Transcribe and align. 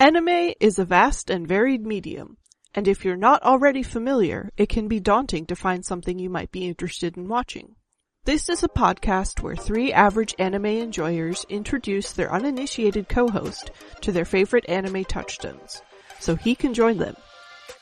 Anime 0.00 0.54
is 0.60 0.78
a 0.78 0.86
vast 0.86 1.28
and 1.28 1.46
varied 1.46 1.84
medium, 1.84 2.38
and 2.74 2.88
if 2.88 3.04
you're 3.04 3.18
not 3.18 3.42
already 3.42 3.82
familiar, 3.82 4.48
it 4.56 4.70
can 4.70 4.88
be 4.88 4.98
daunting 4.98 5.44
to 5.44 5.54
find 5.54 5.84
something 5.84 6.18
you 6.18 6.30
might 6.30 6.50
be 6.50 6.66
interested 6.66 7.18
in 7.18 7.28
watching. 7.28 7.76
This 8.24 8.48
is 8.48 8.62
a 8.62 8.68
podcast 8.68 9.42
where 9.42 9.54
three 9.54 9.92
average 9.92 10.34
anime 10.38 10.64
enjoyers 10.64 11.44
introduce 11.50 12.12
their 12.12 12.32
uninitiated 12.32 13.10
co-host 13.10 13.72
to 14.00 14.10
their 14.10 14.24
favorite 14.24 14.64
anime 14.70 15.04
touchstones, 15.04 15.82
so 16.18 16.34
he 16.34 16.54
can 16.54 16.72
join 16.72 16.96
them 16.96 17.16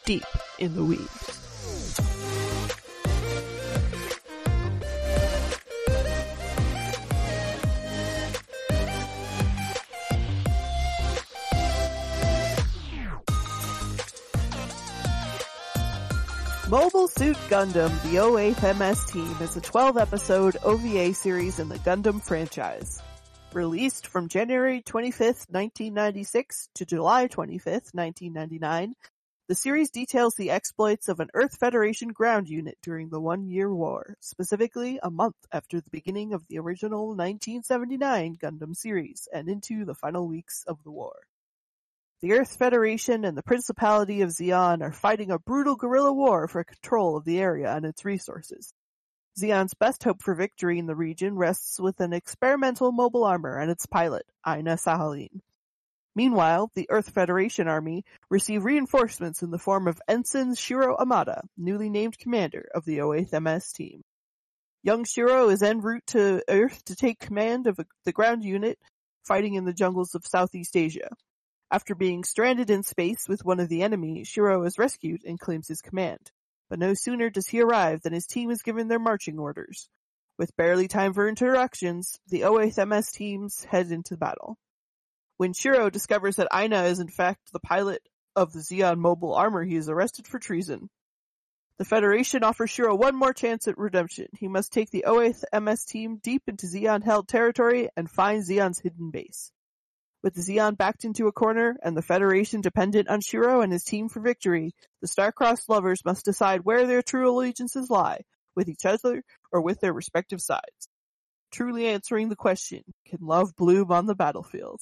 deep 0.04 0.26
in 0.58 0.74
the 0.74 0.82
weebs. 0.82 2.17
Mobile 16.68 17.08
Suit 17.08 17.38
Gundam, 17.48 17.88
the 18.02 18.16
08th 18.16 18.78
MS 18.78 19.06
team, 19.06 19.34
is 19.40 19.56
a 19.56 19.60
12-episode 19.62 20.58
OVA 20.62 21.14
series 21.14 21.58
in 21.60 21.70
the 21.70 21.78
Gundam 21.78 22.22
franchise. 22.22 23.00
Released 23.54 24.06
from 24.06 24.28
January 24.28 24.82
25th, 24.82 25.48
1996 25.48 26.68
to 26.74 26.84
July 26.84 27.26
25th, 27.26 27.94
1999, 27.94 28.92
the 29.48 29.54
series 29.54 29.90
details 29.90 30.34
the 30.34 30.50
exploits 30.50 31.08
of 31.08 31.20
an 31.20 31.28
Earth 31.32 31.56
Federation 31.58 32.10
ground 32.10 32.50
unit 32.50 32.76
during 32.82 33.08
the 33.08 33.18
One-Year 33.18 33.74
War, 33.74 34.16
specifically 34.20 35.00
a 35.02 35.10
month 35.10 35.36
after 35.50 35.80
the 35.80 35.90
beginning 35.90 36.34
of 36.34 36.46
the 36.48 36.58
original 36.58 37.16
1979 37.16 38.36
Gundam 38.36 38.76
series 38.76 39.26
and 39.32 39.48
into 39.48 39.86
the 39.86 39.94
final 39.94 40.28
weeks 40.28 40.64
of 40.66 40.76
the 40.84 40.90
war. 40.90 41.27
The 42.20 42.32
Earth 42.32 42.56
Federation 42.56 43.24
and 43.24 43.38
the 43.38 43.44
Principality 43.44 44.22
of 44.22 44.30
Zeon 44.30 44.82
are 44.82 44.90
fighting 44.90 45.30
a 45.30 45.38
brutal 45.38 45.76
guerrilla 45.76 46.12
war 46.12 46.48
for 46.48 46.64
control 46.64 47.16
of 47.16 47.24
the 47.24 47.38
area 47.38 47.72
and 47.72 47.84
its 47.84 48.04
resources. 48.04 48.74
Zeon's 49.38 49.74
best 49.74 50.02
hope 50.02 50.20
for 50.20 50.34
victory 50.34 50.80
in 50.80 50.86
the 50.86 50.96
region 50.96 51.36
rests 51.36 51.78
with 51.78 52.00
an 52.00 52.12
experimental 52.12 52.90
mobile 52.90 53.22
armor 53.22 53.56
and 53.56 53.70
its 53.70 53.86
pilot, 53.86 54.26
Aina 54.44 54.74
Sahalin. 54.74 55.42
Meanwhile, 56.16 56.72
the 56.74 56.90
Earth 56.90 57.10
Federation 57.10 57.68
army 57.68 58.04
receive 58.30 58.64
reinforcements 58.64 59.42
in 59.42 59.52
the 59.52 59.58
form 59.60 59.86
of 59.86 60.02
Ensign 60.08 60.56
Shiro 60.56 60.96
Amada, 60.96 61.42
newly 61.56 61.88
named 61.88 62.18
commander 62.18 62.68
of 62.74 62.84
the 62.84 62.98
08th 62.98 63.40
MS 63.40 63.72
team. 63.72 64.02
Young 64.82 65.04
Shiro 65.04 65.50
is 65.50 65.62
en 65.62 65.82
route 65.82 66.06
to 66.08 66.42
Earth 66.48 66.84
to 66.86 66.96
take 66.96 67.20
command 67.20 67.68
of 67.68 67.78
the 68.04 68.12
ground 68.12 68.42
unit 68.42 68.76
fighting 69.24 69.54
in 69.54 69.64
the 69.64 69.72
jungles 69.72 70.16
of 70.16 70.26
Southeast 70.26 70.76
Asia. 70.76 71.10
After 71.70 71.94
being 71.94 72.24
stranded 72.24 72.70
in 72.70 72.82
space 72.82 73.28
with 73.28 73.44
one 73.44 73.60
of 73.60 73.68
the 73.68 73.82
enemy, 73.82 74.24
Shiro 74.24 74.62
is 74.64 74.78
rescued 74.78 75.24
and 75.24 75.38
claims 75.38 75.68
his 75.68 75.82
command. 75.82 76.32
But 76.70 76.78
no 76.78 76.94
sooner 76.94 77.28
does 77.28 77.46
he 77.46 77.60
arrive 77.60 78.00
than 78.00 78.14
his 78.14 78.26
team 78.26 78.50
is 78.50 78.62
given 78.62 78.88
their 78.88 78.98
marching 78.98 79.38
orders. 79.38 79.88
With 80.38 80.56
barely 80.56 80.88
time 80.88 81.12
for 81.12 81.28
interactions, 81.28 82.18
the 82.28 82.42
08th 82.42 82.86
MS 82.88 83.12
teams 83.12 83.64
head 83.64 83.90
into 83.90 84.16
battle. 84.16 84.56
When 85.36 85.52
Shiro 85.52 85.90
discovers 85.90 86.36
that 86.36 86.48
Aina 86.54 86.84
is 86.84 87.00
in 87.00 87.08
fact 87.08 87.52
the 87.52 87.60
pilot 87.60 88.00
of 88.34 88.52
the 88.52 88.60
Zeon 88.60 88.98
mobile 88.98 89.34
armor, 89.34 89.64
he 89.64 89.76
is 89.76 89.90
arrested 89.90 90.26
for 90.26 90.38
treason. 90.38 90.88
The 91.76 91.84
Federation 91.84 92.44
offers 92.44 92.70
Shiro 92.70 92.94
one 92.94 93.14
more 93.14 93.34
chance 93.34 93.68
at 93.68 93.76
redemption. 93.76 94.28
He 94.38 94.48
must 94.48 94.72
take 94.72 94.90
the 94.90 95.04
08th 95.06 95.44
MS 95.60 95.84
team 95.84 96.16
deep 96.16 96.44
into 96.48 96.66
Zeon-held 96.66 97.28
territory 97.28 97.88
and 97.96 98.10
find 98.10 98.42
Zeon's 98.42 98.80
hidden 98.80 99.10
base. 99.10 99.52
With 100.22 100.34
Zeon 100.34 100.76
backed 100.76 101.04
into 101.04 101.28
a 101.28 101.32
corner 101.32 101.76
and 101.82 101.96
the 101.96 102.02
Federation 102.02 102.60
dependent 102.60 103.08
on 103.08 103.20
Shiro 103.20 103.60
and 103.60 103.72
his 103.72 103.84
team 103.84 104.08
for 104.08 104.20
victory, 104.20 104.72
the 105.00 105.06
star-crossed 105.06 105.68
lovers 105.68 106.04
must 106.04 106.24
decide 106.24 106.64
where 106.64 106.86
their 106.86 107.02
true 107.02 107.30
allegiances 107.30 107.88
lie, 107.88 108.22
with 108.56 108.68
each 108.68 108.84
other 108.84 109.22
or 109.52 109.60
with 109.60 109.80
their 109.80 109.92
respective 109.92 110.40
sides. 110.40 110.88
Truly 111.52 111.86
answering 111.86 112.28
the 112.28 112.36
question, 112.36 112.82
can 113.06 113.20
love 113.22 113.54
bloom 113.56 113.90
on 113.92 114.06
the 114.06 114.16
battlefield? 114.16 114.80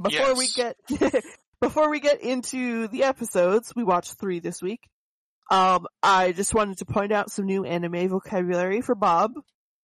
Before 0.00 0.34
we 0.34 0.48
get, 0.48 0.76
before 1.60 1.88
we 1.88 2.00
get 2.00 2.20
into 2.20 2.88
the 2.88 3.04
episodes, 3.04 3.72
we 3.76 3.84
watched 3.84 4.14
three 4.14 4.40
this 4.40 4.60
week. 4.60 4.80
Um, 5.50 5.86
I 6.02 6.32
just 6.32 6.52
wanted 6.52 6.78
to 6.78 6.84
point 6.84 7.12
out 7.12 7.30
some 7.30 7.46
new 7.46 7.64
anime 7.64 8.08
vocabulary 8.08 8.80
for 8.80 8.94
Bob. 8.94 9.32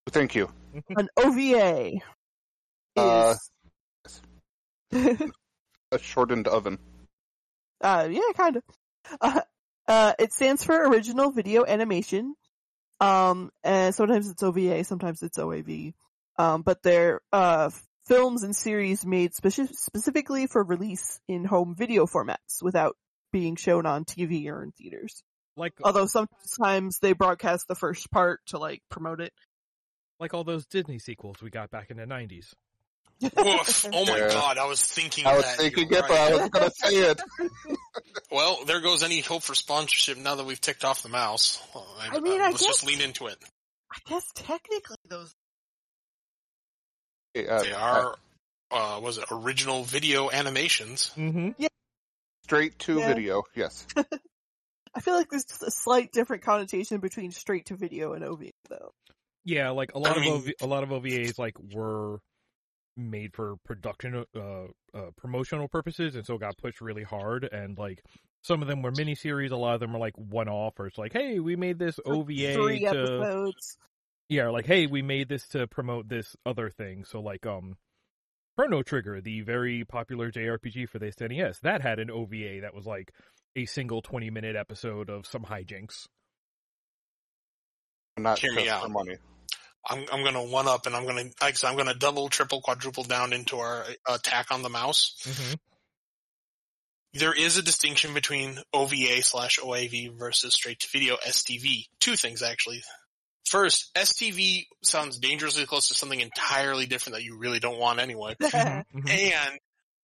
Thank 0.08 0.34
you. 0.34 0.50
An 0.96 1.08
OVA 1.16 2.00
Uh, 3.00 3.34
A 5.92 5.98
shortened 5.98 6.46
oven. 6.48 6.78
Uh, 7.80 8.08
yeah, 8.10 8.32
kind 8.36 8.56
of. 8.56 8.62
Uh, 9.20 9.40
uh, 9.88 10.12
it 10.20 10.32
stands 10.32 10.62
for 10.62 10.74
original 10.88 11.32
video 11.32 11.64
animation. 11.66 12.34
Um, 13.00 13.50
and 13.64 13.92
sometimes 13.92 14.28
it's 14.28 14.42
OVA, 14.42 14.84
sometimes 14.84 15.22
it's 15.22 15.38
OAV. 15.38 15.94
Um, 16.38 16.62
but 16.62 16.80
they're, 16.82 17.20
uh, 17.32 17.70
films 18.06 18.44
and 18.44 18.54
series 18.54 19.04
made 19.04 19.32
speci- 19.32 19.74
specifically 19.74 20.46
for 20.46 20.62
release 20.62 21.18
in 21.26 21.44
home 21.44 21.74
video 21.74 22.06
formats 22.06 22.62
without 22.62 22.94
being 23.32 23.56
shown 23.56 23.86
on 23.86 24.04
TV 24.04 24.46
or 24.48 24.62
in 24.62 24.70
theaters. 24.72 25.22
Like 25.56 25.72
Although 25.82 26.06
sometimes 26.06 26.98
they 27.00 27.12
broadcast 27.12 27.66
the 27.66 27.74
first 27.74 28.10
part 28.12 28.40
to 28.48 28.58
like 28.58 28.82
promote 28.90 29.20
it. 29.20 29.32
like 30.20 30.34
all 30.34 30.44
those 30.44 30.66
Disney 30.66 30.98
sequels 30.98 31.42
we 31.42 31.50
got 31.50 31.70
back 31.70 31.90
in 31.90 31.96
the 31.96 32.06
nineties. 32.06 32.54
Woof. 33.22 33.86
Oh 33.92 34.06
my 34.06 34.16
Yeah. 34.18 34.28
god, 34.28 34.58
I 34.58 34.66
was 34.66 34.82
thinking 34.82 35.26
I 35.26 35.34
was 35.36 35.44
that. 35.44 35.56
thinking 35.58 35.88
You're 35.90 35.98
it, 36.00 36.04
but 36.08 36.16
I 36.18 36.30
right. 36.32 36.40
was 36.40 36.50
gonna 36.50 36.70
say 36.70 36.94
it. 36.96 37.20
Well, 38.32 38.64
there 38.64 38.80
goes 38.80 39.02
any 39.02 39.20
hope 39.20 39.42
for 39.42 39.54
sponsorship 39.56 40.16
now 40.16 40.36
that 40.36 40.46
we've 40.46 40.60
ticked 40.60 40.84
off 40.84 41.02
the 41.02 41.08
mouse. 41.08 41.60
Well, 41.74 41.86
I 42.00 42.20
mean, 42.20 42.40
I 42.40 42.50
let's 42.50 42.64
just 42.64 42.86
lean 42.86 43.00
into 43.00 43.26
it. 43.26 43.36
I 43.92 43.96
guess 44.08 44.24
technically 44.34 44.96
those. 45.08 45.34
Okay, 47.36 47.48
uh, 47.48 47.62
They 47.62 47.72
are, 47.72 48.16
uh, 48.70 49.00
was 49.02 49.18
it 49.18 49.24
original 49.32 49.82
video 49.84 50.30
animations? 50.30 51.10
Mm-hmm. 51.16 51.64
straight 52.44 52.78
to 52.80 52.98
Yeah. 53.00 53.08
video. 53.08 53.42
Yes. 53.54 53.86
I 54.94 55.00
feel 55.00 55.14
like 55.14 55.28
there's 55.30 55.44
a 55.64 55.70
slight 55.70 56.12
different 56.12 56.42
connotation 56.42 56.98
between 57.00 57.30
straight 57.32 57.66
to 57.66 57.76
video 57.76 58.12
and 58.12 58.24
OVA 58.24 58.50
though. 58.68 58.92
Yeah, 59.44 59.70
like 59.70 59.94
a 59.94 59.98
lot 59.98 60.12
I 60.12 60.16
of 60.16 60.20
mean- 60.22 60.32
OV- 60.34 60.52
a 60.60 60.66
lot 60.66 60.82
of 60.84 60.90
OVAs 60.90 61.38
like 61.38 61.54
were 61.72 62.20
made 63.08 63.34
for 63.34 63.56
production 63.64 64.24
uh, 64.36 64.40
uh 64.94 65.10
promotional 65.16 65.68
purposes 65.68 66.16
and 66.16 66.26
so 66.26 66.36
got 66.36 66.58
pushed 66.58 66.80
really 66.80 67.02
hard 67.02 67.44
and 67.44 67.78
like 67.78 68.02
some 68.42 68.62
of 68.62 68.68
them 68.68 68.82
were 68.82 68.92
miniseries, 68.92 69.50
a 69.50 69.56
lot 69.56 69.74
of 69.74 69.80
them 69.80 69.94
are 69.94 69.98
like 69.98 70.16
one 70.16 70.48
off 70.48 70.78
or 70.78 70.86
it's 70.86 70.98
like, 70.98 71.12
hey, 71.12 71.38
we 71.40 71.56
made 71.56 71.78
this 71.78 72.00
OVA 72.04 72.54
Three 72.54 72.80
to 72.80 72.86
episodes. 72.86 73.76
Yeah, 74.28 74.48
like 74.48 74.66
hey, 74.66 74.86
we 74.86 75.02
made 75.02 75.28
this 75.28 75.46
to 75.48 75.66
promote 75.66 76.08
this 76.08 76.36
other 76.46 76.70
thing. 76.70 77.04
So 77.04 77.20
like 77.20 77.46
um 77.46 77.76
Chrono 78.56 78.82
Trigger, 78.82 79.20
the 79.20 79.42
very 79.42 79.84
popular 79.84 80.30
JRPG 80.30 80.88
for 80.88 80.98
the 80.98 81.06
SNES, 81.06 81.60
that 81.60 81.82
had 81.82 81.98
an 81.98 82.10
OVA 82.10 82.60
that 82.62 82.74
was 82.74 82.86
like 82.86 83.12
a 83.56 83.66
single 83.66 84.02
20 84.02 84.30
minute 84.30 84.56
episode 84.56 85.10
of 85.10 85.26
some 85.26 85.44
hijinks. 85.44 86.06
Not 88.16 88.38
Hear 88.38 88.52
me 88.52 88.64
just 88.64 88.74
out. 88.74 88.82
for 88.84 88.88
money. 88.88 89.16
I'm, 89.88 90.04
I'm 90.12 90.24
gonna 90.24 90.44
one 90.44 90.68
up 90.68 90.86
and 90.86 90.94
I'm 90.94 91.06
gonna, 91.06 91.24
like 91.40 91.62
I, 91.64 91.68
I'm 91.68 91.76
gonna 91.76 91.94
double, 91.94 92.28
triple, 92.28 92.60
quadruple 92.60 93.04
down 93.04 93.32
into 93.32 93.58
our 93.58 93.84
attack 94.08 94.50
on 94.50 94.62
the 94.62 94.68
mouse. 94.68 95.16
Mm-hmm. 95.24 95.54
There 97.14 97.32
is 97.32 97.56
a 97.56 97.62
distinction 97.62 98.14
between 98.14 98.58
OVA 98.72 99.22
slash 99.22 99.58
OAV 99.58 100.16
versus 100.16 100.54
straight 100.54 100.80
to 100.80 100.88
video 100.92 101.16
STV. 101.16 101.86
Two 101.98 102.14
things 102.16 102.42
actually. 102.42 102.82
First, 103.48 103.92
STV 103.96 104.66
sounds 104.82 105.18
dangerously 105.18 105.66
close 105.66 105.88
to 105.88 105.94
something 105.94 106.20
entirely 106.20 106.86
different 106.86 107.16
that 107.16 107.24
you 107.24 107.36
really 107.36 107.58
don't 107.58 107.78
want 107.78 108.00
anyway. 108.00 108.36
Mm-hmm. 108.50 109.08
And 109.08 109.58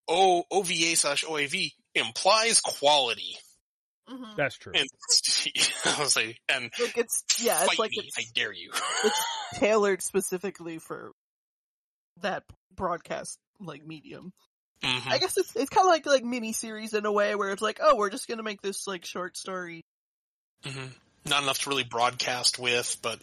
O 0.09 0.45
OVA 0.51 0.97
slash 0.97 1.25
OAV 1.25 1.73
implies 1.95 2.61
quality. 2.61 3.37
Mhm. 4.09 4.37
That's 4.37 4.57
true. 4.57 4.73
And 4.75 4.87
I 5.85 6.01
was 6.01 6.15
like, 6.17 6.41
and 6.49 6.71
Like 6.81 6.97
it's 6.97 7.25
yeah, 7.41 7.65
it's 7.65 7.79
like 7.79 7.91
me, 7.91 8.05
it's 8.07 8.19
I 8.19 8.25
dare 8.35 8.53
you. 8.53 8.71
it's 9.05 9.25
tailored 9.55 10.03
specifically 10.03 10.79
for 10.79 11.13
that 12.23 12.45
broadcast 12.75 13.39
like 13.61 13.85
medium. 13.85 14.33
Mhm. 14.83 15.11
I 15.11 15.19
guess 15.19 15.37
it's 15.37 15.57
it's 15.57 15.71
kind 15.71 15.87
of 15.87 15.91
like 15.91 16.07
like 16.07 16.25
mini 16.25 16.53
series 16.53 16.95
in 16.95 17.05
a 17.07 17.13
way 17.13 17.35
where 17.35 17.51
it's 17.51 17.63
like, 17.63 17.81
oh, 17.83 17.97
we're 17.97 18.11
just 18.11 18.29
gonna 18.29 18.43
make 18.43 18.63
this 18.63 18.87
like 18.87 19.05
short 19.05 19.37
story. 19.37 19.85
Mhm. 20.63 20.93
Not 21.29 21.43
enough 21.43 21.59
to 21.61 21.71
really 21.71 21.83
broadcast 21.85 22.59
with, 22.59 22.97
but 23.03 23.19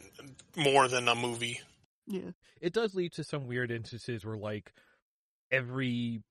more 0.57 0.87
than 0.89 1.07
a 1.07 1.15
movie. 1.15 1.61
Yeah, 2.07 2.31
It 2.59 2.73
does 2.73 2.93
lead 2.93 3.13
to 3.13 3.23
some 3.23 3.47
weird 3.47 3.71
instances 3.71 4.25
where 4.25 4.35
like 4.35 4.73
every 5.51 6.21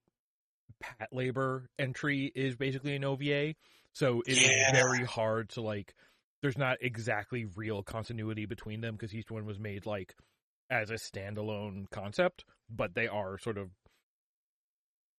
Patlabor 0.82 1.66
entry 1.78 2.30
is 2.34 2.56
basically 2.56 2.94
an 2.96 3.04
OVA. 3.04 3.54
So 3.94 4.22
it 4.26 4.38
is 4.38 4.56
Yeah. 4.56 4.72
very 4.72 5.04
hard 5.04 5.50
to 5.50 5.60
like 5.60 5.94
there's 6.42 6.58
not 6.58 6.78
exactly 6.80 7.44
real 7.44 7.82
continuity 7.82 8.46
between 8.46 8.80
them 8.80 8.94
because 8.96 9.14
each 9.14 9.30
one 9.30 9.46
was 9.46 9.58
made 9.58 9.86
like 9.86 10.14
as 10.70 10.90
a 10.90 10.94
standalone 10.94 11.88
concept, 11.90 12.44
but 12.70 12.94
they 12.94 13.06
are 13.08 13.38
sort 13.38 13.58
of 13.58 13.70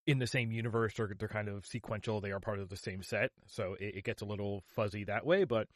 in 0.05 0.19
the 0.19 0.27
same 0.27 0.51
universe 0.51 0.99
or 0.99 1.13
they're 1.17 1.27
kind 1.27 1.47
of 1.47 1.65
sequential. 1.65 2.19
They 2.21 2.31
are 2.31 2.39
part 2.39 2.59
of 2.59 2.69
the 2.69 2.77
same 2.77 3.03
set, 3.03 3.31
so 3.47 3.75
it, 3.79 3.97
it 3.97 4.03
gets 4.03 4.21
a 4.21 4.25
little 4.25 4.63
fuzzy 4.75 5.05
that 5.05 5.25
way. 5.25 5.45
But 5.45 5.67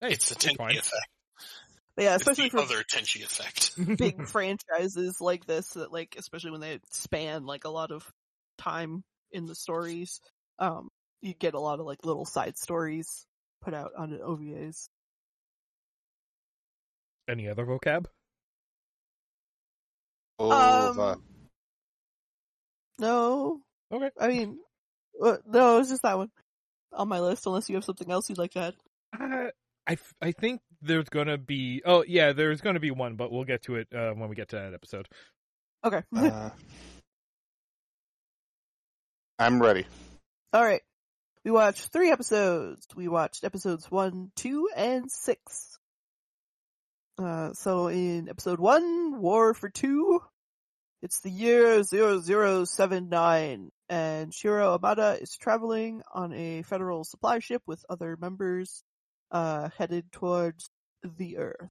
hey, 0.00 0.12
It's 0.12 0.28
the 0.28 0.34
Tenchi 0.36 0.56
fine. 0.56 0.78
effect. 0.78 1.08
But 1.96 2.04
yeah, 2.04 2.16
It's 2.20 2.24
especially 2.24 2.48
the 2.48 2.50
for 2.50 2.60
other 2.62 2.82
Tenchi 2.84 3.22
effect. 3.24 3.72
big 3.98 4.26
franchises 4.26 5.20
like 5.20 5.46
this 5.46 5.70
that 5.70 5.92
like 5.92 6.16
especially 6.18 6.50
when 6.52 6.60
they 6.60 6.80
span 6.90 7.44
like 7.44 7.64
a 7.64 7.68
lot 7.70 7.90
of 7.90 8.10
time 8.58 9.04
in 9.30 9.46
the 9.46 9.54
stories 9.54 10.20
um 10.58 10.88
you 11.22 11.34
get 11.34 11.54
a 11.54 11.60
lot 11.60 11.80
of 11.80 11.86
like 11.86 12.04
little 12.04 12.24
side 12.24 12.58
stories 12.58 13.24
put 13.62 13.72
out 13.72 13.92
on 13.96 14.10
OVAs. 14.18 14.88
Any 17.28 17.48
other 17.48 17.64
vocab? 17.64 18.06
Oh, 20.38 20.92
Um, 20.98 21.22
No. 22.98 23.60
Okay. 23.92 24.10
I 24.18 24.28
mean 24.28 24.58
uh, 25.22 25.36
no, 25.46 25.78
it's 25.78 25.90
just 25.90 26.02
that 26.02 26.16
one 26.18 26.30
on 26.92 27.08
my 27.08 27.20
list 27.20 27.46
unless 27.46 27.68
you 27.68 27.76
have 27.76 27.84
something 27.84 28.10
else 28.10 28.28
you'd 28.28 28.38
like 28.38 28.52
to 28.52 28.60
add. 28.60 28.74
Uh, 29.18 29.50
I, 29.86 29.92
f- 29.92 30.14
I 30.20 30.32
think 30.32 30.60
there's 30.80 31.08
gonna 31.08 31.38
be 31.38 31.82
oh 31.84 32.04
yeah 32.06 32.32
there's 32.32 32.60
gonna 32.60 32.80
be 32.80 32.90
one 32.90 33.14
but 33.14 33.30
we'll 33.30 33.44
get 33.44 33.62
to 33.64 33.76
it 33.76 33.88
uh, 33.94 34.12
when 34.12 34.28
we 34.28 34.34
get 34.34 34.48
to 34.48 34.56
that 34.56 34.74
episode. 34.74 35.06
Okay. 35.84 36.02
uh, 36.16 36.50
I'm 39.38 39.60
ready. 39.60 39.86
All 40.52 40.64
right. 40.64 40.82
We 41.44 41.50
watched 41.50 41.88
three 41.88 42.10
episodes. 42.10 42.86
We 42.94 43.08
watched 43.08 43.42
episodes 43.42 43.90
one, 43.90 44.30
two, 44.36 44.68
and 44.76 45.10
six. 45.10 45.78
Uh, 47.18 47.52
so 47.54 47.88
in 47.88 48.28
episode 48.28 48.60
one, 48.60 49.20
War 49.20 49.52
for 49.52 49.68
Two, 49.68 50.20
it's 51.02 51.20
the 51.20 51.30
year 51.30 51.82
0079, 51.82 53.70
and 53.88 54.32
Shiro 54.32 54.74
Amada 54.74 55.18
is 55.20 55.36
traveling 55.36 56.02
on 56.14 56.32
a 56.32 56.62
federal 56.62 57.02
supply 57.02 57.40
ship 57.40 57.62
with 57.66 57.84
other 57.88 58.16
members, 58.16 58.84
uh, 59.32 59.68
headed 59.76 60.12
towards 60.12 60.70
the 61.02 61.38
Earth. 61.38 61.70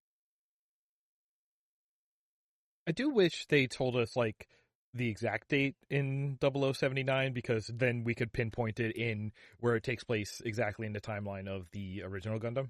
I 2.85 2.91
do 2.91 3.09
wish 3.09 3.45
they 3.47 3.67
told 3.67 3.95
us 3.95 4.17
like 4.17 4.49
the 4.93 5.09
exact 5.09 5.49
date 5.49 5.75
in 5.89 6.37
0079 6.41 7.33
because 7.33 7.67
then 7.67 8.03
we 8.03 8.13
could 8.13 8.33
pinpoint 8.33 8.79
it 8.79 8.95
in 8.97 9.31
where 9.59 9.75
it 9.75 9.83
takes 9.83 10.03
place 10.03 10.41
exactly 10.45 10.85
in 10.85 10.93
the 10.93 11.01
timeline 11.01 11.47
of 11.47 11.69
the 11.71 12.03
original 12.03 12.39
Gundam. 12.39 12.69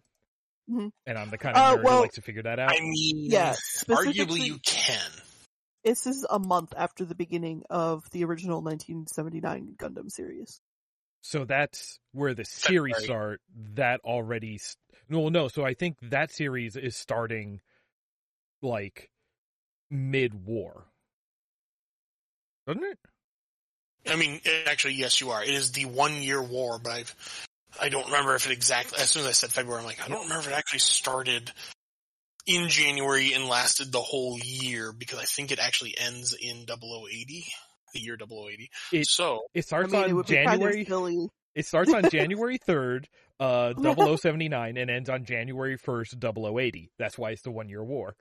Mhm. 0.70 0.92
And 1.08 1.18
I'm 1.18 1.30
the 1.32 1.38
kind 1.40 1.58
of 1.58 1.62
Uh, 1.64 1.78
nerd 1.78 1.84
well- 1.84 1.96
who 1.98 2.02
likes 2.04 2.16
to 2.16 2.22
figure 2.22 2.44
that 2.44 2.60
out. 2.60 2.72
I 2.72 2.80
mean, 2.80 3.32
Yeah, 3.32 3.54
arguably 3.88 4.46
you 4.46 4.60
can. 4.60 5.12
This 5.84 6.06
is 6.06 6.24
a 6.30 6.38
month 6.38 6.74
after 6.78 7.06
the 7.06 7.16
beginning 7.16 7.64
of 7.72 8.08
the 8.12 8.24
original 8.24 8.62
1979 8.62 9.76
Gundam 9.78 10.12
series. 10.12 10.62
So 11.22 11.44
that's 11.46 12.00
where 12.12 12.36
the 12.36 12.46
series 12.46 12.94
February. 12.96 13.04
start. 13.04 13.42
That 13.76 14.02
already, 14.02 14.56
s- 14.56 14.78
no, 15.10 15.30
no. 15.30 15.48
So 15.48 15.66
I 15.66 15.74
think 15.74 15.98
that 16.04 16.30
series 16.32 16.76
is 16.76 16.96
starting 16.96 17.62
like 18.62 19.10
mid-war, 19.90 20.86
doesn't 22.68 22.84
it? 22.84 22.98
I 24.08 24.16
mean, 24.16 24.42
actually, 24.66 24.96
yes, 24.96 25.22
you 25.22 25.30
are. 25.32 25.44
It 25.44 25.50
is 25.50 25.72
the 25.74 25.86
one 25.86 26.22
year 26.24 26.42
war, 26.42 26.80
but 26.84 26.92
I've, 26.92 27.48
I 27.80 27.90
don't 27.90 28.06
remember 28.06 28.34
if 28.36 28.46
it 28.48 28.52
exactly, 28.52 28.98
as 29.00 29.12
soon 29.12 29.22
as 29.24 29.28
I 29.28 29.32
said 29.32 29.52
February, 29.52 29.82
I'm 29.82 29.86
like, 29.86 30.04
I 30.04 30.08
don't 30.10 30.24
remember 30.24 30.42
if 30.42 30.48
it 30.48 30.58
actually 30.58 30.80
started 30.80 31.52
in 32.48 32.68
January 32.70 33.34
and 33.34 33.48
lasted 33.48 33.92
the 33.92 34.02
whole 34.02 34.40
year 34.44 34.92
because 34.92 35.20
I 35.20 35.26
think 35.26 35.52
it 35.52 35.60
actually 35.60 35.96
ends 35.98 36.36
in 36.40 36.66
0080, 36.66 37.46
the 37.94 38.00
year 38.00 38.18
0080. 38.18 38.70
It- 38.92 39.08
so, 39.08 39.42
It 39.54 39.60
I 39.60 39.62
starts 39.62 39.94
mean, 39.94 40.04
on 40.04 40.16
would 40.16 40.26
be 40.26 40.34
January. 40.34 40.86
kind 40.86 41.24
of. 41.26 41.30
It 41.54 41.66
starts 41.68 41.94
on 41.94 42.04
January 42.10 42.58
3rd, 42.58 43.06
uh, 43.40 43.74
0079, 44.18 44.78
and 44.78 44.90
ends 44.90 45.10
on 45.10 45.26
January 45.26 45.78
1st, 45.78 46.20
0080. 46.56 46.90
That's 46.98 47.18
why 47.20 47.32
it's 47.32 47.42
the 47.44 47.52
one 47.52 47.70
year 47.70 47.84
war. 47.84 48.16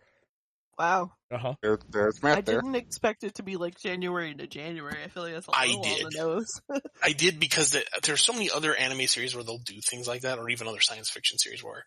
Wow. 0.80 1.12
Uh 1.30 1.36
huh. 1.36 1.54
There, 1.60 1.78
there's 1.90 2.22
Matt 2.22 2.38
I 2.38 2.40
there. 2.40 2.62
didn't 2.62 2.74
expect 2.74 3.22
it 3.22 3.34
to 3.34 3.42
be 3.42 3.58
like 3.58 3.78
January 3.78 4.34
to 4.34 4.46
January. 4.46 4.96
I 5.04 5.08
feel 5.08 5.24
like 5.24 5.34
that's 5.34 5.46
a 5.46 5.50
I 5.52 5.66
little 5.66 5.82
did. 5.82 6.04
on 6.06 6.10
the 6.10 6.18
nose. 6.18 6.60
I 7.02 7.12
did 7.12 7.38
because 7.38 7.72
the, 7.72 7.84
there's 8.04 8.22
so 8.22 8.32
many 8.32 8.50
other 8.50 8.74
anime 8.74 9.06
series 9.06 9.34
where 9.34 9.44
they'll 9.44 9.58
do 9.58 9.78
things 9.90 10.08
like 10.08 10.22
that, 10.22 10.38
or 10.38 10.48
even 10.48 10.68
other 10.68 10.80
science 10.80 11.10
fiction 11.10 11.36
series 11.36 11.62
where 11.62 11.84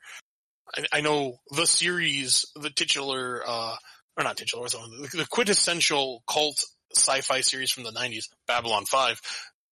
I, 0.77 0.99
I 0.99 1.01
know 1.01 1.37
the 1.49 1.65
series, 1.65 2.45
the 2.55 2.69
titular, 2.69 3.41
uh, 3.43 3.75
or 4.15 4.23
not 4.23 4.37
titular, 4.37 4.61
what's 4.61 4.75
the, 4.75 5.07
the 5.11 5.17
the 5.23 5.27
quintessential 5.27 6.21
cult 6.27 6.63
sci-fi 6.95 7.41
series 7.41 7.71
from 7.71 7.85
the 7.85 7.91
90s, 7.91 8.25
Babylon 8.47 8.85
5, 8.85 9.19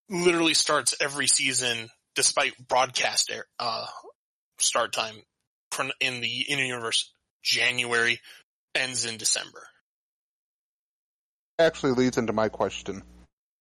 literally 0.10 0.56
starts 0.56 0.96
every 1.00 1.28
season 1.28 1.90
despite 2.16 2.54
broadcast 2.68 3.30
air, 3.32 3.46
uh, 3.60 3.86
start 4.58 4.94
time 4.94 5.14
in 6.00 6.22
the 6.22 6.46
in-universe 6.50 7.14
January, 7.44 8.20
ends 8.76 9.06
in 9.06 9.18
December. 9.18 9.62
Actually 11.60 11.94
leads 11.94 12.18
into 12.18 12.34
my 12.34 12.50
question. 12.50 13.04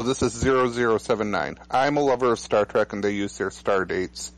So 0.01 0.07
this 0.07 0.23
is 0.23 0.33
0079. 0.33 1.59
I'm 1.71 1.97
a 1.97 2.01
lover 2.01 2.33
of 2.33 2.39
Star 2.39 2.65
Trek 2.65 2.93
and 2.93 3.05
they 3.05 3.13
use 3.13 3.37
their 3.37 3.51
star 3.51 3.85
dates. 3.85 4.33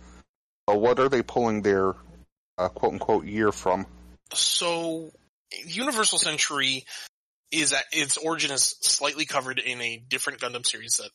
Uh, 0.68 0.74
what 0.74 0.98
are 0.98 1.08
they 1.08 1.22
pulling 1.22 1.62
their 1.62 1.94
uh, 2.58 2.68
quote 2.68 2.94
unquote 2.94 3.26
year 3.26 3.52
from? 3.52 3.86
So, 4.32 5.10
Universal 5.66 6.18
Century 6.18 6.84
is 7.50 7.72
at, 7.72 7.84
its 7.92 8.16
origin 8.16 8.50
is 8.50 8.76
slightly 8.80 9.26
covered 9.26 9.58
in 9.58 9.80
a 9.80 10.02
different 10.08 10.40
Gundam 10.40 10.66
series 10.66 10.96
that 10.96 11.10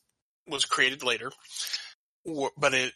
was 0.46 0.64
created 0.64 1.02
later, 1.02 1.30
but 2.24 2.74
it 2.74 2.92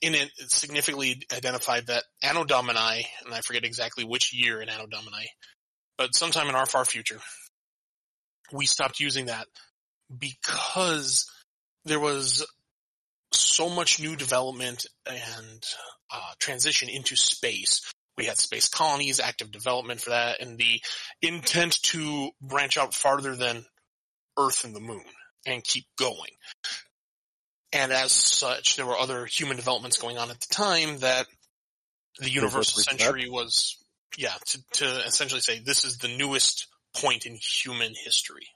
in 0.00 0.14
it, 0.14 0.30
it 0.38 0.50
significantly 0.50 1.22
identified 1.32 1.86
that 1.88 2.04
Anno 2.22 2.44
Domini, 2.44 3.06
and 3.24 3.34
I 3.34 3.40
forget 3.42 3.64
exactly 3.64 4.04
which 4.04 4.32
year 4.32 4.60
in 4.60 4.68
Anno 4.68 4.86
Domini, 4.86 5.28
but 5.98 6.14
sometime 6.14 6.48
in 6.48 6.54
our 6.54 6.66
far 6.66 6.84
future, 6.84 7.18
we 8.52 8.66
stopped 8.66 9.00
using 9.00 9.26
that 9.26 9.46
because 10.16 11.30
there 11.84 12.00
was 12.00 12.46
so 13.32 13.68
much 13.68 14.00
new 14.00 14.16
development 14.16 14.86
and 15.06 15.64
uh, 16.12 16.32
transition 16.38 16.88
into 16.88 17.16
space 17.16 17.92
we 18.16 18.24
had 18.24 18.38
space 18.38 18.68
colonies, 18.68 19.20
active 19.20 19.50
development 19.50 20.00
for 20.00 20.10
that, 20.10 20.40
and 20.40 20.58
the 20.58 20.80
intent 21.20 21.82
to 21.82 22.30
branch 22.40 22.78
out 22.78 22.94
farther 22.94 23.36
than 23.36 23.64
Earth 24.38 24.64
and 24.64 24.74
the 24.74 24.80
Moon 24.80 25.04
and 25.44 25.62
keep 25.62 25.84
going. 25.98 26.32
And 27.72 27.92
as 27.92 28.12
such, 28.12 28.76
there 28.76 28.86
were 28.86 28.98
other 28.98 29.26
human 29.26 29.56
developments 29.56 30.00
going 30.00 30.16
on 30.16 30.30
at 30.30 30.40
the 30.40 30.54
time 30.54 30.98
that 30.98 31.26
the 32.18 32.30
Universal? 32.30 32.82
Century 32.82 33.28
was, 33.28 33.76
yeah, 34.16 34.32
to, 34.46 34.62
to 34.74 34.84
essentially 35.06 35.40
say 35.40 35.58
this 35.58 35.84
is 35.84 35.98
the 35.98 36.08
newest 36.08 36.66
point 36.96 37.26
in 37.26 37.36
human 37.62 37.92
history, 38.04 38.46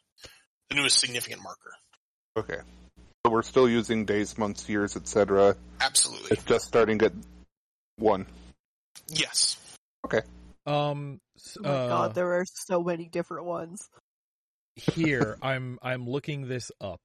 the 0.69 0.77
newest 0.77 0.99
significant 0.99 1.43
marker. 1.43 1.73
Okay. 2.37 2.61
So 3.27 3.33
we're 3.33 3.43
still 3.43 3.69
using 3.69 4.07
days, 4.07 4.39
months, 4.39 4.69
years, 4.69 4.97
etc. 4.97 5.57
Absolutely. 5.81 6.31
It's 6.31 6.45
just 6.45 6.67
starting 6.67 7.03
at 7.03 7.13
one. 7.97 8.27
Yes. 9.09 9.59
Okay. 10.07 10.23
Um. 10.67 11.21
s- 11.37 11.59
Oh 11.59 11.69
my 11.69 11.75
uh, 11.75 11.89
god, 11.89 12.15
there 12.15 12.33
are 12.35 12.45
so 12.47 12.83
many 12.83 13.09
different 13.09 13.45
ones. 13.47 13.89
here 14.77 15.37
I'm 15.43 15.79
I'm 15.83 16.09
looking 16.09 16.49
this 16.49 16.71
up. 16.81 17.01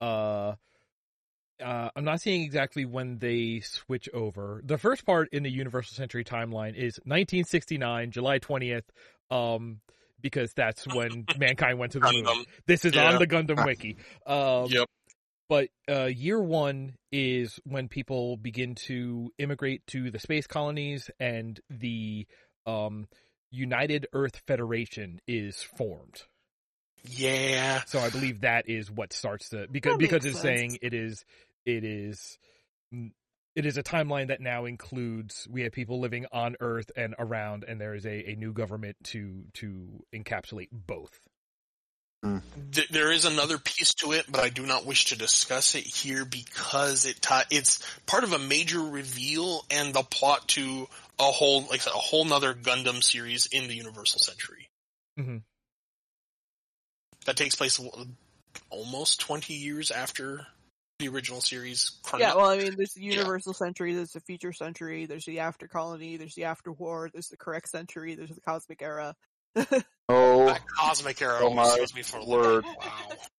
Uh, 0.00 0.54
uh, 1.62 1.90
I'm 1.96 2.04
not 2.04 2.20
seeing 2.20 2.42
exactly 2.42 2.84
when 2.84 3.18
they 3.18 3.60
switch 3.60 4.08
over. 4.12 4.60
The 4.64 4.78
first 4.78 5.06
part 5.06 5.28
in 5.32 5.42
the 5.42 5.50
Universal 5.50 5.94
Century 5.96 6.24
timeline 6.24 6.74
is 6.74 6.98
1969, 7.04 8.10
July 8.10 8.38
20th. 8.38 8.82
Um, 9.30 9.80
because 10.20 10.52
that's 10.54 10.86
when 10.86 11.24
mankind 11.38 11.78
went 11.78 11.92
to 11.92 11.98
the 12.00 12.12
moon. 12.12 12.44
This 12.66 12.84
is 12.84 12.94
Yeah. 12.94 13.12
on 13.12 13.18
the 13.18 13.26
Gundam 13.26 13.64
wiki. 13.64 13.96
Um, 14.26 14.66
Yep. 14.70 14.86
But 15.48 15.68
uh, 15.90 16.04
year 16.06 16.40
one 16.40 16.94
is 17.10 17.58
when 17.64 17.88
people 17.88 18.36
begin 18.36 18.74
to 18.86 19.32
immigrate 19.36 19.86
to 19.88 20.10
the 20.10 20.18
space 20.18 20.46
colonies, 20.46 21.10
and 21.20 21.60
the 21.68 22.26
um, 22.64 23.06
United 23.50 24.06
Earth 24.14 24.40
Federation 24.46 25.20
is 25.26 25.60
formed. 25.62 26.22
Yeah. 27.04 27.82
So 27.86 27.98
I 27.98 28.08
believe 28.10 28.42
that 28.42 28.68
is 28.68 28.90
what 28.90 29.12
starts 29.12 29.48
the 29.50 29.66
because 29.70 29.96
because 29.98 30.24
it's 30.24 30.40
sense. 30.40 30.58
saying 30.60 30.78
it 30.80 30.94
is 30.94 31.24
it 31.66 31.84
is 31.84 32.38
it 33.54 33.66
is 33.66 33.76
a 33.76 33.82
timeline 33.82 34.28
that 34.28 34.40
now 34.40 34.64
includes 34.64 35.46
we 35.50 35.62
have 35.62 35.72
people 35.72 36.00
living 36.00 36.26
on 36.32 36.56
Earth 36.60 36.90
and 36.96 37.14
around, 37.18 37.64
and 37.66 37.80
there 37.80 37.94
is 37.94 38.06
a, 38.06 38.30
a 38.30 38.36
new 38.36 38.52
government 38.52 38.96
to 39.04 39.44
to 39.54 40.04
encapsulate 40.14 40.68
both. 40.72 41.18
Th- 42.70 42.88
there 42.88 43.10
is 43.10 43.24
another 43.24 43.58
piece 43.58 43.94
to 43.94 44.12
it, 44.12 44.26
but 44.30 44.40
I 44.42 44.48
do 44.48 44.64
not 44.64 44.86
wish 44.86 45.06
to 45.06 45.18
discuss 45.18 45.74
it 45.74 45.84
here 45.84 46.24
because 46.24 47.04
it 47.04 47.20
ti 47.20 47.40
it's 47.50 47.84
part 48.06 48.24
of 48.24 48.32
a 48.32 48.38
major 48.38 48.80
reveal 48.80 49.64
and 49.70 49.92
the 49.92 50.02
plot 50.02 50.48
to 50.48 50.88
a 51.18 51.24
whole 51.24 51.62
like 51.68 51.82
said, 51.82 51.92
a 51.92 51.98
whole 51.98 52.24
nother 52.24 52.54
Gundam 52.54 53.02
series 53.02 53.46
in 53.46 53.66
the 53.66 53.74
Universal 53.74 54.20
Century 54.20 54.70
Mhm. 55.18 55.42
that 57.26 57.36
takes 57.36 57.54
place 57.54 57.80
almost 58.70 59.20
20 59.20 59.54
years 59.54 59.90
after 59.90 60.46
the 61.02 61.08
original 61.08 61.40
series. 61.40 61.90
Yeah, 62.18 62.34
well, 62.34 62.48
I 62.48 62.58
mean, 62.58 62.74
there's 62.76 62.94
the 62.94 63.02
Universal 63.02 63.54
yeah. 63.54 63.66
Century, 63.66 63.94
there's 63.94 64.12
the 64.12 64.20
Future 64.20 64.52
Century, 64.52 65.06
there's 65.06 65.24
the 65.24 65.40
After 65.40 65.66
Colony, 65.66 66.16
there's 66.16 66.34
the 66.34 66.44
After 66.44 66.72
War, 66.72 67.10
there's 67.12 67.28
the 67.28 67.36
Correct 67.36 67.68
Century, 67.68 68.14
there's 68.14 68.30
the 68.30 68.40
Cosmic 68.40 68.80
Era. 68.82 69.14
oh, 70.08 70.46
that 70.46 70.62
Cosmic 70.78 71.20
Era 71.20 71.40
oh 71.42 71.52
my 71.52 71.76
me 71.94 72.02
for 72.02 72.18
a 72.18 72.24
word. 72.24 72.64
Wow. 72.64 72.90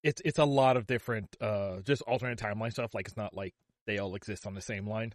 It's 0.04 0.22
it's 0.24 0.38
a 0.38 0.46
lot 0.46 0.78
of 0.78 0.86
different, 0.86 1.36
uh, 1.42 1.80
just 1.82 2.04
alternate 2.04 2.38
timeline 2.38 2.72
stuff. 2.72 2.94
Like 2.94 3.08
it's 3.08 3.18
not 3.18 3.34
like 3.34 3.56
they 3.88 3.98
all 3.98 4.14
exist 4.16 4.46
on 4.46 4.54
the 4.54 4.62
same 4.62 4.86
line. 4.88 5.14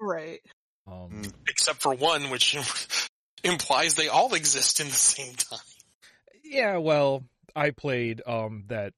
Right. 0.00 0.40
Um, 0.86 1.22
Mm. 1.22 1.32
Except 1.48 1.82
for 1.82 1.92
one, 1.94 2.30
which 2.30 2.56
implies 3.44 3.94
they 3.94 4.08
all 4.08 4.32
exist 4.34 4.80
in 4.80 4.86
the 4.86 4.92
same 4.92 5.34
time. 5.34 5.58
yeah, 6.42 6.78
well, 6.78 7.24
I 7.54 7.72
played 7.72 8.22
um 8.26 8.64
that 8.68 8.94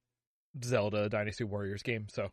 Zelda 0.62 1.08
Dynasty 1.08 1.44
Warriors 1.44 1.82
game, 1.82 2.06
so 2.10 2.30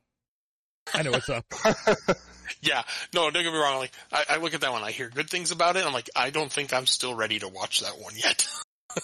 I 0.93 1.03
know 1.03 1.11
what's 1.11 1.29
up. 1.29 1.45
Yeah, 2.61 2.83
no, 3.13 3.29
don't 3.29 3.43
get 3.43 3.51
me 3.51 3.59
wrong. 3.59 3.77
Like, 3.77 3.91
I, 4.11 4.23
I 4.29 4.37
look 4.37 4.53
at 4.53 4.61
that 4.61 4.71
one, 4.71 4.83
I 4.83 4.91
hear 4.91 5.09
good 5.09 5.29
things 5.29 5.51
about 5.51 5.75
it. 5.75 5.85
I'm 5.85 5.93
like, 5.93 6.09
I 6.15 6.29
don't 6.29 6.51
think 6.51 6.73
I'm 6.73 6.85
still 6.85 7.13
ready 7.13 7.39
to 7.39 7.47
watch 7.47 7.81
that 7.81 7.99
one 7.99 8.13
yet. 8.15 8.47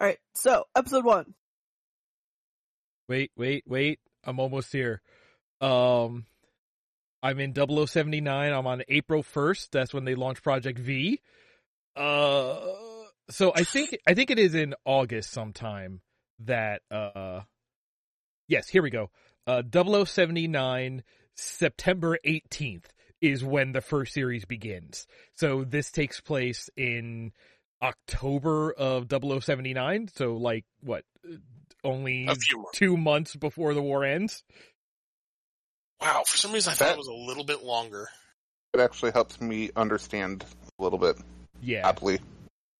Alright, 0.00 0.18
so, 0.34 0.64
episode 0.74 1.04
one. 1.04 1.34
Wait, 3.08 3.30
wait, 3.36 3.64
wait. 3.66 4.00
I'm 4.24 4.40
almost 4.40 4.72
here. 4.72 5.00
Um, 5.60 6.26
I'm 7.22 7.38
in 7.38 7.54
0079. 7.54 8.52
I'm 8.52 8.66
on 8.66 8.82
April 8.88 9.22
1st. 9.22 9.68
That's 9.70 9.94
when 9.94 10.04
they 10.04 10.14
launched 10.14 10.42
Project 10.42 10.78
V. 10.78 11.20
Uh, 11.94 12.58
so 13.30 13.52
I 13.54 13.62
think, 13.62 13.96
I 14.06 14.14
think 14.14 14.30
it 14.30 14.38
is 14.38 14.54
in 14.54 14.74
August 14.84 15.30
sometime 15.30 16.00
that, 16.40 16.82
uh, 16.90 17.42
yes, 18.48 18.68
here 18.68 18.82
we 18.82 18.90
go. 18.90 19.10
Uh, 19.46 19.62
0079, 19.72 21.02
September 21.34 22.18
18th 22.26 22.86
is 23.20 23.44
when 23.44 23.72
the 23.72 23.80
first 23.80 24.12
series 24.12 24.44
begins. 24.44 25.06
So 25.34 25.64
this 25.64 25.90
takes 25.90 26.20
place 26.20 26.68
in 26.76 27.32
October 27.82 28.72
of 28.72 29.08
0079. 29.08 30.08
So 30.14 30.36
like, 30.36 30.64
what, 30.80 31.04
only 31.84 32.26
A 32.26 32.34
few 32.34 32.58
more. 32.58 32.70
two 32.74 32.96
months 32.96 33.36
before 33.36 33.74
the 33.74 33.82
war 33.82 34.04
ends? 34.04 34.42
Wow, 36.00 36.24
for 36.26 36.36
some 36.36 36.52
reason 36.52 36.72
I 36.72 36.74
thought 36.74 36.84
That- 36.86 36.94
it 36.94 36.98
was 36.98 37.06
a 37.08 37.12
little 37.14 37.44
bit 37.44 37.62
longer. 37.62 38.08
it 38.74 38.80
actually 38.80 39.12
helps 39.12 39.40
me 39.40 39.70
understand 39.76 40.44
a 40.78 40.82
little 40.82 40.98
bit 40.98 41.16
Yeah. 41.62 41.86
happily. 41.86 42.18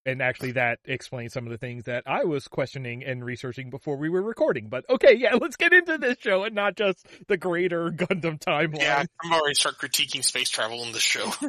And 0.06 0.22
actually 0.22 0.52
that 0.52 0.78
explains 0.84 1.32
some 1.32 1.44
of 1.46 1.50
the 1.50 1.58
things 1.58 1.84
that 1.84 2.04
I 2.06 2.24
was 2.24 2.46
questioning 2.48 3.04
and 3.04 3.24
researching 3.24 3.70
before 3.70 3.96
we 3.96 4.08
were 4.08 4.22
recording. 4.22 4.68
But 4.68 4.88
okay, 4.88 5.14
yeah, 5.16 5.34
let's 5.40 5.56
get 5.56 5.72
into 5.74 5.98
this 5.98 6.16
show 6.20 6.44
and 6.44 6.54
not 6.54 6.76
just 6.76 7.06
the 7.26 7.36
greater 7.36 7.90
Gundam 7.90 8.38
timeline. 8.38 8.78
Yeah, 8.78 9.04
I'm 9.22 9.32
already 9.32 9.54
start 9.54 9.76
critiquing 9.78 10.24
space 10.24 10.48
travel 10.48 10.82
in 10.84 10.92
this 10.92 11.02
show. 11.02 11.30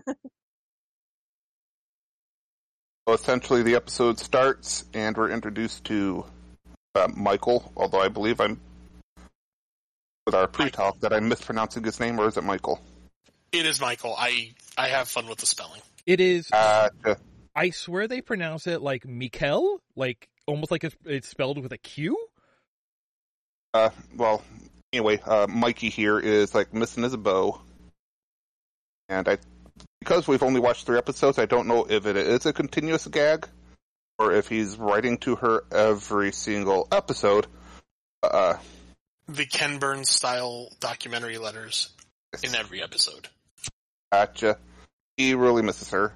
So 3.07 3.13
essentially, 3.13 3.63
the 3.63 3.75
episode 3.75 4.19
starts, 4.19 4.83
and 4.93 5.15
we're 5.15 5.29
introduced 5.31 5.85
to 5.85 6.25
uh, 6.93 7.07
Michael. 7.15 7.71
Although 7.77 8.01
I 8.01 8.09
believe 8.09 8.41
I'm 8.41 8.59
with 10.25 10.35
our 10.35 10.45
pre-talk 10.45 10.99
that 10.99 11.13
I'm 11.13 11.29
mispronouncing 11.29 11.85
his 11.85 12.01
name, 12.01 12.19
or 12.19 12.27
is 12.27 12.35
it 12.35 12.43
Michael? 12.43 12.81
it 13.53 13.65
is 13.65 13.79
Michael. 13.79 14.13
I 14.17 14.51
I 14.77 14.89
have 14.89 15.07
fun 15.07 15.27
with 15.27 15.37
the 15.37 15.45
spelling. 15.45 15.79
It 16.05 16.19
is, 16.19 16.49
Uh, 16.51 16.89
I 17.57 17.71
swear 17.71 18.07
they 18.07 18.21
pronounce 18.21 18.67
it 18.67 18.83
like 18.83 19.07
Mikel, 19.07 19.81
like 19.95 20.29
almost 20.45 20.69
like 20.69 20.83
it's, 20.83 20.95
it's 21.05 21.27
spelled 21.27 21.57
with 21.57 21.73
a 21.73 21.77
Q. 21.79 22.15
uh, 23.73 23.89
well, 24.15 24.43
anyway, 24.93 25.19
uh, 25.25 25.47
Mikey 25.49 25.89
here 25.89 26.19
is 26.19 26.53
like 26.53 26.71
missing 26.71 27.01
his 27.01 27.15
bow, 27.15 27.59
and 29.09 29.27
I, 29.27 29.39
because 29.99 30.27
we've 30.27 30.43
only 30.43 30.59
watched 30.59 30.85
three 30.85 30.99
episodes, 30.99 31.39
I 31.39 31.47
don't 31.47 31.67
know 31.67 31.87
if 31.89 32.05
it 32.05 32.15
is 32.15 32.45
a 32.45 32.53
continuous 32.53 33.07
gag, 33.07 33.47
or 34.19 34.33
if 34.33 34.47
he's 34.47 34.77
writing 34.77 35.17
to 35.19 35.35
her 35.37 35.63
every 35.71 36.31
single 36.33 36.87
episode. 36.91 37.47
Uh, 38.21 38.57
The 39.27 39.47
Ken 39.47 39.79
Burns 39.79 40.11
style 40.11 40.69
documentary 40.79 41.39
letters 41.39 41.89
in 42.43 42.53
every 42.53 42.83
episode. 42.83 43.27
Gotcha. 44.11 44.59
He 45.17 45.33
really 45.33 45.63
misses 45.63 45.89
her. 45.89 46.13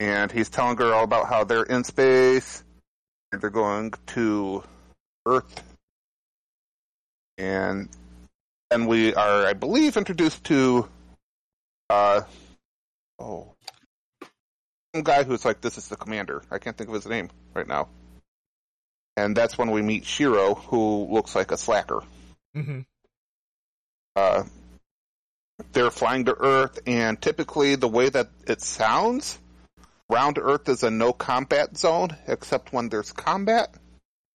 And 0.00 0.30
he's 0.30 0.48
telling 0.48 0.76
her 0.78 0.92
all 0.92 1.04
about 1.04 1.28
how 1.28 1.44
they're 1.44 1.62
in 1.62 1.84
space 1.84 2.62
and 3.32 3.40
they're 3.40 3.50
going 3.50 3.92
to 4.08 4.62
Earth. 5.26 5.62
And 7.38 7.88
and 8.70 8.88
we 8.88 9.14
are, 9.14 9.46
I 9.46 9.52
believe, 9.52 9.96
introduced 9.96 10.44
to 10.44 10.88
uh 11.90 12.22
oh 13.18 13.54
some 14.94 15.04
guy 15.04 15.24
who's 15.24 15.44
like 15.44 15.60
this 15.60 15.78
is 15.78 15.88
the 15.88 15.96
commander. 15.96 16.42
I 16.50 16.58
can't 16.58 16.76
think 16.76 16.88
of 16.88 16.94
his 16.94 17.06
name 17.06 17.30
right 17.54 17.66
now. 17.66 17.88
And 19.16 19.36
that's 19.36 19.56
when 19.56 19.70
we 19.70 19.82
meet 19.82 20.04
Shiro, 20.04 20.54
who 20.54 21.06
looks 21.10 21.34
like 21.34 21.52
a 21.52 21.56
slacker 21.56 22.02
hmm 22.54 22.80
uh, 24.16 24.44
they're 25.72 25.90
flying 25.90 26.24
to 26.26 26.36
Earth, 26.38 26.78
and 26.86 27.20
typically 27.20 27.76
the 27.76 27.88
way 27.88 28.08
that 28.08 28.28
it 28.46 28.60
sounds, 28.60 29.38
round 30.08 30.38
Earth 30.38 30.68
is 30.68 30.82
a 30.82 30.90
no 30.90 31.12
combat 31.12 31.76
zone, 31.76 32.16
except 32.26 32.72
when 32.72 32.88
there's 32.88 33.12
combat. 33.12 33.74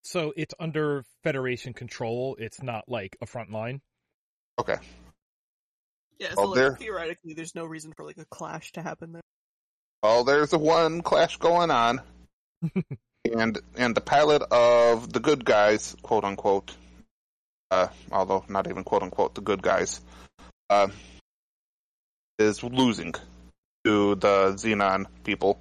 So 0.04 0.34
it's 0.36 0.54
under 0.60 1.04
Federation 1.24 1.74
control. 1.74 2.36
It's 2.40 2.62
not 2.62 2.86
like 2.88 3.18
a 3.22 3.26
front 3.26 3.52
line. 3.52 3.82
Okay. 4.60 4.78
Yeah, 6.18 6.30
so 6.30 6.36
Well, 6.38 6.48
like, 6.50 6.56
there- 6.56 6.76
theoretically, 6.76 7.34
there's 7.34 7.56
no 7.56 7.66
reason 7.66 7.94
for 7.96 8.06
like 8.06 8.18
a 8.18 8.26
clash 8.26 8.72
to 8.74 8.82
happen 8.82 9.14
there. 9.14 9.22
Well, 10.04 10.24
there's 10.24 10.54
a 10.54 10.58
one 10.58 11.02
clash 11.02 11.38
going 11.38 11.72
on, 11.72 12.02
and 13.26 13.60
and 13.76 13.96
the 13.96 14.02
pilot 14.02 14.42
of 14.44 15.12
the 15.12 15.20
good 15.20 15.44
guys, 15.44 15.96
quote 16.02 16.24
unquote, 16.24 16.74
uh, 17.70 17.88
although 18.12 18.46
not 18.48 18.70
even 18.70 18.86
quote 18.86 19.04
unquote 19.04 19.36
the 19.36 19.42
good 19.42 19.62
guys, 19.62 20.00
uh, 20.70 20.88
is 22.38 22.64
losing 22.64 23.14
to 23.86 24.16
the 24.16 24.54
Zeon 24.54 25.06
people, 25.24 25.60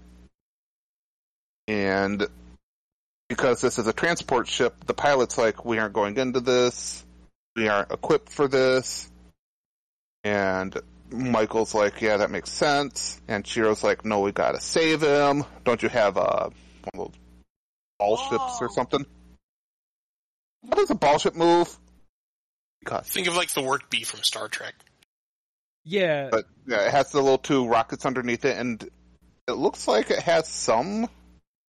and 1.67 2.27
because 3.29 3.61
this 3.61 3.79
is 3.79 3.87
a 3.87 3.93
transport 3.93 4.49
ship, 4.49 4.75
the 4.87 4.95
pilot's 4.95 5.37
like, 5.39 5.65
we 5.65 5.79
aren't 5.79 5.93
going 5.95 6.17
into 6.17 6.41
this, 6.41 7.05
we 7.57 7.69
aren't 7.69 7.93
equipped 7.93 8.31
for 8.31 8.49
this, 8.49 9.11
and 10.25 10.77
Michael's 11.11 11.75
like, 11.75 12.01
yeah, 12.01 12.19
that 12.19 12.31
makes 12.31 12.51
sense. 12.51 13.21
And 13.29 13.47
Shiro's 13.47 13.83
like, 13.83 14.05
no, 14.05 14.21
we 14.21 14.33
gotta 14.33 14.61
save 14.61 15.01
him. 15.03 15.45
Don't 15.65 15.83
you 15.83 15.89
have 15.89 16.17
a, 16.17 16.51
one 16.51 16.53
of 16.95 16.99
those 16.99 17.15
ball 17.99 18.17
ships 18.17 18.59
or 18.61 18.69
Oh. 18.71 18.75
something? 18.75 19.07
How 20.69 20.75
does 20.77 20.91
a 20.91 20.95
ball 20.95 21.19
ship 21.19 21.35
move? 21.35 21.75
Because, 22.81 23.07
Think 23.09 23.27
of 23.27 23.37
like 23.37 23.51
the 23.53 23.63
work 23.63 23.89
bee 23.91 24.05
from 24.05 24.23
Star 24.23 24.49
Trek. 24.49 24.75
Yeah, 25.91 26.29
but 26.31 26.45
yeah, 26.67 26.87
it 26.87 26.91
has 26.91 27.13
the 27.13 27.21
little 27.23 27.39
two 27.39 27.67
rockets 27.67 28.05
underneath 28.05 28.45
it, 28.45 28.59
and 28.59 28.87
it 29.49 29.53
looks 29.53 29.89
like 29.89 30.11
it 30.11 30.19
has 30.21 30.47
some 30.47 31.09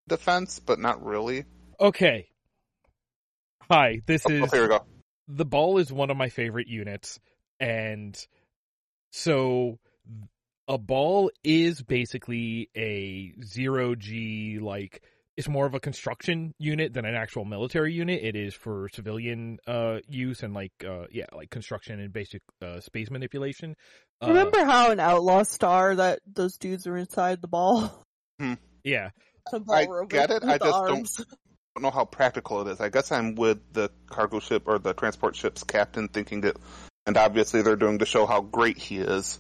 defense, 0.10 0.60
but 0.60 0.78
not 0.78 1.06
really. 1.06 1.46
okay. 1.80 2.28
Hi, 3.72 4.02
this 4.06 4.26
Oh, 4.26 4.30
is 4.32 4.52
here 4.52 4.64
we 4.64 4.68
go. 4.68 4.84
the 5.28 5.46
ball 5.46 5.78
is 5.78 5.92
one 5.94 6.10
of 6.10 6.18
my 6.18 6.28
favorite 6.30 6.68
units 6.68 7.20
and 7.60 8.18
so 9.12 9.78
a 10.68 10.78
ball 10.78 11.32
is 11.44 11.82
basically 11.82 12.70
a 12.76 13.34
zero 13.44 13.96
g 13.96 14.60
like 14.60 15.02
it's 15.40 15.48
more 15.48 15.66
of 15.66 15.74
a 15.74 15.80
construction 15.80 16.54
unit 16.60 16.94
than 16.94 17.06
an 17.06 17.16
actual 17.16 17.46
military 17.46 17.94
unit 17.94 18.22
it 18.22 18.36
is 18.36 18.54
for 18.54 18.90
civilian 18.94 19.58
uh 19.68 20.00
use 20.10 20.44
and 20.44 20.54
like 20.54 20.74
uh 20.86 21.06
yeah 21.12 21.26
like 21.34 21.50
construction 21.50 21.98
and 22.02 22.12
basic 22.12 22.42
uh 22.62 22.80
space 22.82 23.10
manipulation 23.10 23.74
uh, 24.22 24.28
Remember 24.28 24.66
how 24.66 24.92
in 24.92 25.00
Outlaw 25.00 25.44
Star 25.44 25.96
that 25.96 26.20
those 26.28 26.58
dudes 26.58 26.86
are 26.88 26.98
inside 26.98 27.42
the 27.42 27.48
ball? 27.48 28.04
yeah 28.84 29.12
The 29.50 29.62
ball 29.62 29.76
I 29.76 29.86
robot 29.86 30.10
get 30.10 30.30
it, 30.30 30.44
I 30.44 30.58
the 30.58 30.66
just 30.66 30.86
don't- 30.86 31.28
don't 31.76 31.84
know 31.84 31.92
how 31.92 32.04
practical 32.04 32.68
it 32.68 32.72
is. 32.72 32.82
I 32.82 32.90
guess 32.90 33.12
I'm 33.14 33.36
with 33.36 33.60
the 33.72 33.90
cargo 34.08 34.40
ship 34.42 34.64
or 34.66 34.78
the 34.78 34.94
transport 34.94 35.38
ship's 35.38 35.64
captain 35.64 36.10
thinking 36.10 36.42
that, 36.42 36.58
and 37.06 37.16
obviously 37.16 37.62
they're 37.62 37.78
doing 37.78 38.00
to 38.00 38.06
show 38.06 38.26
how 38.26 38.42
great 38.42 38.78
he 38.78 38.98
is. 38.98 39.40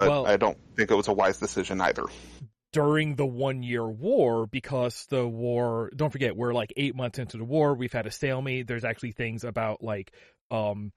But 0.00 0.08
Well- 0.08 0.26
I 0.26 0.36
don't 0.36 0.58
think 0.76 0.90
it 0.90 0.94
was 0.96 1.06
a 1.06 1.12
wise 1.12 1.38
decision 1.38 1.80
either. 1.80 2.04
During 2.72 3.16
the 3.16 3.26
one 3.26 3.62
year 3.62 3.86
war 3.88 4.46
because 4.46 5.06
the 5.10 5.26
war 5.26 5.90
don't 5.94 6.10
forget 6.10 6.36
we're 6.36 6.54
like 6.54 6.72
eight 6.76 6.94
months 6.94 7.18
into 7.18 7.36
the 7.36 7.44
war 7.44 7.74
we've 7.74 7.92
had 7.92 8.06
a 8.06 8.10
stalemate 8.10 8.66
there's 8.66 8.84
actually 8.84 9.12
things 9.12 9.44
about 9.44 9.82
like 9.82 10.12
um 10.50 10.92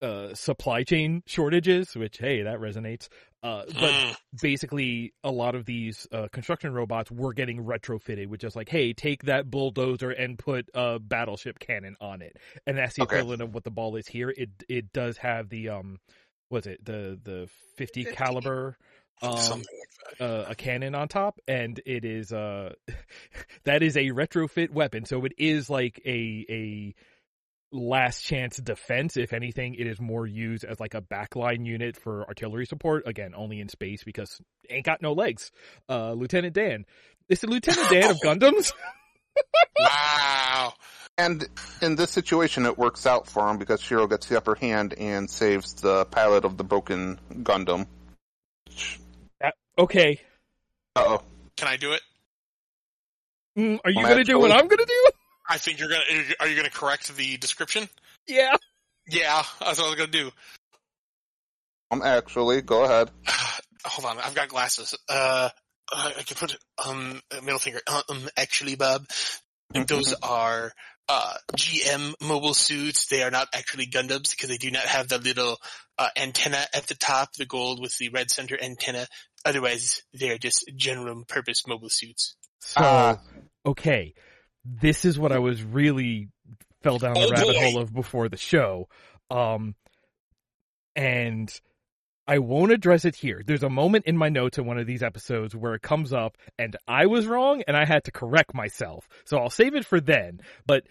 uh, 0.00 0.34
supply 0.34 0.84
chain 0.84 1.22
shortages, 1.26 1.94
which 1.96 2.18
hey, 2.18 2.42
that 2.42 2.58
resonates. 2.60 3.08
Uh, 3.42 3.64
but 3.72 3.96
Mm. 3.96 4.14
basically, 4.40 5.12
a 5.24 5.30
lot 5.30 5.54
of 5.54 5.64
these 5.64 6.06
uh, 6.12 6.28
construction 6.32 6.72
robots 6.72 7.10
were 7.10 7.32
getting 7.32 7.64
retrofitted 7.64 8.28
with 8.28 8.40
just 8.40 8.56
like, 8.56 8.68
hey, 8.68 8.92
take 8.92 9.24
that 9.24 9.50
bulldozer 9.50 10.10
and 10.10 10.38
put 10.38 10.68
a 10.74 10.98
battleship 10.98 11.58
cannon 11.58 11.96
on 12.00 12.22
it, 12.22 12.36
and 12.66 12.78
that's 12.78 12.94
the 12.94 13.02
Okay. 13.02 13.16
equivalent 13.16 13.42
of 13.42 13.54
what 13.54 13.64
the 13.64 13.70
ball 13.70 13.96
is 13.96 14.06
here. 14.06 14.30
It 14.30 14.50
it 14.68 14.92
does 14.92 15.16
have 15.18 15.48
the 15.48 15.70
um, 15.70 15.98
was 16.50 16.66
it 16.66 16.84
the 16.84 17.18
the 17.22 17.48
fifty 17.76 18.04
50. 18.04 18.16
caliber 18.16 18.76
um 19.22 19.36
Something 19.36 19.78
like 19.80 20.18
that. 20.18 20.24
uh, 20.24 20.46
a 20.50 20.54
cannon 20.54 20.94
on 20.94 21.08
top, 21.08 21.40
and 21.48 21.80
it 21.86 22.04
is 22.04 22.32
uh 22.32 22.74
that 23.64 23.82
is 23.82 23.96
a 23.96 24.06
retrofit 24.10 24.70
weapon. 24.70 25.04
So 25.06 25.24
it 25.24 25.32
is 25.38 25.70
like 25.70 26.00
a 26.06 26.46
a 26.50 26.94
last 27.72 28.22
chance 28.22 28.56
defense. 28.56 29.16
If 29.16 29.32
anything, 29.32 29.74
it 29.74 29.86
is 29.86 30.00
more 30.00 30.26
used 30.26 30.64
as 30.64 30.80
like 30.80 30.94
a 30.94 31.02
backline 31.02 31.66
unit 31.66 31.96
for 31.96 32.26
artillery 32.26 32.66
support. 32.66 33.06
Again, 33.06 33.34
only 33.36 33.60
in 33.60 33.68
space 33.68 34.04
because 34.04 34.40
ain't 34.70 34.86
got 34.86 35.02
no 35.02 35.12
legs. 35.12 35.50
Uh, 35.88 36.12
Lieutenant 36.12 36.54
Dan. 36.54 36.86
It's 37.28 37.42
the 37.42 37.48
Lieutenant 37.48 37.90
Dan 37.90 38.10
of 38.10 38.20
Gundams. 38.24 38.72
Wow. 39.80 40.74
And 41.16 41.46
in 41.82 41.96
this 41.96 42.10
situation, 42.10 42.66
it 42.66 42.76
works 42.78 43.06
out 43.06 43.28
for 43.28 43.48
him 43.48 43.58
because 43.58 43.80
Shiro 43.80 44.06
gets 44.06 44.26
the 44.26 44.36
upper 44.36 44.54
hand 44.56 44.94
and 44.94 45.30
saves 45.30 45.74
the 45.74 46.04
pilot 46.06 46.44
of 46.44 46.56
the 46.56 46.64
broken 46.64 47.18
Gundam. 47.42 47.86
Okay. 49.78 50.20
Uh 50.96 51.04
oh. 51.06 51.22
Can 51.56 51.68
I 51.68 51.76
do 51.76 51.92
it? 51.92 52.00
Mm, 53.56 53.78
are 53.84 53.90
you 53.90 54.02
gonna 54.02 54.24
do 54.24 54.38
what 54.38 54.50
I'm 54.50 54.66
gonna 54.66 54.84
do? 54.84 55.04
I 55.48 55.58
think 55.58 55.78
you're 55.78 55.88
gonna. 55.88 56.04
Are 56.40 56.48
you 56.48 56.56
gonna 56.56 56.70
correct 56.70 57.14
the 57.16 57.36
description? 57.36 57.88
Yeah. 58.26 58.56
Yeah, 59.06 59.42
that's 59.60 59.78
what 59.78 59.86
I 59.86 59.90
was 59.90 59.94
gonna 59.94 60.10
do. 60.10 60.30
I'm 61.90 62.02
actually, 62.02 62.60
go 62.60 62.84
ahead. 62.84 63.10
Hold 63.86 64.18
on, 64.18 64.22
I've 64.22 64.34
got 64.34 64.48
glasses. 64.48 64.94
Uh, 65.08 65.48
I 65.90 66.14
I 66.18 66.22
can 66.22 66.36
put 66.36 66.56
um 66.86 67.20
middle 67.42 67.58
finger. 67.58 67.80
Uh, 67.86 68.02
um, 68.10 68.28
actually, 68.36 68.74
Bob, 68.74 69.06
those 69.72 70.14
are 70.22 70.72
uh 71.08 71.34
GM 71.56 72.14
mobile 72.20 72.54
suits. 72.54 73.06
They 73.06 73.22
are 73.22 73.30
not 73.30 73.48
actually 73.54 73.86
Gundams 73.86 74.30
because 74.30 74.50
they 74.50 74.58
do 74.58 74.70
not 74.70 74.82
have 74.82 75.08
the 75.08 75.18
little 75.18 75.56
uh, 75.98 76.08
antenna 76.16 76.64
at 76.74 76.86
the 76.86 76.94
top, 76.94 77.32
the 77.34 77.46
gold 77.46 77.80
with 77.80 77.96
the 77.98 78.10
red 78.10 78.30
center 78.30 78.56
antenna. 78.60 79.06
Otherwise, 79.44 80.02
they're 80.12 80.38
just 80.38 80.70
general 80.76 81.24
purpose 81.24 81.66
mobile 81.66 81.88
suits. 81.90 82.36
So 82.60 82.80
Ah. 82.82 83.18
okay, 83.64 84.14
this 84.64 85.04
is 85.04 85.18
what 85.18 85.32
I 85.32 85.38
was 85.38 85.62
really 85.62 86.28
fell 86.82 86.98
down 86.98 87.14
the 87.14 87.20
Oh, 87.26 87.30
rabbit 87.30 87.54
boy. 87.54 87.60
hole 87.60 87.78
of 87.78 87.92
before 87.92 88.28
the 88.28 88.36
show. 88.36 88.88
Um, 89.30 89.74
and 90.96 91.52
I 92.26 92.38
won't 92.38 92.72
address 92.72 93.04
it 93.04 93.14
here. 93.16 93.42
There's 93.46 93.62
a 93.62 93.70
moment 93.70 94.04
in 94.06 94.16
my 94.16 94.28
notes 94.28 94.58
in 94.58 94.66
one 94.66 94.78
of 94.78 94.86
these 94.86 95.02
episodes 95.02 95.54
where 95.56 95.74
it 95.74 95.82
comes 95.82 96.12
up 96.12 96.36
and 96.58 96.76
I 96.86 97.06
was 97.06 97.26
wrong 97.26 97.62
and 97.66 97.76
I 97.76 97.84
had 97.86 98.04
to 98.04 98.10
correct 98.12 98.54
myself. 98.54 99.08
So 99.24 99.38
I'll 99.38 99.50
save 99.50 99.74
it 99.74 99.86
for 99.86 100.00
then. 100.00 100.40
But 100.66 100.84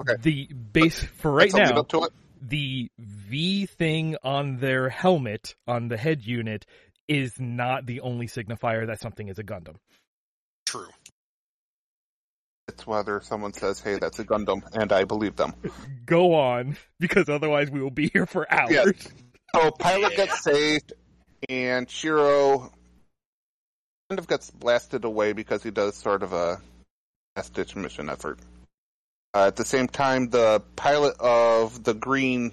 Okay. 0.00 0.20
the 0.20 0.52
base 0.52 1.00
for 1.02 1.30
right 1.30 1.52
now, 1.54 1.76
up 1.76 1.88
to 1.90 2.04
it. 2.04 2.12
the 2.40 2.90
V 2.98 3.66
thing 3.66 4.16
on 4.24 4.56
their 4.58 4.88
helmet 4.88 5.54
on 5.66 5.88
the 5.88 5.96
head 5.96 6.22
unit 6.26 6.66
is 7.08 7.38
not 7.38 7.86
the 7.86 8.00
only 8.00 8.26
signifier 8.26 8.86
that 8.86 9.00
something 9.00 9.28
is 9.28 9.38
a 9.38 9.44
Gundam. 9.44 9.76
True. 10.66 10.88
It's 12.68 12.86
whether 12.86 13.20
someone 13.20 13.52
says, 13.52 13.80
"Hey, 13.80 13.98
that's 13.98 14.18
a 14.18 14.24
Gundam," 14.24 14.62
and 14.72 14.92
I 14.92 15.04
believe 15.04 15.36
them. 15.36 15.52
Go 16.06 16.34
on, 16.34 16.76
because 17.00 17.28
otherwise 17.28 17.70
we 17.70 17.82
will 17.82 17.90
be 17.90 18.08
here 18.08 18.26
for 18.26 18.50
hours. 18.52 18.70
Yeah. 18.70 18.84
So 19.54 19.70
pilot 19.72 20.12
Yeah. 20.12 20.26
gets 20.26 20.42
saved, 20.42 20.92
and 21.48 21.90
Shiro 21.90 22.72
kind 24.08 24.18
of 24.18 24.28
gets 24.28 24.50
blasted 24.50 25.04
away 25.04 25.32
because 25.32 25.62
he 25.62 25.70
does 25.70 25.96
sort 25.96 26.22
of 26.22 26.32
a 26.32 26.60
last 27.36 27.52
ditch 27.52 27.74
mission 27.76 28.08
effort. 28.08 28.38
Uh, 29.34 29.46
at 29.46 29.56
the 29.56 29.64
same 29.64 29.88
time, 29.88 30.30
the 30.30 30.62
pilot 30.76 31.16
of 31.18 31.82
the 31.82 31.94
green 31.94 32.52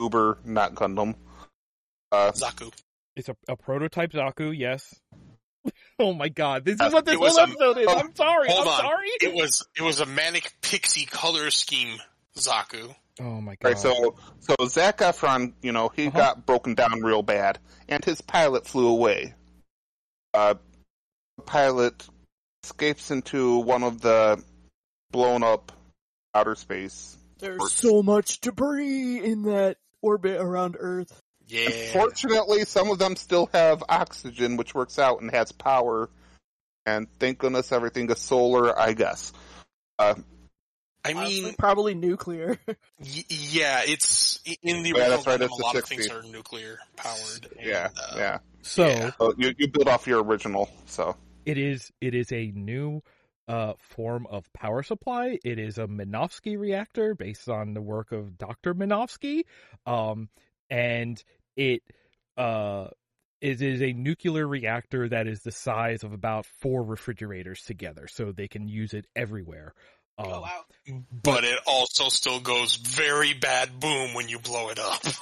Uber, 0.00 0.38
not 0.44 0.74
Gundam, 0.74 1.14
uh, 2.12 2.32
Zaku. 2.32 2.72
It's 3.18 3.28
a, 3.28 3.36
a 3.48 3.56
prototype 3.56 4.12
Zaku, 4.12 4.56
yes. 4.56 4.94
oh 5.98 6.12
my 6.14 6.28
god, 6.28 6.64
this 6.64 6.74
is 6.76 6.80
Uh, 6.80 6.90
what 6.90 7.04
this 7.04 7.14
it 7.14 7.20
was 7.20 7.36
whole 7.36 7.46
a- 7.46 7.50
episode 7.50 7.78
is. 7.78 7.86
oh, 7.88 7.98
I'm 7.98 8.14
sorry. 8.14 8.48
hold 8.48 8.66
I'm 8.68 8.72
on. 8.74 8.80
sorry. 8.80 9.08
It 9.20 9.34
was 9.34 9.66
it 9.76 9.82
was 9.82 10.00
a 10.00 10.06
manic 10.06 10.52
pixie 10.62 11.06
color 11.06 11.50
scheme 11.50 11.98
Zaku. 12.36 12.94
oh 13.20 13.40
my 13.40 13.56
god. 13.60 13.68
Right, 13.68 13.78
so 13.78 14.14
so 14.40 14.54
Zac 14.66 14.98
Efron, 14.98 15.52
you 15.62 15.72
know, 15.72 15.88
he 15.88 16.06
Uh-huh. 16.06 16.16
got 16.18 16.46
broken 16.46 16.74
down 16.74 17.00
real 17.02 17.22
bad, 17.22 17.58
and 17.88 18.04
his 18.04 18.20
pilot 18.20 18.66
flew 18.66 18.88
away. 18.88 19.34
Uh, 20.32 20.54
the 21.36 21.42
pilot 21.42 22.06
escapes 22.62 23.10
into 23.10 23.58
one 23.58 23.82
of 23.82 24.00
the 24.00 24.42
blown 25.10 25.42
up 25.42 25.72
outer 26.34 26.54
space. 26.54 27.16
There's 27.38 27.72
so 27.72 28.02
much 28.02 28.40
debris 28.40 29.24
in 29.24 29.42
that 29.44 29.78
orbit 30.02 30.40
around 30.40 30.76
Earth. 30.78 31.20
Yeah. 31.48 31.70
Fortunately, 31.92 32.64
some 32.64 32.90
of 32.90 32.98
them 32.98 33.16
still 33.16 33.48
have 33.52 33.82
oxygen, 33.88 34.56
which 34.56 34.74
works 34.74 34.98
out 34.98 35.20
and 35.20 35.30
has 35.30 35.50
power. 35.52 36.10
And 36.86 37.06
thank 37.18 37.38
goodness 37.38 37.72
everything 37.72 38.10
is 38.10 38.18
solar, 38.18 38.78
I 38.78 38.92
guess. 38.92 39.32
Uh, 39.98 40.14
I 41.04 41.12
Honestly, 41.12 41.42
mean, 41.44 41.54
probably 41.58 41.94
nuclear. 41.94 42.58
y- 42.68 43.24
yeah, 43.28 43.82
it's 43.86 44.40
in 44.62 44.82
the 44.82 44.90
Yeah, 44.90 45.08
original 45.08 45.08
that's 45.08 45.26
right, 45.26 45.40
Gundam, 45.40 45.44
it's 45.44 45.54
a 45.54 45.56
the 45.58 45.62
lot 45.64 45.76
of 45.76 45.84
things 45.84 46.10
are 46.10 46.22
nuclear 46.22 46.78
powered. 46.96 47.48
and, 47.56 47.66
yeah, 47.66 47.88
uh, 47.96 48.14
yeah. 48.16 48.38
so 48.62 48.86
yeah. 48.86 49.10
So 49.18 49.34
you 49.38 49.54
you 49.58 49.68
build 49.68 49.88
off 49.88 50.06
your 50.06 50.22
original. 50.22 50.68
So 50.86 51.16
it 51.46 51.56
is 51.56 51.90
it 52.00 52.14
is 52.14 52.32
a 52.32 52.50
new 52.54 53.02
uh, 53.46 53.74
form 53.78 54.26
of 54.28 54.52
power 54.52 54.82
supply. 54.82 55.38
It 55.44 55.58
is 55.58 55.78
a 55.78 55.86
Minovsky 55.86 56.58
reactor 56.58 57.14
based 57.14 57.48
on 57.48 57.72
the 57.74 57.80
work 57.80 58.12
of 58.12 58.36
Dr. 58.36 58.74
Minovsky. 58.74 59.44
Um, 59.86 60.28
and 60.70 61.22
it 61.58 61.82
uh, 62.38 62.88
it 63.40 63.60
is 63.60 63.82
a 63.82 63.92
nuclear 63.92 64.46
reactor 64.46 65.08
that 65.08 65.26
is 65.26 65.42
the 65.42 65.52
size 65.52 66.04
of 66.04 66.12
about 66.12 66.46
four 66.60 66.82
refrigerators 66.82 67.62
together, 67.62 68.06
so 68.06 68.32
they 68.32 68.48
can 68.48 68.68
use 68.68 68.94
it 68.94 69.06
everywhere. 69.14 69.74
Um, 70.16 70.26
Oh, 70.28 70.40
wow. 70.40 70.62
But 71.22 71.44
it 71.44 71.58
also 71.66 72.08
still 72.08 72.40
goes 72.40 72.76
very 72.76 73.34
bad 73.34 73.78
boom 73.78 74.14
when 74.14 74.28
you 74.28 74.38
blow 74.38 74.70
it 74.70 74.78
up. 74.78 75.02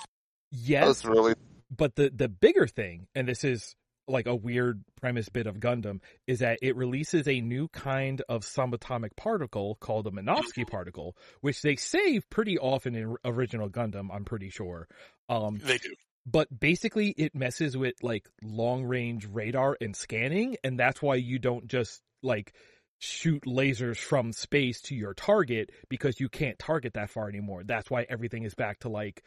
Yes, 0.53 0.87
was 0.87 1.05
really 1.05 1.35
but 1.77 1.96
the 1.96 2.09
the 2.14 2.29
bigger 2.29 2.68
thing, 2.68 3.09
and 3.16 3.29
this 3.29 3.42
is 3.42 3.75
like 4.09 4.27
a 4.27 4.35
weird 4.35 4.85
premise 5.01 5.29
bit 5.29 5.49
of 5.49 5.57
Gundam, 5.57 6.01
is 6.29 6.38
that 6.38 6.61
it 6.62 6.77
releases 6.77 7.27
a 7.27 7.40
new 7.40 7.66
kind 7.68 8.22
of 8.29 8.42
subatomic 8.42 9.16
particle 9.16 9.75
called 9.81 10.07
a 10.07 10.11
Minovsky 10.11 10.66
particle, 10.66 11.16
which 11.40 11.61
they 11.62 11.75
save 11.75 12.31
pretty 12.31 12.59
often 12.59 12.94
in 12.94 13.16
original 13.25 13.68
Gundam. 13.68 14.09
I'm 14.14 14.25
pretty 14.25 14.49
sure. 14.49 14.87
Um, 15.29 15.59
They 15.62 15.79
do. 15.79 15.92
But 16.27 16.49
basically, 16.59 17.11
it 17.11 17.35
messes 17.35 17.77
with 17.77 17.95
like 18.03 18.29
long 18.43 18.85
range 18.85 19.27
radar 19.27 19.77
and 19.81 19.95
scanning, 19.95 20.57
and 20.65 20.79
that's 20.79 21.01
why 21.01 21.15
you 21.15 21.39
don't 21.39 21.69
just 21.69 22.03
like 22.23 22.53
shoot 22.99 23.43
lasers 23.45 23.99
from 23.99 24.33
space 24.33 24.81
to 24.81 24.95
your 24.95 25.15
target 25.15 25.71
because 25.89 26.19
you 26.19 26.29
can't 26.29 26.59
target 26.59 26.95
that 26.95 27.11
far 27.11 27.29
anymore. 27.29 27.62
That's 27.65 27.91
why 27.91 28.07
everything 28.09 28.45
is 28.45 28.55
back 28.55 28.81
to 28.81 28.89
like 28.89 29.23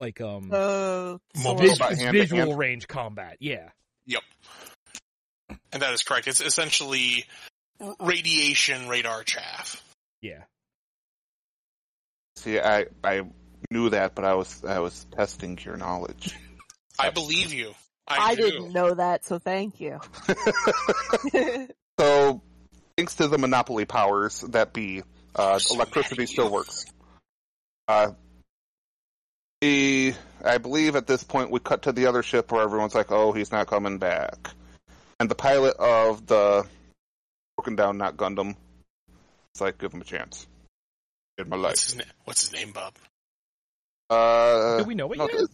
like 0.00 0.20
um 0.20 0.50
Uh, 0.52 1.18
Mobile 1.42 1.62
vis- 1.62 1.78
by 1.78 1.94
hand 1.94 2.12
visual 2.16 2.46
hand. 2.46 2.58
range 2.58 2.88
combat. 2.88 3.36
Yeah. 3.40 3.68
Yep. 4.06 4.22
And 5.72 5.82
that 5.82 5.92
is 5.92 6.02
correct. 6.02 6.26
It's 6.28 6.40
essentially 6.40 7.24
radiation 8.00 8.88
radar 8.88 9.22
chaff. 9.22 9.82
Yeah. 10.20 10.44
see. 12.36 12.58
I 12.58 12.86
I 13.04 13.22
knew 13.70 13.90
that, 13.90 14.14
but 14.14 14.24
I 14.24 14.34
was 14.34 14.64
I 14.64 14.78
was 14.80 15.06
testing 15.16 15.58
your 15.62 15.76
knowledge. 15.76 16.36
I 16.98 17.10
believe 17.10 17.52
you. 17.52 17.74
I, 18.06 18.30
I 18.30 18.34
didn't 18.34 18.72
know 18.72 18.94
that, 18.94 19.24
so 19.24 19.38
thank 19.38 19.80
you. 19.80 20.00
So, 21.98 22.42
thanks 22.96 23.14
to 23.16 23.28
the 23.28 23.38
monopoly 23.38 23.84
powers 23.84 24.40
that 24.48 24.72
be, 24.72 25.02
uh, 25.36 25.60
So 25.60 25.76
electricity 25.76 26.26
still 26.26 26.50
works. 26.50 26.86
Uh, 27.86 28.12
the, 29.60 30.14
I 30.44 30.58
believe 30.58 30.96
at 30.96 31.06
this 31.06 31.22
point 31.22 31.52
we 31.52 31.60
cut 31.60 31.82
to 31.82 31.92
the 31.92 32.06
other 32.06 32.24
ship 32.24 32.50
where 32.50 32.62
everyone's 32.62 32.96
like, 32.96 33.12
"Oh, 33.12 33.30
he's 33.32 33.52
not 33.52 33.68
coming 33.68 33.98
back," 33.98 34.50
and 35.20 35.30
the 35.30 35.36
pilot 35.36 35.76
of 35.76 36.26
the 36.26 36.66
broken 37.56 37.76
down 37.76 37.96
not 37.96 38.16
Gundam, 38.16 38.56
it's 39.52 39.60
like, 39.60 39.78
give 39.78 39.92
him 39.92 40.00
a 40.00 40.04
chance. 40.04 40.46
In 41.38 41.48
my 41.48 41.56
What's 41.56 41.62
life. 41.62 41.84
his, 41.84 41.96
na- 41.96 42.12
what's 42.24 42.40
his 42.40 42.52
name, 42.52 42.72
Bob? 42.72 42.94
Uh, 44.10 44.78
Do 44.78 44.84
we 44.84 44.94
know 44.94 45.12
it 45.12 45.18
no, 45.18 45.28
yet? 45.28 45.48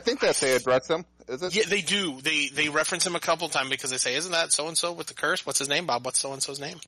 I 0.00 0.02
think 0.04 0.20
that 0.20 0.36
they 0.36 0.54
address 0.54 0.88
him. 0.88 1.04
Is 1.28 1.42
it? 1.42 1.54
Yeah, 1.54 1.64
they 1.68 1.82
do. 1.82 2.20
They 2.20 2.48
they 2.48 2.68
reference 2.68 3.06
him 3.06 3.16
a 3.16 3.20
couple 3.20 3.48
times 3.48 3.70
because 3.70 3.90
they 3.90 3.96
say, 3.98 4.14
"Isn't 4.14 4.32
that 4.32 4.52
so 4.52 4.68
and 4.68 4.78
so 4.78 4.92
with 4.92 5.08
the 5.08 5.14
curse? 5.14 5.44
What's 5.44 5.58
his 5.58 5.68
name, 5.68 5.86
Bob? 5.86 6.04
What's 6.04 6.20
so 6.20 6.32
and 6.32 6.42
so's 6.42 6.60
name?" 6.60 6.78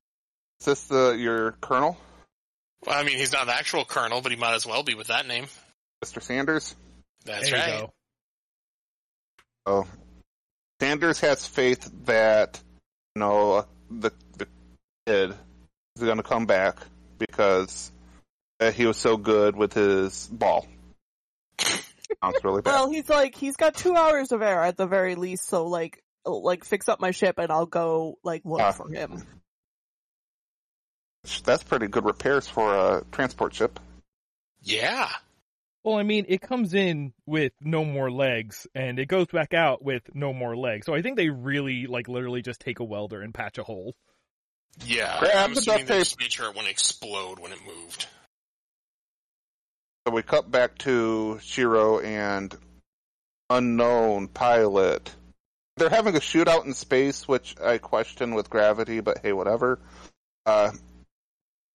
Is 0.61 0.66
this 0.66 0.85
the 0.85 1.12
your 1.12 1.53
colonel? 1.61 1.98
Well, 2.87 2.98
I 2.98 3.03
mean, 3.03 3.18
he's 3.18 3.33
not 3.33 3.42
an 3.44 3.50
actual 3.50 3.85
colonel, 3.85 4.22
but 4.22 4.33
he 4.33 4.38
might 4.38 4.55
as 4.55 4.66
well 4.66 4.83
be 4.83 4.94
with 4.94 5.09
that 5.09 5.26
name. 5.26 5.46
Mr. 6.05 6.22
Sanders. 6.22 6.74
That's 7.24 7.50
there 7.50 7.59
you 7.59 7.72
right. 7.72 7.81
go. 7.81 7.92
Oh, 9.66 9.87
Sanders 10.81 11.20
has 11.20 11.46
faith 11.46 11.90
that 12.07 12.59
you 13.14 13.20
know 13.20 13.66
the 13.90 14.12
the 14.38 14.46
kid 15.07 15.35
is 15.96 16.03
going 16.03 16.16
to 16.16 16.22
come 16.22 16.46
back 16.46 16.79
because 17.18 17.92
he 18.60 18.86
was 18.86 18.96
so 18.96 19.16
good 19.16 19.56
with 19.56 19.72
his 19.72 20.26
ball. 20.28 20.66
Sounds 21.58 22.44
really 22.44 22.62
bad. 22.62 22.72
Well, 22.72 22.90
he's 22.90 23.08
like, 23.08 23.34
he's 23.34 23.56
got 23.56 23.74
two 23.74 23.94
hours 23.96 24.32
of 24.32 24.42
air 24.42 24.62
at 24.62 24.76
the 24.76 24.86
very 24.86 25.14
least, 25.14 25.46
so 25.48 25.66
like, 25.66 26.02
like 26.24 26.64
fix 26.64 26.88
up 26.88 27.00
my 27.00 27.10
ship 27.12 27.38
and 27.38 27.50
I'll 27.50 27.66
go 27.66 28.18
like 28.22 28.42
look 28.44 28.60
Ah. 28.60 28.72
for 28.72 28.88
him. 28.90 29.22
That's 31.44 31.62
pretty 31.62 31.86
good 31.86 32.04
repairs 32.04 32.48
for 32.48 32.74
a 32.74 33.04
transport 33.12 33.54
ship. 33.54 33.78
Yeah. 34.62 35.08
Well, 35.84 35.96
I 35.96 36.02
mean, 36.02 36.26
it 36.28 36.40
comes 36.42 36.74
in 36.74 37.12
with 37.26 37.52
no 37.62 37.84
more 37.86 38.10
legs, 38.10 38.66
and 38.74 38.98
it 38.98 39.06
goes 39.06 39.26
back 39.28 39.54
out 39.54 39.82
with 39.82 40.02
no 40.14 40.32
more 40.34 40.54
legs. 40.56 40.84
So 40.86 40.94
I 40.94 41.00
think 41.00 41.16
they 41.16 41.30
really, 41.30 41.86
like, 41.86 42.06
literally 42.08 42.42
just 42.42 42.60
take 42.60 42.80
a 42.80 42.84
welder 42.84 43.22
and 43.22 43.32
patch 43.32 43.56
a 43.56 43.62
hole. 43.62 43.94
Yeah. 44.84 45.18
Grab 45.20 45.32
I'm 45.36 45.54
the 45.54 45.60
assuming 45.60 45.78
duct 45.78 45.88
they 45.88 45.94
tape. 45.94 46.04
just 46.04 46.20
made 46.20 46.32
sure 46.32 46.46
it 46.50 46.54
wouldn't 46.54 46.68
explode 46.70 47.38
when 47.38 47.52
it 47.52 47.58
moved. 47.66 48.06
So 50.10 50.14
we 50.14 50.22
cut 50.24 50.50
back 50.50 50.76
to 50.78 51.38
Shiro 51.40 52.00
and 52.00 52.52
unknown 53.48 54.26
pilot. 54.26 55.14
They're 55.76 55.88
having 55.88 56.16
a 56.16 56.18
shootout 56.18 56.64
in 56.66 56.74
space, 56.74 57.28
which 57.28 57.54
I 57.60 57.78
question 57.78 58.34
with 58.34 58.50
gravity, 58.50 58.98
but 58.98 59.18
hey, 59.22 59.32
whatever. 59.32 59.78
Uh, 60.44 60.72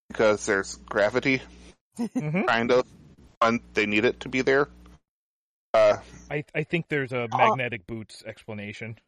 because 0.09 0.45
there's 0.45 0.75
gravity, 0.75 1.43
hmm 1.97 2.41
kind 2.41 2.73
of, 2.73 2.85
and 3.41 3.61
they 3.73 3.85
need 3.85 4.03
it 4.03 4.19
to 4.19 4.27
be 4.27 4.41
there. 4.41 4.67
Uh, 5.73 5.99
I 6.29 6.43
I 6.53 6.63
think 6.63 6.89
there's 6.89 7.13
a 7.13 7.29
magnetic 7.29 7.87
boots 7.87 8.21
explanation. 8.25 8.99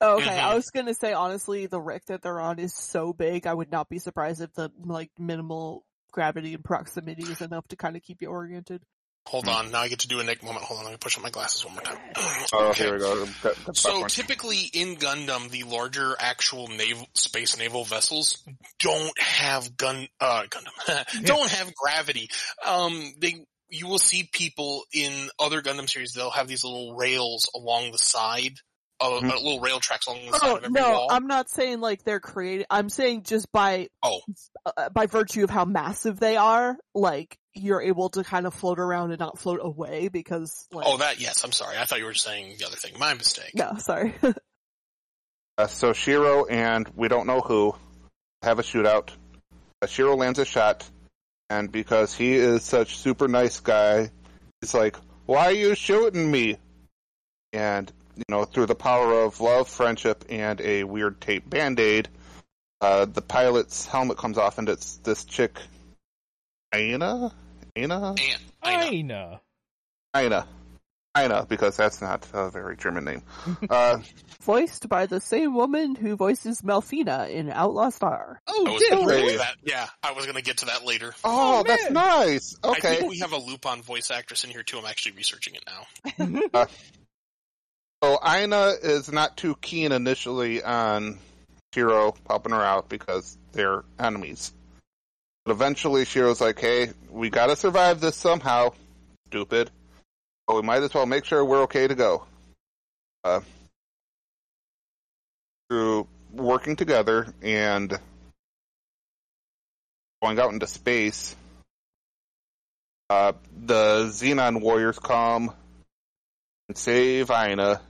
Oh, 0.00 0.18
okay, 0.18 0.38
I 0.38 0.52
Mhm. 0.52 0.54
was 0.54 0.70
gonna 0.70 0.94
say 0.94 1.12
honestly, 1.12 1.66
the 1.66 1.80
Rick 1.80 2.04
that 2.06 2.22
they're 2.22 2.38
on 2.38 2.60
is 2.60 2.72
so 2.72 3.12
big. 3.12 3.48
I 3.48 3.54
would 3.54 3.72
not 3.72 3.88
be 3.88 3.98
surprised 3.98 4.40
if 4.40 4.52
the 4.54 4.70
like 4.84 5.10
minimal 5.18 5.84
gravity 6.10 6.54
and 6.54 6.64
proximity 6.64 7.22
is 7.24 7.40
enough 7.40 7.66
to 7.68 7.76
kind 7.76 7.96
of 7.96 8.02
keep 8.02 8.22
you 8.22 8.28
oriented. 8.28 8.82
Hold 9.26 9.48
on. 9.48 9.70
Now 9.70 9.80
I 9.80 9.88
get 9.88 10.00
to 10.00 10.08
do 10.08 10.18
a 10.20 10.24
Nick 10.24 10.42
moment. 10.42 10.64
Hold 10.64 10.80
on. 10.80 10.86
Let 10.86 10.92
me 10.92 10.96
push 10.98 11.16
up 11.16 11.22
my 11.22 11.30
glasses 11.30 11.64
one 11.64 11.74
more 11.74 11.82
time. 11.82 11.98
oh, 12.52 12.68
Okay. 12.70 12.84
here 12.84 12.94
we 12.94 12.98
go. 13.00 13.26
Got- 13.42 13.64
got 13.64 13.76
So 13.76 14.06
typically 14.06 14.58
in 14.72 14.96
Gundam, 14.96 15.50
the 15.50 15.64
larger 15.64 16.16
actual 16.18 16.68
naval 16.68 17.06
space 17.14 17.56
naval 17.58 17.84
vessels 17.84 18.42
don't 18.78 19.16
have 19.20 19.76
gun 19.76 20.08
uh 20.20 20.44
Gundam 20.48 21.22
don't 21.24 21.50
have 21.50 21.72
gravity. 21.74 22.30
Um, 22.66 23.12
they 23.18 23.44
you 23.68 23.86
will 23.86 23.98
see 24.00 24.28
people 24.32 24.84
in 24.92 25.12
other 25.38 25.62
Gundam 25.62 25.88
series. 25.88 26.12
They'll 26.12 26.30
have 26.30 26.48
these 26.48 26.64
little 26.64 26.96
rails 26.96 27.48
along 27.54 27.92
the 27.92 27.98
side, 27.98 28.54
uh, 29.00 29.16
uh, 29.16 29.20
little 29.20 29.60
rail 29.60 29.80
tracks 29.80 30.06
along 30.06 30.26
the 30.26 30.32
side 30.32 30.40
Oh 30.42 30.56
of 30.56 30.64
every 30.64 30.72
no, 30.80 30.90
wall. 30.90 31.08
I'm 31.10 31.26
not 31.26 31.48
saying 31.48 31.80
like 31.80 32.04
they're 32.04 32.20
created. 32.20 32.66
I'm 32.70 32.88
saying 32.88 33.22
just 33.24 33.50
by 33.52 33.88
Oh. 34.02 34.20
uh, 34.66 34.88
by 34.90 35.06
virtue 35.06 35.44
of 35.44 35.50
how 35.50 35.64
massive 35.64 36.20
they 36.20 36.36
are, 36.36 36.76
like 36.94 37.36
you're 37.54 37.82
able 37.82 38.10
to 38.10 38.22
kind 38.22 38.46
of 38.46 38.54
float 38.54 38.78
around 38.78 39.10
and 39.10 39.18
not 39.18 39.38
float 39.38 39.60
away 39.62 40.08
because 40.08 40.66
like 40.72 40.86
oh, 40.86 40.98
that 40.98 41.20
yes. 41.20 41.42
I'm 41.44 41.52
sorry. 41.52 41.76
I 41.78 41.84
thought 41.84 41.98
you 41.98 42.04
were 42.04 42.14
saying 42.14 42.56
the 42.58 42.66
other 42.66 42.76
thing. 42.76 42.92
My 42.98 43.14
mistake. 43.14 43.52
no, 43.54 43.76
sorry. 43.78 44.14
Uh, 45.58 45.66
so 45.66 45.92
Shiro 45.92 46.46
and 46.46 46.88
we 46.96 47.08
don't 47.08 47.26
know 47.26 47.40
who 47.40 47.74
have 48.42 48.58
a 48.58 48.62
shootout. 48.62 49.10
Uh, 49.82 49.86
Shiro 49.86 50.16
lands 50.16 50.38
a 50.38 50.46
shot, 50.46 50.88
and 51.50 51.70
because 51.70 52.14
he 52.14 52.32
is 52.34 52.62
such 52.62 52.96
super 52.96 53.28
nice 53.28 53.60
guy, 53.60 54.10
he's 54.62 54.72
like, 54.72 54.96
"Why 55.26 55.46
are 55.46 55.52
you 55.52 55.74
shooting 55.74 56.30
me?" 56.30 56.56
And 57.52 57.92
you 58.16 58.24
know, 58.28 58.44
through 58.44 58.66
the 58.66 58.74
power 58.74 59.22
of 59.22 59.40
love, 59.40 59.68
friendship, 59.68 60.24
and 60.28 60.60
a 60.60 60.84
weird 60.84 61.20
tape 61.20 61.48
band-aid, 61.48 62.08
uh, 62.80 63.04
the 63.06 63.22
pilot's 63.22 63.86
helmet 63.86 64.16
comes 64.18 64.38
off, 64.38 64.58
and 64.58 64.68
it's 64.68 64.96
this 64.98 65.24
chick, 65.24 65.58
Aina, 66.74 67.32
Aina, 67.76 68.14
And 68.18 68.40
I 68.62 68.76
know. 68.76 68.90
Aina. 68.90 69.40
Aina, 70.16 70.46
Aina, 71.16 71.46
because 71.48 71.76
that's 71.76 72.00
not 72.02 72.26
a 72.32 72.50
very 72.50 72.76
German 72.76 73.04
name. 73.04 73.22
Uh, 73.70 73.98
Voiced 74.42 74.88
by 74.88 75.04
the 75.06 75.20
same 75.20 75.54
woman 75.54 75.94
who 75.94 76.16
voices 76.16 76.62
Melfina 76.62 77.28
in 77.28 77.50
Outlaw 77.50 77.90
Star. 77.90 78.40
Oh, 78.48 78.64
I 78.66 78.70
was 78.70 78.80
did 78.82 78.90
gonna 78.90 79.02
it? 79.02 79.06
get 79.06 79.14
really? 79.16 79.32
to 79.32 79.38
that. 79.38 79.56
Yeah, 79.62 79.86
I 80.02 80.12
was 80.12 80.24
gonna 80.26 80.40
get 80.42 80.56
to 80.58 80.66
that 80.66 80.84
later. 80.86 81.14
oh, 81.24 81.58
Oh, 81.60 81.62
that's 81.62 81.84
man. 81.84 81.92
nice. 81.92 82.56
I 82.64 82.68
Okay. 82.70 82.96
think 82.96 83.10
we 83.10 83.18
have 83.18 83.32
a 83.32 83.36
Lupin 83.36 83.82
voice 83.82 84.10
actress 84.10 84.44
in 84.44 84.50
here 84.50 84.62
too. 84.62 84.78
I'm 84.78 84.86
actually 84.86 85.12
researching 85.12 85.54
it 85.56 85.64
now. 85.66 86.40
So 88.02 88.18
Ina 88.26 88.76
is 88.82 89.12
not 89.12 89.36
too 89.36 89.54
keen 89.60 89.92
initially 89.92 90.62
on 90.62 91.18
Shiro 91.74 92.14
helping 92.26 92.52
her 92.52 92.62
out 92.62 92.88
because 92.88 93.36
they're 93.52 93.84
enemies. 93.98 94.52
But 95.44 95.52
eventually 95.52 96.06
Shiro's 96.06 96.40
like, 96.40 96.58
hey, 96.58 96.92
we 97.10 97.28
gotta 97.28 97.56
survive 97.56 98.00
this 98.00 98.16
somehow, 98.16 98.70
stupid. 99.28 99.70
But 100.46 100.56
we 100.56 100.62
might 100.62 100.82
as 100.82 100.94
well 100.94 101.06
make 101.06 101.26
sure 101.26 101.44
we're 101.44 101.62
okay 101.64 101.86
to 101.88 101.94
go. 101.94 102.24
Uh, 103.22 103.40
through 105.68 106.08
working 106.32 106.76
together 106.76 107.32
and 107.42 107.98
going 110.22 110.38
out 110.38 110.52
into 110.52 110.66
space, 110.66 111.36
uh, 113.10 113.32
the 113.66 114.06
Zeon 114.06 114.62
warriors 114.62 114.98
come 114.98 115.52
and 116.68 116.78
save 116.78 117.30
Aina, 117.30 117.80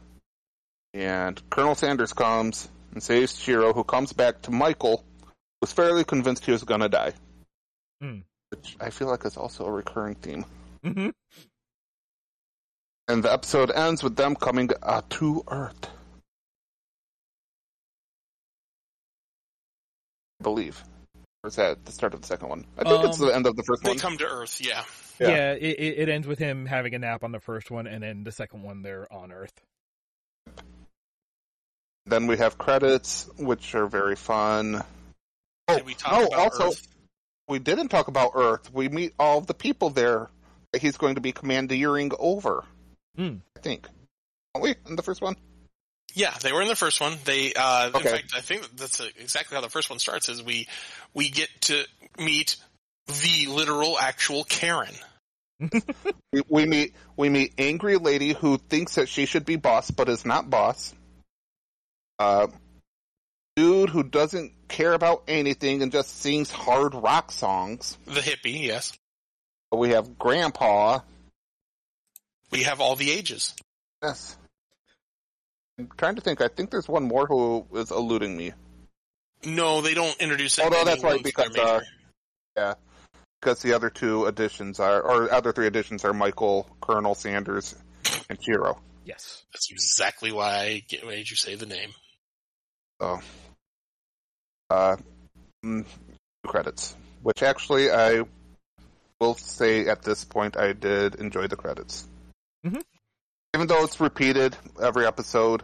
and 0.95 1.41
Colonel 1.51 1.75
Sanders 1.75 2.13
comes 2.13 2.69
and 2.93 3.03
saves 3.03 3.39
Shiro, 3.39 3.73
who 3.73 3.85
comes 3.85 4.13
back 4.13 4.43
to 4.43 4.51
Michael, 4.51 5.05
was 5.61 5.73
fairly 5.73 6.05
convinced 6.05 6.45
he 6.45 6.53
was 6.53 6.65
gonna 6.65 6.89
die. 6.89 7.13
Hmm. 8.01 8.21
Which 8.51 8.77
I 8.81 8.91
feel 8.91 9.09
like 9.09 9.25
is 9.25 9.37
also 9.37 9.67
a 9.67 9.71
recurring 9.71 10.17
theme. 10.17 10.45
hmm 10.83 11.11
And 13.09 13.23
the 13.23 13.33
episode 13.33 13.71
ends 13.71 14.03
with 14.03 14.17
them 14.17 14.35
coming 14.35 14.71
uh, 14.83 15.03
to 15.11 15.45
Earth. 15.49 15.89
I 20.41 20.43
believe. 20.43 20.83
Or 21.43 21.49
is 21.49 21.57
that 21.57 21.85
the 21.85 21.93
start 21.93 22.15
of 22.15 22.23
the 22.23 22.27
second 22.27 22.49
one? 22.49 22.67
I 22.79 22.85
think 22.85 23.05
it's 23.05 23.21
Um, 23.21 23.27
the 23.27 23.35
end 23.35 23.47
of 23.47 23.57
the 23.57 23.63
first 23.63 23.83
They 23.83 23.91
one. 23.91 23.97
They 23.97 24.01
come 24.01 24.19
to 24.19 24.27
Earth. 24.27 24.61
Yeah. 24.61 24.85
Yeah. 25.19 25.29
Yeah, 25.29 25.53
it, 25.53 25.79
it 25.79 25.99
it 25.99 26.09
ends 26.09 26.27
with 26.27 26.39
him 26.39 26.65
having 26.67 26.95
a 26.95 26.99
nap 26.99 27.23
on 27.25 27.33
the 27.33 27.41
first 27.41 27.71
one, 27.71 27.87
and 27.87 28.03
then 28.03 28.25
the 28.25 28.33
second 28.33 28.63
one 28.63 28.81
they're 28.83 29.11
on 29.13 29.33
Earth. 29.33 29.53
Then 32.11 32.27
we 32.27 32.37
have 32.39 32.59
credits, 32.59 33.29
which 33.39 33.75
are 33.77 33.87
very 33.87 34.17
fun. 34.17 34.83
Oh, 35.69 35.77
Did 35.77 35.87
we 35.87 35.95
talk 35.95 36.13
no, 36.13 36.27
about 36.27 36.39
also, 36.41 36.69
Earth? 36.69 36.89
we 37.49 37.61
didn't 37.61 37.89
talk 37.89 38.09
about 38.09 38.33
Earth. 38.35 38.73
We 38.73 38.89
meet 38.89 39.15
all 39.17 39.39
of 39.39 39.47
the 39.47 39.55
people 39.55 39.91
there 39.91 40.29
that 40.73 40.83
he's 40.83 40.97
going 40.97 41.15
to 41.15 41.21
be 41.21 41.31
commandeering 41.31 42.11
over. 42.19 42.65
Hmm. 43.17 43.37
I 43.57 43.61
think. 43.61 43.87
Aren't 44.55 44.65
we 44.65 44.75
in 44.89 44.97
the 44.97 45.03
first 45.05 45.23
one? 45.23 45.37
Yeah, 46.13 46.35
they 46.43 46.53
were 46.53 46.63
in 46.63 46.67
the 46.67 46.75
first 46.75 47.01
one. 47.01 47.17
They, 47.25 47.53
uh, 47.55 47.91
Okay. 47.95 47.99
in 47.99 48.17
fact, 48.17 48.33
I 48.37 48.41
think 48.41 48.69
that's 48.77 48.99
exactly 48.99 49.55
how 49.55 49.61
the 49.61 49.69
first 49.69 49.89
one 49.89 50.01
starts. 50.01 50.29
Is 50.29 50.43
we 50.43 50.67
we 51.15 51.31
get 51.31 51.49
to 51.63 51.85
meet 52.19 52.57
the 53.07 53.47
literal, 53.49 53.97
actual 53.99 54.45
Karen. 54.45 54.95
We, 56.33 56.43
we 56.49 56.65
meet 56.65 56.95
we 57.17 57.29
meet 57.29 57.55
angry 57.59 57.97
lady 57.97 58.33
who 58.33 58.57
thinks 58.57 58.95
that 58.95 59.09
she 59.09 59.27
should 59.27 59.45
be 59.45 59.57
boss 59.57 59.91
but 59.91 60.09
is 60.09 60.25
not 60.25 60.49
boss. 60.49 60.95
Uh, 62.21 62.49
dude 63.57 63.89
who 63.89 64.03
doesn't 64.03 64.53
care 64.69 64.93
about 64.93 65.23
anything 65.27 65.83
and 65.83 65.91
just 65.91 66.21
sings 66.21 66.51
hard 66.51 66.95
rock 66.95 67.33
songs. 67.33 67.97
The 68.05 68.21
hippie, 68.21 68.63
yes. 68.63 68.93
We 69.73 69.91
have 69.91 70.19
grandpa. 70.19 71.01
We 72.51 72.65
have 72.65 72.81
all 72.83 72.95
the 72.95 73.11
ages. 73.11 73.55
Yes. 74.03 74.37
I'm 75.79 75.89
trying 75.97 76.17
to 76.17 76.21
think. 76.21 76.43
I 76.43 76.49
think 76.49 76.71
there's 76.71 76.89
one 76.89 77.05
more 77.05 77.27
who 77.27 77.67
is 77.73 77.91
eluding 77.91 78.37
me. 78.37 78.53
No, 79.43 79.81
they 79.81 79.95
don't 79.95 80.17
introduce 80.21 80.59
it. 80.59 80.67
Oh, 80.67 80.85
that's 80.85 81.03
right, 81.03 81.15
anyone 81.15 81.19
for 81.19 81.23
their 81.23 81.49
because, 81.49 81.57
uh. 81.57 81.81
Yeah. 82.55 82.75
Because 83.41 83.63
the 83.63 83.73
other 83.73 83.89
two 83.89 84.27
additions 84.27 84.79
are, 84.79 85.01
or 85.01 85.33
other 85.33 85.53
three 85.53 85.67
additions 85.67 86.05
are 86.05 86.13
Michael, 86.13 86.69
Colonel 86.83 87.15
Sanders, 87.15 87.75
and 88.29 88.39
Shiro. 88.45 88.79
Yes. 89.07 89.43
that's 89.53 89.71
exactly 89.73 90.31
why 90.31 90.59
I 90.59 90.85
get- 90.87 91.07
made 91.07 91.31
you 91.31 91.37
say 91.37 91.55
the 91.55 91.65
name. 91.67 91.95
So, 93.01 93.21
uh, 94.69 94.97
mm, 95.65 95.87
credits. 96.47 96.95
Which 97.23 97.43
actually, 97.43 97.91
I 97.91 98.23
will 99.21 99.35
say 99.35 99.87
at 99.89 100.03
this 100.03 100.25
point, 100.25 100.57
I 100.57 100.73
did 100.73 101.15
enjoy 101.17 101.47
the 101.47 101.57
credits. 101.57 102.07
Mhm. 102.65 102.83
Even 103.55 103.67
though 103.67 103.85
it's 103.85 104.01
repeated 104.01 104.57
every 104.81 105.07
episode, 105.07 105.63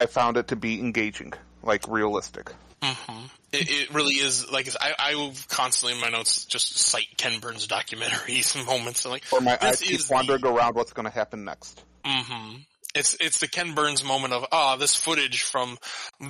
I 0.00 0.06
found 0.06 0.36
it 0.36 0.48
to 0.48 0.56
be 0.56 0.80
engaging, 0.80 1.32
like 1.62 1.86
realistic. 1.88 2.50
hmm 2.82 3.26
It, 3.52 3.70
it 3.70 3.94
really 3.94 4.14
is 4.14 4.50
like 4.50 4.68
I, 4.80 4.94
I 4.98 5.14
will 5.14 5.32
constantly 5.48 5.94
in 5.94 6.00
my 6.00 6.08
notes 6.10 6.44
just 6.44 6.76
cite 6.76 7.16
Ken 7.16 7.38
Burns 7.40 7.66
documentaries 7.68 8.56
and 8.56 8.66
moments 8.74 9.04
and 9.04 9.12
like 9.12 9.24
Or 9.32 9.40
my 9.40 9.56
eyes 9.60 9.80
keep 9.80 10.00
wandering 10.10 10.42
the- 10.42 10.52
around 10.52 10.74
what's 10.74 10.92
going 10.92 11.06
to 11.06 11.14
happen 11.14 11.44
next. 11.44 11.82
hmm 12.04 12.56
It's 12.94 13.16
it's 13.20 13.38
the 13.38 13.48
Ken 13.48 13.74
Burns 13.74 14.04
moment 14.04 14.32
of 14.32 14.46
ah 14.52 14.76
this 14.76 14.94
footage 14.94 15.42
from 15.42 15.78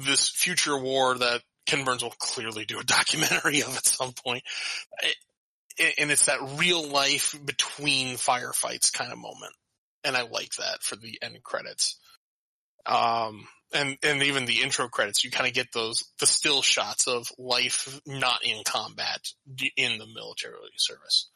this 0.05 0.29
future 0.29 0.77
war 0.79 1.17
that 1.19 1.43
Ken 1.67 1.85
Burns 1.85 2.03
will 2.03 2.15
clearly 2.19 2.65
do 2.65 2.79
a 2.79 2.85
documentary 2.99 3.61
of 3.63 3.77
at 3.77 3.87
some 3.87 4.13
point, 4.13 4.43
It- 5.03 5.17
and 5.99 6.11
it's 6.13 6.27
that 6.27 6.39
real 6.59 6.87
life 6.89 7.35
between 7.45 8.15
firefights 8.17 8.93
kind 8.93 9.13
of 9.13 9.19
moment, 9.19 9.53
and 10.05 10.17
I 10.17 10.23
like 10.23 10.55
that 10.55 10.83
for 10.83 10.95
the 10.97 11.19
end 11.21 11.43
credits. 11.43 11.99
Um, 12.87 13.49
and 13.73 13.99
and 14.03 14.23
even 14.23 14.45
the 14.47 14.63
intro 14.63 14.89
credits, 14.89 15.25
you 15.25 15.31
kind 15.33 15.49
of 15.49 15.55
get 15.55 15.73
those 15.73 16.05
the 16.21 16.27
still 16.27 16.63
shots 16.63 17.09
of 17.09 17.29
life 17.39 18.01
not 18.07 18.45
in 18.45 18.63
combat 18.65 19.21
in 19.77 19.99
the 19.99 20.07
military 20.07 20.55
service. 20.77 21.29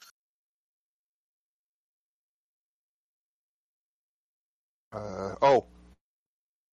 Uh, 4.92 5.34
oh, 5.42 5.66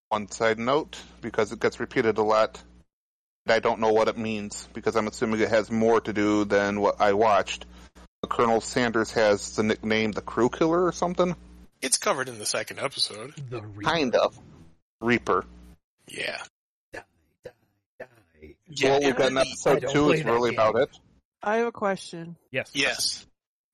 one 0.09 0.29
side 0.31 0.59
note, 0.59 0.97
because 1.21 1.51
it 1.51 1.59
gets 1.59 1.79
repeated 1.79 2.17
a 2.17 2.23
lot, 2.23 2.61
I 3.47 3.59
don't 3.59 3.79
know 3.79 3.91
what 3.91 4.07
it 4.07 4.17
means, 4.17 4.67
because 4.73 4.95
I'm 4.95 5.07
assuming 5.07 5.41
it 5.41 5.49
has 5.49 5.69
more 5.69 6.01
to 6.01 6.13
do 6.13 6.45
than 6.45 6.79
what 6.79 7.01
I 7.01 7.13
watched. 7.13 7.65
Colonel 8.27 8.61
Sanders 8.61 9.11
has 9.11 9.55
the 9.55 9.63
nickname 9.63 10.11
the 10.11 10.21
Crew 10.21 10.49
Killer 10.49 10.85
or 10.85 10.91
something? 10.91 11.35
It's 11.81 11.97
covered 11.97 12.29
in 12.29 12.39
the 12.39 12.45
second 12.45 12.79
episode. 12.79 13.33
The 13.49 13.61
Reaper. 13.61 13.89
Kind 13.89 14.15
of. 14.15 14.39
Reaper. 15.01 15.45
Yeah. 16.07 16.41
Die, 16.93 17.03
die, 17.43 17.51
die. 17.99 18.55
Yeah, 18.67 18.89
well, 18.89 19.01
we've 19.01 19.15
got 19.15 19.31
an 19.31 19.37
episode 19.37 19.85
two 19.91 20.05
play 20.05 20.17
is 20.17 20.25
really 20.25 20.51
game. 20.51 20.59
about 20.59 20.81
it. 20.81 20.89
I 21.43 21.57
have 21.57 21.67
a 21.67 21.71
question. 21.71 22.37
Yes. 22.51 22.71
Yes. 22.73 23.25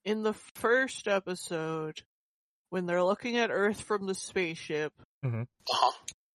In 0.03 0.23
the 0.23 0.33
first 0.55 1.07
episode, 1.07 2.01
when 2.71 2.87
they're 2.87 3.03
looking 3.03 3.37
at 3.37 3.51
Earth 3.51 3.81
from 3.81 4.07
the 4.07 4.15
spaceship, 4.15 4.91
Uh-huh. 5.23 5.91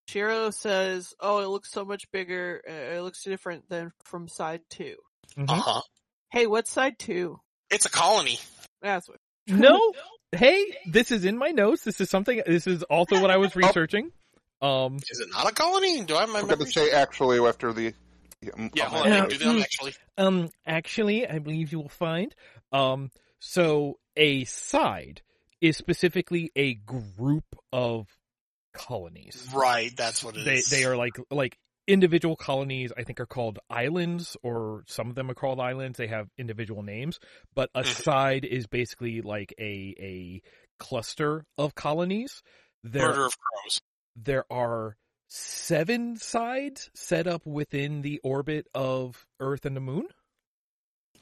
Shiro 0.08 0.50
says, 0.50 1.12
"Oh, 1.18 1.40
it 1.40 1.48
looks 1.48 1.72
so 1.72 1.84
much 1.84 2.08
bigger. 2.12 2.62
uh, 2.68 2.72
It 2.96 3.00
looks 3.02 3.24
different 3.24 3.68
than 3.68 3.92
from 4.04 4.28
side 4.28 4.60
2. 4.70 4.96
Mhm. 5.36 5.50
Uh-huh. 5.50 5.82
Hey, 6.30 6.46
what's 6.46 6.70
side 6.70 6.98
two? 6.98 7.40
It's 7.70 7.86
a 7.86 7.90
colony. 7.90 8.38
That's 8.80 9.08
what. 9.08 9.18
No. 9.48 9.92
Hey, 10.32 10.76
this 10.86 11.10
is 11.10 11.24
in 11.24 11.36
my 11.38 11.50
notes. 11.50 11.82
This 11.84 12.00
is 12.00 12.08
something. 12.10 12.42
This 12.46 12.66
is 12.68 12.82
also 12.84 13.20
what 13.20 13.30
I 13.30 13.36
was 13.38 13.56
researching. 13.56 14.12
Um. 14.62 14.96
Is 15.08 15.20
it 15.20 15.28
not 15.32 15.50
a 15.50 15.54
colony? 15.54 16.04
Do 16.04 16.16
I 16.16 16.20
have 16.20 16.28
my 16.30 16.40
I'm 16.40 16.46
going 16.46 16.58
to 16.60 16.66
say 16.66 16.90
actually 16.92 17.40
after 17.40 17.72
the. 17.72 17.94
um, 18.56 18.70
Yeah, 18.74 18.84
um, 18.86 18.90
hold 18.90 19.06
on. 19.06 19.12
Yeah. 19.12 19.26
Do 19.26 19.38
them 19.38 19.58
actually. 19.62 19.94
Um. 20.18 20.50
Actually, 20.66 21.26
I 21.26 21.38
believe 21.40 21.72
you 21.72 21.78
will 21.80 21.88
find. 21.88 22.34
Um. 22.72 23.10
So 23.40 23.98
a 24.16 24.44
side 24.44 25.22
is 25.60 25.76
specifically 25.76 26.50
a 26.56 26.74
group 26.74 27.44
of 27.72 28.06
colonies. 28.74 29.48
Right, 29.54 29.94
that's 29.96 30.22
what 30.22 30.36
it 30.36 30.44
They 30.44 30.56
is. 30.56 30.70
they 30.70 30.84
are 30.84 30.96
like 30.96 31.14
like 31.30 31.56
individual 31.86 32.36
colonies. 32.36 32.92
I 32.96 33.04
think 33.04 33.20
are 33.20 33.26
called 33.26 33.58
islands, 33.70 34.36
or 34.42 34.84
some 34.88 35.08
of 35.08 35.14
them 35.14 35.30
are 35.30 35.34
called 35.34 35.60
islands. 35.60 35.98
They 35.98 36.08
have 36.08 36.28
individual 36.36 36.82
names, 36.82 37.18
but 37.54 37.70
a 37.74 37.82
Mhm. 37.82 38.02
side 38.02 38.44
is 38.44 38.66
basically 38.66 39.22
like 39.22 39.54
a 39.58 39.94
a 39.98 40.42
cluster 40.78 41.44
of 41.56 41.74
colonies. 41.74 42.42
There 42.84 43.08
Murder 43.08 43.26
of 43.26 43.32
crows. 43.38 43.80
there 44.14 44.44
are 44.52 44.96
seven 45.28 46.16
sides 46.16 46.90
set 46.94 47.26
up 47.26 47.44
within 47.46 48.02
the 48.02 48.20
orbit 48.22 48.66
of 48.74 49.26
Earth 49.40 49.64
and 49.64 49.76
the 49.76 49.80
Moon. 49.80 50.06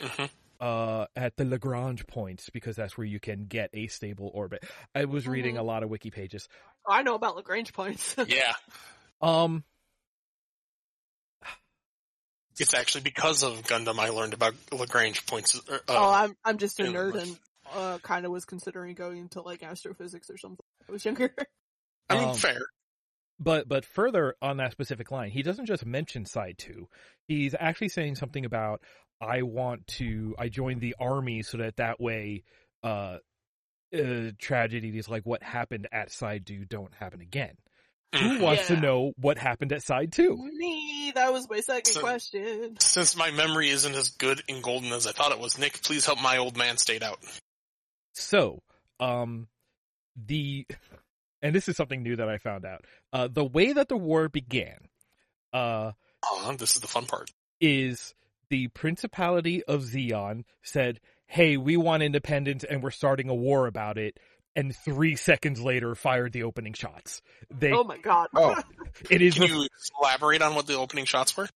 hmm 0.00 0.24
Uh, 0.64 1.06
at 1.14 1.36
the 1.36 1.44
Lagrange 1.44 2.06
points, 2.06 2.48
because 2.48 2.74
that's 2.74 2.96
where 2.96 3.06
you 3.06 3.20
can 3.20 3.44
get 3.44 3.68
a 3.74 3.86
stable 3.88 4.30
orbit. 4.32 4.64
I 4.94 5.04
was 5.04 5.28
reading 5.28 5.56
Mhm. 5.56 5.60
a 5.60 5.62
lot 5.62 5.82
of 5.82 5.90
wiki 5.90 6.10
pages. 6.10 6.48
I 6.88 7.02
know 7.02 7.14
about 7.16 7.36
Lagrange 7.36 7.74
points. 7.74 8.16
Yeah, 8.26 8.54
Um, 9.20 9.62
it's 12.58 12.72
actually 12.72 13.02
because 13.02 13.42
of 13.42 13.62
Gundam 13.64 13.98
I 13.98 14.08
learned 14.08 14.32
about 14.32 14.54
Lagrange 14.72 15.26
points. 15.26 15.60
Uh, 15.68 15.78
oh, 15.88 16.10
I'm 16.10 16.34
I'm 16.44 16.56
just 16.56 16.80
a 16.80 16.84
nerd 16.84 17.20
and 17.20 17.38
uh, 17.72 17.98
kind 17.98 18.24
of 18.24 18.32
was 18.32 18.44
considering 18.46 18.94
going 18.94 19.18
into 19.18 19.42
like 19.42 19.62
astrophysics 19.62 20.30
or 20.30 20.38
something. 20.38 20.64
when 20.86 20.88
I 20.88 20.92
was 20.92 21.04
younger. 21.04 21.34
I 22.08 22.18
mean, 22.20 22.28
um, 22.30 22.36
fair. 22.36 22.60
but 23.38 23.68
but 23.68 23.84
further 23.84 24.34
on 24.40 24.58
that 24.58 24.72
specific 24.72 25.10
line, 25.10 25.30
he 25.30 25.42
doesn't 25.42 25.66
just 25.66 25.84
mention 25.84 26.24
side 26.26 26.56
two. 26.56 26.88
He's 27.26 27.54
actually 27.58 27.88
saying 27.88 28.14
something 28.14 28.44
about 28.44 28.80
I 29.24 29.42
want 29.42 29.86
to 29.98 30.34
I 30.38 30.48
joined 30.48 30.80
the 30.80 30.94
army 31.00 31.42
so 31.42 31.58
that 31.58 31.76
that 31.76 32.00
way 32.00 32.44
uh, 32.82 33.18
uh 33.96 34.30
tragedies 34.38 35.08
like 35.08 35.24
what 35.24 35.42
happened 35.42 35.88
at 35.92 36.10
side 36.12 36.46
two 36.46 36.64
don't 36.64 36.92
happen 36.94 37.20
again. 37.20 37.56
Who 38.14 38.20
Mhm. 38.38 38.40
wants 38.40 38.66
to 38.68 38.76
know 38.76 39.12
what 39.16 39.38
happened 39.38 39.72
at 39.72 39.82
side 39.82 40.12
two? 40.12 40.36
Me, 40.36 41.10
that 41.14 41.32
was 41.32 41.48
my 41.50 41.60
second 41.60 41.92
So- 41.94 42.00
question. 42.00 42.76
Since 42.78 43.16
my 43.16 43.30
memory 43.32 43.70
isn't 43.70 43.94
as 43.94 44.10
good 44.10 44.42
and 44.48 44.62
golden 44.62 44.92
as 44.92 45.06
I 45.06 45.12
thought 45.12 45.32
it 45.32 45.38
was, 45.40 45.58
Nick, 45.58 45.82
please 45.82 46.06
help 46.06 46.20
my 46.20 46.36
old 46.38 46.56
man 46.56 46.76
stayed 46.76 47.02
out. 47.02 47.18
So, 48.12 48.62
um, 49.00 49.48
the 50.16 50.66
and 51.42 51.54
this 51.54 51.68
is 51.68 51.76
something 51.76 52.02
new 52.02 52.16
that 52.16 52.28
I 52.28 52.38
found 52.38 52.64
out. 52.64 52.84
Uh, 53.12 53.28
the 53.28 53.44
way 53.44 53.72
that 53.72 53.88
the 53.88 53.96
war 53.96 54.28
began, 54.28 54.78
uh, 55.52 55.92
Oh, 56.24 56.54
this 56.56 56.74
is 56.76 56.80
the 56.80 56.88
fun 56.88 57.06
part. 57.06 57.30
is 57.60 58.14
the 58.50 58.68
Principality 58.68 59.62
of 59.64 59.82
Zeon 59.82 60.44
said, 60.62 61.00
"Hey, 61.26 61.56
we 61.56 61.76
want 61.76 62.02
independence, 62.02 62.64
and 62.64 62.82
we're 62.82 62.90
starting 62.90 63.28
a 63.28 63.34
war 63.34 63.66
about 63.66 63.98
it." 63.98 64.18
And 64.56 64.74
three 64.74 65.16
seconds 65.16 65.60
later, 65.60 65.94
fired 65.96 66.32
the 66.32 66.44
opening 66.44 66.74
shots. 66.74 67.22
They, 67.52 67.72
Oh 67.72 67.82
my 67.82 67.98
god. 67.98 68.28
Oh. 68.36 68.54
it 69.10 69.20
is, 69.20 69.34
Can 69.34 69.48
you 69.48 69.66
elaborate 70.00 70.42
on 70.42 70.54
what 70.54 70.66
the 70.68 70.74
opening 70.78 71.06
shots 71.06 71.36
were? 71.36 71.48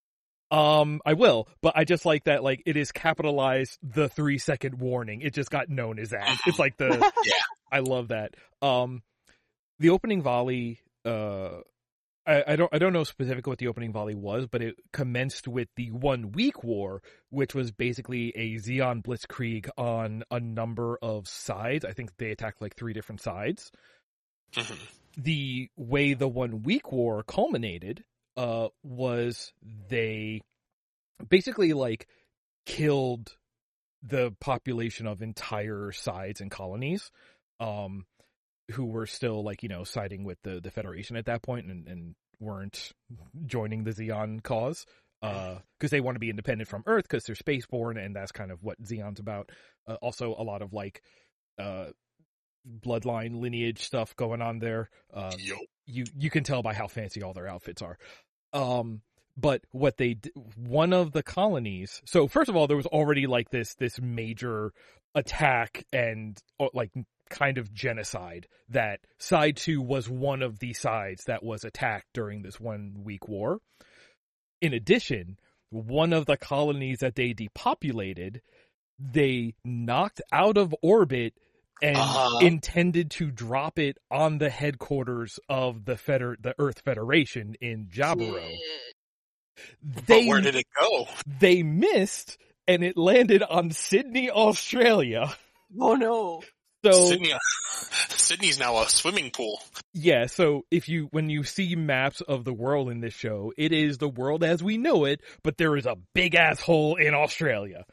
um, 0.50 1.00
I 1.06 1.12
will, 1.12 1.46
but 1.60 1.74
I 1.76 1.84
just 1.84 2.04
like 2.06 2.24
that, 2.24 2.42
like 2.42 2.62
it 2.66 2.76
is 2.76 2.90
capitalized 2.90 3.78
the 3.82 4.08
three 4.08 4.38
second 4.38 4.78
warning. 4.80 5.20
It 5.20 5.34
just 5.34 5.50
got 5.50 5.68
known 5.68 5.98
as 5.98 6.10
that. 6.10 6.40
It's 6.46 6.58
like 6.58 6.76
the, 6.76 6.88
Yeah. 7.24 7.32
I 7.70 7.80
love 7.80 8.08
that. 8.08 8.34
Um, 8.62 9.02
the 9.78 9.90
opening 9.90 10.22
volley, 10.22 10.80
uh, 11.04 11.60
I, 12.28 12.44
I 12.48 12.56
don't 12.56 12.72
I 12.74 12.78
don't 12.78 12.92
know 12.92 13.04
specifically 13.04 13.50
what 13.50 13.58
the 13.58 13.68
opening 13.68 13.92
volley 13.92 14.14
was, 14.14 14.46
but 14.46 14.62
it 14.62 14.76
commenced 14.92 15.48
with 15.48 15.68
the 15.76 15.90
one 15.90 16.32
week 16.32 16.62
war, 16.62 17.02
which 17.30 17.54
was 17.54 17.72
basically 17.72 18.32
a 18.36 18.56
Zeon 18.56 19.02
Blitzkrieg 19.02 19.68
on 19.78 20.22
a 20.30 20.38
number 20.38 20.98
of 21.00 21.26
sides. 21.26 21.86
I 21.86 21.92
think 21.92 22.16
they 22.18 22.30
attacked 22.30 22.60
like 22.60 22.76
three 22.76 22.92
different 22.92 23.22
sides. 23.22 23.72
hmm 24.54 24.74
The 25.16 25.70
way 25.76 26.12
the 26.14 26.28
one 26.28 26.62
week 26.62 26.92
war 26.92 27.22
culminated 27.22 28.04
uh, 28.36 28.68
was 28.82 29.52
they 29.88 30.42
basically 31.28 31.72
like 31.72 32.06
killed 32.66 33.34
the 34.02 34.32
population 34.38 35.06
of 35.06 35.22
entire 35.22 35.92
sides 35.92 36.40
and 36.42 36.50
colonies. 36.50 37.10
Um, 37.58 38.04
who 38.72 38.86
were 38.86 39.06
still 39.06 39.42
like 39.42 39.62
you 39.62 39.68
know 39.68 39.84
siding 39.84 40.24
with 40.24 40.38
the 40.42 40.60
the 40.60 40.70
Federation 40.70 41.16
at 41.16 41.26
that 41.26 41.42
point 41.42 41.66
and, 41.66 41.86
and 41.86 42.14
weren't 42.40 42.92
joining 43.46 43.84
the 43.84 43.90
Zeon 43.90 44.42
cause 44.42 44.86
because 45.20 45.90
they 45.90 46.00
want 46.00 46.14
to 46.14 46.20
be 46.20 46.30
independent 46.30 46.68
from 46.68 46.82
Earth 46.86 47.04
because 47.04 47.24
they're 47.24 47.34
spaceborne 47.34 48.02
and 48.02 48.14
that's 48.14 48.32
kind 48.32 48.50
of 48.52 48.62
what 48.62 48.80
Zeon's 48.82 49.20
about. 49.20 49.50
Uh, 49.86 49.94
also, 49.94 50.34
a 50.38 50.42
lot 50.42 50.62
of 50.62 50.72
like 50.72 51.02
uh, 51.58 51.86
bloodline 52.80 53.40
lineage 53.40 53.82
stuff 53.82 54.14
going 54.16 54.42
on 54.42 54.58
there. 54.58 54.90
Yo. 55.38 55.56
you 55.86 56.04
you 56.16 56.30
can 56.30 56.44
tell 56.44 56.62
by 56.62 56.74
how 56.74 56.86
fancy 56.86 57.22
all 57.22 57.32
their 57.32 57.48
outfits 57.48 57.82
are. 57.82 57.98
Um, 58.52 59.02
but 59.36 59.62
what 59.70 59.96
they 59.96 60.14
d- 60.14 60.30
one 60.56 60.92
of 60.92 61.12
the 61.12 61.22
colonies. 61.22 62.02
So 62.04 62.28
first 62.28 62.48
of 62.48 62.56
all, 62.56 62.66
there 62.66 62.76
was 62.76 62.86
already 62.86 63.26
like 63.26 63.50
this 63.50 63.74
this 63.74 64.00
major 64.00 64.72
attack 65.14 65.84
and 65.92 66.38
uh, 66.60 66.68
like 66.74 66.90
kind 67.28 67.58
of 67.58 67.72
genocide 67.72 68.46
that 68.68 69.00
side 69.18 69.56
two 69.56 69.80
was 69.80 70.08
one 70.08 70.42
of 70.42 70.58
the 70.58 70.72
sides 70.72 71.24
that 71.26 71.42
was 71.42 71.64
attacked 71.64 72.06
during 72.14 72.42
this 72.42 72.58
one 72.60 73.02
week 73.04 73.28
war. 73.28 73.58
In 74.60 74.72
addition, 74.74 75.38
one 75.70 76.12
of 76.12 76.26
the 76.26 76.36
colonies 76.36 76.98
that 77.00 77.14
they 77.14 77.32
depopulated, 77.32 78.40
they 78.98 79.54
knocked 79.64 80.20
out 80.32 80.56
of 80.58 80.74
orbit 80.82 81.34
and 81.80 81.96
Uh-huh. 81.96 82.38
intended 82.44 83.10
to 83.12 83.30
drop 83.30 83.78
it 83.78 83.96
on 84.10 84.38
the 84.38 84.50
headquarters 84.50 85.38
of 85.48 85.84
the 85.84 85.96
Feder- 85.96 86.36
the 86.40 86.54
Earth 86.58 86.80
Federation 86.80 87.54
in 87.60 87.86
Jaburo. 87.86 88.52
But 90.06 90.24
where 90.26 90.40
did 90.40 90.56
it 90.56 90.66
go? 90.80 91.06
they 91.40 91.62
missed 91.62 92.38
and 92.66 92.82
it 92.84 92.96
landed 92.96 93.42
on 93.42 93.70
Sydney, 93.70 94.30
Australia. 94.30 95.36
Oh 95.80 95.94
no. 95.94 96.42
So 96.84 96.92
Sydney, 97.06 97.32
Sydney's 98.10 98.58
now 98.58 98.78
a 98.82 98.88
swimming 98.88 99.30
pool. 99.30 99.60
yeah, 99.92 100.26
so 100.26 100.64
if 100.70 100.88
you 100.88 101.08
when 101.10 101.28
you 101.28 101.44
see 101.44 101.74
maps 101.76 102.20
of 102.20 102.44
the 102.44 102.52
world 102.52 102.90
in 102.90 103.00
this 103.00 103.14
show, 103.14 103.52
it 103.56 103.72
is 103.72 103.98
the 103.98 104.08
world 104.08 104.44
as 104.44 104.62
we 104.62 104.76
know 104.78 105.04
it, 105.04 105.20
but 105.42 105.56
there 105.56 105.76
is 105.76 105.86
a 105.86 105.96
big 106.14 106.34
asshole 106.34 106.96
in 106.96 107.14
Australia. 107.14 107.84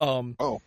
Um 0.00 0.36
Oh. 0.40 0.60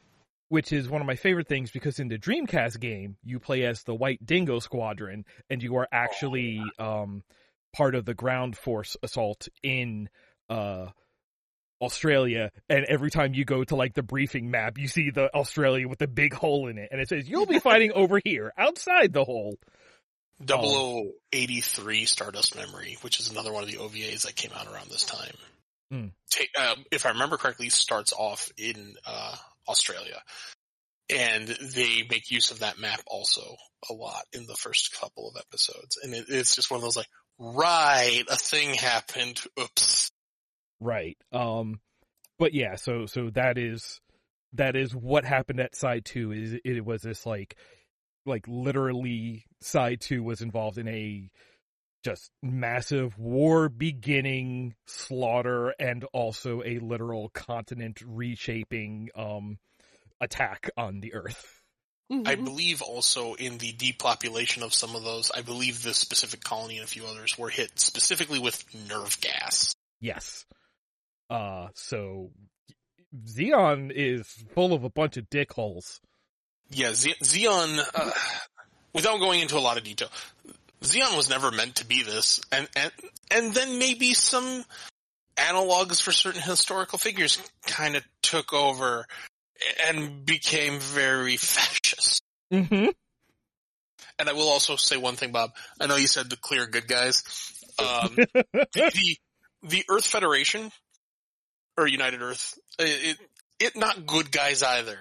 which 0.50 0.72
is 0.72 0.88
one 0.88 1.02
of 1.02 1.08
my 1.08 1.16
favorite 1.16 1.48
things 1.48 1.72
because 1.72 2.00
in 2.00 2.08
the 2.08 2.20
Dreamcast 2.20 2.80
game, 2.80 3.18
you 3.24 3.40
play 3.40 3.64
as 3.66 3.84
the 3.84 3.96
White 3.96 4.24
Dingo 4.26 4.60
Squadron 4.60 5.26
and 5.50 5.62
you 5.64 5.76
are 5.78 5.88
actually 5.92 6.62
um 6.80 7.24
part 7.76 7.96
of 7.96 8.06
the 8.06 8.14
ground 8.14 8.56
force 8.58 8.96
assault 9.04 9.48
in 9.64 10.08
uh 10.50 10.88
Australia 11.82 12.52
and 12.70 12.86
every 12.86 13.12
time 13.12 13.34
you 13.34 13.46
go 13.46 13.64
to 13.64 13.76
like 13.76 13.94
the 13.94 14.04
briefing 14.04 14.50
map 14.50 14.78
you 14.78 14.88
see 14.88 15.10
the 15.10 15.34
Australia 15.36 15.88
with 15.88 16.00
the 16.00 16.08
big 16.08 16.34
hole 16.34 16.68
in 16.68 16.78
it 16.78 16.90
and 16.92 17.02
it 17.02 17.10
says 17.10 17.28
you'll 17.28 17.46
be 17.46 17.60
fighting 17.60 17.92
over 17.96 18.20
here 18.24 18.54
outside 18.58 19.14
the 19.14 19.24
hole. 19.24 19.56
Oh. 20.50 21.12
0083 21.34 22.06
Stardust 22.06 22.56
Memory, 22.56 22.98
which 23.02 23.20
is 23.20 23.30
another 23.30 23.54
one 23.54 23.64
of 23.64 23.70
the 23.70 23.78
OVAs 23.78 24.24
that 24.24 24.36
came 24.36 24.52
out 24.54 24.68
around 24.68 24.90
this 24.90 25.04
time. 25.04 25.36
Hmm. 25.92 26.08
Ta- 26.30 26.62
uh, 26.62 26.76
if 26.92 27.06
I 27.06 27.10
remember 27.10 27.38
correctly, 27.38 27.70
starts 27.70 28.12
off 28.14 28.52
in 28.58 28.96
uh, 29.06 29.36
Australia, 29.68 30.22
and 31.10 31.48
they 31.48 32.06
make 32.10 32.32
use 32.32 32.52
of 32.52 32.60
that 32.60 32.80
map 32.80 33.02
also 33.08 33.56
a 33.90 33.94
lot 33.94 34.24
in 34.34 34.46
the 34.46 34.56
first 34.56 34.98
couple 35.00 35.30
of 35.30 35.38
episodes. 35.38 35.98
And 36.02 36.14
it, 36.14 36.26
it's 36.28 36.56
just 36.56 36.72
one 36.72 36.80
of 36.80 36.84
those 36.84 36.98
like, 36.98 37.10
right, 37.38 38.24
a 38.30 38.36
thing 38.36 38.74
happened. 38.74 39.40
Oops. 39.60 40.12
Right. 40.86 41.18
Um 41.32 41.80
but 42.38 42.54
yeah, 42.54 42.76
so 42.76 43.06
so 43.08 43.30
that 43.32 43.58
is 43.58 44.02
that 44.54 44.76
is 44.76 44.96
what 44.96 45.26
happened 45.26 45.60
at 45.60 45.76
side 45.76 46.06
2 46.06 46.32
is 46.32 46.56
it 46.64 46.86
was 46.86 47.02
this 47.02 47.26
like 47.26 47.56
like 48.26 48.46
literally 48.48 49.46
side 49.62 50.02
2 50.02 50.24
was 50.24 50.42
involved 50.42 50.78
in 50.78 50.88
a 50.88 51.30
just 52.04 52.32
massive 52.44 53.18
war 53.18 53.70
beginning 53.70 54.76
slaughter 54.88 55.74
and 55.80 56.04
also 56.14 56.62
a 56.64 56.80
literal 56.80 57.30
continent 57.30 58.02
reshaping 58.06 59.10
um 59.16 59.58
attack 60.22 60.70
on 60.78 61.02
the 61.02 61.14
earth. 61.16 61.62
I 62.26 62.36
Mhm. 62.36 62.46
believe 62.46 62.82
also 62.84 63.36
in 63.36 63.58
the 63.58 63.72
depopulation 63.72 64.64
of 64.64 64.74
some 64.74 64.96
of 64.96 65.04
those, 65.04 65.32
I 65.32 65.42
believe 65.42 65.82
this 65.82 65.98
specific 65.98 66.44
colony 66.44 66.78
and 66.78 66.86
a 66.86 66.88
few 66.88 67.06
others 67.08 67.38
were 67.38 67.50
hit 67.50 67.80
specifically 67.80 68.40
with 68.40 68.64
nerve 68.76 69.20
gas. 69.22 69.74
Yes. 70.00 70.46
Uh 71.30 71.68
so 71.76 72.32
Zeon 73.26 73.92
is 73.94 74.28
full 74.54 74.74
of 74.74 74.84
a 74.84 74.90
bunch 74.90 75.18
of 75.18 75.30
dick 75.30 75.52
holes. 75.54 76.02
Yeah, 76.70 76.94
Ze- 76.94 77.16
Zeon, 77.24 77.80
uh, 77.94 78.12
without 78.94 79.20
going 79.20 79.40
into 79.40 79.58
a 79.58 79.60
lot 79.62 79.78
of 79.78 79.84
detail, 79.84 80.10
Zeon 80.82 81.16
was 81.16 81.30
never 81.30 81.52
meant 81.52 81.76
to 81.76 81.86
be 81.86 82.04
this, 82.04 82.42
and, 82.52 82.68
and, 82.76 82.92
and 83.32 83.54
then 83.54 83.80
maybe 83.80 84.14
some 84.14 84.66
analogs 85.38 86.02
for 86.02 86.12
certain 86.12 86.42
historical 86.42 86.98
figures 86.98 87.40
kind 87.68 87.96
of 87.96 88.04
took 88.22 88.54
over 88.54 89.06
and 89.88 90.26
became 90.26 90.80
very 90.80 91.38
fascist. 91.38 92.24
Mhm. 92.52 92.94
And 94.18 94.30
I 94.30 94.34
will 94.34 94.50
also 94.50 94.76
say 94.76 94.98
one 94.98 95.16
thing, 95.16 95.32
Bob. 95.32 95.52
I 95.80 95.88
know 95.88 95.98
you 95.98 96.08
said 96.08 96.30
the 96.30 96.38
clear 96.38 96.66
good 96.68 96.88
guys. 96.88 97.24
Um, 97.80 98.16
the 98.74 99.18
the 99.64 99.84
Earth 99.90 100.06
Federation 100.06 100.72
or 101.78 101.88
United 101.88 102.22
Earth, 102.22 102.58
it, 102.80 103.18
it 103.60 103.76
not 103.76 104.06
good 104.06 104.32
guys 104.32 104.64
either. 104.64 104.94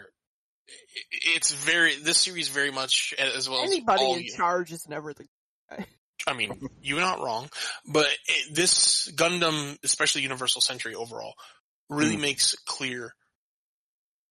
It- 0.67 1.37
It's 1.37 1.53
very 1.53 1.97
this 1.97 2.19
series 2.19 2.49
very 2.49 2.71
much 2.71 3.15
as 3.19 3.49
well 3.49 3.65
as 3.65 3.71
Anybody 3.71 4.03
all 4.03 4.15
in 4.17 4.23
you- 4.25 4.35
charge 4.37 4.73
is 4.73 4.87
never 4.89 5.13
the 5.15 5.27
guy. 5.71 5.87
I 6.27 6.33
mean, 6.33 6.59
you're 6.81 7.01
not 7.01 7.21
wrong, 7.21 7.51
but 7.87 8.07
it, 8.27 8.55
this 8.55 9.11
Gundam, 9.15 9.77
especially 9.85 10.23
Universal 10.23 10.63
Century 10.63 10.95
overall, 10.95 11.35
really 11.91 12.15
Hmm. 12.17 12.23
makes 12.23 12.55
clear 12.65 13.15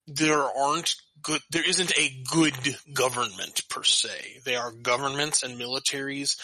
there 0.07 0.41
aren't 0.43 0.95
good, 1.21 1.39
there 1.51 1.67
isn't 1.67 1.97
a 1.97 2.23
good 2.31 2.53
government 2.93 3.61
per 3.69 3.83
se. 3.83 4.41
They 4.43 4.55
are 4.55 4.71
governments 4.71 5.43
and 5.43 5.59
militaries 5.59 6.37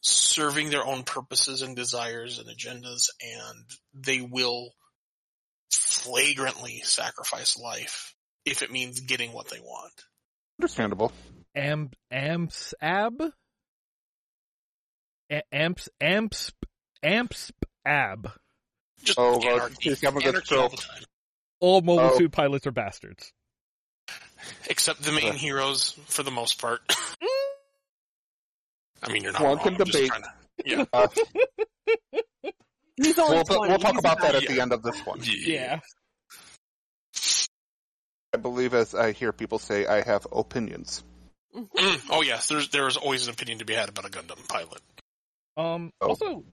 serving 0.00 0.70
their 0.70 0.84
own 0.84 1.02
purposes 1.04 1.62
and 1.62 1.76
desires 1.76 2.38
and 2.38 2.48
agendas, 2.48 3.10
and 3.20 3.64
they 3.92 4.20
will 4.20 4.70
flagrantly 6.04 6.80
sacrifice 6.84 7.58
life 7.58 8.14
if 8.44 8.62
it 8.62 8.70
means 8.70 9.00
getting 9.00 9.32
what 9.32 9.48
they 9.50 9.60
want. 9.60 9.92
Understandable. 10.60 11.12
Am 11.54 11.90
amps 12.10 12.74
ab 12.80 13.22
A- 15.30 15.42
amps 15.52 15.88
amps 16.00 16.52
amps 17.02 17.50
ab. 17.86 18.30
Just 19.02 19.18
Oh, 19.18 19.38
well, 19.38 19.56
anarchy, 19.56 19.90
he's 19.90 20.00
having 20.00 20.24
anarchy 20.24 20.54
all 20.56 20.68
the 20.68 20.76
time. 20.76 21.02
All 21.60 21.80
mobile 21.80 22.10
Oh. 22.12 22.18
suit 22.18 22.32
pilots 22.32 22.66
are 22.66 22.72
bastards. 22.72 23.32
Except 24.68 25.02
the 25.02 25.12
main 25.12 25.30
Uh. 25.30 25.32
heroes, 25.32 25.92
for 26.06 26.22
the 26.22 26.30
most 26.30 26.60
part. 26.60 26.82
I 29.02 29.10
mean, 29.12 29.22
you're 29.22 29.32
not 29.32 29.42
One 29.42 29.56
wrong. 29.56 29.64
can 29.64 29.74
I'm 29.74 29.84
debate. 29.84 30.08
trying 30.08 30.22
to- 30.22 30.34
yeah. 30.66 30.84
Uh, 30.92 31.08
He's 32.96 33.18
only 33.18 33.36
we'll, 33.36 33.44
20. 33.44 33.68
we'll 33.70 33.78
talk 33.78 33.92
He's 33.92 33.98
about 34.00 34.20
that 34.20 34.34
not- 34.34 34.42
at 34.42 34.48
the 34.48 34.60
end 34.60 34.72
of 34.72 34.82
this 34.82 34.98
one. 35.06 35.20
Yeah. 35.22 35.80
I 38.32 38.36
believe, 38.36 38.74
as 38.74 38.94
I 38.94 39.12
hear 39.12 39.32
people 39.32 39.58
say, 39.58 39.86
I 39.86 40.02
have 40.02 40.26
opinions. 40.32 41.02
Mm, 41.54 42.00
oh 42.10 42.22
yes, 42.22 42.48
there's 42.48 42.68
there's 42.70 42.96
always 42.96 43.28
an 43.28 43.32
opinion 43.34 43.58
to 43.60 43.64
be 43.64 43.74
had 43.74 43.88
about 43.88 44.06
a 44.06 44.08
Gundam 44.08 44.48
pilot. 44.48 44.80
Um. 45.56 45.92
Oh. 46.00 46.08
Also, 46.08 46.44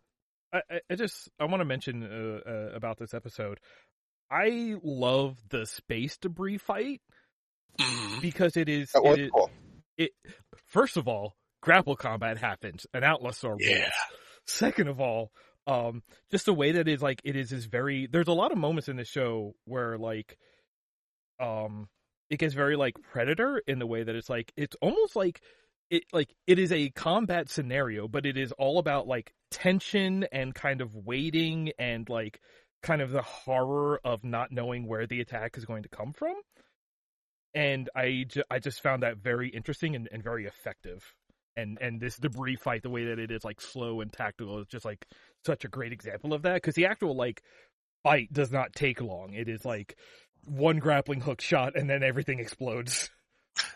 I, 0.54 0.62
I- 0.70 0.82
I 0.92 0.96
just 0.96 1.28
I 1.40 1.46
want 1.46 1.62
to 1.62 1.66
mention 1.66 2.04
uh, 2.04 2.50
uh, 2.50 2.76
about 2.76 2.98
this 3.00 3.14
episode. 3.16 3.60
I 4.30 4.76
love 4.84 5.38
the 5.50 5.66
space 5.66 6.18
debris 6.18 6.60
fight 6.60 7.02
Mhm. 7.80 8.22
because 8.22 8.56
it 8.58 8.70
is 8.70 8.92
That 8.92 9.04
was 9.04 9.18
it 9.18 9.22
is 9.26 9.32
cool. 9.32 9.50
it. 9.98 10.12
First 10.68 10.98
of 10.98 11.08
all, 11.08 11.34
grapple 11.64 11.96
combat 11.96 12.38
happens, 12.38 12.86
and 12.94 13.04
Atlas 13.04 13.44
are 13.44 13.58
Yeah. 13.60 13.80
rules. 13.80 13.92
Second 14.46 14.88
of 14.88 15.02
all, 15.02 15.32
um, 15.68 16.04
just 16.32 16.46
the 16.46 16.54
way 16.54 16.74
that 16.74 16.88
is 16.88 17.02
like 17.02 17.22
it 17.24 17.36
is 17.36 17.52
is 17.52 17.66
very. 17.66 18.08
There's 18.08 18.28
a 18.28 18.34
lot 18.34 18.52
of 18.52 18.58
moments 18.58 18.90
in 18.90 18.98
the 18.98 19.06
show 19.06 19.54
where 19.66 19.98
like, 19.98 20.38
um, 21.40 21.88
it 22.30 22.38
gets 22.38 22.54
very 22.54 22.76
like 22.76 22.96
Predator 23.12 23.62
in 23.68 23.80
the 23.80 23.88
way 23.88 24.04
that 24.04 24.16
it's 24.16 24.30
like 24.30 24.52
it's 24.56 24.76
almost 24.82 25.16
like 25.16 25.42
it 25.90 26.04
like 26.14 26.34
it 26.48 26.58
is 26.58 26.72
a 26.72 26.90
combat 26.92 27.50
scenario, 27.50 28.08
but 28.08 28.26
it 28.26 28.38
is 28.38 28.52
all 28.54 28.80
about 28.80 29.08
like 29.08 29.34
tension 29.52 30.26
and 30.32 30.56
kind 30.56 30.82
of 30.82 30.96
waiting 30.96 31.72
and 31.78 32.10
like 32.10 32.40
kind 32.82 33.02
of 33.02 33.12
the 33.12 33.22
horror 33.22 34.00
of 34.04 34.24
not 34.24 34.52
knowing 34.52 34.88
where 34.88 35.06
the 35.06 35.22
attack 35.22 35.58
is 35.58 35.66
going 35.66 35.84
to 35.84 35.90
come 35.90 36.14
from. 36.14 36.34
And 37.54 37.90
I, 37.96 38.26
ju- 38.28 38.44
I 38.50 38.60
just 38.60 38.82
found 38.82 39.04
that 39.04 39.18
very 39.18 39.50
interesting 39.50 39.96
and, 39.96 40.08
and 40.12 40.24
very 40.24 40.46
effective. 40.46 41.04
And 41.58 41.78
and 41.82 42.00
this 42.00 42.18
debris 42.18 42.56
fight, 42.56 42.82
the 42.84 42.90
way 42.90 43.06
that 43.06 43.20
it 43.20 43.32
is 43.32 43.44
like 43.44 43.60
slow 43.62 44.02
and 44.02 44.12
tactical, 44.12 44.60
is 44.60 44.68
just 44.68 44.86
like 44.86 45.06
such 45.46 45.66
a 45.66 45.68
great 45.68 45.92
example 45.92 46.34
of 46.34 46.44
that. 46.44 46.56
Because 46.56 46.76
the 46.76 46.86
actual 46.86 47.16
like 47.16 47.42
fight 48.04 48.32
does 48.32 48.52
not 48.52 48.74
take 48.74 49.02
long. 49.02 49.34
It 49.34 49.50
is 49.50 49.66
like 49.66 49.96
one 50.46 50.80
grappling 50.80 51.22
hook 51.22 51.42
shot, 51.42 51.76
and 51.76 51.90
then 51.90 52.04
everything 52.04 52.40
explodes. 52.40 53.10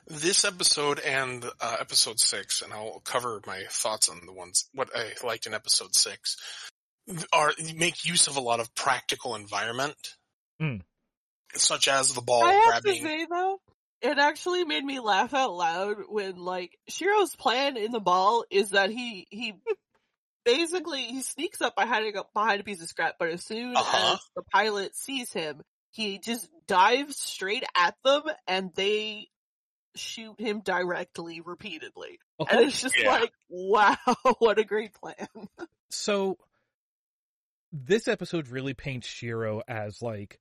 This 0.07 0.45
episode 0.45 0.99
and 0.99 1.43
uh, 1.59 1.77
episode 1.81 2.19
six, 2.19 2.61
and 2.61 2.71
I'll 2.71 3.01
cover 3.03 3.41
my 3.45 3.63
thoughts 3.69 4.07
on 4.07 4.21
the 4.25 4.31
ones 4.31 4.69
what 4.73 4.89
I 4.95 5.11
liked 5.25 5.45
in 5.47 5.53
episode 5.53 5.93
six, 5.93 6.37
are 7.33 7.51
make 7.75 8.05
use 8.05 8.27
of 8.27 8.37
a 8.37 8.41
lot 8.41 8.61
of 8.61 8.73
practical 8.73 9.35
environment, 9.35 9.95
Mm. 10.61 10.81
such 11.55 11.89
as 11.89 12.13
the 12.13 12.21
ball 12.21 12.45
I 12.45 12.53
have 12.53 12.83
grabbing. 12.83 13.01
to 13.03 13.07
say 13.07 13.27
though, 13.29 13.59
it 14.11 14.17
actually 14.17 14.63
made 14.65 14.83
me 14.85 14.99
laugh 14.99 15.33
out 15.33 15.53
loud 15.53 15.97
when 16.09 16.37
like 16.37 16.77
Shiro's 16.89 17.35
plan 17.35 17.77
in 17.77 17.91
the 17.91 17.99
ball 17.99 18.45
is 18.49 18.69
that 18.71 18.89
he 18.89 19.27
he 19.29 19.53
basically 20.43 21.03
he 21.03 21.21
sneaks 21.21 21.61
up 21.61 21.75
behind 21.75 22.15
a 22.15 22.23
behind 22.33 22.61
a 22.61 22.63
piece 22.63 22.81
of 22.81 22.87
scrap, 22.87 23.15
but 23.19 23.29
as 23.29 23.43
soon 23.43 23.75
Uh-huh. 23.75 24.13
as 24.13 24.19
the 24.35 24.43
pilot 24.53 24.95
sees 24.95 25.31
him, 25.33 25.61
he 25.91 26.19
just 26.19 26.47
dives 26.67 27.17
straight 27.17 27.63
at 27.75 27.95
them 28.03 28.23
and 28.47 28.71
they 28.75 29.27
shoot 29.95 30.39
him 30.39 30.61
directly 30.61 31.41
repeatedly. 31.41 32.19
And 32.49 32.61
it's 32.67 32.81
just 32.81 32.97
Yeah. 32.97 33.09
like, 33.11 33.31
wow, 33.49 33.95
what 34.39 34.59
a 34.59 34.63
great 34.65 34.93
plan. 34.93 35.27
so 35.89 36.37
this 37.71 38.07
episode 38.07 38.47
really 38.49 38.73
paints 38.73 39.07
Shiro 39.07 39.61
as 39.67 40.01
like 40.01 40.39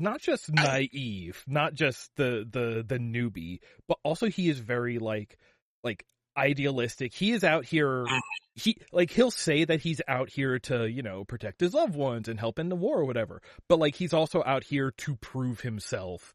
not 0.00 0.20
just 0.20 0.50
naive, 0.52 1.44
not 1.46 1.74
just 1.74 2.10
the 2.16 2.46
the 2.50 2.84
the 2.86 2.98
newbie, 2.98 3.60
but 3.86 3.98
also 4.02 4.28
he 4.28 4.48
is 4.48 4.58
very 4.58 4.98
like 4.98 5.38
like 5.84 6.04
idealistic. 6.36 7.14
He 7.14 7.32
is 7.32 7.44
out 7.44 7.64
here 7.64 8.06
he 8.54 8.76
like 8.92 9.10
he'll 9.10 9.30
say 9.30 9.64
that 9.64 9.80
he's 9.80 10.00
out 10.08 10.28
here 10.28 10.58
to, 10.60 10.88
you 10.88 11.02
know, 11.02 11.24
protect 11.24 11.60
his 11.60 11.74
loved 11.74 11.94
ones 11.94 12.28
and 12.28 12.38
help 12.38 12.58
in 12.58 12.68
the 12.68 12.76
war 12.76 12.98
or 12.98 13.04
whatever. 13.04 13.42
But 13.68 13.78
like 13.78 13.94
he's 13.94 14.12
also 14.12 14.42
out 14.44 14.64
here 14.64 14.92
to 14.98 15.16
prove 15.16 15.60
himself. 15.60 16.32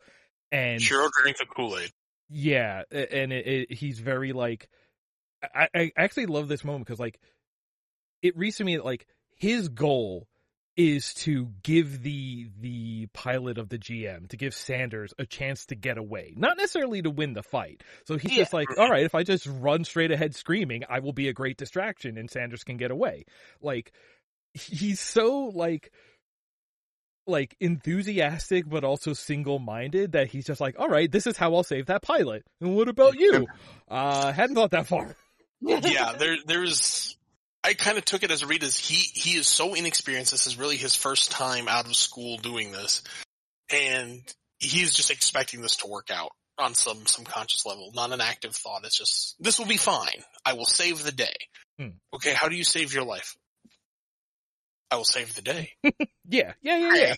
And 0.52 0.82
sure 0.82 1.10
drank 1.22 1.38
the 1.38 1.46
Kool 1.46 1.78
Aid. 1.78 1.92
Yeah, 2.30 2.84
and 2.92 3.32
it, 3.32 3.48
it, 3.48 3.74
he's 3.74 4.00
very 4.00 4.34
like. 4.34 4.70
I, 5.44 5.68
I 5.76 5.92
actually 5.96 6.26
love 6.26 6.48
this 6.48 6.64
moment 6.64 6.88
because 6.88 7.00
like, 7.00 7.20
it 8.24 8.36
reads 8.36 8.58
to 8.58 8.64
me 8.64 8.78
that 8.78 8.86
like 8.86 9.06
his 9.36 9.68
goal 9.70 10.28
is 10.78 11.14
to 11.14 11.48
give 11.64 12.04
the 12.04 12.50
the 12.60 13.08
pilot 13.14 13.58
of 13.58 13.70
the 13.70 13.78
GM 13.78 14.28
to 14.30 14.38
give 14.38 14.54
Sanders 14.54 15.14
a 15.18 15.26
chance 15.26 15.66
to 15.68 15.76
get 15.76 15.98
away, 15.98 16.34
not 16.36 16.58
necessarily 16.58 17.02
to 17.02 17.10
win 17.10 17.34
the 17.34 17.44
fight. 17.44 17.82
So 18.06 18.18
he's 18.18 18.36
just 18.36 18.54
like, 18.54 18.68
all 18.78 18.90
right, 18.90 19.06
if 19.06 19.16
I 19.16 19.24
just 19.24 19.48
run 19.48 19.86
straight 19.86 20.12
ahead 20.12 20.36
screaming, 20.36 20.84
I 20.90 21.00
will 21.00 21.14
be 21.14 21.30
a 21.30 21.34
great 21.34 21.58
distraction, 21.58 22.18
and 22.18 22.30
Sanders 22.30 22.64
can 22.64 22.78
get 22.78 22.92
away. 22.92 23.26
Like 23.62 23.94
he's 24.54 25.00
so 25.00 25.52
like 25.54 25.92
like 27.28 27.56
enthusiastic 27.60 28.70
but 28.70 28.84
also 28.84 29.12
single-minded 29.14 30.12
that 30.12 30.28
he's 30.28 30.46
just 30.46 30.62
like 30.62 30.76
all 30.78 30.88
right 30.88 31.12
this 31.12 31.26
is 31.26 31.36
how 31.36 31.56
i'll 31.56 31.64
save 31.64 31.88
that 31.88 32.02
pilot. 32.02 32.44
And 32.62 32.76
what 32.76 32.90
about 32.90 33.18
you? 33.18 33.48
Uh 33.90 34.32
hadn't 34.32 34.56
thought 34.56 34.72
that 34.72 34.88
far. 34.88 35.16
Yeah, 35.62 36.14
there 36.20 36.36
there's 36.46 37.18
I 37.66 37.74
kind 37.74 37.98
of 37.98 38.06
took 38.06 38.22
it 38.22 38.30
as 38.30 38.44
a 38.44 38.48
read 38.48 38.64
as 38.64 38.78
he 38.78 38.96
he 38.96 39.38
is 39.38 39.48
so 39.48 39.74
inexperienced. 39.74 40.32
This 40.32 40.46
is 40.46 40.60
really 40.60 40.78
his 40.78 40.96
first 40.96 41.32
time 41.32 41.68
out 41.68 41.88
of 41.88 41.96
school 41.96 42.38
doing 42.38 42.72
this, 42.72 43.02
and 43.72 44.22
he's 44.60 44.94
just 44.94 45.10
expecting 45.10 45.62
this 45.62 45.78
to 45.78 45.88
work 45.88 46.10
out 46.12 46.30
on 46.60 46.76
some 46.76 47.08
some 47.08 47.26
conscious 47.26 47.66
level, 47.66 47.92
not 47.96 48.12
an 48.12 48.22
active 48.22 48.56
thought. 48.56 48.86
It's 48.86 48.98
just 48.98 49.36
this 49.40 49.58
will 49.58 49.66
be 49.66 49.78
fine. 49.78 50.24
I 50.46 50.54
will 50.54 50.66
save 50.66 51.04
the 51.04 51.12
day. 51.12 51.34
Hmm. 51.80 51.90
Okay, 52.14 52.34
how 52.34 52.50
do 52.50 52.56
you 52.56 52.64
save 52.64 52.94
your 52.94 53.04
life? 53.04 53.36
I 54.92 54.98
will 54.98 55.04
save 55.04 55.34
the 55.34 55.42
day. 55.42 55.72
yeah 56.30 56.54
yeah 56.62 56.78
yeah 56.78 56.96
yeah 56.96 57.16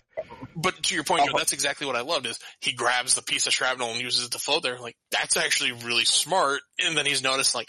But 0.56 0.82
to 0.84 0.94
your 0.94 1.04
point, 1.04 1.26
know, 1.26 1.36
that's 1.36 1.52
exactly 1.52 1.86
what 1.86 1.96
I 1.96 2.00
loved 2.00 2.26
is 2.26 2.38
he 2.60 2.72
grabs 2.72 3.14
the 3.14 3.22
piece 3.22 3.46
of 3.46 3.52
shrapnel 3.52 3.90
and 3.90 4.00
uses 4.00 4.24
it 4.24 4.32
to 4.32 4.38
float 4.38 4.62
there. 4.62 4.78
Like, 4.78 4.96
that's 5.10 5.36
actually 5.36 5.72
really 5.72 6.06
smart. 6.06 6.60
And 6.78 6.96
then 6.96 7.04
he's 7.04 7.22
noticed 7.22 7.54
like, 7.54 7.68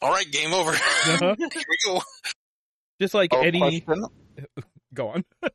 all 0.00 0.10
right, 0.12 0.30
game 0.30 0.52
over. 0.54 0.70
uh-huh. 1.06 1.34
Here 1.38 1.48
we 1.52 1.76
go. 1.86 2.00
just 3.00 3.14
like 3.14 3.30
Oh, 3.32 3.40
any 3.40 3.80
question. 3.80 4.06
go 4.94 5.08
on 5.08 5.24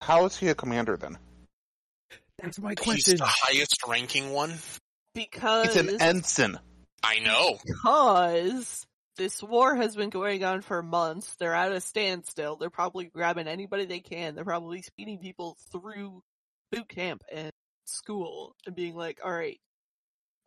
How 0.00 0.24
is 0.26 0.36
he 0.36 0.48
a 0.48 0.54
commander 0.54 0.96
then? 0.96 1.18
that's 2.42 2.58
my 2.58 2.74
question. 2.74 2.94
He's 3.12 3.18
the 3.20 3.24
highest 3.26 3.76
ranking 3.86 4.30
one. 4.30 4.54
because 5.14 5.74
He's 5.74 5.76
an 5.76 6.00
ensign. 6.00 6.58
I 7.02 7.18
know. 7.18 7.58
because 7.64 8.86
this 9.16 9.42
war 9.42 9.74
has 9.76 9.94
been 9.94 10.08
going 10.10 10.42
on 10.44 10.62
for 10.62 10.82
months. 10.82 11.34
They're 11.38 11.54
at 11.54 11.72
a 11.72 11.80
standstill. 11.80 12.56
They're 12.56 12.70
probably 12.70 13.06
grabbing 13.06 13.46
anybody 13.46 13.84
they 13.84 14.00
can. 14.00 14.34
They're 14.34 14.44
probably 14.44 14.80
speeding 14.82 15.18
people 15.18 15.58
through 15.70 16.22
boot 16.72 16.88
camp 16.88 17.22
and 17.30 17.50
school 17.84 18.54
and 18.66 18.74
being 18.74 18.94
like, 18.96 19.20
all 19.22 19.32
right, 19.32 19.60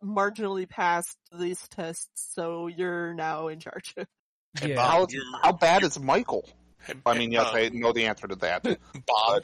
marginally 0.04 0.68
passed 0.68 1.16
these 1.36 1.60
tests, 1.68 2.32
so 2.34 2.66
you're 2.66 3.14
now 3.14 3.48
in 3.48 3.60
charge. 3.60 3.94
Yeah. 4.64 4.76
Bob, 4.76 5.10
How, 5.10 5.40
how 5.42 5.52
bad 5.52 5.82
is 5.82 5.98
Michael? 5.98 6.48
I 7.04 7.18
mean, 7.18 7.32
yes, 7.32 7.46
uh, 7.46 7.56
I 7.56 7.70
know 7.70 7.92
the 7.92 8.06
answer 8.06 8.28
to 8.28 8.36
that. 8.36 8.62
Bob, 8.62 9.42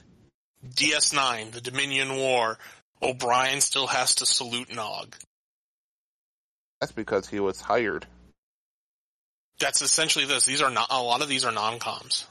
DS9, 0.64 1.50
the 1.50 1.60
Dominion 1.60 2.14
War. 2.14 2.58
O'Brien 3.02 3.60
still 3.60 3.88
has 3.88 4.14
to 4.16 4.26
salute 4.26 4.72
Nog. 4.72 5.16
That's 6.80 6.92
because 6.92 7.26
he 7.28 7.40
was 7.40 7.60
hired. 7.60 8.06
That's 9.58 9.82
essentially 9.82 10.26
this. 10.26 10.44
These 10.46 10.62
are 10.62 10.70
not 10.70 10.86
a 10.90 11.02
lot 11.02 11.22
of 11.22 11.28
these 11.28 11.44
are 11.44 11.50
non-coms. 11.50 12.26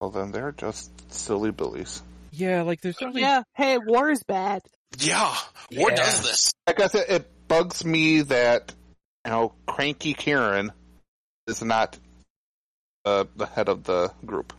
Well, 0.00 0.10
then 0.10 0.32
they're 0.32 0.52
just 0.52 0.90
silly 1.12 1.52
billies. 1.52 2.02
yeah 2.32 2.62
like 2.62 2.80
there's 2.80 2.98
something 2.98 3.22
yeah, 3.22 3.42
hey, 3.54 3.78
war 3.78 4.10
is 4.10 4.22
bad. 4.24 4.62
Yeah, 4.98 5.34
war 5.72 5.90
Yeah. 5.90 5.96
does 5.96 6.22
this. 6.22 6.52
I 6.66 6.72
guess 6.72 6.94
it, 6.94 7.08
it 7.08 7.48
bugs 7.48 7.84
me 7.84 8.22
that 8.22 8.74
you 9.24 9.30
know 9.30 9.52
cranky 9.66 10.14
Kieran 10.14 10.72
is 11.46 11.62
not 11.62 11.98
uh, 13.04 13.24
the 13.36 13.46
head 13.46 13.68
of 13.68 13.84
the 13.84 14.12
group. 14.24 14.52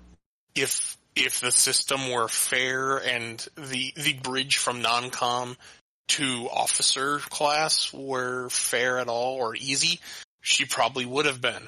if 0.55 0.97
if 1.15 1.39
the 1.41 1.51
system 1.51 2.11
were 2.11 2.27
fair 2.27 2.97
and 2.97 3.45
the 3.57 3.93
the 3.97 4.13
bridge 4.13 4.57
from 4.57 4.81
non-com 4.81 5.57
to 6.09 6.47
officer 6.51 7.19
class 7.19 7.91
were 7.91 8.49
fair 8.49 8.99
at 8.99 9.07
all 9.09 9.35
or 9.35 9.55
easy, 9.55 9.99
she 10.41 10.65
probably 10.65 11.05
would 11.05 11.25
have 11.25 11.41
been. 11.41 11.67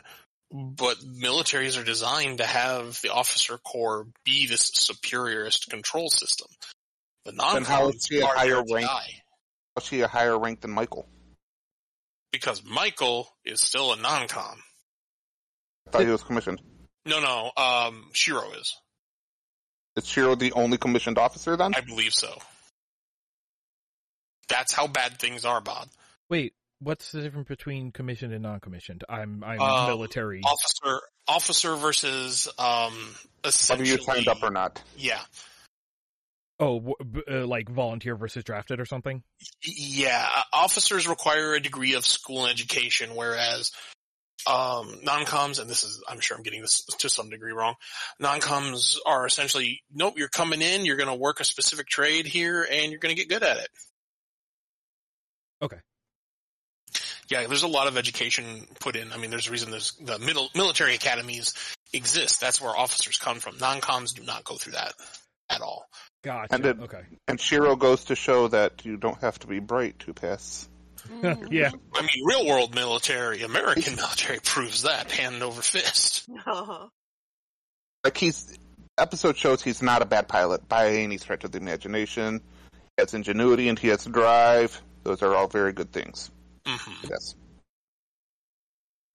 But 0.51 0.97
militaries 0.99 1.79
are 1.79 1.83
designed 1.83 2.37
to 2.37 2.45
have 2.45 2.99
the 3.01 3.11
officer 3.11 3.57
corps 3.57 4.07
be 4.23 4.47
this 4.47 4.71
superiorist 4.71 5.69
control 5.69 6.09
system. 6.09 6.47
The 7.25 7.31
Then 7.31 7.39
how 7.39 7.53
non-com 7.53 7.89
is 7.91 8.05
she 8.09 8.19
a 8.19 8.25
higher 8.25 8.63
rank? 8.71 8.87
die 8.87 9.21
How's 9.75 9.85
she 9.85 10.01
a 10.01 10.07
higher 10.07 10.37
rank 10.37 10.61
than 10.61 10.71
Michael? 10.71 11.07
because 12.31 12.63
Michael 12.63 13.27
is 13.43 13.59
still 13.59 13.91
a 13.91 13.95
non-com. 13.95 14.59
I 15.87 15.91
thought 15.91 16.01
he 16.03 16.07
was 16.09 16.21
commissioned. 16.21 16.61
No, 17.05 17.19
no, 17.19 17.51
um, 17.57 18.05
Shiro 18.13 18.51
is. 18.51 18.75
Is 19.95 20.05
Shiro 20.07 20.35
the 20.35 20.51
only 20.53 20.77
commissioned 20.77 21.17
officer 21.17 21.57
then? 21.57 21.73
I 21.75 21.81
believe 21.81 22.13
so. 22.13 22.37
That's 24.47 24.73
how 24.73 24.87
bad 24.87 25.17
things 25.19 25.45
are, 25.45 25.61
Bob. 25.61 25.89
wait 26.29 26.53
what's 26.81 27.11
the 27.11 27.21
difference 27.21 27.47
between 27.49 27.91
commissioned 27.91 28.31
and 28.31 28.41
non-commissioned 28.43 29.03
i'm 29.09 29.43
i'm 29.43 29.59
Um, 29.59 29.87
military 29.87 30.41
officer 30.45 31.01
officer 31.27 31.75
versus 31.75 32.47
um 32.57 32.93
Whether 33.67 33.83
you 33.83 33.97
signed 33.97 34.29
up 34.29 34.41
or 34.41 34.49
not. 34.49 34.81
yeah 34.97 35.19
oh 36.59 36.79
w- 36.79 36.95
b- 37.11 37.21
uh, 37.29 37.45
like 37.47 37.69
volunteer 37.69 38.15
versus 38.15 38.43
drafted 38.43 38.79
or 38.79 38.85
something? 38.85 39.23
Yeah 39.63 40.27
officers 40.53 41.07
require 41.07 41.53
a 41.53 41.61
degree 41.61 41.93
of 41.93 42.05
school 42.05 42.45
and 42.45 42.51
education 42.51 43.15
whereas 43.15 43.71
um 44.47 44.99
non-coms 45.03 45.59
and 45.59 45.69
this 45.69 45.83
is 45.83 46.01
i'm 46.07 46.19
sure 46.21 46.37
i'm 46.37 46.43
getting 46.43 46.61
this 46.61 46.85
to 46.85 47.09
some 47.09 47.29
degree 47.29 47.51
wrong 47.51 47.75
non-coms 48.19 48.97
are 49.05 49.25
essentially 49.25 49.81
nope 49.93 50.17
you're 50.17 50.29
coming 50.29 50.61
in 50.61 50.85
you're 50.85 50.95
going 50.95 51.09
to 51.09 51.15
work 51.15 51.39
a 51.41 51.43
specific 51.43 51.87
trade 51.87 52.25
here 52.25 52.65
and 52.69 52.91
you're 52.91 52.99
going 52.99 53.13
to 53.13 53.21
get 53.21 53.29
good 53.29 53.43
at 53.43 53.57
it. 53.57 53.69
Okay. 55.61 55.77
yeah 57.29 57.45
there's 57.47 57.63
a 57.63 57.67
lot 57.67 57.87
of 57.87 57.97
education 57.97 58.65
put 58.79 58.95
in. 58.95 59.11
I 59.11 59.17
mean 59.17 59.29
there's 59.29 59.47
a 59.47 59.51
reason 59.51 59.71
there's 59.71 59.91
the 60.01 60.19
middle 60.19 60.49
military 60.55 60.95
academies 60.95 61.53
exist. 61.91 62.39
That's 62.39 62.61
where 62.61 62.75
officers 62.75 63.17
come 63.17 63.39
from. 63.39 63.57
Non-coms 63.57 64.13
do 64.13 64.23
not 64.23 64.45
go 64.45 64.55
through 64.55 64.73
that 64.73 64.93
at 65.49 65.61
all 65.61 65.85
gotcha 66.23 66.53
And 66.55 66.65
it- 66.65 66.79
okay 66.79 67.03
And 67.27 67.39
Shiro 67.39 67.75
goes 67.75 68.05
to 68.05 68.15
show 68.15 68.47
that 68.49 68.85
you 68.85 68.97
don't 68.97 69.19
have 69.21 69.39
to 69.39 69.47
be 69.47 69.59
bright 69.59 69.99
to 69.99 70.13
pass. 70.13 70.67
Mm. 71.07 71.47
yeah 71.51 71.71
I 71.93 72.01
mean, 72.01 72.25
real 72.25 72.45
world 72.45 72.75
military, 72.75 73.41
American 73.43 73.95
military 74.03 74.39
proves 74.43 74.83
that 74.83 75.11
hand 75.11 75.41
over 75.43 75.61
fist. 75.61 76.27
Uh-huh. 76.45 76.87
Like 78.03 78.17
he's 78.17 78.57
episode 78.97 79.37
shows 79.37 79.61
he's 79.61 79.81
not 79.81 80.01
a 80.01 80.05
bad 80.05 80.27
pilot 80.27 80.67
by 80.69 80.89
any 80.91 81.17
stretch 81.17 81.43
of 81.43 81.51
the 81.51 81.57
imagination. 81.57 82.41
He 82.71 82.79
has 83.01 83.13
ingenuity 83.13 83.67
and 83.69 83.77
he 83.79 83.87
has 83.89 84.05
drive. 84.05 84.81
Those 85.03 85.21
are 85.21 85.35
all 85.35 85.47
very 85.47 85.73
good 85.73 85.91
things. 85.91 86.31
hmm 86.65 86.91
Yes. 87.09 87.35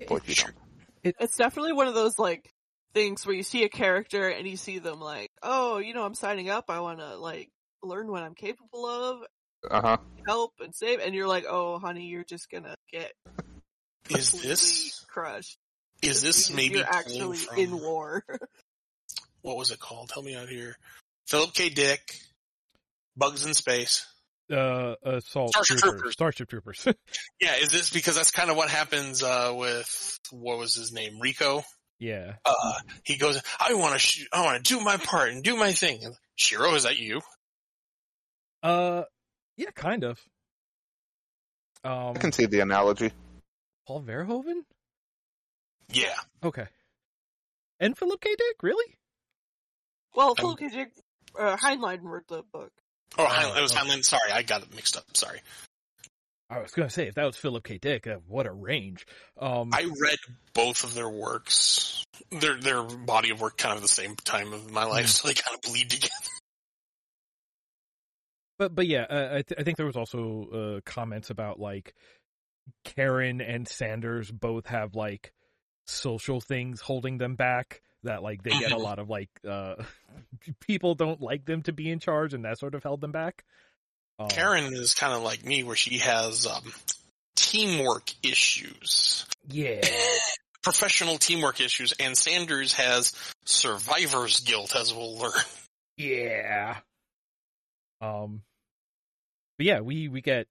Boy, 0.07 0.19
you 0.27 0.35
don't. 0.35 0.55
It's 1.03 1.37
definitely 1.37 1.73
one 1.73 1.87
of 1.87 1.95
those 1.95 2.19
like 2.19 2.51
things 2.95 3.27
where 3.27 3.35
you 3.35 3.43
see 3.43 3.65
a 3.65 3.69
character 3.69 4.29
and 4.29 4.47
you 4.47 4.57
see 4.57 4.79
them 4.79 5.01
like, 5.01 5.31
oh, 5.43 5.79
you 5.79 5.93
know, 5.95 6.05
I'm 6.05 6.15
signing 6.15 6.49
up. 6.49 6.67
I 6.69 6.81
want 6.81 7.01
to 7.01 7.17
like 7.17 7.51
learn 7.83 8.11
what 8.11 8.23
I'm 8.23 8.35
capable 8.35 8.87
of, 8.87 9.19
Uh 9.71 9.81
huh. 9.83 9.97
help 10.27 10.53
and 10.61 10.75
save, 10.75 11.01
and 11.01 11.15
you're 11.15 11.29
like, 11.29 11.45
oh, 11.49 11.79
honey, 11.79 12.07
you're 12.07 12.25
just 12.25 12.51
gonna 12.51 12.77
get 12.93 13.13
Is 14.11 14.31
completely 14.31 14.49
this 14.51 15.05
crushed. 15.09 15.59
is 16.03 16.23
this 16.23 16.49
because 16.49 16.57
maybe 16.57 16.77
you're 16.77 16.85
pulling 16.85 17.33
actually 17.33 17.37
from, 17.39 17.59
in 17.59 17.81
war? 17.81 18.25
what 19.43 19.57
was 19.57 19.71
it 19.71 19.79
called? 19.81 20.11
Help 20.13 20.25
me 20.25 20.35
out 20.37 20.49
here. 20.49 20.77
Philip 21.27 21.53
K. 21.55 21.69
Dick, 21.71 22.01
Bugs 23.17 23.45
in 23.47 23.55
Space. 23.55 24.07
uh 24.53 24.95
assault 25.03 25.51
Starship 25.51 25.79
troopers. 25.79 26.01
Troopers. 26.01 26.13
starship 26.13 26.49
troopers 26.51 26.89
Yeah, 27.41 27.55
is 27.57 27.71
this 27.71 27.91
because 27.91 28.15
that's 28.15 28.31
kind 28.31 28.51
of 28.51 28.57
what 28.57 28.69
happens 28.69 29.23
uh, 29.23 29.53
with 29.57 30.19
what 30.31 30.59
was 30.59 30.75
his 30.75 30.93
name, 30.93 31.19
Rico? 31.21 31.63
Yeah 31.99 32.35
Uh, 32.45 32.73
he 33.05 33.17
goes, 33.17 33.41
I 33.61 33.75
want 33.75 33.93
to, 33.95 33.99
sh- 33.99 34.27
I 34.33 34.43
want 34.43 34.65
to 34.65 34.75
do 34.75 34.81
my 34.83 34.97
part 34.97 35.31
and 35.31 35.43
do 35.43 35.57
my 35.57 35.73
thing. 35.73 36.01
Shiro, 36.37 36.75
is 36.75 36.83
that 36.85 36.99
you? 36.99 37.21
uh 38.63 39.03
yeah 39.57 39.71
kind 39.75 40.05
of 40.05 40.19
um 41.85 42.15
I 42.17 42.19
can 42.19 42.33
see 42.33 42.47
the 42.47 42.61
analogy. 42.61 43.13
paul 43.87 44.03
verhoeven 44.03 44.63
Yeah. 45.93 46.15
okay 46.43 46.67
and 47.79 47.97
philip 47.97 48.21
k 48.21 48.35
dick 48.37 48.63
really 48.63 48.87
well, 50.17 50.37
Philip 50.37 50.61
K. 50.61 50.69
Dick, 50.69 50.93
uh, 51.37 51.57
Heinlein 51.57 52.03
wrote 52.05 52.29
the 52.29 52.45
book. 52.53 52.71
Oh, 53.19 53.25
Oh, 53.25 53.27
Heinlein, 53.27 53.59
it 53.59 53.63
was 53.63 53.73
okay. 53.77 53.81
Heinlein. 53.85 54.05
Sorry, 54.05 54.31
I 54.33 54.43
got 54.43 54.63
it 54.63 54.73
mixed 54.73 54.97
up. 54.97 55.03
Sorry. 55.17 55.41
I 56.51 56.61
was 56.61 56.73
gonna 56.73 56.91
say 56.91 57.09
if 57.09 57.15
that 57.15 57.25
was 57.25 57.37
Philip 57.37 57.65
K. 57.65 57.79
Dick, 57.79 58.07
uh, 58.07 58.17
what 58.29 58.47
a 58.47 58.53
range. 58.53 59.07
Um, 59.39 59.71
I 59.73 59.85
read 59.85 60.19
both 60.53 60.85
of 60.85 60.95
their 60.95 61.09
works. 61.09 62.05
Their 62.31 62.59
their 62.61 62.83
body 62.83 63.31
of 63.31 63.41
work 63.41 63.57
kind 63.57 63.77
of 63.77 63.83
the 63.83 63.89
same 63.89 64.15
time 64.17 64.53
of 64.53 64.71
my 64.71 64.85
life, 64.85 65.09
so 65.09 65.29
they 65.29 65.35
kind 65.35 65.57
of 65.57 65.63
bleed 65.63 65.91
together. 65.91 66.15
But 68.57 68.73
but 68.73 68.87
yeah, 68.87 69.03
uh, 69.11 69.29
I, 69.33 69.43
th- 69.43 69.59
I 69.59 69.65
think 69.65 69.77
there 69.77 69.85
was 69.85 69.97
also 69.97 70.77
uh, 70.77 70.81
comments 70.89 71.31
about 71.31 71.59
like 71.59 71.93
Karen 72.85 73.41
and 73.41 73.67
Sanders 73.67 74.31
both 74.31 74.67
have 74.67 74.95
like 74.95 75.33
social 75.87 76.41
things 76.41 76.81
holding 76.81 77.19
them 77.19 77.35
back 77.35 77.83
that 78.05 78.23
like 78.23 78.43
they 78.43 78.51
get 78.51 78.73
a 78.73 78.79
lot 78.79 78.99
of 78.99 79.11
like 79.11 79.29
uh 79.49 79.75
people 80.61 80.95
don't 80.95 81.21
like 81.21 81.45
them 81.47 81.63
to 81.63 81.73
be 81.73 81.91
in 81.91 81.99
charge 81.99 82.33
and 82.33 82.45
that 82.45 82.59
sort 82.59 82.75
of 82.75 82.83
held 82.83 83.01
them 83.01 83.13
back. 83.13 83.45
Um, 84.19 84.29
Karen 84.29 84.73
is 84.75 84.95
kind 84.95 85.13
of 85.13 85.23
like 85.23 85.45
me, 85.45 85.63
where 85.65 85.77
she 85.77 85.99
has 85.99 86.47
um, 86.47 86.73
teamwork 87.37 88.11
issues, 88.23 89.27
yeah, 89.49 89.81
professional 90.63 91.19
teamwork 91.19 91.61
issues, 91.61 91.93
and 91.99 92.17
Sanders 92.17 92.73
has 92.75 93.13
survivor's 93.45 94.41
guilt, 94.41 94.75
as 94.77 94.95
we'll 94.95 95.19
learn. 95.19 95.33
yeah. 95.97 96.79
Um, 98.01 98.43
but 99.59 99.67
yeah, 99.67 99.81
we 99.81 100.09
we 100.09 100.21
get 100.21 100.47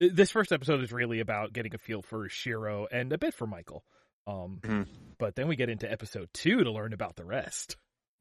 this 0.00 0.30
first 0.30 0.52
episode 0.52 0.82
is 0.82 0.92
really 0.92 1.20
about 1.20 1.52
getting 1.52 1.74
a 1.74 1.78
feel 1.78 2.02
for 2.02 2.28
Shiro 2.28 2.86
and 2.90 3.12
a 3.12 3.18
bit 3.18 3.34
for 3.34 3.46
Michael. 3.46 3.84
Um, 4.26 4.60
Mhm. 4.62 4.86
but 5.18 5.34
then 5.34 5.48
we 5.48 5.56
get 5.56 5.70
into 5.70 5.90
episode 5.90 6.28
two 6.34 6.62
to 6.62 6.70
learn 6.70 6.92
about 6.92 7.16
the 7.16 7.24
rest. 7.24 7.76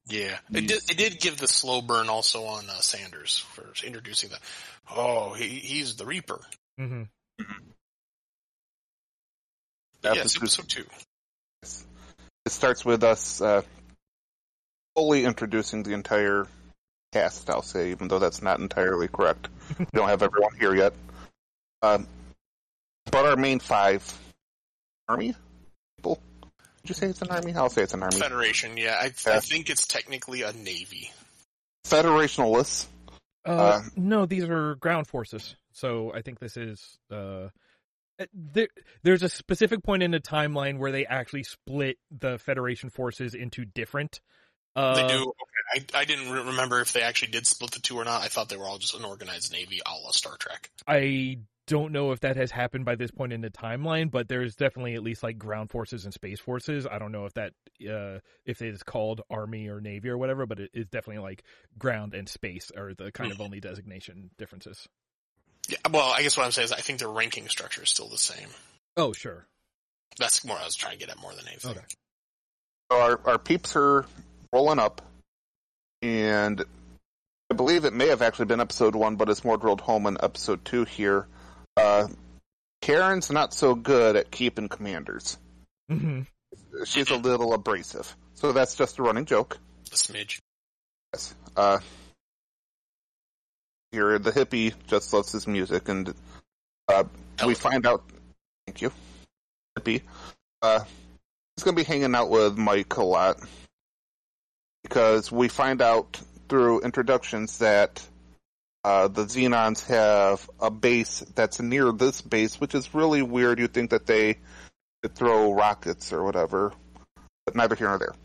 Yeah, 0.09 0.37
it 0.53 0.67
did. 0.67 0.81
It 0.89 0.97
did 0.97 1.19
give 1.19 1.37
the 1.37 1.47
slow 1.47 1.81
burn 1.81 2.07
also 2.09 2.45
on 2.45 2.69
uh, 2.69 2.79
Sanders 2.79 3.39
for 3.53 3.65
introducing 3.85 4.29
that. 4.29 4.39
Oh, 4.95 5.33
he, 5.33 5.47
he's 5.47 5.95
the 5.95 6.05
Reaper. 6.05 6.39
Mm-hmm. 6.79 7.03
But 10.01 10.15
yes, 10.15 10.37
Episode- 10.37 10.63
episode 10.63 10.69
two. 10.69 10.85
It 12.45 12.51
starts 12.51 12.85
with 12.85 13.03
us 13.03 13.41
uh, 13.41 13.61
fully 14.95 15.25
introducing 15.25 15.83
the 15.83 15.93
entire 15.93 16.47
cast, 17.11 17.49
I'll 17.49 17.61
say, 17.61 17.91
even 17.91 18.07
though 18.07 18.19
that's 18.19 18.41
not 18.41 18.59
entirely 18.59 19.09
correct. 19.09 19.49
we 19.77 19.85
don't 19.93 20.07
have 20.07 20.23
everyone 20.23 20.55
here 20.57 20.73
yet. 20.73 20.93
Um, 21.81 22.07
but 23.11 23.25
our 23.25 23.35
main 23.35 23.59
five 23.59 24.01
army 25.09 25.33
people. 25.33 25.46
Did 26.83 26.89
you 26.89 26.95
say 26.95 27.07
it's 27.07 27.21
an 27.21 27.29
army? 27.29 27.53
I'll 27.53 27.69
say 27.69 27.83
it's 27.83 27.93
an 27.93 28.03
army. 28.03 28.17
Federation. 28.19 28.77
Yeah, 28.77 28.97
I, 28.99 29.05
Yeah. 29.25 29.35
I 29.35 29.39
think 29.39 29.69
it's 29.69 29.85
technically 29.87 30.43
a 30.43 30.53
navy. 30.53 31.11
Federationalists. 31.85 32.87
Uh, 33.45 33.49
Uh, 33.49 33.81
no, 33.95 34.25
these 34.25 34.43
are 34.43 34.75
ground 34.75 35.07
forces. 35.07 35.55
So 35.71 36.11
I 36.13 36.21
think 36.21 36.39
this 36.39 36.57
is 36.57 36.97
uh, 37.11 37.49
there. 38.33 38.67
There's 39.03 39.23
a 39.23 39.29
specific 39.29 39.83
point 39.83 40.03
in 40.03 40.11
the 40.11 40.19
timeline 40.19 40.79
where 40.79 40.91
they 40.91 41.05
actually 41.05 41.43
split 41.43 41.97
the 42.11 42.37
Federation 42.39 42.89
forces 42.89 43.33
into 43.35 43.63
different. 43.65 44.19
Uh, 44.75 44.95
They 44.95 45.07
do. 45.07 45.21
Okay. 45.23 45.85
I, 45.95 45.99
I 46.01 46.05
didn't 46.05 46.31
re- 46.31 46.43
remember 46.45 46.81
if 46.81 46.93
they 46.93 47.01
actually 47.01 47.31
did 47.31 47.45
split 47.47 47.71
the 47.71 47.79
two 47.79 47.97
or 47.97 48.05
not. 48.05 48.21
I 48.21 48.27
thought 48.27 48.49
they 48.49 48.57
were 48.57 48.67
all 48.67 48.77
just 48.77 48.95
an 48.95 49.05
organized 49.05 49.51
navy, 49.51 49.81
a 49.85 49.91
la 50.03 50.11
Star 50.11 50.35
Trek. 50.37 50.69
I 50.87 51.39
don't 51.67 51.91
know 51.91 52.11
if 52.11 52.21
that 52.21 52.37
has 52.37 52.49
happened 52.49 52.85
by 52.85 52.95
this 52.95 53.11
point 53.11 53.33
in 53.33 53.41
the 53.41 53.49
timeline, 53.49 54.09
but 54.09 54.27
there's 54.27 54.55
definitely 54.55 54.95
at 54.95 55.03
least 55.03 55.21
like 55.21 55.37
ground 55.37 55.69
forces 55.69 56.05
and 56.05 56.13
space 56.13 56.39
forces. 56.39 56.87
I 56.89 56.97
don't 56.97 57.11
know 57.11 57.25
if 57.25 57.33
that 57.33 57.51
uh 57.87 58.19
if 58.45 58.61
it 58.61 58.69
is 58.69 58.83
called 58.83 59.21
army 59.29 59.67
or 59.67 59.79
navy 59.79 60.09
or 60.09 60.17
whatever, 60.17 60.45
but 60.45 60.59
it 60.59 60.71
is 60.73 60.87
definitely 60.87 61.21
like 61.21 61.43
ground 61.77 62.13
and 62.13 62.27
space 62.27 62.71
are 62.75 62.93
the 62.93 63.11
kind 63.11 63.31
of 63.31 63.41
only 63.41 63.59
designation 63.59 64.31
differences. 64.37 64.87
Yeah. 65.67 65.77
Well, 65.91 66.09
I 66.09 66.23
guess 66.23 66.37
what 66.37 66.45
I'm 66.45 66.51
saying 66.51 66.65
is 66.65 66.71
I 66.71 66.79
think 66.79 66.99
the 66.99 67.07
ranking 67.07 67.47
structure 67.49 67.83
is 67.83 67.89
still 67.89 68.07
the 68.07 68.17
same. 68.17 68.47
Oh, 68.95 69.11
sure. 69.11 69.45
That's 70.17 70.45
more 70.45 70.57
I 70.57 70.65
was 70.65 70.75
trying 70.75 70.93
to 70.93 70.99
get 70.99 71.09
at 71.09 71.19
more 71.19 71.33
than 71.33 71.47
anything. 71.47 71.71
Okay. 71.71 71.85
So 72.91 72.99
our, 72.99 73.19
our 73.25 73.37
peeps 73.37 73.75
are 73.75 74.05
rolling 74.53 74.79
up, 74.79 75.01
and 76.01 76.63
I 77.51 77.53
believe 77.53 77.83
it 77.83 77.93
may 77.93 78.07
have 78.07 78.21
actually 78.21 78.45
been 78.45 78.61
episode 78.61 78.95
one, 78.95 79.17
but 79.17 79.29
it's 79.29 79.43
more 79.43 79.57
drilled 79.57 79.81
home 79.81 80.07
in 80.07 80.17
episode 80.23 80.63
two 80.63 80.85
here. 80.85 81.27
Uh, 81.77 82.07
Karen's 82.81 83.31
not 83.31 83.53
so 83.53 83.75
good 83.75 84.15
at 84.15 84.31
keeping 84.31 84.67
commanders. 84.67 85.37
hmm 85.89 86.21
She's 86.85 87.09
a 87.09 87.15
little 87.15 87.53
abrasive. 87.53 88.15
So 88.33 88.51
that's 88.51 88.75
just 88.75 88.99
a 88.99 89.03
running 89.03 89.25
joke. 89.25 89.57
A 89.91 89.95
smidge. 89.95 90.39
Yes. 91.13 91.33
Uh, 91.55 91.79
here, 93.91 94.19
the 94.19 94.31
hippie 94.31 94.73
just 94.87 95.13
loves 95.13 95.31
his 95.31 95.47
music, 95.47 95.89
and 95.89 96.13
uh, 96.87 97.03
we 97.45 97.55
find 97.55 97.85
out. 97.87 98.03
Thank 98.67 98.81
you, 98.81 98.91
hippie. 99.79 100.01
Uh, 100.61 100.79
he's 101.55 101.63
going 101.63 101.75
to 101.75 101.81
be 101.81 101.85
hanging 101.87 102.13
out 102.13 102.29
with 102.29 102.57
Mike 102.57 102.97
a 102.97 103.03
lot 103.03 103.39
because 104.83 105.31
we 105.31 105.47
find 105.47 105.81
out 105.81 106.21
through 106.49 106.81
introductions 106.81 107.59
that 107.59 108.05
uh, 108.87 109.09
the 109.09 109.25
Xenons 109.25 109.85
have 109.87 110.49
a 110.61 110.71
base 110.71 111.19
that's 111.35 111.59
near 111.59 111.91
this 111.91 112.21
base, 112.21 112.57
which 112.57 112.73
is 112.73 112.93
really 112.95 113.21
weird. 113.21 113.59
You'd 113.59 113.73
think 113.73 113.89
that 113.89 114.05
they 114.05 114.37
could 115.01 115.13
throw 115.13 115.51
rockets 115.51 116.13
or 116.13 116.23
whatever, 116.23 116.71
but 117.45 117.53
neither 117.53 117.75
here 117.75 117.89
nor 117.89 117.97
there. 117.97 118.15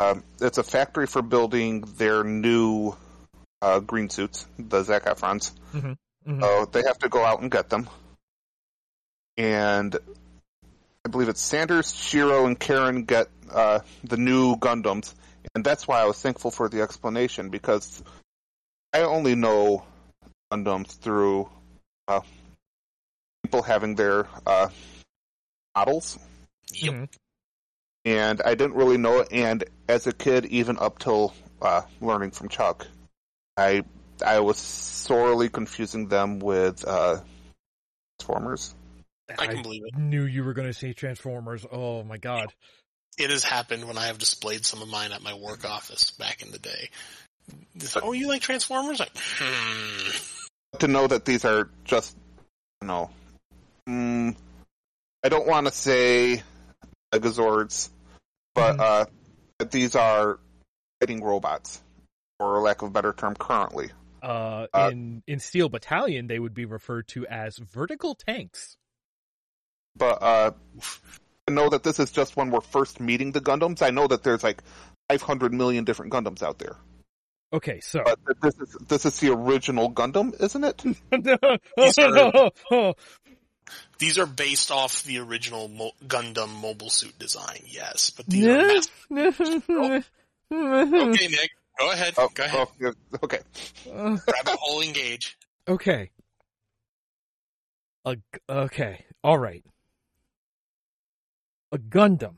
Um, 0.00 0.24
it's 0.40 0.58
a 0.58 0.64
factory 0.64 1.06
for 1.06 1.22
building 1.22 1.82
their 1.96 2.24
new 2.24 2.96
uh, 3.62 3.78
green 3.78 4.10
suits, 4.10 4.46
the 4.58 4.82
Zac 4.82 5.04
Efrons. 5.04 5.52
Mhm. 5.72 5.96
So 6.40 6.64
they 6.64 6.82
have 6.82 6.98
to 6.98 7.08
go 7.08 7.24
out 7.24 7.40
and 7.40 7.48
get 7.48 7.70
them. 7.70 7.88
And 9.36 9.96
I 11.04 11.08
believe 11.08 11.28
it's 11.28 11.40
Sanders, 11.40 11.94
Shiro, 11.94 12.46
and 12.46 12.58
Karen 12.58 13.04
get 13.04 13.28
uh, 13.48 13.78
the 14.02 14.16
new 14.16 14.56
Gundams. 14.56 15.14
And 15.54 15.64
that's 15.64 15.86
why 15.86 16.00
I 16.00 16.06
was 16.06 16.20
thankful 16.20 16.50
for 16.50 16.68
the 16.68 16.82
explanation 16.82 17.50
because 17.50 18.02
I 18.98 19.02
only 19.02 19.36
know 19.36 19.84
Gundams 20.52 20.88
through 20.98 21.48
uh, 22.08 22.22
people 23.44 23.62
having 23.62 23.94
their 23.94 24.26
uh, 24.44 24.70
models 25.76 26.18
Yep. 26.72 26.94
Mhm. 26.94 27.08
and 28.04 28.42
I 28.42 28.56
didn't 28.56 28.74
really 28.74 28.96
know 28.96 29.20
it. 29.20 29.28
And 29.30 29.62
as 29.88 30.08
a 30.08 30.12
kid, 30.12 30.46
even 30.46 30.80
up 30.80 30.98
till 30.98 31.32
uh, 31.62 31.82
learning 32.00 32.32
from 32.32 32.48
Chuck, 32.48 32.88
I 33.56 33.84
I 34.26 34.40
was 34.40 34.58
sorely 34.58 35.48
confusing 35.48 36.08
them 36.08 36.40
with 36.40 36.84
uh, 36.84 37.20
Transformers. 38.18 38.74
I 39.38 39.46
can 39.46 39.62
believe 39.62 39.82
it. 39.86 39.96
knew 39.96 40.24
you 40.24 40.42
were 40.42 40.54
going 40.54 40.66
to 40.66 40.74
say 40.74 40.92
Transformers. 40.92 41.64
Oh 41.70 42.02
my 42.02 42.16
god. 42.18 42.52
It 43.16 43.30
has 43.30 43.44
happened 43.44 43.86
when 43.86 43.96
I 43.96 44.06
have 44.06 44.18
displayed 44.18 44.64
some 44.64 44.82
of 44.82 44.88
mine 44.88 45.12
at 45.12 45.22
my 45.22 45.34
work 45.34 45.64
office 45.64 46.10
back 46.10 46.42
in 46.42 46.50
the 46.50 46.58
day. 46.58 46.90
Like, 47.94 48.04
oh, 48.04 48.12
you 48.12 48.28
like 48.28 48.42
Transformers? 48.42 49.00
Like, 49.00 49.12
hmm. 49.16 50.10
To 50.80 50.88
know 50.88 51.06
that 51.06 51.24
these 51.24 51.44
are 51.44 51.70
just, 51.84 52.16
you 52.82 52.88
know, 52.88 53.10
mm, 53.88 54.34
I 55.24 55.28
don't 55.28 55.46
want 55.46 55.66
to 55.66 55.72
say 55.72 56.42
Megazords, 57.14 57.88
but 58.54 58.76
Mhm. 58.76 58.80
uh, 58.80 59.06
that 59.58 59.70
these 59.70 59.96
are 59.96 60.38
fighting 61.00 61.22
robots, 61.22 61.80
for 62.38 62.60
lack 62.60 62.82
of 62.82 62.88
a 62.88 62.90
better 62.90 63.12
term, 63.12 63.34
currently. 63.34 63.90
Uh, 64.22 64.66
Uh, 64.74 64.88
in 64.92 65.22
in 65.26 65.38
Steel 65.40 65.68
Battalion, 65.68 66.26
they 66.26 66.38
would 66.40 66.54
be 66.54 66.64
referred 66.64 67.06
to 67.08 67.26
as 67.28 67.56
vertical 67.58 68.14
tanks. 68.14 68.76
but 69.96 70.22
uh, 70.22 70.50
to 71.46 71.52
know 71.52 71.68
that 71.68 71.82
this 71.82 71.98
is 71.98 72.12
just 72.12 72.36
when 72.36 72.50
we're 72.50 72.60
first 72.60 73.00
meeting 73.00 73.32
the 73.32 73.40
Gundams. 73.40 73.82
I 73.82 73.90
know 73.90 74.06
that 74.06 74.22
there's 74.22 74.44
like 74.44 74.62
500 75.10 75.52
million 75.52 75.84
different 75.84 76.12
Gundams 76.12 76.40
out 76.42 76.58
there, 76.60 76.76
Okay, 77.52 77.80
so 77.80 78.02
but 78.04 78.40
this 78.42 78.58
is 78.58 78.76
this 78.88 79.06
is 79.06 79.18
the 79.20 79.30
original 79.32 79.90
Gundam, 79.90 80.38
isn't 80.40 80.64
it? 80.64 80.82
These 81.76 81.98
are- 81.98 82.50
oh, 82.70 82.94
These 83.98 84.18
are 84.18 84.26
based 84.26 84.70
off 84.70 85.02
the 85.04 85.18
original 85.18 85.68
Mo- 85.68 85.92
Gundam 86.06 86.50
mobile 86.60 86.90
suit 86.90 87.18
design, 87.18 87.60
yes. 87.66 88.10
But 88.10 88.26
these 88.26 88.46
are 88.46 88.58
no, 89.10 89.32
mass- 89.32 89.62
no. 89.68 90.02
Okay, 91.08 91.28
Nick, 91.28 91.50
go 91.78 91.90
ahead. 91.90 92.14
Oh, 92.18 92.28
go 92.34 92.44
ahead. 92.44 92.68
oh, 92.82 92.92
okay. 93.24 93.40
Uh, 93.90 94.16
Rabbit 94.26 94.58
hole 94.60 94.80
engage. 94.82 95.36
okay. 95.66 96.10
A 98.04 98.16
g- 98.16 98.22
okay, 98.48 99.04
all 99.24 99.38
right. 99.38 99.64
A 101.72 101.78
Gundam 101.78 102.36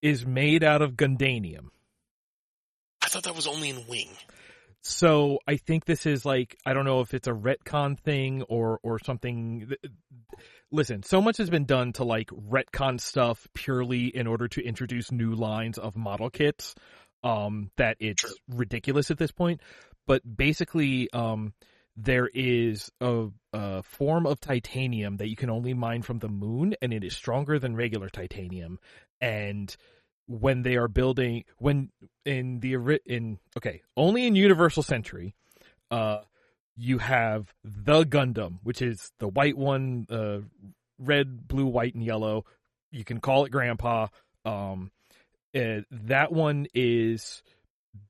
is 0.00 0.24
made 0.26 0.62
out 0.64 0.82
of 0.82 0.92
Gundanium. 0.92 1.68
I 3.12 3.14
thought 3.14 3.24
that 3.24 3.36
was 3.36 3.46
only 3.46 3.68
in 3.68 3.86
Wing. 3.86 4.08
So 4.80 5.38
I 5.46 5.58
think 5.58 5.84
this 5.84 6.06
is 6.06 6.24
like 6.24 6.56
I 6.64 6.72
don't 6.72 6.86
know 6.86 7.02
if 7.02 7.12
it's 7.12 7.28
a 7.28 7.32
retcon 7.32 7.98
thing 7.98 8.42
or 8.48 8.80
or 8.82 8.98
something. 8.98 9.70
Listen, 10.70 11.02
so 11.02 11.20
much 11.20 11.36
has 11.36 11.50
been 11.50 11.66
done 11.66 11.92
to 11.94 12.04
like 12.04 12.28
retcon 12.28 12.98
stuff 12.98 13.46
purely 13.52 14.06
in 14.06 14.26
order 14.26 14.48
to 14.48 14.64
introduce 14.64 15.12
new 15.12 15.34
lines 15.34 15.76
of 15.76 15.94
model 15.94 16.30
kits 16.30 16.74
um 17.22 17.70
that 17.76 17.98
it's 18.00 18.22
Sure. 18.22 18.30
ridiculous 18.48 19.10
at 19.10 19.18
this 19.18 19.30
point. 19.30 19.60
But 20.06 20.22
basically 20.36 21.12
um 21.12 21.52
there 21.94 22.30
is 22.32 22.90
a, 23.02 23.28
a 23.52 23.82
form 23.82 24.26
of 24.26 24.40
titanium 24.40 25.18
that 25.18 25.28
you 25.28 25.36
can 25.36 25.50
only 25.50 25.74
mine 25.74 26.00
from 26.00 26.18
the 26.18 26.30
moon 26.30 26.74
and 26.80 26.94
it 26.94 27.04
is 27.04 27.14
stronger 27.14 27.58
than 27.58 27.76
regular 27.76 28.08
titanium 28.08 28.78
and 29.20 29.76
when 30.26 30.62
they 30.62 30.76
are 30.76 30.88
building 30.88 31.44
when 31.58 31.90
in 32.24 32.60
the 32.60 32.74
in 33.06 33.38
okay 33.56 33.82
only 33.96 34.26
in 34.26 34.36
universal 34.36 34.82
century 34.82 35.34
Uh, 35.90 36.22
you 36.74 36.96
have 36.98 37.52
the 37.62 38.04
Gundam, 38.04 38.60
which 38.62 38.80
is 38.80 39.12
the 39.18 39.28
white 39.28 39.58
one, 39.58 40.06
uh, 40.08 40.38
red, 40.98 41.46
blue, 41.46 41.66
white, 41.66 41.94
and 41.94 42.02
yellow. 42.02 42.46
You 42.90 43.04
can 43.04 43.20
call 43.20 43.44
it 43.44 43.50
Grandpa. 43.50 44.06
Um, 44.46 44.90
uh, 45.54 45.82
that 45.90 46.32
one 46.32 46.66
is 46.72 47.42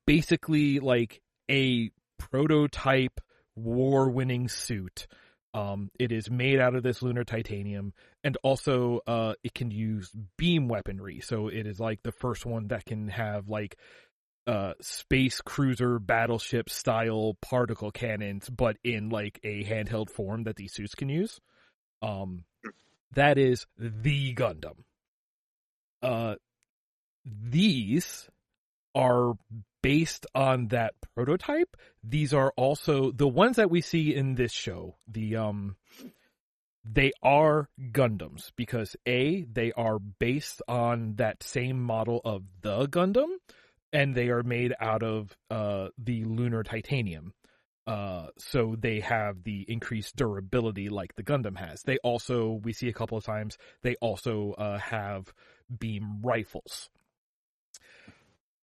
basically 0.07 0.79
like 0.79 1.21
a 1.51 1.91
prototype 2.19 3.21
war-winning 3.57 4.49
suit. 4.49 5.09
Um, 5.55 5.91
it 5.99 6.13
is 6.13 6.31
made 6.31 6.61
out 6.61 6.75
of 6.75 6.83
this 6.83 7.03
lunar 7.03 7.25
titanium, 7.25 7.93
and 8.25 8.39
also 8.43 9.01
uh, 9.07 9.35
it 9.45 9.55
can 9.55 9.71
use 9.71 10.11
beam 10.39 10.69
weaponry. 10.69 11.21
So 11.21 11.49
it 11.49 11.67
is 11.67 11.79
like 11.79 12.03
the 12.03 12.13
first 12.13 12.47
one 12.47 12.69
that 12.69 12.87
can 12.87 13.09
have 13.09 13.49
like 13.49 13.77
uh 14.47 14.73
space 14.81 15.41
cruiser 15.41 16.01
battleship 16.01 16.69
style 16.69 17.37
particle 17.41 17.93
cannons 17.93 18.51
but 18.51 18.77
in 18.83 19.09
like 19.09 19.39
a 19.45 19.63
handheld 19.63 20.11
form 20.11 20.43
that 20.43 20.57
these 20.57 20.73
suits 20.73 20.97
can 20.97 21.09
use 21.09 21.41
um 22.03 22.43
that 23.15 23.39
is 23.39 23.67
the 23.79 24.35
gundam 24.35 24.75
uh 26.03 26.35
these 27.25 28.29
are 28.97 29.35
based 29.83 30.27
on 30.35 30.69
that 30.69 30.95
prototype 31.15 31.77
these 32.03 32.33
are 32.33 32.53
also 32.57 33.11
the 33.13 33.29
ones 33.29 33.57
that 33.57 33.71
we 33.71 33.81
see 33.81 34.15
in 34.15 34.35
this 34.35 34.53
show 34.53 34.97
the 35.09 35.37
um 35.37 35.77
they 36.85 37.13
are 37.23 37.69
Gundams 37.93 38.51
because 38.57 38.97
A, 39.07 39.45
they 39.45 39.73
are 39.73 39.99
based 39.99 40.63
on 40.67 41.15
that 41.17 41.43
same 41.43 41.81
model 41.81 42.21
of 42.25 42.43
the 42.61 42.89
Gundam, 42.89 43.37
and 43.93 44.15
they 44.15 44.29
are 44.29 44.43
made 44.43 44.75
out 44.81 45.03
of 45.03 45.37
uh, 45.51 45.89
the 45.99 46.25
lunar 46.25 46.63
titanium. 46.63 47.35
Uh, 47.87 48.29
so 48.39 48.77
they 48.79 49.01
have 49.01 49.43
the 49.43 49.65
increased 49.69 50.17
durability 50.17 50.89
like 50.89 51.15
the 51.15 51.23
Gundam 51.23 51.57
has. 51.57 51.83
They 51.83 51.99
also, 51.99 52.61
we 52.63 52.73
see 52.73 52.89
a 52.89 52.93
couple 52.93 53.19
of 53.19 53.25
times, 53.25 53.59
they 53.83 53.97
also 53.97 54.53
uh, 54.53 54.79
have 54.79 55.33
beam 55.79 56.21
rifles. 56.23 56.89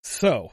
So, 0.02 0.52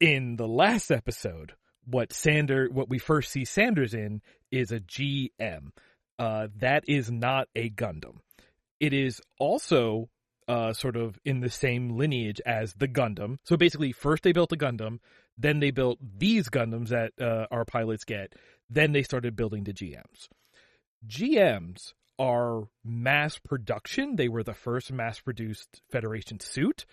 in 0.00 0.36
the 0.36 0.48
last 0.48 0.90
episode, 0.90 1.52
what 1.84 2.12
Sander, 2.12 2.68
what 2.70 2.88
we 2.88 2.98
first 2.98 3.30
see 3.30 3.44
Sanders 3.44 3.94
in 3.94 4.22
is 4.50 4.72
a 4.72 4.80
GM. 4.80 5.70
Uh, 6.18 6.48
that 6.58 6.84
is 6.88 7.10
not 7.10 7.48
a 7.54 7.70
Gundam. 7.70 8.16
It 8.78 8.92
is 8.92 9.20
also 9.38 10.08
uh, 10.48 10.72
sort 10.72 10.96
of 10.96 11.18
in 11.24 11.40
the 11.40 11.50
same 11.50 11.96
lineage 11.96 12.40
as 12.44 12.74
the 12.74 12.88
Gundam. 12.88 13.38
So 13.44 13.56
basically, 13.56 13.92
first 13.92 14.22
they 14.22 14.32
built 14.32 14.52
a 14.52 14.56
Gundam, 14.56 14.98
then 15.38 15.60
they 15.60 15.70
built 15.70 15.98
these 16.18 16.48
Gundams 16.48 16.88
that 16.88 17.12
uh, 17.20 17.46
our 17.50 17.64
pilots 17.64 18.04
get, 18.04 18.34
then 18.68 18.92
they 18.92 19.02
started 19.02 19.36
building 19.36 19.64
the 19.64 19.72
GMs. 19.72 20.28
GMs 21.06 21.92
are 22.18 22.68
mass 22.84 23.38
production. 23.38 24.16
They 24.16 24.28
were 24.28 24.42
the 24.42 24.54
first 24.54 24.92
mass 24.92 25.20
produced 25.20 25.80
Federation 25.90 26.40
suit. 26.40 26.84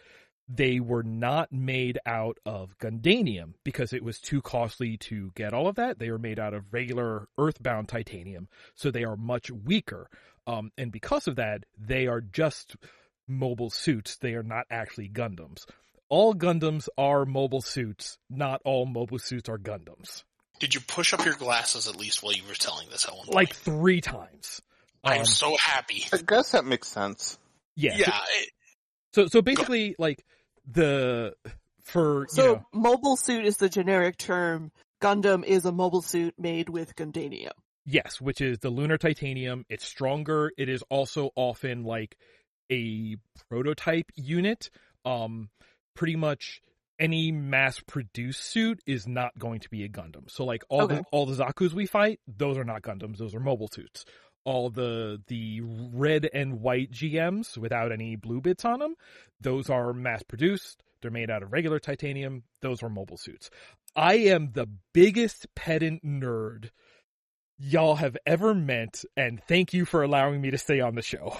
They 0.49 0.79
were 0.79 1.03
not 1.03 1.51
made 1.51 1.99
out 2.05 2.37
of 2.45 2.77
Gundanium 2.77 3.53
because 3.65 3.91
it 3.91 4.01
was 4.03 4.19
too 4.19 4.41
costly 4.41 4.95
to 4.97 5.31
get 5.35 5.53
all 5.53 5.67
of 5.67 5.75
that. 5.75 5.99
They 5.99 6.09
were 6.09 6.17
made 6.19 6.39
out 6.39 6.53
of 6.53 6.71
regular 6.71 7.27
earthbound 7.37 7.89
titanium, 7.89 8.47
so 8.75 8.89
they 8.89 9.03
are 9.03 9.17
much 9.17 9.51
weaker. 9.51 10.09
Um, 10.45 10.71
and 10.77 10.89
because 10.91 11.27
of 11.27 11.35
that, 11.35 11.65
they 11.77 12.07
are 12.07 12.21
just 12.21 12.77
mobile 13.27 13.69
suits. 13.69 14.15
They 14.17 14.35
are 14.35 14.43
not 14.43 14.65
actually 14.71 15.09
Gundams. 15.09 15.65
All 16.07 16.33
Gundams 16.33 16.87
are 16.97 17.25
mobile 17.25 17.61
suits. 17.61 18.17
Not 18.29 18.61
all 18.63 18.85
mobile 18.85 19.19
suits 19.19 19.49
are 19.49 19.57
Gundams. 19.57 20.23
Did 20.59 20.73
you 20.73 20.79
push 20.79 21.13
up 21.13 21.25
your 21.25 21.35
glasses 21.35 21.89
at 21.89 21.97
least 21.97 22.23
while 22.23 22.31
you 22.31 22.43
were 22.47 22.53
telling 22.55 22.87
this, 22.89 23.03
Helen? 23.03 23.27
Like 23.27 23.53
three 23.53 23.99
times. 23.99 24.61
I'm 25.03 25.19
Um, 25.19 25.25
so 25.25 25.57
happy. 25.61 26.05
I 26.13 26.17
guess 26.25 26.51
that 26.51 26.63
makes 26.63 26.87
sense. 26.87 27.37
yeah. 27.75 27.97
Yeah, 27.97 28.19
it- 28.39 28.49
So 29.13 29.27
so 29.27 29.41
basically, 29.41 29.95
like 29.99 30.23
the 30.67 31.33
for 31.83 32.21
you 32.21 32.27
So 32.29 32.45
know 32.45 32.65
mobile 32.73 33.17
suit 33.17 33.45
is 33.45 33.57
the 33.57 33.69
generic 33.69 34.17
term. 34.17 34.71
Gundam 35.01 35.43
is 35.45 35.65
a 35.65 35.71
mobile 35.71 36.01
suit 36.01 36.35
made 36.37 36.69
with 36.69 36.95
Gundanium. 36.95 37.51
Yes, 37.85 38.19
which 38.19 38.41
is 38.41 38.59
the 38.59 38.69
lunar 38.69 38.97
titanium. 38.97 39.65
It's 39.69 39.85
stronger. 39.85 40.51
It 40.57 40.67
is 40.69 40.83
also 40.89 41.31
often 41.35 41.83
like 41.83 42.17
a 42.71 43.15
prototype 43.49 44.11
unit. 44.15 44.69
Um, 45.05 45.49
pretty 45.95 46.17
much 46.17 46.61
any 46.99 47.31
mass 47.31 47.79
produced 47.79 48.43
suit 48.43 48.81
is 48.85 49.07
not 49.07 49.37
going 49.37 49.59
to 49.61 49.69
be 49.69 49.83
a 49.83 49.89
Gundam. 49.89 50.29
So 50.29 50.43
like 50.45 50.63
all 50.69 50.87
the 50.87 51.03
all 51.11 51.25
the 51.25 51.43
Zaku's 51.43 51.73
we 51.73 51.85
fight, 51.85 52.19
those 52.27 52.57
are 52.57 52.63
not 52.63 52.81
Gundams. 52.81 53.17
Those 53.17 53.35
are 53.35 53.39
mobile 53.39 53.69
suits. 53.71 54.05
All 54.47 54.69
the 54.69 55.21
the 55.27 55.59
red 55.61 56.29
and 56.33 56.61
white 56.61 56.89
GMs 56.89 57.57
without 57.57 57.91
any 57.91 58.15
blue 58.15 58.39
bits 58.39 58.63
on 58.63 58.79
them, 58.79 58.95
those 59.41 59.69
are 59.69 59.91
mass 59.91 60.23
produced. 60.23 60.81
They're 61.01 61.11
made 61.11 61.29
out 61.29 61.43
of 61.43 61.51
regular 61.51 61.79
titanium. 61.79 62.43
Those 62.61 62.81
are 62.81 62.87
mobile 62.87 63.17
suits. 63.17 63.49
I 63.93 64.13
am 64.13 64.53
the 64.53 64.69
biggest 64.93 65.53
pedant 65.53 66.05
nerd 66.05 66.69
y'all 67.59 67.95
have 67.95 68.15
ever 68.25 68.53
met, 68.53 69.03
and 69.17 69.41
thank 69.49 69.73
you 69.73 69.83
for 69.83 70.01
allowing 70.01 70.39
me 70.39 70.51
to 70.51 70.57
stay 70.57 70.79
on 70.79 70.95
the 70.95 71.01
show. 71.01 71.35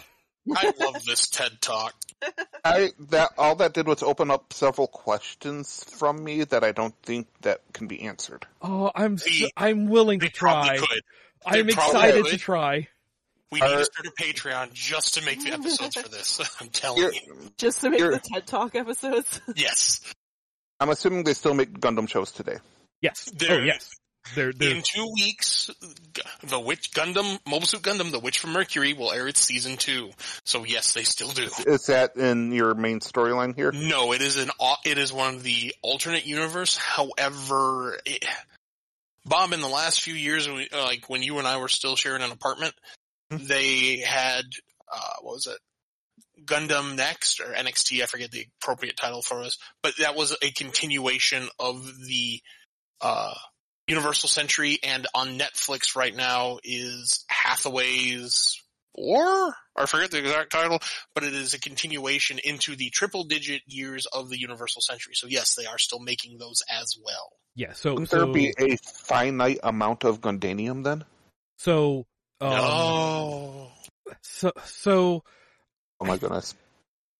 I 0.56 0.74
love 0.78 1.04
this 1.06 1.30
TED 1.30 1.62
talk. 1.62 1.96
I 2.66 2.90
that 3.12 3.32
all 3.38 3.56
that 3.56 3.74
did 3.74 3.88
was 3.88 4.04
open 4.04 4.32
up 4.32 4.52
several 4.52 4.88
questions 4.88 5.84
from 5.84 6.24
me 6.24 6.44
that 6.44 6.64
I 6.64 6.72
don't 6.72 6.96
think 7.04 7.28
that 7.42 7.62
can 7.74 7.88
be 7.88 8.02
answered. 8.02 8.46
Oh, 8.62 8.92
I'm 8.94 9.18
so, 9.18 9.48
I'm 9.56 9.88
willing 9.88 10.20
They 10.20 10.28
to 10.28 10.34
try. 10.34 10.80
I'm 11.46 11.70
excited 11.70 12.24
would. 12.24 12.32
to 12.32 12.38
try. 12.38 12.88
We 13.52 13.62
need 13.62 13.68
Are- 13.68 13.78
to 13.80 13.86
start 13.86 14.08
a 14.08 14.22
Patreon 14.22 14.74
just 14.74 15.14
to 15.16 15.26
make 15.26 15.44
the 15.44 15.54
episodes 15.54 15.96
for 15.96 16.10
this. 16.10 16.40
I'm 16.62 16.70
telling 16.70 17.02
You're- 17.02 17.50
Just 17.58 17.82
to 17.82 17.90
make 17.90 18.00
the 18.00 18.22
TED 18.34 18.48
Talk 18.48 18.76
episodes. 18.76 19.42
Yes. 19.56 20.02
I'm 20.80 20.90
assuming 20.90 21.24
they 21.24 21.34
still 21.34 21.54
make 21.54 21.80
Gundam 21.80 22.08
shows 22.10 22.32
today. 22.32 22.58
Yes. 23.02 23.32
There- 23.36 23.60
oh 23.62 23.64
yes. 23.64 23.90
They're 24.36 24.52
they're 24.52 24.76
In 24.76 24.82
two 24.84 25.10
weeks, 25.16 25.70
the 26.44 26.60
Witch 26.60 26.92
Gundam, 26.92 27.40
Mobile 27.48 27.66
Suit 27.66 27.82
Gundam, 27.82 28.12
The 28.12 28.20
Witch 28.20 28.40
from 28.40 28.52
Mercury 28.52 28.94
will 28.94 29.12
air 29.14 29.28
its 29.28 29.40
season 29.40 29.78
two. 29.78 30.12
So 30.44 30.66
yes, 30.66 30.92
they 30.94 31.04
still 31.04 31.30
do. 31.30 31.48
Is 31.66 31.86
that 31.86 32.18
in 32.18 32.52
your 32.52 32.74
main 32.74 33.00
storyline 33.00 33.56
here? 33.56 33.72
No, 33.72 34.12
it 34.12 34.22
is 34.22 34.36
an 34.36 34.50
it 34.84 34.98
is 34.98 35.14
one 35.14 35.36
of 35.36 35.44
the 35.44 35.74
alternate 35.82 36.26
universe. 36.26 36.76
However, 36.76 37.98
it, 38.06 38.26
Bob, 39.26 39.54
in 39.54 39.62
the 39.62 39.68
last 39.70 40.02
few 40.02 40.14
years, 40.14 40.48
we, 40.50 40.68
uh, 40.74 40.84
like 40.84 41.10
when 41.10 41.24
you 41.24 41.38
and 41.40 41.48
I 41.48 41.58
were 41.58 41.70
still 41.70 41.96
sharing 41.96 42.22
an 42.22 42.32
apartment, 42.32 42.74
they 43.30 43.98
had 43.98 44.46
uh, 44.92 45.14
what 45.22 45.34
was 45.34 45.48
it? 45.48 45.58
Gundam 46.46 46.96
Next 46.96 47.40
or 47.40 47.46
NXT, 47.46 48.02
I 48.02 48.06
forget 48.06 48.32
the 48.32 48.46
appropriate 48.62 48.96
title 48.96 49.22
for 49.22 49.42
us, 49.42 49.58
but 49.82 49.94
that 49.98 50.16
was 50.16 50.36
a 50.42 50.52
continuation 50.52 51.48
of 51.60 51.84
the 52.06 52.42
uh, 53.02 53.34
Universal 53.88 54.30
Century, 54.30 54.78
and 54.84 55.08
on 55.16 55.40
Netflix 55.40 55.96
right 55.96 56.16
now 56.16 56.60
is 56.64 57.26
Hathaway's 57.30 58.62
War? 58.96 59.54
I 59.76 59.86
forget 59.86 60.10
the 60.10 60.18
exact 60.20 60.52
title, 60.52 60.80
but 61.14 61.24
it 61.24 61.34
is 61.34 61.54
a 61.54 61.60
continuation 61.60 62.40
into 62.44 62.76
the 62.76 62.90
triple 62.90 63.26
digit 63.26 63.62
years 63.68 64.08
of 64.08 64.30
the 64.30 64.40
Universal 64.40 64.82
Century. 64.82 65.14
So 65.14 65.28
yes, 65.28 65.54
they 65.54 65.66
are 65.68 65.78
still 65.78 66.00
making 66.00 66.40
those 66.40 66.64
as 66.70 66.98
well. 67.04 67.32
yeah. 67.56 67.74
So 67.74 67.92
Wouldn't 67.92 68.10
so 68.10 68.26
there 68.26 68.34
be 68.34 68.54
a 68.58 68.76
finite 68.78 69.60
amount 69.64 70.04
of 70.04 70.22
Gundanium 70.22 70.84
then? 70.84 71.06
so 71.58 72.06
um, 72.42 72.50
no. 72.50 73.72
so 74.22 74.52
so 74.64 75.24
Oh 76.00 76.06
my 76.06 76.18
goodness. 76.18 76.56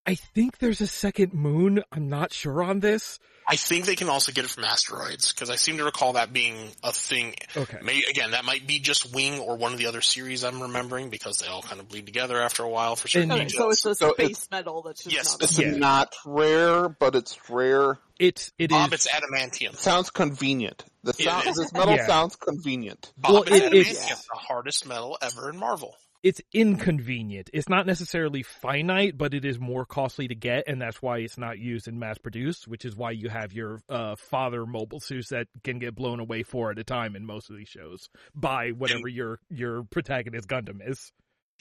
I 0.06 0.14
think 0.14 0.58
there's 0.58 0.80
a 0.80 0.86
second 0.86 1.34
moon. 1.34 1.82
I'm 1.92 2.08
not 2.08 2.32
sure 2.32 2.62
on 2.62 2.80
this. 2.80 3.18
I 3.50 3.56
think 3.56 3.86
they 3.86 3.96
can 3.96 4.10
also 4.10 4.30
get 4.30 4.44
it 4.44 4.50
from 4.50 4.64
asteroids 4.64 5.32
because 5.32 5.48
I 5.48 5.56
seem 5.56 5.78
to 5.78 5.84
recall 5.84 6.12
that 6.14 6.32
being 6.34 6.68
a 6.82 6.92
thing. 6.92 7.34
Okay. 7.56 7.78
May, 7.82 8.02
again, 8.08 8.32
that 8.32 8.44
might 8.44 8.66
be 8.66 8.78
just 8.78 9.14
Wing 9.14 9.38
or 9.38 9.56
one 9.56 9.72
of 9.72 9.78
the 9.78 9.86
other 9.86 10.02
series 10.02 10.44
I'm 10.44 10.60
remembering 10.60 11.08
because 11.08 11.38
they 11.38 11.46
all 11.46 11.62
kind 11.62 11.80
of 11.80 11.88
bleed 11.88 12.04
together 12.04 12.38
after 12.38 12.62
a 12.62 12.68
while 12.68 12.94
for 12.94 13.08
certain 13.08 13.32
Okay, 13.32 13.48
so 13.48 13.70
it's 13.70 13.86
a 13.86 13.94
So 13.94 14.12
space 14.12 14.48
metal 14.50 14.82
that's 14.82 15.02
just 15.04 15.16
Yes, 15.16 15.32
not. 15.32 15.42
It's 15.42 15.58
Yeah. 15.58 15.70
not 15.76 16.14
rare, 16.26 16.88
but 16.90 17.14
it's 17.14 17.38
rare. 17.48 17.98
It's 18.18 18.52
it 18.58 18.68
Bob, 18.70 18.92
is- 18.92 19.06
it's 19.06 19.08
adamantium. 19.14 19.76
Sounds 19.76 20.10
convenient. 20.10 20.84
The 21.04 21.14
sound, 21.14 21.46
this 21.46 21.72
metal 21.72 21.94
Yeah. 21.94 22.06
sounds 22.06 22.36
convenient. 22.36 23.12
Bob, 23.16 23.32
Well, 23.32 23.42
it's 23.44 23.52
it- 23.52 23.62
adamantium, 23.72 23.80
it's- 23.80 24.26
the 24.30 24.36
hardest 24.38 24.84
metal 24.84 25.16
ever 25.22 25.48
in 25.48 25.56
Marvel. 25.56 25.96
It's 26.22 26.40
inconvenient. 26.52 27.50
It's 27.52 27.68
not 27.68 27.86
necessarily 27.86 28.42
finite, 28.42 29.16
but 29.16 29.34
it 29.34 29.44
is 29.44 29.58
more 29.58 29.84
costly 29.84 30.28
to 30.28 30.34
get, 30.34 30.64
and 30.66 30.82
that's 30.82 31.00
why 31.00 31.18
it's 31.18 31.38
not 31.38 31.58
used 31.58 31.86
in 31.86 31.98
mass 31.98 32.18
produced, 32.18 32.66
which 32.66 32.84
is 32.84 32.96
why 32.96 33.12
you 33.12 33.28
have 33.28 33.52
your 33.52 33.80
uh, 33.88 34.16
father 34.16 34.66
mobile 34.66 35.00
suits 35.00 35.28
that 35.28 35.46
can 35.62 35.78
get 35.78 35.94
blown 35.94 36.18
away 36.18 36.42
four 36.42 36.70
at 36.70 36.78
a 36.78 36.84
time 36.84 37.14
in 37.14 37.24
most 37.24 37.50
of 37.50 37.56
these 37.56 37.68
shows 37.68 38.08
by 38.34 38.70
whatever 38.70 39.06
your 39.06 39.38
your 39.48 39.84
protagonist 39.84 40.48
Gundam 40.48 40.80
is. 40.84 41.12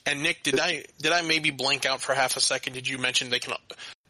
And 0.06 0.24
Nick, 0.24 0.44
did 0.44 0.60
I 0.60 0.86
did 1.00 1.12
I 1.12 1.22
maybe 1.22 1.52
blank 1.52 1.86
out 1.86 2.02
for 2.02 2.16
half 2.16 2.38
a 2.38 2.42
second? 2.42 2.74
Did 2.74 2.88
you 2.88 2.98
mention 2.98 3.30
they 3.30 3.40
can 3.40 3.54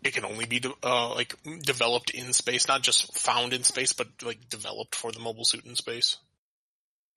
it 0.03 0.13
can 0.13 0.23
only 0.23 0.45
be 0.45 0.59
de- 0.59 0.73
uh, 0.83 1.13
like 1.13 1.35
developed 1.63 2.11
in 2.11 2.31
space, 2.31 2.67
not 2.67 2.83
just 2.83 3.17
found 3.17 3.51
in 3.51 3.63
space, 3.63 3.93
but 3.93 4.07
like 4.23 4.47
developed 4.47 4.95
for 4.95 5.11
the 5.11 5.19
mobile 5.19 5.45
suit 5.45 5.65
in 5.65 5.75
space? 5.75 6.17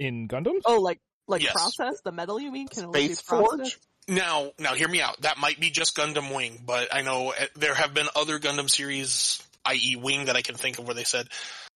in 0.00 0.26
Gundams. 0.26 0.62
Oh, 0.64 0.80
like 0.80 0.98
like 1.30 1.42
Yes. 1.42 1.52
process 1.52 2.00
the 2.02 2.12
metal? 2.12 2.38
You 2.40 2.50
mean 2.52 2.68
can 2.68 2.84
only 2.86 3.00
be 3.08 3.14
Space 3.14 3.22
processed? 3.22 3.76
Forge? 3.76 3.78
Now, 4.08 4.50
now 4.58 4.74
hear 4.74 4.88
me 4.88 5.00
out. 5.00 5.20
That 5.22 5.38
might 5.38 5.60
be 5.60 5.70
just 5.70 5.96
Gundam 5.96 6.34
Wing, 6.34 6.62
but 6.66 6.88
I 6.92 7.02
know 7.02 7.30
uh, 7.30 7.46
there 7.56 7.74
have 7.74 7.94
been 7.94 8.06
other 8.16 8.38
Gundam 8.38 8.68
series, 8.68 9.40
i.e. 9.64 9.96
Wing, 9.96 10.24
that 10.26 10.36
I 10.36 10.42
can 10.42 10.56
think 10.56 10.78
of 10.78 10.86
where 10.86 10.94
they 10.94 11.04
said 11.04 11.28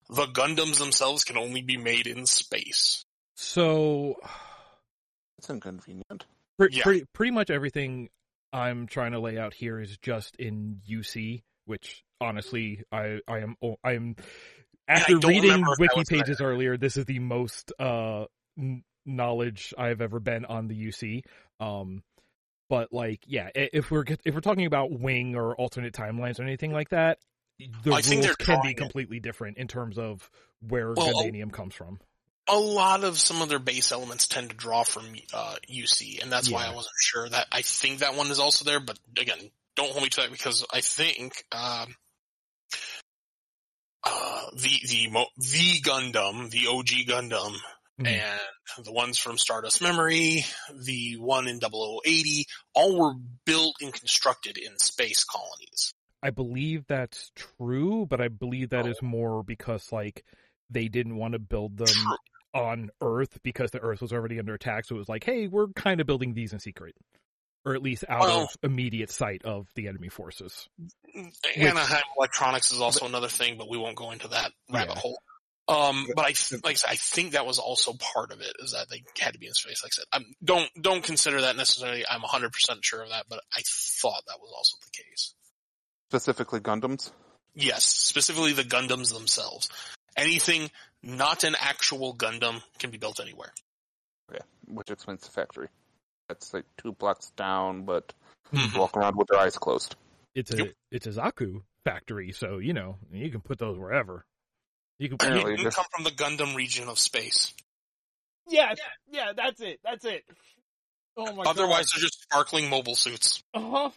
the 0.09 0.27
Gundams 0.27 0.79
themselves 0.79 1.25
can 1.25 1.37
only 1.39 1.63
be 1.63 1.77
made 1.77 2.07
in 2.07 2.27
space. 2.27 3.05
So 3.37 4.17
It's 5.39 5.49
inconvenient. 5.51 6.25
pre- 6.59 6.69
Yeah. 6.73 6.83
pretty 6.83 7.05
pretty 7.13 7.31
much 7.33 7.51
everything 7.51 8.09
I'm 8.53 8.87
trying 8.87 9.13
to 9.13 9.21
lay 9.21 9.39
out 9.39 9.55
here 9.55 9.81
is 9.81 9.97
just 9.99 10.37
in 10.37 10.81
UC, 10.89 11.43
which 11.67 12.03
honestly 12.21 12.83
I 12.93 13.19
I 13.29 13.39
am 13.41 13.57
I 13.85 13.93
am 13.93 14.17
after 14.89 15.19
don't 15.19 15.29
reading 15.31 15.43
remember 15.51 15.73
if 15.73 15.79
that 15.79 15.83
wiki 15.83 15.99
was 15.99 16.09
there. 16.09 16.19
pages 16.21 16.41
earlier, 16.41 16.77
this 16.77 16.97
is 16.97 17.05
the 17.07 17.19
most 17.19 17.73
uh 17.79 18.25
n- 18.59 18.83
knowledge 19.07 19.75
I've 19.77 20.01
ever 20.01 20.21
been 20.21 20.45
on 20.45 20.69
the 20.69 20.89
UC. 20.89 21.23
Um 21.61 22.03
but 22.69 22.93
like 22.93 23.21
yeah, 23.27 23.51
if 23.55 23.91
we're 23.91 24.05
if 24.25 24.35
we're 24.35 24.41
talking 24.41 24.67
about 24.67 24.91
wing 24.91 25.37
or 25.37 25.55
alternate 25.55 25.93
timelines 25.93 26.41
or 26.41 26.45
anything 26.45 26.73
like 26.73 26.91
that, 26.91 27.19
the 27.59 27.93
I 27.93 28.01
rules 28.09 28.37
can 28.37 28.61
be 28.63 28.75
completely 28.75 29.21
different 29.21 29.59
in 29.59 29.69
terms 29.69 29.99
of 29.99 30.29
where 30.61 30.93
Well, 30.93 31.13
Gundanium 31.13 31.53
comes 31.53 31.75
from. 31.75 32.01
A 32.49 32.59
lot 32.59 33.05
of 33.05 33.19
some 33.19 33.41
of 33.41 33.49
their 33.49 33.59
base 33.59 33.91
elements 33.91 34.27
tend 34.29 34.51
to 34.51 34.57
draw 34.57 34.83
from 34.85 35.05
uh, 35.33 35.57
UC, 35.71 36.23
and 36.23 36.31
that's 36.31 36.51
why 36.51 36.67
I 36.67 36.75
wasn't 36.75 36.95
sure 37.01 37.27
that. 37.27 37.47
I 37.51 37.63
think 37.63 38.01
that 38.01 38.17
one 38.17 38.31
is 38.31 38.39
also 38.39 38.67
there, 38.67 38.81
but 38.81 38.99
again, 39.19 39.39
don't 39.77 39.91
hold 39.91 40.03
me 40.03 40.11
to 40.11 40.21
that 40.23 40.31
because 40.31 40.67
I 40.71 40.83
think 40.83 41.43
um, 41.53 41.95
uh, 44.05 44.43
the 44.53 44.81
the 44.89 45.27
the 45.39 45.81
Gundam, 45.81 46.51
the 46.51 46.67
OG 46.69 47.09
Gundam, 47.09 47.57
Mhm. 48.01 48.07
and 48.09 48.85
the 48.85 48.93
ones 48.93 49.19
from 49.19 49.39
Stardust 49.39 49.81
Memory, 49.83 50.45
the 50.75 51.17
one 51.19 51.47
in 51.49 51.61
0080, 51.61 52.47
all 52.75 52.99
were 52.99 53.15
built 53.45 53.77
and 53.81 53.93
constructed 53.95 54.59
in 54.59 54.77
space 54.79 55.23
colonies. 55.25 55.93
I 56.23 56.31
believe 56.31 56.87
that's 56.87 57.31
true, 57.37 58.07
but 58.07 58.21
I 58.21 58.29
believe 58.29 58.71
that 58.71 58.87
Oh. 58.87 58.91
is 58.91 59.01
more 59.03 59.43
because 59.45 59.93
like 59.93 60.25
they 60.71 60.89
didn't 60.89 61.17
want 61.17 61.33
to 61.35 61.39
build 61.39 61.77
them 61.77 61.87
True. 61.87 62.17
on 62.55 62.91
Earth 63.01 63.39
because 63.43 63.71
the 63.71 63.81
Earth 63.81 64.01
was 64.01 64.13
already 64.13 64.39
under 64.39 64.55
attack. 64.55 64.87
So 64.87 64.97
it 64.97 64.99
was 64.99 65.09
like, 65.09 65.23
hey, 65.25 65.47
we're 65.47 65.69
kind 65.69 66.01
of 66.01 66.07
building 66.07 66.33
these 66.35 66.53
in 66.55 66.59
secret, 66.59 66.97
or 67.65 67.75
at 67.75 67.83
least 67.83 68.05
out 68.09 68.21
Well- 68.23 68.41
of 68.45 68.57
immediate 68.63 69.11
sight 69.11 69.45
of 69.45 69.69
the 69.75 69.87
enemy 69.89 70.09
forces. 70.09 70.69
Anaheim 71.55 72.03
Electronics 72.17 72.73
is 72.73 72.81
also 72.81 73.07
another 73.07 73.29
thing, 73.29 73.59
but 73.59 73.69
we 73.69 73.79
won't 73.79 73.97
go 73.97 74.11
into 74.11 74.29
that 74.29 74.53
rabbit 74.71 74.95
Yeah. 74.95 75.01
hole. 75.01 75.23
Um, 75.67 76.07
but 76.15 76.23
I, 76.23 76.35
like 76.63 76.73
I 76.73 76.75
said, 76.75 76.91
I 76.91 76.97
think 76.97 77.33
that 77.33 77.47
was 77.47 77.59
also 77.59 77.95
part 77.95 78.33
of 78.33 78.41
it, 78.41 78.55
is 78.59 78.73
that 78.73 78.89
they 78.91 79.03
had 79.19 79.33
to 79.33 79.39
be 79.39 79.47
in 79.47 79.55
space. 79.55 79.83
Like 79.83 79.93
I 79.93 79.97
said, 79.97 80.05
i 80.13 80.35
don't, 80.45 80.71
don't 80.81 81.03
consider 81.03 81.41
that 81.43 81.57
necessarily, 81.57 82.05
I'm 82.09 82.21
100% 82.21 82.51
sure 82.83 83.03
of 83.03 83.09
that, 83.09 83.25
but 83.29 83.41
I 83.57 83.63
thought 83.67 84.23
that 84.27 84.39
was 84.41 84.53
also 84.55 84.77
the 84.85 85.03
case. 85.03 85.35
Specifically 86.11 86.61
Gundams. 86.61 87.11
Yes, 87.55 87.85
specifically 87.85 88.53
the 88.53 88.63
Gundams 88.63 89.13
themselves. 89.13 89.71
Anything 90.17 90.71
not 91.03 91.45
an 91.45 91.57
actual 91.59 92.15
Gundam 92.15 92.63
can 92.79 92.91
be 92.91 92.99
built 92.99 93.21
anywhere. 93.21 93.53
Yeah, 94.33 94.41
which 94.67 94.91
explains 94.91 95.23
the 95.23 95.31
factory. 95.31 95.69
That's 96.29 96.53
like 96.55 96.65
two 96.83 96.93
blocks 96.93 97.31
down, 97.37 97.85
but 97.85 98.13
Mhm. 98.53 98.77
walk 98.79 98.97
around 98.97 99.17
with 99.17 99.29
their 99.29 99.41
eyes 99.41 99.57
closed. 99.57 99.97
It's 100.35 100.51
a 100.51 100.57
Yep. 100.57 100.75
it's 100.91 101.07
a 101.07 101.11
Zaku 101.11 101.63
factory, 101.85 102.33
so 102.33 102.59
you 102.59 102.73
know 102.75 102.99
you 103.13 103.31
can 103.31 103.41
put 103.41 103.59
those 103.59 103.79
wherever. 103.79 104.25
You 104.99 105.09
can. 105.09 105.15
Apparently 105.15 105.55
It 105.55 105.61
just- 105.61 105.77
come 105.77 105.87
from 105.95 106.05
the 106.05 106.11
Gundam 106.11 106.55
region 106.55 106.89
of 106.89 106.99
space. 106.99 107.53
Yeah, 108.49 108.75
yeah, 109.11 109.33
that's 109.35 109.61
it. 109.61 109.81
That's 109.83 110.05
it. 110.05 110.25
Oh 111.17 111.33
my 111.35 111.45
Otherwise, 111.45 111.91
they're 111.93 112.03
just 112.03 112.23
sparkling 112.23 112.69
mobile 112.69 112.95
suits. 112.97 113.43
uh 113.55 113.61
huh. 113.61 113.91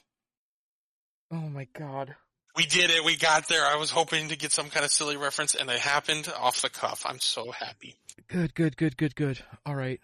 Oh 1.31 1.49
my 1.49 1.67
god. 1.73 2.15
We 2.55 2.65
did 2.65 2.89
it. 2.89 3.03
We 3.03 3.15
got 3.17 3.47
there. 3.49 3.65
I 3.65 3.75
was 3.75 3.91
hoping 3.91 4.29
to 4.29 4.35
get 4.37 4.51
some 4.51 4.69
kind 4.69 4.83
of 4.85 4.91
silly 4.91 5.17
reference, 5.17 5.53
and 5.53 5.69
it 5.69 5.79
happened 5.79 6.31
off 6.39 6.61
the 6.61 6.69
cuff. 6.69 7.03
I'm 7.05 7.19
so 7.19 7.51
happy. 7.51 7.95
Good, 8.29 8.55
good, 8.55 8.77
good, 8.77 8.97
good, 8.97 9.15
good. 9.15 9.39
All 9.65 9.75
right. 9.75 9.99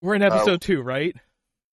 We're 0.00 0.14
in 0.14 0.22
episode 0.22 0.60
two, 0.62 0.80
right? 0.80 1.14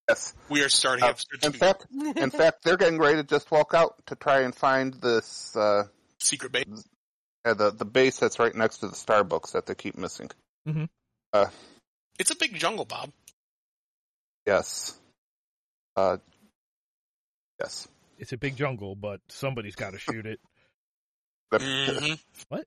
Yes. 0.08 0.34
We 0.48 0.62
are 0.62 0.68
starting 0.68 1.04
Uh, 1.04 1.08
episode 1.08 1.44
in 1.44 1.52
two. 1.52 1.58
fact, 1.58 1.86
in 2.16 2.30
fact, 2.30 2.62
they're 2.64 2.76
getting 2.76 2.98
ready 2.98 3.16
to 3.16 3.22
just 3.24 3.50
walk 3.50 3.72
out 3.72 4.04
to 4.06 4.16
try 4.16 4.40
and 4.40 4.54
find 4.54 4.92
this 4.94 5.54
uh, 5.56 5.84
Secret 6.18 6.52
base. 6.52 6.64
Uh, 7.46 7.54
the 7.54 7.70
the 7.70 7.84
base 7.84 8.18
that's 8.18 8.38
right 8.38 8.54
next 8.54 8.78
to 8.78 8.88
the 8.88 8.94
Starbucks 8.94 9.52
that 9.52 9.66
they 9.66 9.74
keep 9.74 9.96
missing. 9.96 10.30
It's 12.18 12.30
a 12.30 12.36
big 12.36 12.54
jungle, 12.54 12.84
Bob. 12.84 13.10
Yes. 14.46 14.98
Uh, 15.96 16.16
yes. 17.60 17.88
It's 18.18 18.32
a 18.32 18.36
big 18.36 18.56
jungle, 18.56 18.94
but 18.94 19.20
somebody's 19.28 19.74
got 19.76 19.92
to 19.92 19.98
shoot 19.98 20.26
it. 20.26 20.40
But- 21.50 21.62
hmm 21.62 22.14
What? 22.48 22.64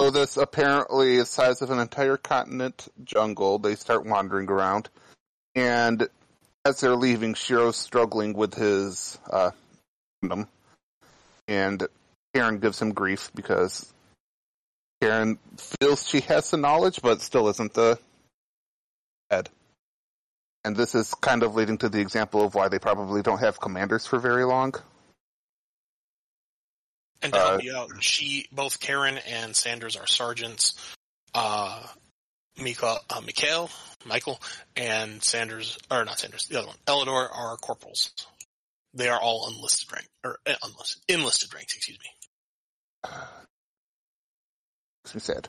So 0.00 0.10
this 0.10 0.36
apparently 0.36 1.16
is 1.16 1.24
the 1.24 1.26
size 1.26 1.62
of 1.62 1.70
an 1.70 1.78
entire 1.78 2.16
continent 2.16 2.88
jungle. 3.04 3.58
They 3.58 3.74
start 3.74 4.06
wandering 4.06 4.48
around, 4.48 4.88
and 5.54 6.08
as 6.64 6.80
they're 6.80 6.96
leaving, 6.96 7.34
Shiro's 7.34 7.76
struggling 7.76 8.32
with 8.32 8.54
his 8.54 9.18
uh, 9.30 9.50
Gundam, 10.24 10.48
and 11.46 11.86
Karen 12.34 12.58
gives 12.58 12.80
him 12.80 12.92
grief 12.92 13.30
because 13.34 13.92
Karen 15.00 15.38
feels 15.56 16.08
she 16.08 16.20
has 16.20 16.50
the 16.50 16.56
knowledge, 16.56 17.00
but 17.02 17.20
still 17.20 17.48
isn't 17.48 17.74
the 17.74 17.98
head. 19.30 19.48
And 20.64 20.76
this 20.76 20.94
is 20.94 21.12
kind 21.14 21.42
of 21.42 21.54
leading 21.54 21.78
to 21.78 21.88
the 21.88 22.00
example 22.00 22.44
of 22.44 22.54
why 22.54 22.68
they 22.68 22.78
probably 22.78 23.22
don't 23.22 23.40
have 23.40 23.60
commanders 23.60 24.06
for 24.06 24.18
very 24.18 24.44
long. 24.44 24.74
And 27.20 27.32
to 27.32 27.38
Uh, 27.38 27.50
help 27.50 27.62
you 27.62 27.76
out, 27.76 28.02
she, 28.02 28.48
both 28.52 28.80
Karen 28.80 29.18
and 29.18 29.54
Sanders 29.56 29.96
are 29.96 30.06
sergeants. 30.06 30.74
Uh, 31.34 31.86
Mika, 32.56 32.98
uh, 33.10 33.20
Mikhail, 33.22 33.70
Michael, 34.04 34.40
and 34.76 35.22
Sanders, 35.22 35.78
or 35.90 36.04
not 36.04 36.18
Sanders, 36.18 36.46
the 36.46 36.58
other 36.58 36.68
one, 36.68 36.76
Eledore 36.86 37.28
are 37.32 37.56
corporals. 37.56 38.12
They 38.94 39.08
are 39.08 39.20
all 39.20 39.48
unlisted 39.48 39.90
rank, 39.90 40.06
or 40.22 40.38
uh, 40.46 40.54
unlisted, 40.62 41.02
enlisted 41.08 41.54
ranks, 41.54 41.74
excuse 41.74 41.98
me. 41.98 42.10
Makes 45.04 45.14
me 45.14 45.20
sad. 45.20 45.48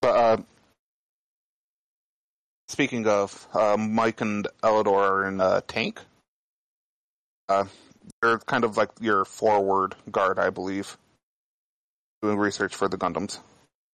But 0.00 0.16
uh, 0.16 0.36
speaking 2.68 3.06
of, 3.06 3.46
uh, 3.54 3.76
Mike 3.76 4.20
and 4.20 4.48
Eledore 4.62 5.10
are 5.10 5.28
in 5.28 5.40
a 5.40 5.60
tank. 5.60 6.00
Uh, 7.48 7.64
they're 8.20 8.38
kind 8.38 8.64
of 8.64 8.76
like 8.76 8.90
your 9.00 9.24
forward 9.24 9.94
guard, 10.10 10.38
I 10.38 10.50
believe, 10.50 10.96
doing 12.20 12.38
research 12.38 12.74
for 12.74 12.88
the 12.88 12.98
Gundams. 12.98 13.38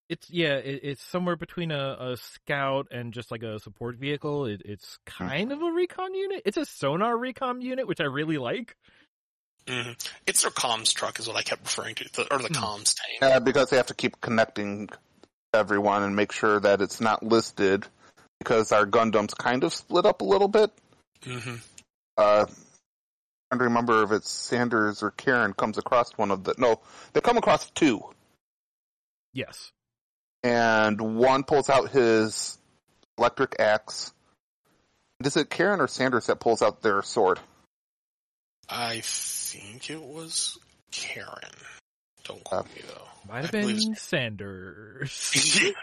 It's 0.09 0.27
yeah, 0.31 0.55
it, 0.55 0.79
it's 0.81 1.03
somewhere 1.03 1.35
between 1.35 1.69
a, 1.69 1.95
a 1.99 2.17
scout 2.17 2.87
and 2.89 3.13
just 3.13 3.29
like 3.29 3.43
a 3.43 3.59
support 3.59 3.95
vehicle. 3.95 4.45
It, 4.45 4.63
it's 4.65 4.97
kind 5.05 5.51
of 5.51 5.61
a 5.61 5.71
recon 5.71 6.15
unit. 6.15 6.41
It's 6.45 6.57
a 6.57 6.65
sonar 6.65 7.15
recon 7.15 7.61
unit, 7.61 7.87
which 7.87 8.01
I 8.01 8.05
really 8.05 8.39
like. 8.39 8.75
Hmm 9.69 9.91
It's 10.25 10.41
their 10.41 10.51
comms 10.51 10.93
truck 10.93 11.19
is 11.19 11.27
what 11.27 11.37
I 11.37 11.41
kept 11.43 11.63
referring 11.63 11.95
to, 11.95 12.05
the, 12.13 12.33
or 12.33 12.39
the 12.39 12.47
Hmm. 12.49 12.53
comms 12.63 12.95
tank. 12.95 13.21
Uh, 13.33 13.39
because 13.39 13.69
they 13.69 13.77
have 13.77 13.87
to 13.87 13.93
keep 13.93 14.19
connecting 14.21 14.89
everyone 15.53 16.03
and 16.03 16.15
make 16.15 16.31
sure 16.31 16.59
that 16.59 16.81
it's 16.81 16.99
not 16.99 17.23
listed, 17.23 17.85
because 18.39 18.71
our 18.71 18.85
Gundams 18.85 19.35
kind 19.37 19.63
of 19.63 19.73
split 19.73 20.05
up 20.05 20.21
a 20.21 20.25
little 20.25 20.47
bit. 20.47 20.71
hmm 21.23 21.55
uh, 22.17 22.45
trying 22.45 23.59
to 23.59 23.63
remember 23.65 24.03
if 24.03 24.11
it's 24.11 24.29
Sanders 24.29 25.01
or 25.01 25.11
Karen 25.11 25.53
comes 25.53 25.77
across 25.77 26.11
one 26.17 26.31
of 26.31 26.43
the. 26.43 26.53
No, 26.57 26.79
they 27.13 27.21
come 27.21 27.37
across 27.37 27.69
two, 27.71 28.03
Yes. 29.33 29.71
and 30.43 30.99
one 31.17 31.43
pulls 31.43 31.69
out 31.69 31.89
his 31.91 32.57
electric 33.17 33.55
axe. 33.59 34.13
Is 35.23 35.35
it 35.37 35.49
Karen 35.49 35.81
or 35.81 35.87
Sanders 35.87 36.27
that 36.27 36.39
pulls 36.39 36.61
out 36.61 36.81
their 36.81 37.01
sword? 37.01 37.39
I 38.69 39.01
think 39.03 39.89
it 39.89 40.01
was 40.01 40.57
Karen. 40.91 41.29
Don't 42.25 42.43
quote 42.43 42.67
me 42.75 42.81
though. 42.87 43.01
Might 43.27 43.45
have 43.45 43.55
I 43.55 43.61
believe 43.61 43.83
been 43.83 43.95
Sanders. 43.95 45.33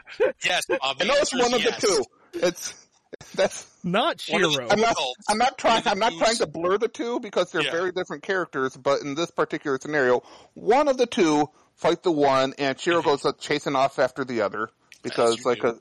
yes, 0.45 0.67
Bob, 0.67 0.79
I 0.83 0.95
the 0.95 1.05
know 1.05 1.15
it's 1.17 1.35
one 1.35 1.55
of 1.55 1.61
yes. 1.63 1.81
the 1.81 1.87
two. 1.87 2.05
It's 2.35 2.87
that's. 3.35 3.67
Not 3.85 4.21
One 4.29 4.41
Shiro. 4.53 4.69
I'm 4.69 4.81
not. 4.81 4.97
I'm 5.29 5.39
not 5.39 5.59
trying. 5.59 5.83
I'm 5.87 5.99
not 5.99 6.13
trying 6.15 6.37
to 6.37 6.47
blur 6.47 6.79
the 6.79 6.89
two 6.89 7.21
because 7.21 7.53
they're 7.53 7.63
Yeah. 7.63 7.71
very 7.71 7.93
different 7.93 8.23
characters. 8.25 8.77
But 8.77 9.03
in 9.03 9.15
this 9.15 9.31
particular 9.31 9.79
scenario, 9.81 10.23
one 10.55 10.89
of 10.89 10.97
the 10.99 11.07
two 11.07 11.49
fight 11.77 12.03
the 12.03 12.11
one, 12.13 12.55
and 12.59 12.79
Shiro 12.79 13.03
goes 13.03 13.25
uh, 13.25 13.33
chasing 13.39 13.77
off 13.77 13.99
after 13.99 14.25
the 14.25 14.41
other 14.43 14.71
because, 15.03 15.45
like, 15.45 15.61
do. 15.63 15.69
a 15.69 15.77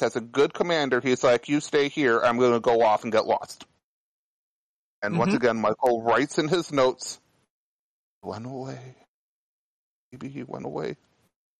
has 0.00 0.16
a 0.16 0.20
good 0.20 0.52
commander. 0.52 1.00
He's 1.00 1.24
like, 1.24 1.48
"You 1.48 1.60
stay 1.60 1.88
here. 1.88 2.20
I'm 2.20 2.38
going 2.38 2.52
to 2.52 2.60
go 2.60 2.82
off 2.82 3.02
and 3.02 3.12
get 3.12 3.26
lost." 3.26 3.64
And 5.02 5.18
once 5.18 5.32
Mhm. 5.32 5.36
again, 5.36 5.60
Michael 5.60 6.02
writes 6.02 6.38
in 6.38 6.48
his 6.48 6.72
notes, 6.72 7.20
"Went 8.22 8.46
away. 8.46 8.96
Maybe 10.10 10.28
he 10.28 10.42
went 10.42 10.64
away. 10.64 10.96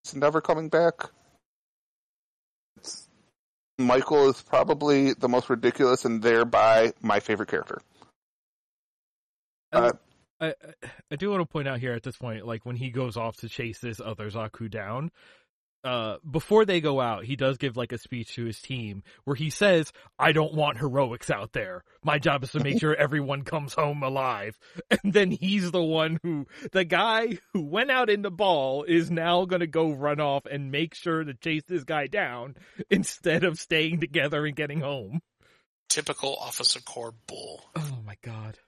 He's 0.02 0.14
never 0.14 0.40
coming 0.40 0.68
back." 0.68 1.10
Michael 3.78 4.28
is 4.28 4.42
probably 4.42 5.12
the 5.14 5.28
most 5.28 5.48
ridiculous 5.48 6.04
and 6.04 6.20
thereby 6.20 6.92
my 7.00 7.20
favorite 7.20 7.48
character. 7.48 7.80
Uh, 9.70 9.92
I, 10.40 10.48
I 10.48 10.54
I 11.10 11.16
do 11.16 11.30
want 11.30 11.42
to 11.42 11.46
point 11.46 11.68
out 11.68 11.78
here 11.78 11.92
at 11.92 12.02
this 12.02 12.16
point, 12.16 12.44
like 12.44 12.66
when 12.66 12.76
he 12.76 12.90
goes 12.90 13.16
off 13.16 13.36
to 13.38 13.48
chase 13.48 13.78
this 13.78 14.00
other 14.00 14.30
Zaku 14.30 14.68
down, 14.70 15.12
uh, 15.84 16.16
before 16.28 16.64
they 16.64 16.80
go 16.80 17.00
out, 17.00 17.24
he 17.24 17.36
does 17.36 17.56
give 17.56 17.76
like 17.76 17.92
a 17.92 17.98
speech 17.98 18.34
to 18.34 18.44
his 18.44 18.60
team 18.60 19.02
where 19.24 19.36
he 19.36 19.48
says, 19.50 19.92
I 20.18 20.32
don't 20.32 20.54
want 20.54 20.78
heroics 20.78 21.30
out 21.30 21.52
there. 21.52 21.84
My 22.02 22.18
job 22.18 22.42
is 22.42 22.52
to 22.52 22.60
make 22.60 22.80
sure 22.80 22.94
everyone 22.94 23.42
comes 23.44 23.74
home 23.74 24.02
alive. 24.02 24.58
And 25.04 25.12
then 25.12 25.30
he's 25.30 25.70
the 25.70 25.82
one 25.82 26.18
who, 26.22 26.46
the 26.72 26.84
guy 26.84 27.38
who 27.52 27.62
went 27.62 27.90
out 27.90 28.10
in 28.10 28.22
the 28.22 28.30
ball 28.30 28.82
is 28.84 29.10
now 29.10 29.44
going 29.44 29.60
to 29.60 29.66
go 29.66 29.92
run 29.92 30.18
off 30.20 30.44
and 30.46 30.72
make 30.72 30.94
sure 30.94 31.22
to 31.22 31.34
chase 31.34 31.62
this 31.68 31.84
guy 31.84 32.06
down 32.08 32.56
instead 32.90 33.44
of 33.44 33.58
staying 33.60 34.00
together 34.00 34.44
and 34.46 34.56
getting 34.56 34.80
home. 34.80 35.20
Typical 35.88 36.36
Officer 36.40 36.80
Core 36.80 37.14
bull. 37.26 37.62
Oh 37.76 37.98
my 38.04 38.16
god. 38.22 38.58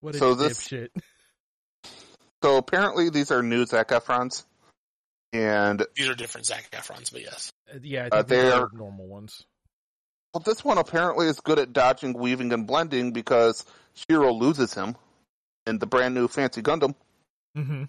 What 0.00 0.14
a 0.14 0.18
So 0.18 0.34
this- 0.34 0.68
dipshit. 0.68 0.88
So 2.42 2.56
apparently 2.56 3.08
these 3.08 3.30
are 3.30 3.40
new 3.42 3.64
Zac 3.66 3.88
Efrons. 3.90 4.44
And 5.32 5.84
These 5.94 6.08
are 6.08 6.14
different 6.14 6.46
Zac 6.46 6.68
Efrons, 6.72 7.10
but 7.12 7.22
yes. 7.22 7.52
Uh, 7.72 7.78
Yeah, 7.82 8.00
I 8.00 8.10
think 8.10 8.14
Uh, 8.14 8.22
they 8.22 8.50
are 8.50 8.62
are- 8.64 8.70
normal 8.72 9.06
ones. 9.06 9.46
well, 10.34 10.42
this 10.44 10.62
one 10.64 10.78
apparently 10.78 11.26
is 11.26 11.40
good 11.40 11.58
at 11.58 11.72
dodging, 11.72 12.12
weaving, 12.12 12.52
and 12.52 12.66
blending 12.66 13.12
because 13.12 13.64
Shiro 13.94 14.32
loses 14.32 14.74
him 14.74 14.96
in 15.66 15.78
the 15.78 15.86
brand 15.86 16.14
new 16.14 16.28
fancy 16.28 16.60
Gundam. 16.62 16.94
hmm 17.54 17.84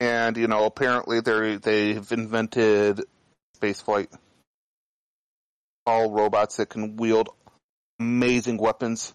And, 0.00 0.36
you 0.36 0.48
know, 0.48 0.64
apparently 0.64 1.20
they 1.20 1.56
they've 1.56 2.12
invented 2.12 3.02
spaceflight. 3.58 4.08
All 5.86 6.10
robots 6.10 6.56
that 6.56 6.66
can 6.70 6.96
wield 6.96 7.28
amazing 8.00 8.56
weapons 8.56 9.12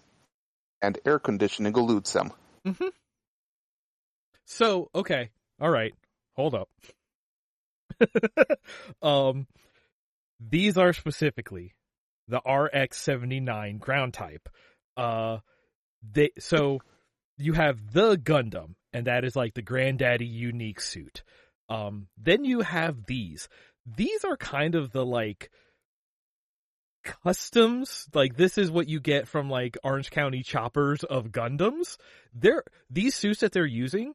and 0.80 0.98
air 1.04 1.18
conditioning 1.18 1.74
eludes 1.74 2.12
them. 2.12 2.32
hmm 2.64 2.88
So, 4.46 4.88
okay. 4.94 5.30
All 5.60 5.70
right. 5.70 5.94
Hold 6.36 6.54
up. 6.54 6.68
um, 9.02 9.46
these 10.40 10.76
are 10.76 10.92
specifically 10.92 11.74
the 12.28 12.38
RX-79 12.38 13.78
ground 13.78 14.14
type. 14.14 14.48
Uh, 14.96 15.38
they, 16.02 16.30
so 16.38 16.80
you 17.36 17.54
have 17.54 17.92
the 17.92 18.16
Gundam, 18.16 18.74
and 18.92 19.06
that 19.06 19.24
is 19.24 19.34
like 19.36 19.54
the 19.54 19.62
granddaddy 19.62 20.26
unique 20.26 20.80
suit. 20.80 21.22
Um, 21.68 22.08
then 22.16 22.44
you 22.44 22.60
have 22.60 23.06
these. 23.06 23.48
These 23.86 24.24
are 24.24 24.36
kind 24.36 24.74
of 24.74 24.92
the 24.92 25.04
like 25.04 25.50
customs. 27.04 28.08
Like 28.14 28.36
this 28.36 28.58
is 28.58 28.70
what 28.70 28.88
you 28.88 29.00
get 29.00 29.28
from 29.28 29.48
like 29.50 29.76
Orange 29.82 30.10
County 30.10 30.42
choppers 30.42 31.04
of 31.04 31.28
Gundams. 31.28 31.96
They're 32.34 32.64
these 32.90 33.14
suits 33.14 33.40
that 33.40 33.52
they're 33.52 33.66
using. 33.66 34.14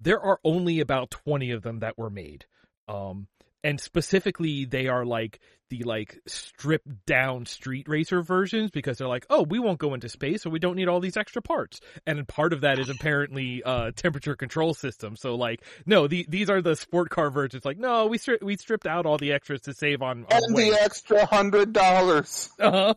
There 0.00 0.20
are 0.20 0.40
only 0.44 0.80
about 0.80 1.10
twenty 1.10 1.50
of 1.50 1.62
them 1.62 1.80
that 1.80 1.98
were 1.98 2.10
made. 2.10 2.46
Um, 2.88 3.28
and 3.62 3.80
specifically, 3.80 4.66
they 4.66 4.88
are 4.88 5.04
like 5.06 5.40
the 5.70 5.82
like 5.84 6.20
stripped 6.26 7.06
down 7.06 7.46
street 7.46 7.88
racer 7.88 8.20
versions 8.20 8.70
because 8.70 8.98
they're 8.98 9.08
like, 9.08 9.24
oh, 9.30 9.42
we 9.42 9.58
won't 9.58 9.78
go 9.78 9.94
into 9.94 10.10
space, 10.10 10.42
so 10.42 10.50
we 10.50 10.58
don't 10.58 10.76
need 10.76 10.88
all 10.88 11.00
these 11.00 11.16
extra 11.16 11.40
parts. 11.40 11.80
And 12.06 12.28
part 12.28 12.52
of 12.52 12.60
that 12.60 12.78
is 12.78 12.90
apparently 12.90 13.62
uh 13.64 13.92
temperature 13.96 14.36
control 14.36 14.74
system. 14.74 15.16
So 15.16 15.36
like, 15.36 15.62
no, 15.86 16.06
the, 16.06 16.26
these 16.28 16.50
are 16.50 16.60
the 16.60 16.76
sport 16.76 17.08
car 17.08 17.30
versions. 17.30 17.64
Like, 17.64 17.78
no, 17.78 18.06
we 18.06 18.18
stri- 18.18 18.42
we 18.42 18.56
stripped 18.58 18.86
out 18.86 19.06
all 19.06 19.16
the 19.16 19.32
extras 19.32 19.62
to 19.62 19.72
save 19.72 20.02
on. 20.02 20.24
on 20.24 20.26
And 20.30 20.54
weight. 20.54 20.72
the 20.72 20.82
extra 20.82 21.24
hundred 21.24 21.72
dollars. 21.72 22.50
Uh-huh. 22.60 22.94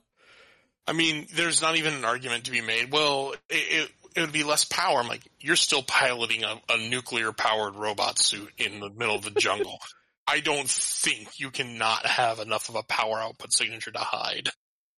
I 0.89 0.93
mean, 0.93 1.27
there's 1.33 1.61
not 1.61 1.75
even 1.75 1.93
an 1.93 2.05
argument 2.05 2.45
to 2.45 2.51
be 2.51 2.61
made. 2.61 2.91
Well, 2.93 3.33
it, 3.49 3.55
it, 3.83 3.91
it 4.17 4.21
would 4.21 4.33
be 4.33 4.43
less 4.43 4.65
power. 4.65 4.99
I'm 4.99 5.07
like, 5.07 5.27
you're 5.39 5.55
still 5.55 5.83
piloting 5.83 6.43
a, 6.43 6.59
a 6.69 6.89
nuclear 6.89 7.31
powered 7.31 7.75
robot 7.75 8.17
suit 8.17 8.51
in 8.57 8.79
the 8.79 8.89
middle 8.89 9.15
of 9.15 9.21
the 9.21 9.31
jungle. 9.31 9.77
I 10.27 10.39
don't 10.39 10.67
think 10.67 11.39
you 11.39 11.51
cannot 11.51 12.05
have 12.05 12.39
enough 12.39 12.67
of 12.67 12.75
a 12.75 12.83
power 12.83 13.19
output 13.19 13.53
signature 13.53 13.91
to 13.91 13.99
hide. 13.99 14.49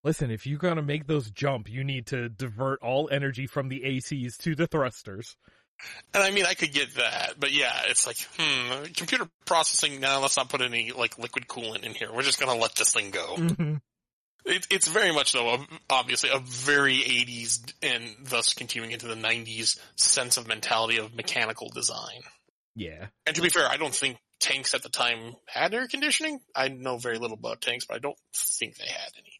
Listen, 0.02 0.30
if 0.30 0.46
you're 0.46 0.58
gonna 0.58 0.82
make 0.82 1.06
those 1.06 1.30
jump, 1.30 1.68
you 1.70 1.84
need 1.84 2.06
to 2.06 2.30
divert 2.30 2.80
all 2.82 3.10
energy 3.12 3.46
from 3.46 3.68
the 3.68 3.80
ACs 3.80 4.38
to 4.38 4.56
the 4.56 4.66
thrusters. 4.66 5.36
And 6.14 6.22
I 6.22 6.30
mean, 6.30 6.46
I 6.46 6.54
could 6.54 6.72
get 6.72 6.94
that, 6.94 7.34
but 7.38 7.52
yeah, 7.52 7.82
it's 7.88 8.06
like, 8.06 8.16
hmm, 8.38 8.84
computer 8.96 9.28
processing. 9.44 10.00
Now 10.00 10.20
let's 10.20 10.36
not 10.38 10.48
put 10.48 10.62
any 10.62 10.92
like 10.92 11.18
liquid 11.18 11.46
coolant 11.46 11.84
in 11.84 11.92
here. 11.94 12.08
We're 12.12 12.22
just 12.22 12.40
gonna 12.40 12.58
let 12.58 12.74
this 12.74 12.92
thing 12.94 13.10
go. 13.10 13.36
Mhm. 13.36 13.80
It, 14.44 14.66
it's 14.70 14.88
very 14.88 15.12
much 15.12 15.32
though, 15.32 15.54
a, 15.54 15.66
obviously, 15.88 16.30
a 16.30 16.38
very 16.38 16.96
80s 16.96 17.72
and 17.82 18.04
thus 18.24 18.54
continuing 18.54 18.92
into 18.92 19.06
the 19.06 19.14
90s 19.14 19.78
sense 19.96 20.36
of 20.36 20.48
mentality 20.48 20.98
of 20.98 21.14
mechanical 21.14 21.68
design. 21.68 22.20
Yeah. 22.74 23.06
And 23.26 23.36
to 23.36 23.42
be 23.42 23.48
fair, 23.48 23.68
I 23.68 23.76
don't 23.76 23.94
think 23.94 24.18
tanks 24.40 24.74
at 24.74 24.82
the 24.82 24.88
time 24.88 25.34
had 25.46 25.74
air 25.74 25.86
conditioning. 25.86 26.40
I 26.56 26.68
know 26.68 26.96
very 26.98 27.18
little 27.18 27.36
about 27.36 27.60
tanks, 27.60 27.84
but 27.84 27.96
I 27.96 27.98
don't 27.98 28.18
think 28.34 28.76
they 28.76 28.86
had 28.86 29.10
any. 29.18 29.32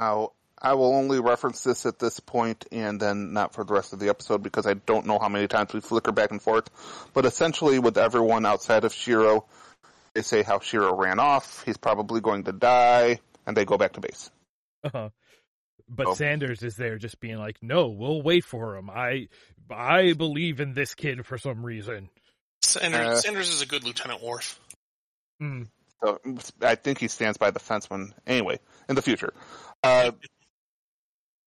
Now, 0.00 0.32
I 0.60 0.74
will 0.74 0.94
only 0.94 1.20
reference 1.20 1.62
this 1.62 1.84
at 1.84 1.98
this 1.98 2.20
point 2.20 2.64
and 2.72 2.98
then 2.98 3.32
not 3.32 3.52
for 3.52 3.64
the 3.64 3.74
rest 3.74 3.92
of 3.92 3.98
the 3.98 4.08
episode 4.08 4.42
because 4.42 4.66
I 4.66 4.74
don't 4.74 5.06
know 5.06 5.18
how 5.18 5.28
many 5.28 5.46
times 5.46 5.74
we 5.74 5.80
flicker 5.80 6.12
back 6.12 6.30
and 6.30 6.40
forth. 6.40 6.70
But 7.12 7.26
essentially, 7.26 7.78
with 7.78 7.98
everyone 7.98 8.46
outside 8.46 8.84
of 8.84 8.94
Shiro, 8.94 9.44
they 10.14 10.22
say 10.22 10.42
how 10.42 10.60
Shiro 10.60 10.94
ran 10.94 11.18
off, 11.18 11.64
he's 11.64 11.76
probably 11.76 12.20
going 12.20 12.44
to 12.44 12.52
die, 12.52 13.20
and 13.46 13.56
they 13.56 13.64
go 13.64 13.76
back 13.76 13.94
to 13.94 14.00
base. 14.00 14.30
Uh-huh. 14.84 15.10
But 15.88 16.06
Oh. 16.06 16.14
Sanders 16.14 16.62
is 16.62 16.76
there 16.76 16.96
just 16.98 17.20
being 17.20 17.38
like, 17.38 17.62
"No, 17.62 17.88
we'll 17.88 18.22
wait 18.22 18.44
for 18.44 18.76
him. 18.76 18.88
I 18.88 19.28
I 19.70 20.14
believe 20.14 20.60
in 20.60 20.72
this 20.72 20.94
kid 20.94 21.26
for 21.26 21.36
some 21.36 21.64
reason." 21.64 22.08
Sanders, 22.62 23.00
Uh, 23.00 23.16
Sanders 23.16 23.48
is 23.50 23.60
a 23.60 23.66
good 23.66 23.84
Lieutenant 23.84 24.22
Worf. 24.22 24.58
Mm. 25.42 25.68
So 26.02 26.18
I 26.62 26.74
think 26.76 26.98
he 26.98 27.08
stands 27.08 27.36
by 27.38 27.50
the 27.50 27.58
fence 27.60 27.88
when, 27.90 28.14
anyway, 28.26 28.60
in 28.88 28.94
the 28.94 29.02
future. 29.02 29.34
Uh, 29.82 30.12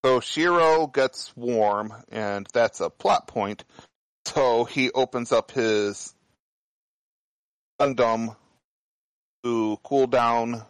so 0.06 0.20
Shiro 0.20 0.88
gets 0.88 1.36
warm, 1.36 1.94
and 2.10 2.48
that's 2.54 2.80
a 2.80 2.90
plot 2.90 3.28
point. 3.28 3.64
So 4.26 4.66
he 4.66 4.92
opens 4.92 5.32
up 5.32 5.52
his 5.52 6.14
Gundam 7.80 8.36
to 9.48 9.80
cool 9.82 10.08
down 10.08 10.62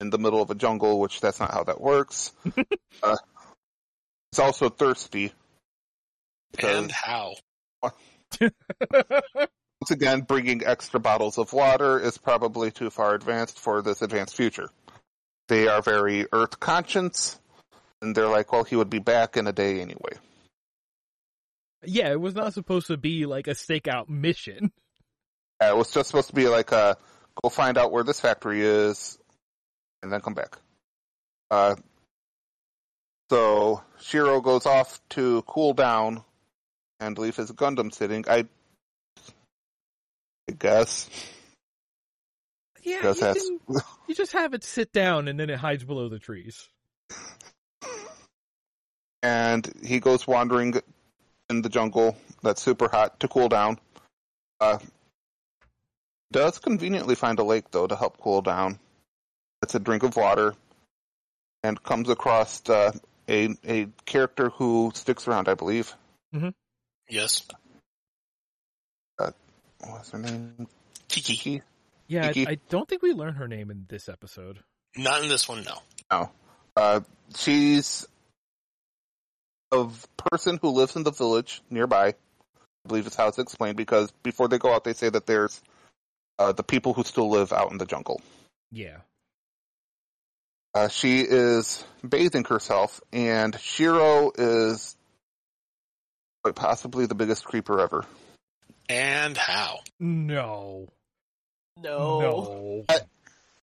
in 0.00 0.10
the 0.10 0.18
middle 0.18 0.42
of 0.42 0.50
a 0.50 0.54
jungle, 0.54 1.00
which 1.00 1.20
that's 1.20 1.40
not 1.40 1.50
how 1.50 1.64
that 1.64 1.80
works. 1.80 2.32
uh, 3.02 3.16
he's 4.30 4.38
also 4.38 4.68
thirsty. 4.68 5.32
And 6.62 6.90
how? 6.90 7.34
once 8.40 9.90
again, 9.90 10.20
bringing 10.20 10.64
extra 10.64 11.00
bottles 11.00 11.38
of 11.38 11.52
water 11.54 11.98
is 11.98 12.18
probably 12.18 12.70
too 12.70 12.90
far 12.90 13.14
advanced 13.14 13.58
for 13.58 13.80
this 13.80 14.02
advanced 14.02 14.36
future. 14.36 14.68
They 15.48 15.66
are 15.66 15.80
very 15.80 16.26
Earth 16.32 16.60
conscious, 16.60 17.40
and 18.02 18.14
they're 18.14 18.28
like, 18.28 18.52
well, 18.52 18.64
he 18.64 18.76
would 18.76 18.90
be 18.90 18.98
back 18.98 19.36
in 19.38 19.46
a 19.46 19.52
day 19.52 19.80
anyway. 19.80 20.18
yeah, 21.84 22.12
it 22.12 22.20
was 22.20 22.34
not 22.34 22.52
supposed 22.52 22.88
to 22.88 22.98
be 22.98 23.24
like 23.24 23.46
a 23.46 23.54
stakeout 23.54 24.08
mission. 24.08 24.70
Uh, 25.62 25.68
it 25.68 25.76
was 25.76 25.90
just 25.90 26.08
supposed 26.08 26.28
to 26.28 26.34
be 26.34 26.48
like, 26.48 26.72
uh, 26.72 26.94
go 27.42 27.48
find 27.48 27.78
out 27.78 27.92
where 27.92 28.04
this 28.04 28.20
factory 28.20 28.62
is, 28.62 29.18
and 30.02 30.12
then 30.12 30.20
come 30.20 30.34
back. 30.34 30.58
Uh, 31.50 31.76
so 33.30 33.82
Shiro 34.00 34.40
goes 34.40 34.66
off 34.66 35.00
to 35.10 35.42
cool 35.42 35.72
down 35.72 36.22
and 36.98 37.16
leave 37.18 37.36
his 37.36 37.50
Gundam 37.52 37.92
sitting. 37.92 38.24
I, 38.28 38.46
I 40.48 40.52
guess. 40.58 41.08
Yeah, 42.82 43.08
you, 43.08 43.14
can- 43.14 43.34
you 44.08 44.14
just 44.14 44.32
have 44.32 44.54
it 44.54 44.64
sit 44.64 44.92
down 44.92 45.28
and 45.28 45.38
then 45.38 45.50
it 45.50 45.58
hides 45.58 45.84
below 45.84 46.08
the 46.08 46.18
trees. 46.18 46.66
and 49.22 49.70
he 49.84 50.00
goes 50.00 50.26
wandering 50.26 50.80
in 51.50 51.62
the 51.62 51.68
jungle 51.68 52.16
that's 52.42 52.62
super 52.62 52.88
hot 52.88 53.20
to 53.20 53.28
cool 53.28 53.48
down. 53.48 53.78
Uh, 54.60 54.78
does 56.32 56.58
conveniently 56.58 57.14
find 57.14 57.38
a 57.38 57.44
lake 57.44 57.70
though 57.70 57.86
to 57.86 57.96
help 57.96 58.18
cool 58.18 58.42
down. 58.42 58.78
It's 59.62 59.74
a 59.74 59.80
drink 59.80 60.02
of 60.02 60.16
water, 60.16 60.54
and 61.62 61.82
comes 61.82 62.08
across 62.08 62.68
uh, 62.68 62.92
a 63.28 63.56
a 63.66 63.88
character 64.06 64.50
who 64.50 64.92
sticks 64.94 65.28
around, 65.28 65.48
I 65.48 65.54
believe. 65.54 65.94
Yes. 67.08 67.46
What's 69.86 70.10
her 70.10 70.18
name? 70.18 70.68
Kiki. 71.08 71.36
Kiki. 71.36 71.62
Yeah, 72.06 72.28
I, 72.28 72.32
Kiki? 72.32 72.52
I 72.52 72.58
don't 72.68 72.88
think 72.88 73.02
we 73.02 73.12
learned 73.12 73.36
her 73.36 73.48
name 73.48 73.70
in 73.70 73.86
this 73.88 74.08
episode. 74.08 74.60
Not 74.96 75.22
in 75.22 75.28
this 75.28 75.48
one, 75.48 75.64
no. 75.64 75.78
No. 76.10 76.30
Uh, 76.76 77.00
she's 77.34 78.06
a 79.72 79.86
person 80.30 80.58
who 80.60 80.70
lives 80.70 80.96
in 80.96 81.02
the 81.02 81.12
village 81.12 81.62
nearby. 81.70 82.08
I 82.08 82.14
believe 82.88 83.06
is 83.06 83.14
how 83.14 83.28
it's 83.28 83.38
explained 83.38 83.76
because 83.76 84.10
before 84.22 84.48
they 84.48 84.58
go 84.58 84.72
out, 84.74 84.84
they 84.84 84.92
say 84.92 85.08
that 85.08 85.26
there's 85.26 85.62
uh, 86.40 86.52
the 86.52 86.62
people 86.62 86.94
who 86.94 87.04
still 87.04 87.28
live 87.28 87.52
out 87.52 87.70
in 87.70 87.76
the 87.76 87.84
jungle. 87.84 88.20
Yeah. 88.72 88.96
Uh, 90.74 90.88
she 90.88 91.20
is 91.20 91.84
bathing 92.08 92.44
herself, 92.44 93.00
and 93.12 93.58
Shiro 93.60 94.32
is 94.34 94.96
quite 96.42 96.54
possibly 96.54 97.04
the 97.04 97.14
biggest 97.14 97.44
creeper 97.44 97.78
ever. 97.80 98.06
And 98.88 99.36
how? 99.36 99.80
No. 99.98 100.88
No. 101.76 102.20
No. 102.20 102.84
At 102.88 103.06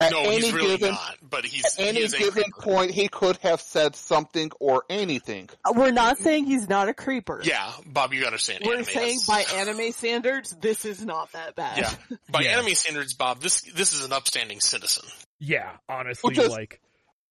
no, 0.02 0.22
any 0.24 0.36
he's 0.42 0.54
really 0.54 0.78
given, 0.78 0.92
not. 0.92 1.18
But 1.28 1.46
he's 1.46 1.66
at 1.66 1.80
any 1.88 2.00
is 2.02 2.14
a 2.14 2.18
given 2.18 2.44
creeper. 2.44 2.62
point, 2.62 2.92
he 2.92 3.08
could 3.08 3.38
have 3.38 3.62
said 3.62 3.96
something 3.96 4.52
or 4.60 4.84
anything. 4.90 5.50
Uh, 5.66 5.74
We're 5.76 5.92
not 5.92 6.18
saying 6.20 6.46
he's 6.46 6.70
not 6.70 6.88
a 6.88 6.94
creeper. 6.94 7.42
Yeah, 7.44 7.72
Bob, 7.86 8.14
you 8.14 8.26
understand. 8.26 8.64
We're 8.66 8.74
anime 8.76 8.86
saying 8.86 9.20
has- 9.20 9.26
by 9.26 9.42
anime 9.56 9.92
standards, 9.92 10.56
this 10.62 10.86
is 10.86 11.04
not 11.04 11.32
that 11.32 11.56
bad. 11.56 11.78
Yeah. 11.80 11.94
by 12.30 12.42
Yeah. 12.42 12.60
anime 12.60 12.76
standards, 12.76 13.14
Bob, 13.16 13.40
this 13.42 13.62
this 13.74 13.94
is 13.94 14.04
an 14.06 14.14
upstanding 14.14 14.60
citizen. 14.60 15.06
Yeah, 15.40 15.72
honestly, 15.90 16.30
Which 16.30 16.38
is- 16.40 16.50
like 16.50 16.80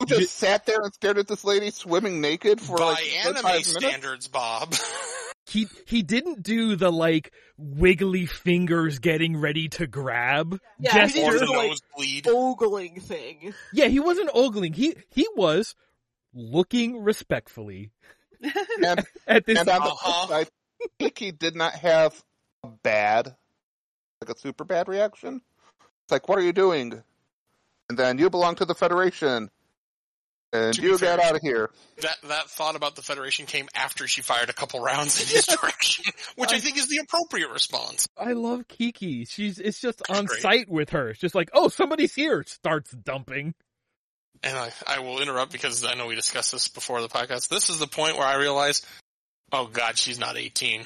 Who 0.01 0.07
just 0.07 0.21
Ju- 0.21 0.27
sat 0.27 0.67
there 0.67 0.81
and 0.83 0.93
stared 0.93 1.19
at 1.19 1.27
this 1.29 1.45
lady 1.45 1.71
swimming 1.71 2.21
naked 2.21 2.61
for 2.61 2.77
by 2.79 2.85
like 2.85 2.99
a 3.05 3.05
good 3.05 3.37
anime 3.37 3.43
five 3.43 3.53
minutes? 3.67 3.77
standards, 3.79 4.29
Bob. 4.29 4.75
he 5.49 5.69
he 5.87 6.03
didn't 6.03 6.43
do 6.43 6.77
the 6.77 6.91
like 6.91 7.33
wiggly 7.57 8.27
fingers 8.27 8.99
getting 8.99 9.37
ready 9.37 9.69
to 9.69 9.87
grab 9.87 10.61
Yeah, 10.81 11.07
he 11.07 11.13
didn't 11.15 11.31
gesture. 11.33 11.39
the 11.39 11.47
do, 11.47 11.57
like, 11.57 11.71
nosebleed. 11.71 12.27
Ogling 12.27 13.01
thing. 13.01 13.55
Yeah, 13.73 13.87
he 13.87 14.01
wasn't 14.01 14.31
ogling. 14.35 14.73
He 14.73 14.97
he 15.11 15.27
was 15.37 15.75
looking 16.35 17.03
respectfully 17.03 17.91
And, 18.85 19.07
at 19.27 19.47
this. 19.47 19.59
and 19.59 19.69
on 19.69 19.83
Uh-huh. 19.83 20.27
flip 20.27 20.29
side, 20.29 20.49
I 20.83 20.87
think 20.99 21.19
he 21.19 21.33
did 21.33 21.57
not 21.57 21.73
have 21.75 22.23
a 22.65 22.69
bad, 22.69 23.35
like 24.21 24.37
a 24.37 24.39
super 24.39 24.65
bad 24.65 24.89
reaction. 24.89 25.41
It's 26.05 26.13
like, 26.13 26.29
what 26.29 26.39
are 26.39 26.43
you 26.43 26.53
doing? 26.53 27.03
And 27.89 27.99
then 27.99 28.19
you 28.19 28.29
belong 28.31 28.57
to 28.57 28.65
the 28.65 28.75
Federation. 28.75 29.51
And 30.53 30.77
you 30.79 30.97
fair, 30.97 31.17
get 31.17 31.27
out 31.27 31.35
of 31.37 31.43
here. 31.43 31.71
That 32.03 32.17
that 32.29 32.49
thought 32.51 32.77
about 32.77 32.95
the 32.97 33.03
Federation 33.03 33.47
came 33.47 33.69
after 33.75 34.07
she 34.07 34.23
fired 34.23 34.49
a 34.49 34.53
couple 34.53 34.81
rounds 34.81 35.21
in 35.21 35.27
his 35.27 35.45
direction, 35.61 36.05
which 36.37 36.53
I 36.53 36.61
think 36.61 36.79
is 36.79 36.89
the 36.89 36.99
appropriate 36.99 37.51
response. 37.51 38.07
I 38.17 38.33
love 38.33 38.69
Kiki. 38.69 39.25
She's 39.25 39.59
it's 39.59 39.81
just 39.81 40.03
She's 40.07 40.17
on 40.17 40.25
great. 40.27 40.41
site 40.41 40.69
with 40.71 40.91
her. 40.91 41.11
It's 41.11 41.21
just 41.21 41.35
like, 41.35 41.51
oh, 41.53 41.69
somebody's 41.69 42.15
here. 42.15 42.45
Starts 42.47 42.91
dumping. 42.93 43.55
And 44.43 44.57
I, 44.57 44.71
I 44.87 44.99
will 45.01 45.21
interrupt 45.21 45.51
because 45.51 45.85
I 45.85 45.95
know 45.95 46.07
we 46.07 46.15
discussed 46.15 46.53
this 46.53 46.69
before 46.69 47.01
the 47.01 47.09
podcast. 47.09 47.49
This 47.49 47.69
is 47.71 47.79
the 47.79 47.87
point 47.87 48.17
where 48.17 48.27
I 48.27 48.37
realize, 48.37 48.83
oh 49.53 49.67
god, 49.67 49.99
she's 49.99 50.19
not 50.21 50.37
18. 50.37 50.85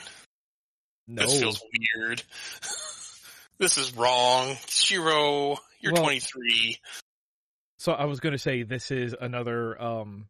No, 1.08 1.22
This 1.24 1.40
feels 1.40 1.60
weird. 1.96 2.22
this 3.58 3.76
is 3.76 3.94
wrong. 3.96 4.56
Shiro, 4.68 5.58
you're 5.80 5.92
Well- 5.92 6.02
23. 6.04 6.78
So 7.80 7.92
I 7.92 8.04
was 8.04 8.20
gonna 8.20 8.38
say 8.38 8.62
this 8.62 8.90
is 8.90 9.14
another 9.18 9.80
um 9.82 10.28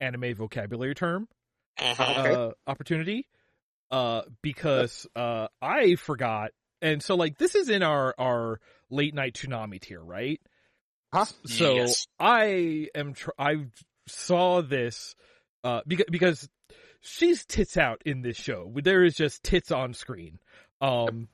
anime 0.00 0.34
vocabulary 0.34 0.94
term. 0.94 1.26
Okay. 1.80 2.04
uh 2.04 2.50
opportunity 2.66 3.26
uh 3.90 4.22
because 4.42 5.06
uh 5.16 5.48
I 5.62 5.94
forgot 5.96 6.50
and 6.82 7.02
so 7.02 7.14
like 7.14 7.38
this 7.38 7.54
is 7.54 7.70
in 7.70 7.82
our 7.82 8.14
our 8.18 8.60
late 8.90 9.14
night 9.14 9.34
Toonami 9.34 9.80
tier 9.80 10.02
right 10.02 10.40
Huh? 11.14 11.24
so 11.46 11.76
Yes. 11.76 12.06
I 12.20 12.88
am 12.94 13.14
tr- 13.14 13.30
I 13.38 13.66
saw 14.06 14.60
this 14.60 15.14
uh 15.64 15.80
because 15.86 16.06
because 16.10 16.48
she's 17.00 17.46
tits 17.46 17.76
out 17.78 18.02
in 18.04 18.20
this 18.20 18.36
show 18.36 18.70
there 18.82 19.02
is 19.02 19.14
just 19.14 19.42
tits 19.42 19.70
on 19.70 19.94
screen 19.94 20.38
um 20.82 21.28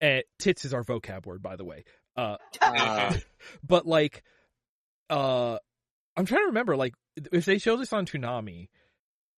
and 0.00 0.24
tits 0.38 0.64
is 0.66 0.74
our 0.74 0.84
vocab 0.84 1.24
word 1.24 1.42
by 1.42 1.56
the 1.56 1.64
way 1.64 1.84
uh 2.16 2.36
Uh, 2.60 3.14
but 3.66 3.86
like 3.86 4.22
uh 5.10 5.58
i'm 6.16 6.26
trying 6.26 6.42
to 6.42 6.46
remember 6.46 6.76
like 6.76 6.94
if 7.32 7.44
they 7.44 7.58
show 7.58 7.76
this 7.76 7.92
on 7.92 8.06
Toonami, 8.06 8.68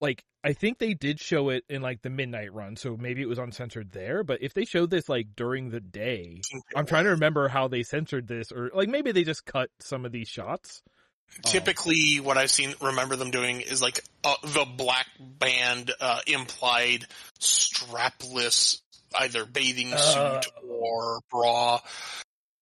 like 0.00 0.22
i 0.44 0.52
think 0.52 0.78
they 0.78 0.94
did 0.94 1.18
show 1.18 1.48
it 1.48 1.64
in 1.68 1.82
like 1.82 2.02
the 2.02 2.10
midnight 2.10 2.52
run 2.52 2.76
so 2.76 2.96
maybe 2.96 3.22
it 3.22 3.28
was 3.28 3.38
uncensored 3.38 3.90
there 3.92 4.22
but 4.22 4.42
if 4.42 4.54
they 4.54 4.64
showed 4.64 4.90
this 4.90 5.08
like 5.08 5.28
during 5.36 5.70
the 5.70 5.80
day 5.80 6.40
i'm 6.76 6.86
trying 6.86 7.04
to 7.04 7.10
remember 7.10 7.48
how 7.48 7.68
they 7.68 7.82
censored 7.82 8.28
this 8.28 8.52
or 8.52 8.70
like 8.74 8.88
maybe 8.88 9.12
they 9.12 9.24
just 9.24 9.44
cut 9.44 9.70
some 9.80 10.04
of 10.04 10.12
these 10.12 10.28
shots 10.28 10.82
Typically, 11.46 12.20
what 12.20 12.36
I've 12.36 12.50
seen, 12.50 12.74
remember 12.82 13.16
them 13.16 13.30
doing 13.30 13.62
is 13.62 13.80
like 13.80 14.04
uh, 14.22 14.34
the 14.42 14.66
black 14.66 15.06
band 15.18 15.90
uh, 15.98 16.20
implied 16.26 17.06
strapless 17.40 18.82
either 19.18 19.46
bathing 19.46 19.88
suit 19.96 19.96
Uh, 19.96 20.42
or 20.68 21.20
bra. 21.30 21.80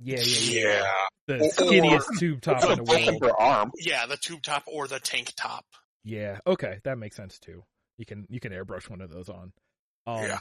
Yeah 0.02 0.20
yeah 0.20 0.60
yeah, 0.62 0.92
the 1.26 1.34
Or- 1.44 1.50
skinniest 1.50 2.18
tube 2.18 2.40
top 2.40 2.64
in 2.64 2.78
the 2.84 3.18
world. 3.20 3.32
arm. 3.38 3.70
Yeah, 3.78 4.06
the 4.06 4.16
tube 4.16 4.42
top 4.42 4.64
or 4.66 4.88
the 4.88 4.98
tank 5.00 5.32
top. 5.36 5.64
yeah. 6.04 6.38
Okay 6.46 6.78
that 6.84 6.98
makes 6.98 7.16
sense 7.16 7.38
too. 7.38 7.62
You 7.98 8.06
can 8.06 8.26
you 8.30 8.40
can 8.40 8.52
airbrush 8.52 8.88
one 8.88 9.00
of 9.02 9.10
those 9.10 9.28
on. 9.28 9.52
Um, 10.06 10.22
Yeah. 10.24 10.38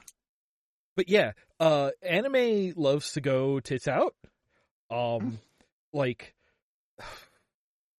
but 0.96 1.10
yeah 1.10 1.34
uh 1.60 1.92
anime 2.02 2.74
loves 2.76 3.12
to 3.14 3.22
go 3.22 3.60
tits 3.60 3.88
out. 3.88 4.16
Um 4.90 5.40
like 5.94 6.34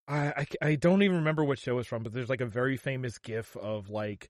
I, 0.08 0.34
I 0.38 0.46
I 0.70 0.76
don't 0.76 1.04
even 1.04 1.18
remember 1.18 1.44
what 1.44 1.60
show 1.60 1.78
it's 1.78 1.88
from 1.88 2.04
but 2.04 2.14
there's 2.14 2.30
like 2.30 2.42
a 2.42 2.46
very 2.48 2.78
famous 2.78 3.18
gif 3.20 3.56
of 3.58 3.90
like 3.90 4.30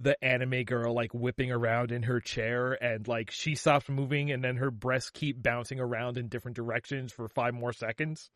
the 0.00 0.16
anime 0.24 0.64
girl 0.64 0.94
like 0.94 1.12
whipping 1.12 1.52
around 1.52 1.92
in 1.92 2.02
her 2.04 2.20
chair 2.20 2.72
and 2.82 3.06
like 3.06 3.30
she 3.30 3.54
stops 3.54 3.88
moving 3.88 4.30
and 4.32 4.42
then 4.42 4.56
her 4.56 4.70
breasts 4.70 5.10
keep 5.10 5.42
bouncing 5.42 5.78
around 5.78 6.16
in 6.16 6.28
different 6.28 6.56
directions 6.56 7.12
for 7.12 7.28
five 7.28 7.52
more 7.54 7.72
seconds 7.72 8.30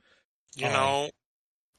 You 0.57 0.67
Oh. 0.67 0.73
know, 0.73 1.11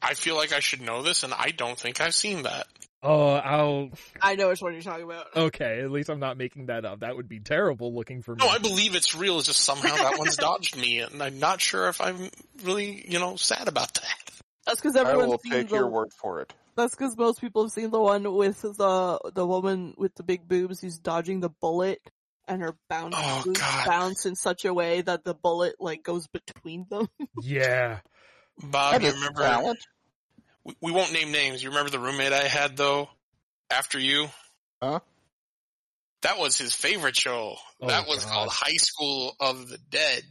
I 0.01 0.13
feel 0.15 0.35
like 0.35 0.51
I 0.53 0.59
should 0.59 0.81
know 0.81 1.01
this, 1.03 1.23
and 1.23 1.33
I 1.33 1.51
don't 1.51 1.79
think 1.79 2.01
I've 2.01 2.13
seen 2.15 2.43
that. 2.43 2.67
oh 3.03 3.33
i'll 3.35 3.89
I 4.21 4.35
know 4.35 4.49
which 4.49 4.61
one 4.61 4.73
you're 4.73 4.81
talking 4.81 5.05
about. 5.05 5.27
okay 5.35 5.79
at 5.81 5.91
least 5.91 6.09
i'm 6.09 6.19
not 6.19 6.37
making 6.37 6.65
that 6.67 6.83
up 6.85 7.01
that 7.01 7.15
would 7.15 7.29
be 7.29 7.39
terrible 7.39 7.93
looking 7.93 8.21
for 8.23 8.31
me 8.35 8.39
No, 8.43 8.49
I 8.49 8.57
believe 8.57 8.95
it's 8.95 9.13
real. 9.15 9.37
It's 9.37 9.47
just 9.47 9.59
somehow 9.61 9.95
that 9.95 10.17
one's 10.17 10.37
dodged 10.37 10.75
me, 10.77 10.99
and 10.99 11.21
I'm 11.21 11.39
not 11.39 11.61
sure 11.61 11.87
if 11.89 12.01
I'm 12.01 12.29
really, 12.63 13.05
you 13.07 13.19
know, 13.19 13.35
sad 13.35 13.67
about 13.67 13.93
that. 13.95 14.17
That's 14.65 14.81
because 14.81 14.95
I 14.95 15.01
everyone's 15.01 15.29
will 15.29 15.37
seen 15.39 15.51
take 15.51 15.69
the. 15.69 15.75
your 15.75 15.87
word 15.87 16.11
for 16.19 16.41
it. 16.41 16.51
That's 16.75 16.93
because 16.93 17.17
most 17.17 17.39
people 17.39 17.63
have 17.63 17.71
seen 17.71 17.89
the 17.91 18.01
one 18.01 18.33
with 18.33 18.61
the 18.61 19.19
the 19.33 19.47
woman 19.47 19.93
with 19.97 20.13
the 20.15 20.23
big 20.23 20.47
boobs 20.47 20.81
who's 20.81 20.97
dodging 20.97 21.39
the 21.39 21.49
bullet, 21.49 21.99
and 22.47 22.61
her 22.61 22.75
bounce 22.89 23.15
Oh, 23.17 23.43
bounce 23.85 24.25
in 24.25 24.35
such 24.35 24.65
a 24.65 24.73
way 24.73 25.01
that 25.01 25.23
the 25.23 25.33
bullet 25.33 25.75
like 25.79 26.03
goes 26.03 26.27
between 26.27 26.85
them. 26.89 27.07
yeah 27.41 27.99
Bob, 28.61 28.93
That 28.93 29.03
you 29.03 29.11
remember? 29.13 29.41
talent. 29.41 29.79
We, 30.63 30.75
we 30.81 30.91
won't 30.91 31.13
name 31.13 31.31
names. 31.31 31.61
You 31.63 31.69
remember 31.69 31.91
the 31.91 31.99
roommate 31.99 32.33
I 32.33 32.47
had 32.47 32.75
though? 32.77 33.09
After 33.69 33.97
you, 33.99 34.27
Huh? 34.81 34.99
that 36.21 36.37
was 36.39 36.57
his 36.57 36.73
favorite 36.73 37.15
show. 37.15 37.55
Oh, 37.81 37.87
that 37.87 38.07
was 38.07 38.23
God. 38.23 38.31
called 38.31 38.49
High 38.51 38.77
School 38.77 39.35
of 39.39 39.69
the 39.69 39.77
Dead. 39.89 40.23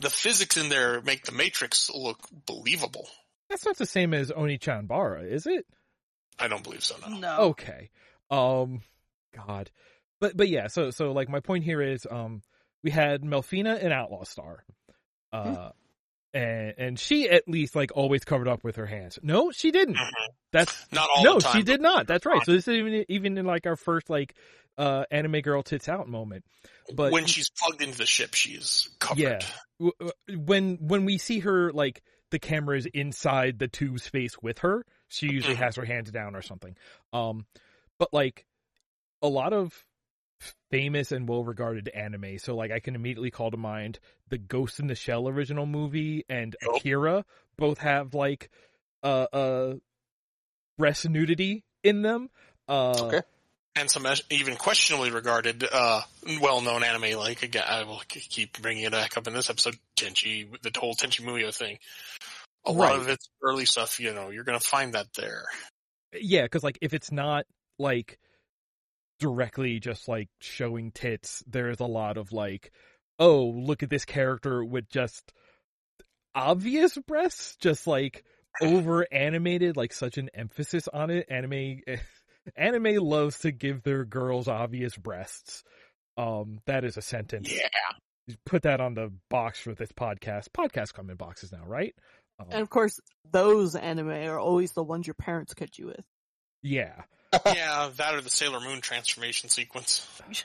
The 0.00 0.10
physics 0.10 0.56
in 0.56 0.68
there 0.70 1.00
make 1.02 1.24
the 1.24 1.32
Matrix 1.32 1.90
look 1.94 2.18
believable. 2.46 3.08
That's 3.50 3.64
not 3.64 3.76
the 3.76 3.86
same 3.86 4.14
as 4.14 4.30
oni-chan 4.30 4.86
bara 4.86 5.22
is 5.22 5.46
it 5.46 5.66
I 6.38 6.48
don't 6.48 6.64
believe 6.64 6.82
so. 6.82 6.96
No. 7.08 7.18
No. 7.18 7.36
okay 7.50 7.90
um 8.30 8.82
god 9.34 9.70
but 10.20 10.36
but 10.36 10.48
yeah 10.48 10.66
so 10.68 10.90
so 10.90 11.12
like 11.12 11.28
my 11.28 11.40
point 11.40 11.64
here 11.64 11.80
is 11.82 12.06
um 12.10 12.42
we 12.82 12.90
had 12.90 13.22
melfina 13.22 13.78
and 13.80 13.92
outlaw 13.92 14.24
star 14.24 14.64
uh 15.32 15.70
and 16.32 16.74
and 16.78 16.98
she 16.98 17.28
at 17.28 17.46
least 17.48 17.76
like 17.76 17.92
always 17.94 18.24
covered 18.24 18.48
up 18.48 18.64
with 18.64 18.76
her 18.76 18.86
hands 18.86 19.18
no 19.22 19.50
she 19.50 19.70
didn't 19.70 19.96
Mhm. 19.96 20.08
that's 20.52 20.86
Not 20.92 21.08
all 21.14 21.22
no 21.24 21.34
the 21.34 21.40
time. 21.40 21.56
she 21.56 21.62
did 21.62 21.80
not 21.80 22.06
that's 22.06 22.26
right 22.26 22.42
so 22.44 22.52
this 22.52 22.66
is 22.66 22.74
even 22.74 23.04
even 23.08 23.38
in 23.38 23.44
like 23.46 23.66
our 23.66 23.76
first 23.76 24.10
like 24.10 24.34
uh 24.78 25.04
anime 25.10 25.40
girl 25.40 25.62
tits 25.62 25.88
out 25.88 26.08
moment 26.08 26.44
but 26.94 27.12
when 27.12 27.26
she's 27.26 27.48
plugged 27.50 27.80
into 27.80 27.96
the 27.96 28.04
ship, 28.04 28.34
she's 28.34 28.90
covered. 28.98 29.18
Yeah. 29.20 29.38
w- 29.78 29.92
w- 29.98 30.12
when 30.44 30.76
when 30.80 31.04
we 31.06 31.16
see 31.16 31.38
her 31.38 31.72
like 31.72 32.02
the 32.34 32.38
camera 32.40 32.76
is 32.76 32.86
inside 32.86 33.60
the 33.60 33.68
tube 33.68 34.00
space 34.00 34.36
with 34.42 34.58
her. 34.58 34.84
She 35.06 35.28
usually 35.28 35.54
Mhm. 35.54 35.60
has 35.60 35.76
her 35.76 35.84
hands 35.84 36.10
down 36.10 36.34
or 36.34 36.42
something. 36.42 36.76
Um 37.12 37.46
but 37.96 38.12
like 38.12 38.44
a 39.22 39.28
lot 39.28 39.52
of 39.52 39.86
famous 40.70 41.12
and 41.12 41.28
well 41.28 41.44
regarded 41.44 41.88
anime 41.90 42.36
so 42.38 42.54
like 42.56 42.70
i 42.72 42.80
can 42.80 42.94
immediately 42.96 43.30
call 43.30 43.50
to 43.50 43.56
mind 43.56 43.98
the 44.28 44.36
ghost 44.36 44.80
in 44.80 44.88
the 44.88 44.94
shell 44.94 45.28
original 45.28 45.64
movie 45.64 46.24
and 46.28 46.56
akira. 46.60 47.24
Both 47.56 47.78
have 47.78 48.12
like 48.14 48.50
uh 49.04 49.26
uh 49.32 49.74
breast 50.76 51.08
nudity 51.08 51.62
in 51.84 52.02
them. 52.02 52.30
Uh 52.68 53.04
Okay. 53.04 53.22
And 53.76 53.90
some 53.90 54.06
even 54.30 54.56
questionably 54.56 55.10
regarded, 55.10 55.64
uh, 55.70 56.02
well-known 56.40 56.84
anime 56.84 57.18
like 57.18 57.42
again, 57.42 57.64
I 57.68 57.84
will 57.84 58.02
keep 58.08 58.60
bringing 58.60 58.84
it 58.84 58.92
back 58.92 59.16
up 59.16 59.26
in 59.26 59.34
this 59.34 59.50
episode. 59.50 59.76
Tenchi, 59.96 60.46
the 60.62 60.72
whole 60.78 60.94
Tenchi 60.94 61.22
Muyo 61.22 61.54
thing. 61.54 61.78
A 62.66 62.72
lot 62.72 62.96
of 62.96 63.08
its 63.08 63.28
early 63.42 63.66
stuff, 63.66 64.00
you 64.00 64.14
know, 64.14 64.30
you're 64.30 64.44
gonna 64.44 64.60
find 64.60 64.94
that 64.94 65.06
there. 65.16 65.44
yeah 66.12 66.42
because 66.42 66.62
like 66.62 66.78
if 66.80 66.94
it's 66.94 67.12
not 67.12 67.44
like 67.78 68.18
directly 69.18 69.80
just 69.80 70.08
like 70.08 70.28
showing 70.40 70.90
tits 70.90 71.42
there's 71.46 71.80
a 71.80 71.86
lot 71.86 72.16
of 72.16 72.32
like 72.32 72.72
oh, 73.18 73.44
look 73.44 73.82
at 73.82 73.90
this 73.90 74.04
character 74.04 74.64
with 74.64 74.88
just 74.88 75.32
obvious 76.34 76.96
breasts, 77.06 77.56
just 77.56 77.86
like 77.86 78.24
over 78.60 79.06
animated, 79.12 79.76
like 79.76 79.92
such 79.92 80.18
an 80.18 80.30
emphasis 80.34 80.88
on 80.88 81.10
it. 81.10 81.26
Anime, 81.30 81.80
anime 82.56 82.96
loves 82.96 83.40
to 83.40 83.52
give 83.52 83.82
their 83.82 84.04
girls 84.04 84.48
obvious 84.48 84.96
breasts. 84.96 85.64
Um, 86.16 86.60
that 86.66 86.84
is 86.84 86.96
a 86.96 87.02
sentence. 87.02 87.52
Yeah. 87.52 88.36
Put 88.46 88.62
that 88.62 88.80
on 88.80 88.94
the 88.94 89.12
box 89.30 89.60
for 89.60 89.74
this 89.74 89.92
podcast. 89.92 90.48
Podcasts 90.56 90.92
come 90.94 91.10
in 91.10 91.16
boxes 91.16 91.52
now, 91.52 91.64
right? 91.66 91.94
Um, 92.38 92.46
And 92.50 92.62
of 92.62 92.70
course, 92.70 92.98
those 93.30 93.74
anime 93.76 94.08
are 94.10 94.38
always 94.38 94.72
the 94.72 94.82
ones 94.82 95.06
your 95.06 95.14
parents 95.14 95.54
catch 95.54 95.78
you 95.78 95.86
with. 95.86 96.04
yeah. 96.62 97.02
Yeah, 97.46 97.90
that 97.96 98.14
or 98.14 98.20
the 98.20 98.30
Sailor 98.30 98.60
Moon 98.60 98.80
transformation 98.80 99.48
sequence. 99.48 100.06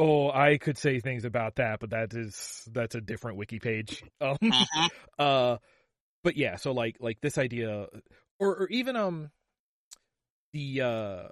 Oh, 0.00 0.30
I 0.30 0.58
could 0.58 0.78
say 0.78 1.00
things 1.00 1.24
about 1.24 1.56
that, 1.56 1.80
but 1.80 1.90
that 1.90 2.14
is 2.14 2.62
that's 2.72 2.94
a 2.94 3.00
different 3.00 3.36
wiki 3.36 3.58
page. 3.58 4.02
Um, 4.20 4.36
Mhm. 4.40 4.88
uh, 5.18 5.56
but 6.22 6.36
yeah, 6.36 6.56
so 6.56 6.72
like 6.72 6.96
like 7.00 7.20
this 7.20 7.38
idea, 7.38 7.88
or 8.38 8.56
or 8.56 8.68
even 8.68 8.94
um, 8.96 9.30
the 10.52 10.80
uh, 10.82 11.28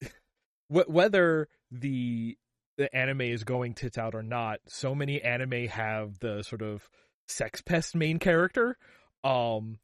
wh- 0.68 0.88
whether 0.88 1.48
the 1.70 2.36
the 2.78 2.94
anime 2.94 3.20
is 3.22 3.44
going 3.44 3.74
tits 3.74 3.98
out 3.98 4.14
or 4.14 4.22
not, 4.22 4.60
so 4.68 4.94
many 4.94 5.20
anime 5.22 5.66
have 5.68 6.18
the 6.20 6.42
sort 6.42 6.62
of 6.62 6.88
sex 7.28 7.60
pest 7.62 7.94
main 7.94 8.18
character. 8.18 8.76
Um, 9.24 9.78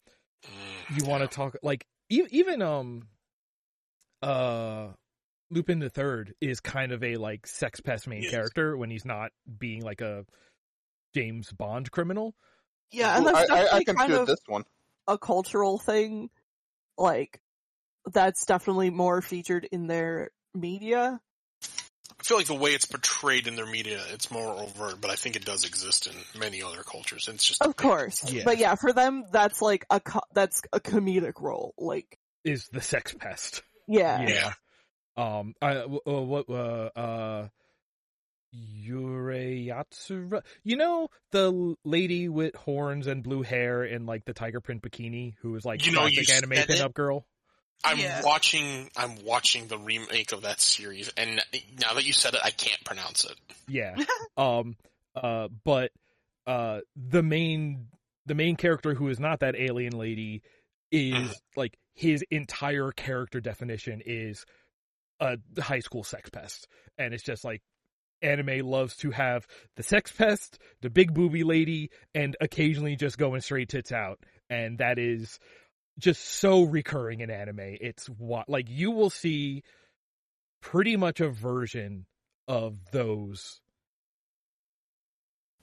you 0.96 1.04
want 1.06 1.22
to 1.22 1.28
talk 1.28 1.56
like 1.62 1.86
e- 2.08 2.26
even 2.30 2.62
um 2.62 3.08
uh 4.22 4.88
Lupin 5.50 5.78
the 5.78 5.88
Third 5.90 6.34
is 6.40 6.60
kind 6.60 6.92
of 6.92 7.02
a 7.02 7.16
like 7.16 7.46
sex 7.46 7.80
pest 7.80 8.06
main 8.08 8.22
Yes. 8.22 8.30
character 8.32 8.76
when 8.76 8.90
he's 8.90 9.04
not 9.04 9.30
being 9.58 9.82
like 9.82 10.00
a 10.00 10.24
James 11.14 11.50
Bond 11.52 11.90
criminal. 11.90 12.34
Yeah, 12.90 13.16
and 13.16 13.26
Ooh, 13.26 13.32
that's 13.32 13.50
I, 13.50 13.54
I, 13.54 13.58
I 13.58 13.62
definitely 13.64 13.84
can 13.84 13.96
kind 13.96 14.12
do 14.12 14.20
of 14.20 14.26
this 14.26 14.40
one. 14.46 14.64
a 15.06 15.16
cultural 15.18 15.78
thing. 15.78 16.30
Like, 16.98 17.40
that's 18.06 18.44
definitely 18.46 18.90
more 18.90 19.20
featured 19.22 19.68
in 19.70 19.86
their 19.86 20.30
media. 20.54 21.20
I 22.20 22.24
feel 22.24 22.36
like 22.36 22.46
the 22.46 22.54
way 22.54 22.70
it's 22.70 22.84
portrayed 22.84 23.46
in 23.46 23.54
their 23.54 23.66
media, 23.66 24.00
it's 24.12 24.30
more 24.30 24.52
overt, 24.52 25.00
but 25.00 25.10
I 25.10 25.14
think 25.14 25.36
it 25.36 25.44
does 25.44 25.64
exist 25.64 26.08
in 26.08 26.40
many 26.40 26.62
other 26.62 26.82
cultures. 26.82 27.28
It's 27.28 27.44
just 27.44 27.62
Of 27.62 27.76
course. 27.76 28.30
Yeah. 28.32 28.42
But 28.44 28.58
yeah, 28.58 28.74
for 28.74 28.92
them, 28.92 29.24
that's 29.30 29.62
like 29.62 29.86
a, 29.88 30.00
co- 30.00 30.20
that's 30.34 30.62
a 30.72 30.80
comedic 30.80 31.40
role. 31.40 31.74
Like, 31.78 32.18
Is 32.44 32.68
the 32.72 32.80
sex 32.80 33.14
pest? 33.14 33.62
yeah. 33.86 34.22
yeah. 34.28 34.52
Um, 35.16 35.54
I 35.60 35.78
uh, 35.78 35.88
what 35.88 36.48
uh 36.48 36.90
uh 36.94 37.48
Urusei 38.54 39.66
Yatsura. 39.66 40.42
You 40.62 40.76
know 40.76 41.08
the 41.32 41.74
lady 41.84 42.28
with 42.28 42.54
horns 42.54 43.06
and 43.06 43.22
blue 43.22 43.42
hair 43.42 43.82
and 43.82 44.06
like 44.06 44.24
the 44.24 44.32
tiger 44.32 44.60
print 44.60 44.82
bikini 44.82 45.34
who 45.42 45.54
is 45.56 45.64
like 45.64 45.84
You 45.84 45.92
know, 45.92 46.02
classic 46.02 46.28
you 46.28 46.34
anime 46.34 46.54
said 46.54 46.68
pinup 46.68 46.94
girl. 46.94 47.26
I'm 47.84 47.98
Yeah. 47.98 48.22
watching. 48.24 48.90
I'm 48.96 49.24
watching 49.24 49.68
the 49.68 49.78
remake 49.78 50.32
of 50.32 50.42
that 50.42 50.60
series, 50.60 51.08
and 51.16 51.40
now 51.80 51.94
that 51.94 52.04
you 52.04 52.12
said 52.12 52.34
it, 52.34 52.40
I 52.44 52.50
can't 52.50 52.82
pronounce 52.84 53.24
it. 53.24 53.36
Yeah. 53.68 53.94
um 54.36 54.76
uh 55.14 55.48
but 55.64 55.90
uh 56.46 56.80
the 56.96 57.22
main 57.22 57.88
the 58.26 58.34
main 58.34 58.56
character 58.56 58.94
who 58.94 59.08
is 59.08 59.18
not 59.20 59.40
that 59.40 59.56
alien 59.56 59.96
lady 59.96 60.42
is 60.90 61.14
Mhm. 61.14 61.34
like 61.56 61.78
his 61.94 62.24
entire 62.30 62.92
character 62.92 63.40
definition 63.40 64.02
is 64.04 64.44
a 65.20 65.38
high 65.60 65.80
school 65.80 66.04
sex 66.04 66.30
pest. 66.30 66.68
And 66.98 67.12
it's 67.14 67.24
just 67.24 67.44
like 67.44 67.60
anime 68.22 68.66
loves 68.66 68.96
to 68.96 69.10
have 69.10 69.46
the 69.76 69.82
sex 69.82 70.12
pest, 70.12 70.58
the 70.82 70.90
big 70.90 71.12
booby 71.14 71.42
lady, 71.44 71.90
and 72.14 72.36
occasionally 72.40 72.96
just 72.96 73.18
going 73.18 73.40
straight 73.40 73.68
tits 73.68 73.92
out. 73.92 74.18
And 74.50 74.78
that 74.78 74.98
is 74.98 75.38
just 75.98 76.24
so 76.24 76.62
recurring 76.62 77.20
in 77.20 77.30
anime. 77.30 77.76
It's 77.80 78.06
what 78.06 78.48
like 78.48 78.66
you 78.68 78.90
will 78.90 79.10
see 79.10 79.62
pretty 80.60 80.96
much 80.96 81.20
a 81.20 81.28
version 81.28 82.06
of 82.46 82.78
those 82.92 83.60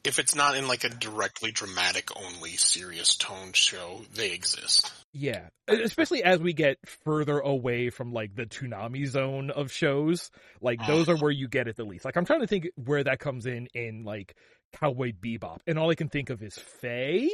If 0.04 0.20
it's 0.20 0.36
not 0.36 0.56
in 0.56 0.68
like 0.68 0.84
a 0.84 0.90
directly 0.90 1.52
dramatic 1.52 2.10
only 2.16 2.52
serious 2.52 3.16
tone 3.16 3.54
show, 3.54 4.02
they 4.14 4.32
exist. 4.34 4.92
Yeah, 5.14 5.48
especially 5.68 6.24
as 6.24 6.40
we 6.40 6.54
get 6.54 6.78
further 7.04 7.40
away 7.40 7.90
from 7.90 8.14
like 8.14 8.36
the 8.36 8.46
Toonami 8.46 9.08
zone 9.08 9.50
of 9.50 9.72
shows, 9.72 10.30
like 10.62 10.86
those 10.86 11.10
are 11.10 11.16
mm. 11.16 11.22
where 11.22 11.32
you 11.32 11.48
get 11.48 11.68
it 11.68 11.76
the 11.76 11.86
least. 11.86 12.06
Like 12.06 12.18
I'm 12.18 12.26
trying 12.26 12.42
to 12.42 12.48
think 12.48 12.68
where 12.76 13.04
that 13.04 13.20
comes 13.20 13.48
in 13.48 13.68
in 13.74 14.04
like 14.04 14.36
Cowboy 14.74 15.14
Bebop, 15.14 15.60
and 15.66 15.80
all 15.80 15.90
I 15.90 15.96
can 15.96 16.10
think 16.10 16.30
of 16.30 16.44
is 16.44 16.56
Faye. 16.56 17.32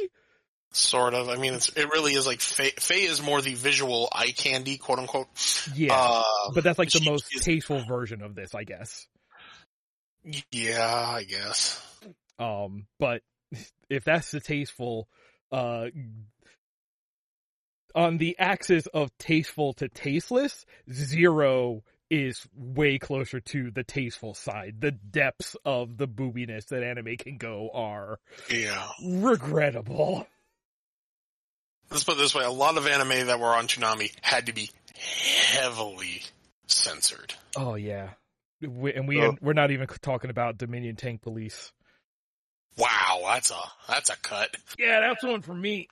Sort 0.74 1.12
of. 1.14 1.28
I 1.28 1.36
mean, 1.36 1.54
it's, 1.54 1.68
it 1.70 1.90
really 1.90 2.14
is 2.14 2.26
like 2.26 2.40
Faye, 2.40 2.72
Faye 2.78 3.02
is 3.04 3.20
more 3.22 3.40
the 3.42 3.54
visual 3.54 4.08
eye 4.12 4.32
candy, 4.36 4.78
quote 4.78 4.98
unquote. 4.98 5.28
Yeah, 5.74 5.94
Uh, 5.94 6.22
but 6.54 6.64
that's 6.64 6.78
like 6.78 6.90
the 6.90 7.04
most 7.04 7.26
is- 7.34 7.42
tasteful 7.44 7.84
version 7.84 8.22
of 8.22 8.34
this, 8.34 8.54
I 8.54 8.64
guess. 8.64 9.06
yeah, 10.50 10.88
I 11.14 11.24
guess. 11.24 11.80
Um, 12.38 12.86
but 12.98 13.22
if 13.90 14.04
that's 14.04 14.30
the 14.30 14.40
tasteful, 14.40 15.08
uh, 15.50 15.86
on 17.94 18.16
the 18.16 18.36
axis 18.38 18.86
of 18.86 19.10
tasteful 19.18 19.74
to 19.74 19.88
tasteless, 19.88 20.64
zero 20.90 21.82
is 22.10 22.46
way 22.54 22.98
closer 22.98 23.40
to 23.40 23.70
the 23.70 23.84
tasteful 23.84 24.34
side. 24.34 24.76
The 24.80 24.90
depths 24.92 25.56
of 25.64 25.96
the 25.98 26.08
boobiness 26.08 26.66
that 26.68 26.82
anime 26.82 27.16
can 27.18 27.36
go 27.36 27.70
are 27.74 28.18
Yeah. 28.50 28.88
regrettable. 29.04 30.26
Let's 31.92 32.04
put 32.04 32.14
it 32.16 32.18
this 32.18 32.34
way: 32.34 32.44
a 32.44 32.50
lot 32.50 32.76
of 32.76 32.86
anime 32.86 33.26
that 33.28 33.38
were 33.38 33.54
on 33.54 33.66
Toonami 33.68 34.10
had 34.22 34.46
to 34.46 34.52
be 34.52 34.70
heavily 34.96 36.22
censored. 36.66 37.34
Oh 37.56 37.74
yeah. 37.74 38.10
We, 38.60 38.92
and 38.94 39.06
we 39.08 39.20
Oh. 39.20 39.36
we're 39.40 39.52
not 39.52 39.70
even 39.70 39.86
talking 40.00 40.30
about 40.30 40.56
Dominion 40.58 40.96
Tank 40.96 41.22
Police. 41.22 41.72
Wow, 42.78 43.20
that's 43.26 43.50
a 43.50 43.60
that's 43.88 44.08
a 44.10 44.16
cut. 44.16 44.56
Yeah, 44.78 45.00
that's 45.00 45.22
one 45.24 45.42
for 45.42 45.54
me. 45.54 45.88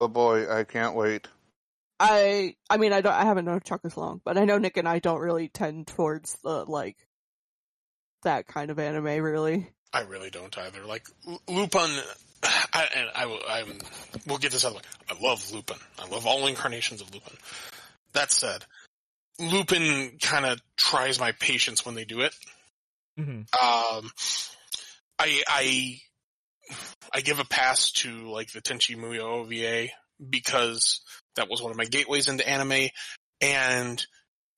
Oh 0.00 0.08
boy, 0.08 0.52
I 0.52 0.64
can't 0.64 0.94
wait. 0.94 1.26
I, 2.00 2.56
I 2.68 2.78
mean, 2.78 2.92
I 2.92 3.00
don't, 3.00 3.12
I 3.12 3.24
haven't 3.24 3.44
known 3.44 3.60
Chuck 3.64 3.82
as 3.84 3.96
long, 3.96 4.20
but 4.24 4.36
I 4.36 4.44
know 4.44 4.58
Nick 4.58 4.76
and 4.76 4.88
I 4.88 4.98
don't 4.98 5.20
really 5.20 5.46
tend 5.48 5.86
towards 5.86 6.36
the, 6.42 6.64
like, 6.64 6.96
that 8.24 8.48
kind 8.48 8.72
of 8.72 8.80
anime, 8.80 9.04
really. 9.22 9.70
I 9.92 10.00
really 10.00 10.28
don't 10.30 10.56
either. 10.58 10.84
Like 10.84 11.06
L- 11.28 11.40
Lupin, 11.48 11.90
I, 12.42 12.88
and 12.96 13.08
I, 13.14 13.26
will- 13.26 13.42
I'm, 13.48 13.78
we'll 14.26 14.38
get 14.38 14.52
this 14.52 14.64
out 14.64 14.74
of 14.74 14.74
the 14.74 14.78
way. 14.78 15.18
I 15.20 15.24
love 15.28 15.52
Lupin. 15.52 15.76
I 15.98 16.08
love 16.08 16.26
all 16.26 16.46
incarnations 16.46 17.00
of 17.00 17.12
Lupin. 17.14 17.36
That 18.14 18.30
said, 18.32 18.64
Lupin 19.38 20.18
kind 20.20 20.44
of 20.46 20.60
tries 20.76 21.18
my 21.20 21.32
patience 21.32 21.84
when 21.86 21.94
they 21.94 22.04
do 22.04 22.20
it. 22.20 22.34
hmm 23.16 23.40
Um, 23.52 24.10
I, 25.18 25.42
I, 25.48 25.98
I 27.14 27.20
give 27.20 27.38
a 27.38 27.44
pass 27.44 27.92
to 27.92 28.30
like 28.30 28.52
the 28.52 28.60
Tenchi 28.60 28.96
Muyo 28.96 29.20
OVA 29.22 29.88
because 30.30 31.00
that 31.36 31.48
was 31.48 31.62
one 31.62 31.70
of 31.70 31.76
my 31.76 31.84
gateways 31.84 32.28
into 32.28 32.48
anime 32.48 32.88
and 33.40 34.04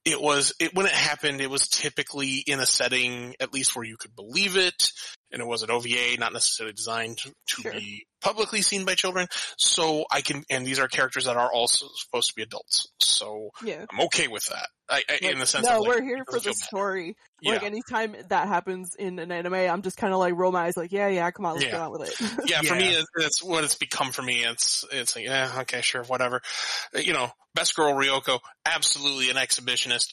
it 0.04 0.20
was, 0.20 0.52
it, 0.60 0.74
when 0.74 0.84
it 0.86 0.92
happened, 0.92 1.40
it 1.40 1.48
was 1.50 1.66
typically 1.68 2.36
in 2.46 2.60
a 2.60 2.66
setting, 2.66 3.34
at 3.40 3.54
least 3.54 3.74
where 3.74 3.86
you 3.86 3.96
could 3.96 4.14
believe 4.14 4.56
it, 4.56 4.90
and 5.34 5.42
it 5.42 5.46
was 5.46 5.62
an 5.62 5.70
OVA, 5.70 6.16
not 6.18 6.32
necessarily 6.32 6.72
designed 6.72 7.18
to, 7.18 7.28
to 7.48 7.62
Sure. 7.62 7.72
be 7.72 8.06
publicly 8.22 8.62
seen 8.62 8.84
by 8.86 8.94
children. 8.94 9.26
So 9.58 10.06
I 10.10 10.22
can, 10.22 10.44
and 10.48 10.64
these 10.66 10.78
are 10.78 10.88
characters 10.88 11.26
that 11.26 11.36
are 11.36 11.52
also 11.52 11.86
supposed 11.94 12.28
to 12.28 12.34
be 12.34 12.42
adults. 12.42 12.86
So 13.00 13.50
Yeah. 13.62 13.84
I'm 13.92 14.00
okay 14.06 14.28
with 14.28 14.46
that. 14.46 14.68
I, 14.88 15.02
I 15.10 15.18
in 15.28 15.38
the 15.38 15.46
sense 15.46 15.66
no, 15.66 15.74
of 15.74 15.80
like, 15.80 15.88
we're 15.88 16.02
here 16.02 16.24
for 16.30 16.38
the 16.40 16.54
story. 16.54 17.16
Yeah. 17.42 17.54
Like 17.54 17.64
anytime 17.64 18.14
that 18.28 18.48
happens 18.48 18.94
in 18.98 19.18
an 19.18 19.30
anime, 19.32 19.54
I'm 19.54 19.82
just 19.82 19.96
kind 19.98 20.12
of 20.14 20.20
like 20.20 20.34
roll 20.34 20.52
my 20.52 20.62
eyes, 20.66 20.76
like, 20.76 20.92
yeah, 20.92 21.08
yeah, 21.08 21.30
come 21.32 21.44
on, 21.46 21.54
let's 21.54 21.64
Yeah. 21.66 21.72
get 21.72 21.80
on 21.80 21.90
with 21.92 22.08
it. 22.08 22.20
yeah, 22.50 22.60
for 22.60 22.74
Yeah. 22.74 22.78
me, 22.80 22.94
it- 22.94 23.06
it's 23.16 23.42
what 23.42 23.64
it's 23.64 23.74
become 23.74 24.12
for 24.12 24.22
me. 24.22 24.44
It's, 24.44 24.84
it's 24.92 25.16
like, 25.16 25.24
yeah, 25.26 25.50
okay, 25.62 25.80
sure, 25.82 26.04
whatever. 26.04 26.40
Uh, 26.94 27.00
You 27.00 27.12
know, 27.12 27.30
best 27.54 27.74
girl 27.74 27.92
Ryoko, 27.92 28.38
absolutely 28.64 29.30
an 29.30 29.36
exhibitionist. 29.36 30.12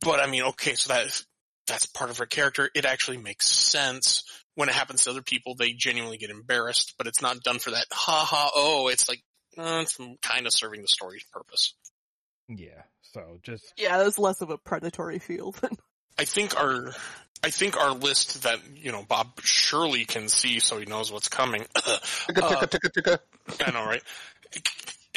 But 0.00 0.20
I 0.20 0.26
mean, 0.26 0.42
okay, 0.44 0.74
so 0.74 0.92
that, 0.92 1.22
that's 1.68 1.86
part 1.86 2.10
of 2.10 2.18
her 2.18 2.26
character. 2.26 2.68
It 2.74 2.84
actually 2.84 3.18
makes 3.18 3.48
sense. 3.48 4.24
When 4.54 4.68
it 4.68 4.74
happens 4.74 5.04
to 5.04 5.10
other 5.10 5.22
people, 5.22 5.54
they 5.54 5.72
genuinely 5.72 6.18
get 6.18 6.30
embarrassed, 6.30 6.94
but 6.98 7.06
it's 7.06 7.22
not 7.22 7.42
done 7.42 7.58
for 7.60 7.70
that, 7.70 7.86
ha 7.92 8.26
ha, 8.28 8.50
oh, 8.54 8.88
it's 8.88 9.08
like, 9.08 9.22
uh, 9.56 9.80
it's 9.82 9.96
kind 10.22 10.46
of 10.46 10.52
serving 10.52 10.80
the 10.80 10.88
story's 10.88 11.24
purpose. 11.32 11.74
Yeah. 12.48 12.82
So 13.02 13.38
just 13.42 13.72
yeah, 13.76 13.98
that's 13.98 14.18
less 14.18 14.40
of 14.40 14.50
a 14.50 14.58
predatory 14.58 15.18
feel 15.18 15.52
than 15.52 15.70
I 16.18 16.24
think 16.24 16.60
our, 16.60 16.92
I 17.42 17.50
think 17.50 17.76
our 17.76 17.92
list 17.92 18.42
that, 18.42 18.58
you 18.74 18.92
know, 18.92 19.04
Bob 19.08 19.40
surely 19.42 20.04
can 20.04 20.28
see 20.28 20.58
so 20.58 20.78
he 20.78 20.84
knows 20.84 21.12
what's 21.12 21.28
coming. 21.28 21.64
Ticka 22.26 22.44
Uh, 22.44 22.66
ticka 22.66 22.66
ticka 22.66 22.90
ticka. 22.90 23.20
I 23.64 23.70
know, 23.70 23.84
right? 23.84 24.02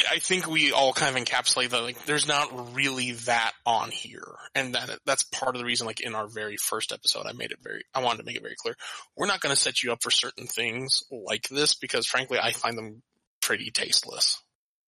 I 0.10 0.20
think 0.20 0.48
we 0.48 0.72
all 0.72 0.94
kind 0.94 1.16
of 1.16 1.24
encapsulate 1.24 1.70
that 1.70 1.82
like 1.82 2.06
there's 2.06 2.28
not 2.28 2.76
really 2.76 3.12
that 3.12 3.52
on 3.66 3.92
here, 3.92 4.28
and 4.56 4.76
that 4.76 5.00
that's 5.06 5.24
part 5.24 5.56
of 5.56 5.60
the 5.60 5.66
reason. 5.66 5.88
Like 5.88 6.00
in 6.02 6.16
our 6.16 6.28
very 6.28 6.58
first 6.58 6.92
episode, 6.92 7.26
I 7.28 7.34
made 7.34 7.52
it 7.52 7.60
very 7.62 7.84
I 7.94 8.02
wanted 8.04 8.20
to 8.20 8.24
make 8.24 8.36
it 8.36 8.42
very 8.42 8.56
clear 8.62 8.76
we're 9.18 9.28
not 9.28 9.42
going 9.42 9.54
to 9.54 9.60
set 9.62 9.84
you 9.84 9.92
up 9.92 10.02
for 10.04 10.12
certain 10.12 10.48
things 10.48 11.04
like 11.12 11.48
this 11.50 11.76
because 11.76 12.06
frankly 12.08 12.40
I 12.42 12.52
find 12.52 12.78
them 12.78 13.02
pretty 13.42 13.72
tasteless. 13.72 14.42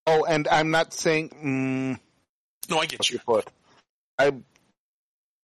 Oh, 0.05 0.25
and 0.25 0.47
I'm 0.47 0.71
not 0.71 0.93
saying. 0.93 1.29
Mm, 1.29 1.99
No, 2.69 2.79
I 2.79 2.85
get 2.85 3.09
you. 3.09 3.19
But 3.25 3.49
I, 4.19 4.33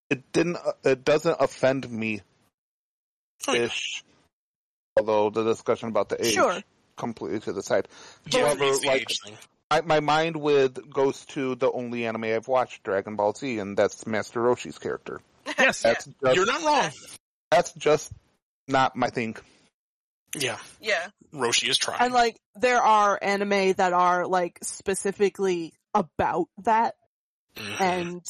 it 0.10 0.32
didn't. 0.34 0.58
It 0.84 1.04
doesn't 1.06 1.38
offend 1.40 1.90
me. 1.90 2.22
Oh, 3.48 3.54
yeah. 3.54 3.62
Ish. 3.64 4.04
Although 4.98 5.30
the 5.30 5.44
discussion 5.44 5.88
about 5.90 6.10
the 6.10 6.26
age 6.26 6.34
Sure. 6.34 6.62
completely 6.98 7.40
to 7.42 7.54
the 7.54 7.64
side. 7.64 7.88
Yeah, 8.30 8.42
However, 8.48 8.66
the 8.66 8.88
like 8.88 9.02
age 9.02 9.18
thing. 9.24 9.38
I, 9.72 9.82
my 9.82 10.00
mind 10.00 10.36
with 10.36 10.90
goes 10.92 11.26
to 11.28 11.56
the 11.56 11.72
only 11.72 12.06
anime 12.08 12.24
I've 12.26 12.48
watched, 12.48 12.84
Dragon 12.84 13.16
Ball 13.16 13.34
Z, 13.34 13.60
and 13.60 13.78
that's 13.78 14.08
Master 14.08 14.40
Roshi's 14.42 14.78
character. 14.80 15.22
Yes. 15.58 15.82
That's 15.82 16.06
just, 16.06 16.36
You're 16.36 16.46
not 16.46 16.64
wrong. 16.64 16.92
that's 17.52 17.74
just 17.74 18.12
not 18.68 18.96
my 18.96 19.10
thing. 19.10 19.36
Yeah, 20.38 20.58
Yeah. 20.80 21.08
Roshi 21.34 21.68
is 21.70 21.78
trying. 21.80 22.00
And 22.02 22.14
like, 22.14 22.38
there 22.56 22.82
are 22.82 23.18
anime 23.22 23.74
that 23.74 23.94
are 23.94 24.28
like 24.28 24.60
specifically 24.62 25.74
about 25.96 26.48
that, 26.66 26.96
Mhm. 27.56 27.82
and 27.82 28.22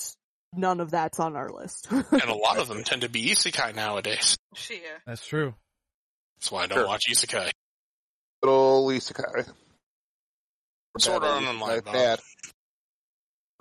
none 0.54 0.80
of 0.80 0.92
that's 0.92 1.20
on 1.20 1.36
our 1.36 1.50
list. 1.50 1.88
and 1.92 2.24
a 2.24 2.34
lot 2.34 2.58
of 2.58 2.68
them 2.70 2.84
tend 2.86 3.02
to 3.02 3.10
be 3.10 3.30
isekai 3.32 3.76
nowadays. 3.76 4.38
Yeah. 4.70 4.78
That's 5.06 5.26
true. 5.28 5.54
That's 6.38 6.52
why 6.52 6.64
I 6.64 6.68
don't 6.68 6.78
Sure. 6.80 6.88
watch 6.88 7.06
isekai. 7.10 7.52
Little 8.42 8.88
isekai. 8.88 9.50
Sword 10.98 11.22
Bad 11.22 11.32
Art 11.32 11.44
isekai, 11.44 11.48
Online, 11.50 11.80
Bob. 11.82 11.94
Bad. 11.94 12.20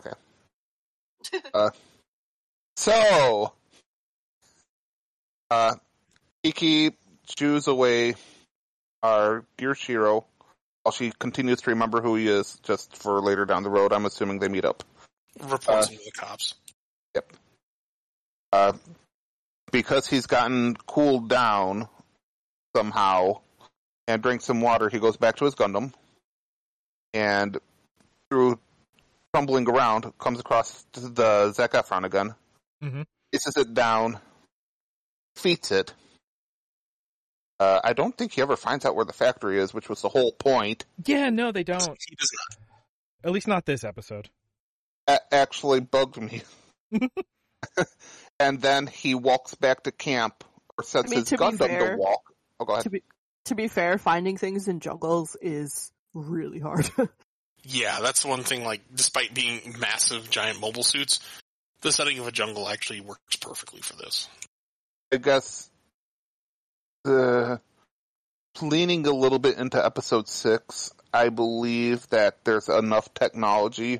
Okay. 0.01 1.41
uh, 1.55 1.71
so, 2.77 3.53
uh, 5.51 5.75
Kiki 6.43 6.93
chews 7.27 7.67
away 7.67 8.15
our 9.03 9.45
dear 9.57 9.75
Shiro 9.75 10.25
while 10.83 10.93
she 10.93 11.13
continues 11.19 11.61
to 11.63 11.71
remember 11.71 12.01
who 12.01 12.15
he 12.17 12.29
is 12.29 12.59
just 12.63 12.97
for 12.97 13.21
later 13.21 13.45
down 13.45 13.63
the 13.63 13.71
road. 13.71 13.93
I'm 13.93 14.07
assuming 14.07 14.39
they 14.39 14.49
meet 14.49 14.65
up. 14.65 14.85
Reports 15.39 15.69
Uh, 15.69 15.87
him 15.91 15.99
to 15.99 16.05
the 16.05 16.13
cops. 16.13 16.55
Uh, 18.51 18.73
because 19.71 20.07
he's 20.07 20.27
gotten 20.27 20.75
cooled 20.87 21.29
down 21.29 21.87
somehow 22.75 23.41
and 24.07 24.23
drinks 24.23 24.47
some 24.47 24.63
water, 24.63 24.89
he 24.89 24.99
goes 24.99 25.19
back 25.19 25.37
to 25.37 25.45
his 25.45 25.55
Gundam 25.55 25.93
and 27.15 27.59
through 28.31 28.59
tumbling 29.35 29.69
around 29.69 30.13
comes 30.19 30.41
across 30.41 30.85
the 30.93 31.53
Zac 31.53 31.73
Efron 31.73 32.05
again. 32.05 32.35
Mhm. 32.83 33.05
Places 33.33 33.57
it 33.57 33.75
down, 33.75 34.19
defeats 35.35 35.71
it. 35.71 35.93
Uh, 37.61 37.81
I 37.83 37.93
don't 37.93 38.17
think 38.17 38.33
he 38.33 38.41
ever 38.43 38.57
finds 38.57 38.85
out 38.87 38.95
where 38.95 39.05
the 39.05 39.13
factory 39.13 39.59
is, 39.59 39.75
which 39.75 39.89
was 39.89 40.01
the 40.01 40.09
whole 40.09 40.33
point. 40.33 40.85
Yeah, 41.05 41.31
no, 41.31 41.51
they 41.51 41.65
don't. 41.65 41.81
He 42.09 42.15
does 42.15 42.31
not. 42.33 42.67
At 43.25 43.33
least 43.33 43.49
not 43.49 43.67
this 43.67 43.83
episode. 43.83 44.31
A- 45.09 45.35
actually 45.35 45.81
bugged 45.81 46.19
me. 46.19 46.43
and 48.39 48.61
then 48.61 48.87
he 48.87 49.15
walks 49.15 49.55
back 49.57 49.83
to 49.85 49.93
camp 49.93 50.45
or 50.77 50.85
sets 50.85 51.09
I 51.09 51.11
mean, 51.11 51.19
his 51.21 51.29
to 51.31 51.37
Gundam 51.37 51.59
fair- 51.59 51.97
to 51.97 51.97
walk. 51.97 52.23
Oh, 52.61 52.65
go 52.65 52.73
ahead. 52.75 52.85
to 52.85 52.91
be 52.91 53.03
to 53.47 53.55
be 53.55 53.67
fair, 53.69 53.99
finding 53.99 54.37
things 54.37 54.69
in 54.69 54.79
jungles 54.81 55.37
is 55.41 55.91
really 56.19 56.61
hard. 56.61 56.91
Yeah, 57.65 58.01
that's 58.01 58.25
one 58.25 58.45
thing. 58.45 58.65
Like, 58.65 58.83
despite 58.95 59.35
being 59.35 59.75
massive, 59.79 60.31
giant 60.31 60.61
mobile 60.61 60.83
suits, 60.83 61.21
the 61.83 61.93
setting 61.93 62.19
of 62.19 62.27
a 62.27 62.33
jungle 62.33 62.69
actually 62.69 63.01
works 63.01 63.37
perfectly 63.37 63.81
for 63.81 63.97
this. 63.97 64.29
I 65.13 65.17
guess 65.17 65.69
the 67.05 67.61
leaning 68.61 69.07
a 69.07 69.13
little 69.13 69.39
bit 69.39 69.59
into 69.59 69.85
episode 69.85 70.29
six, 70.29 70.93
I 71.13 71.29
believe 71.29 72.09
that 72.09 72.45
there's 72.45 72.69
enough 72.69 73.13
technology 73.15 73.97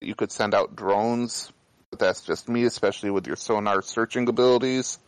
that 0.00 0.06
you 0.06 0.14
could 0.14 0.32
send 0.32 0.54
out 0.54 0.76
drones. 0.76 1.52
But 1.90 2.00
that's 2.00 2.22
just 2.22 2.48
me, 2.48 2.64
especially 2.64 3.10
with 3.10 3.26
your 3.26 3.36
sonar 3.36 3.82
searching 3.82 4.28
abilities. 4.28 4.98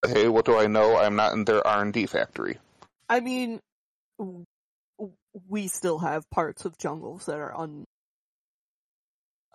But 0.00 0.12
hey, 0.12 0.28
what 0.28 0.44
do 0.44 0.56
I 0.56 0.68
know? 0.68 0.96
I'm 0.96 1.16
not 1.16 1.32
in 1.32 1.44
their 1.44 1.66
R 1.66 1.82
and 1.82 1.92
D 1.92 2.06
factory. 2.06 2.58
I 3.08 3.20
mean, 3.20 3.58
w- 4.18 4.32
w- 4.32 4.46
we 5.48 5.68
still 5.68 5.98
have 5.98 6.28
parts 6.30 6.64
of 6.64 6.76
jungles 6.78 7.26
that 7.26 7.38
are 7.38 7.54
un 7.56 7.86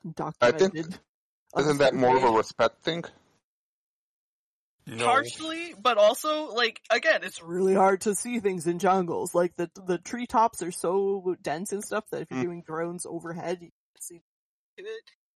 undocumented. 0.05 0.33
I 0.41 0.51
think- 0.51 0.75
Isn't 1.57 1.77
that 1.77 1.93
more 1.93 2.17
of 2.17 2.23
a 2.23 2.31
respect 2.31 2.83
thing? 2.83 3.03
No, 4.87 5.05
Partially, 5.05 5.73
but 5.73 5.97
also, 5.97 6.53
like, 6.53 6.79
again, 6.91 7.23
it's 7.23 7.37
It's 7.37 7.41
really 7.41 7.73
hard 7.73 8.01
to 8.01 8.13
see 8.13 8.39
things 8.39 8.67
in 8.67 8.77
jungles. 8.77 9.33
Like 9.33 9.55
the 9.55 9.71
the 9.87 9.97
treetops 9.97 10.61
are 10.61 10.71
so 10.71 11.35
dense 11.41 11.71
and 11.71 11.83
stuff 11.83 12.05
that 12.11 12.21
if 12.21 12.29
you're 12.29 12.41
Mm. 12.41 12.43
doing 12.43 12.61
drones 12.63 13.05
overhead, 13.07 13.61
you 13.63 13.69
can't 13.71 14.03
see. 14.03 14.21
it. 14.77 14.85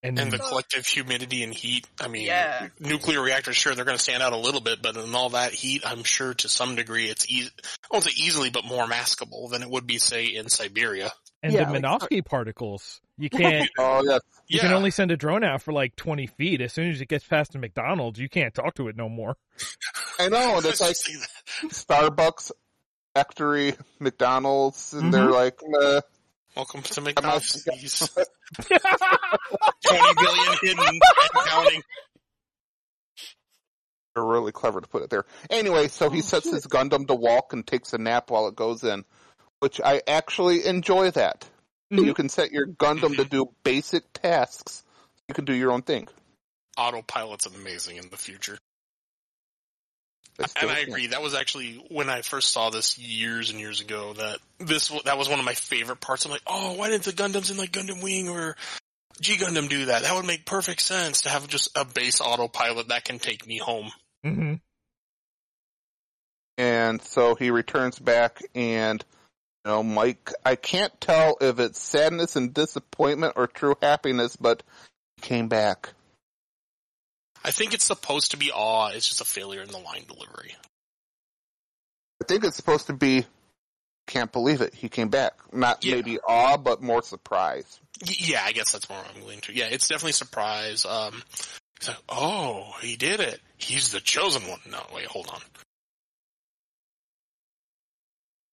And, 0.02 0.18
and 0.18 0.32
the 0.32 0.38
collective 0.40 0.86
humidity 0.88 1.44
and 1.44 1.54
heat. 1.54 1.86
I 2.00 2.08
mean, 2.08 2.26
Yeah. 2.26 2.70
nuclear 2.80 3.22
reactors, 3.22 3.58
sure, 3.58 3.76
they're 3.76 3.84
going 3.84 3.98
to 3.98 4.02
stand 4.04 4.24
out 4.24 4.32
a 4.32 4.38
little 4.38 4.62
bit, 4.62 4.82
but 4.82 4.96
in 4.96 5.14
all 5.14 5.32
that 5.32 5.54
heat, 5.54 5.84
I'm 5.86 6.04
sure 6.04 6.34
to 6.36 6.48
some 6.48 6.76
degree 6.76 7.08
it's 7.10 7.30
easy. 7.30 7.50
I 7.84 7.88
won't 7.92 8.06
say 8.06 8.12
easily, 8.16 8.50
but 8.50 8.64
more 8.64 8.86
maskable 8.86 9.50
than 9.52 9.62
it 9.62 9.70
would 9.70 9.86
be, 9.86 9.98
say, 9.98 10.28
in 10.28 10.48
Siberia. 10.48 11.12
and 11.44 11.52
Yeah, 11.54 11.66
the 11.66 11.74
like- 11.80 11.84
Minovsky 11.84 12.24
particles. 12.24 13.02
You 13.18 13.30
can't. 13.30 13.70
Oh 13.78 14.02
yes, 14.06 14.22
You 14.48 14.58
yeah, 14.58 14.62
can 14.64 14.74
only 14.74 14.92
send 14.92 15.12
a 15.12 15.18
drone 15.18 15.44
out 15.44 15.62
for 15.62 15.74
like 15.74 15.98
20 15.98 16.28
feet. 16.28 16.62
As 16.62 16.72
soon 16.72 16.90
as 16.92 17.02
it 17.02 17.10
gets 17.10 17.26
past 17.28 17.52
the 17.52 17.60
McDonald's, 17.60 18.20
you 18.20 18.30
can't 18.30 18.54
talk 18.54 18.76
to 18.76 18.88
it 18.88 18.96
no 18.96 19.10
more. 19.10 19.36
I 20.20 20.30
know. 20.30 20.58
And 20.58 20.66
it's 20.66 20.80
like 20.80 20.96
Starbucks, 21.68 22.52
factory, 23.14 23.76
McDonald's, 24.00 24.94
and 24.94 25.14
they're 25.14 25.28
Mhm. 25.28 25.34
like, 25.34 25.60
Meh. 25.68 26.02
Welcome 26.56 26.82
to 26.84 27.02
McDonald's. 27.02 27.66
not- 27.68 27.78
These 27.78 28.00
20 28.00 28.80
billion 30.16 30.58
hidden 30.62 31.00
counting. 31.46 31.82
They're 34.16 34.24
really 34.26 34.52
clever 34.52 34.82
to 34.82 34.88
put 34.88 35.04
it 35.04 35.10
there. 35.10 35.26
Anyway, 35.50 35.88
so 35.88 36.10
he 36.10 36.20
Oh, 36.20 36.22
sets 36.22 36.46
shit. 36.46 36.56
his 36.56 36.68
Gundam 36.68 37.08
to 37.08 37.16
walk 37.16 37.54
and 37.54 37.66
takes 37.66 37.94
a 37.94 37.98
nap 37.98 38.32
while 38.32 38.48
it 38.48 38.56
goes 38.56 38.84
in, 38.84 39.06
which 39.60 39.80
I 39.80 40.02
actually 40.08 40.66
enjoy 40.66 41.12
that. 41.12 41.42
Mm-hmm. 41.92 42.00
Mhm. 42.04 42.06
You 42.08 42.14
can 42.14 42.30
set 42.30 42.52
your 42.52 42.66
Gundam 42.68 43.16
to 43.16 43.26
do 43.26 43.54
basic 43.64 44.12
tasks. 44.14 44.84
You 45.28 45.36
can 45.36 45.46
do 45.46 45.54
your 45.54 45.72
own 45.72 45.84
thing. 45.84 46.08
Autopilot's 46.78 47.46
amazing 47.46 47.98
in 47.98 48.10
the 48.10 48.18
future. 48.18 48.58
They 50.40 50.46
And 50.62 50.72
I 50.72 50.80
agree. 50.80 51.08
That 51.08 51.22
was 51.22 51.36
actually 51.36 51.84
when 51.90 52.10
I 52.10 52.22
first 52.22 52.52
saw 52.52 52.70
this 52.70 52.98
years 52.98 53.50
and 53.50 53.60
years 53.60 53.82
ago. 53.82 54.14
That 54.14 54.40
this 54.60 54.88
that 55.06 55.18
was 55.18 55.28
one 55.28 55.40
of 55.40 55.46
my 55.46 55.54
favorite 55.54 56.00
parts. 56.00 56.26
I'm 56.26 56.32
like, 56.32 56.42
oh, 56.48 56.74
why 56.74 56.90
didn't 56.90 57.04
the 57.04 57.12
Gundams 57.12 57.52
in 57.52 57.58
like 57.58 57.72
Gundam 57.72 58.02
Wing 58.02 58.30
or 58.30 58.56
G 59.20 59.36
Gundam 59.36 59.70
do 59.70 59.86
that? 59.86 60.04
That 60.04 60.16
would 60.16 60.26
make 60.26 60.46
perfect 60.46 60.82
sense 60.82 61.24
to 61.24 61.30
have 61.30 61.48
just 61.48 61.78
a 61.78 61.84
base 61.84 62.22
autopilot 62.22 62.88
that 62.88 63.04
can 63.04 63.20
take 63.20 63.46
me 63.46 63.58
home. 63.58 63.92
Mm-hmm. 64.26 64.54
And 66.58 67.02
so 67.02 67.36
he 67.36 67.52
returns 67.52 68.00
back 68.00 68.42
and, 68.54 69.04
you 69.66 69.72
know, 69.72 69.82
Mike, 69.82 70.34
I 70.46 70.56
can't 70.56 71.00
tell 71.00 71.38
if 71.40 71.58
it's 71.58 71.80
sadness 71.80 72.36
and 72.36 72.54
disappointment 72.54 73.34
or 73.38 73.48
true 73.48 73.76
happiness, 73.82 74.36
but 74.36 74.64
he 75.16 75.22
came 75.22 75.48
back. 75.48 75.94
I 77.44 77.52
think 77.52 77.74
it's 77.74 77.86
supposed 77.86 78.32
to 78.32 78.38
be 78.38 78.52
awe. 78.52 78.90
It's 78.90 79.08
just 79.08 79.22
a 79.22 79.26
failure 79.26 79.62
in 79.62 79.70
the 79.70 79.78
line 79.78 80.06
delivery. 80.08 80.56
I 82.22 82.26
think 82.28 82.44
it's 82.44 82.58
supposed 82.58 82.88
to 82.88 82.94
be, 82.94 83.26
can't 84.08 84.32
believe 84.32 84.62
it, 84.62 84.74
he 84.74 84.90
came 84.90 85.10
back. 85.10 85.34
Not 85.54 85.84
Yeah. 85.84 85.96
maybe 85.96 86.20
awe, 86.20 86.58
but 86.58 86.82
more 86.82 87.02
surprise. 87.02 87.80
Y- 88.06 88.14
Yeah, 88.20 88.44
I 88.44 88.52
guess 88.52 88.72
that's 88.74 88.90
more 88.90 88.98
what 89.00 89.16
I'm 89.16 89.22
leaning 89.26 89.42
to. 89.42 89.54
Yeah, 89.54 89.66
it's 89.66 89.88
definitely 89.88 90.12
surprise. 90.14 90.86
Um, 90.86 91.24
it's 91.78 91.88
like, 91.88 91.98
oh, 92.10 92.74
he 92.82 92.98
did 92.98 93.22
it. 93.22 93.40
He's 93.58 93.92
the 93.92 94.02
chosen 94.02 94.48
one. 94.48 94.60
No, 94.70 94.86
wait, 94.94 95.06
hold 95.08 95.30
on. 95.30 95.42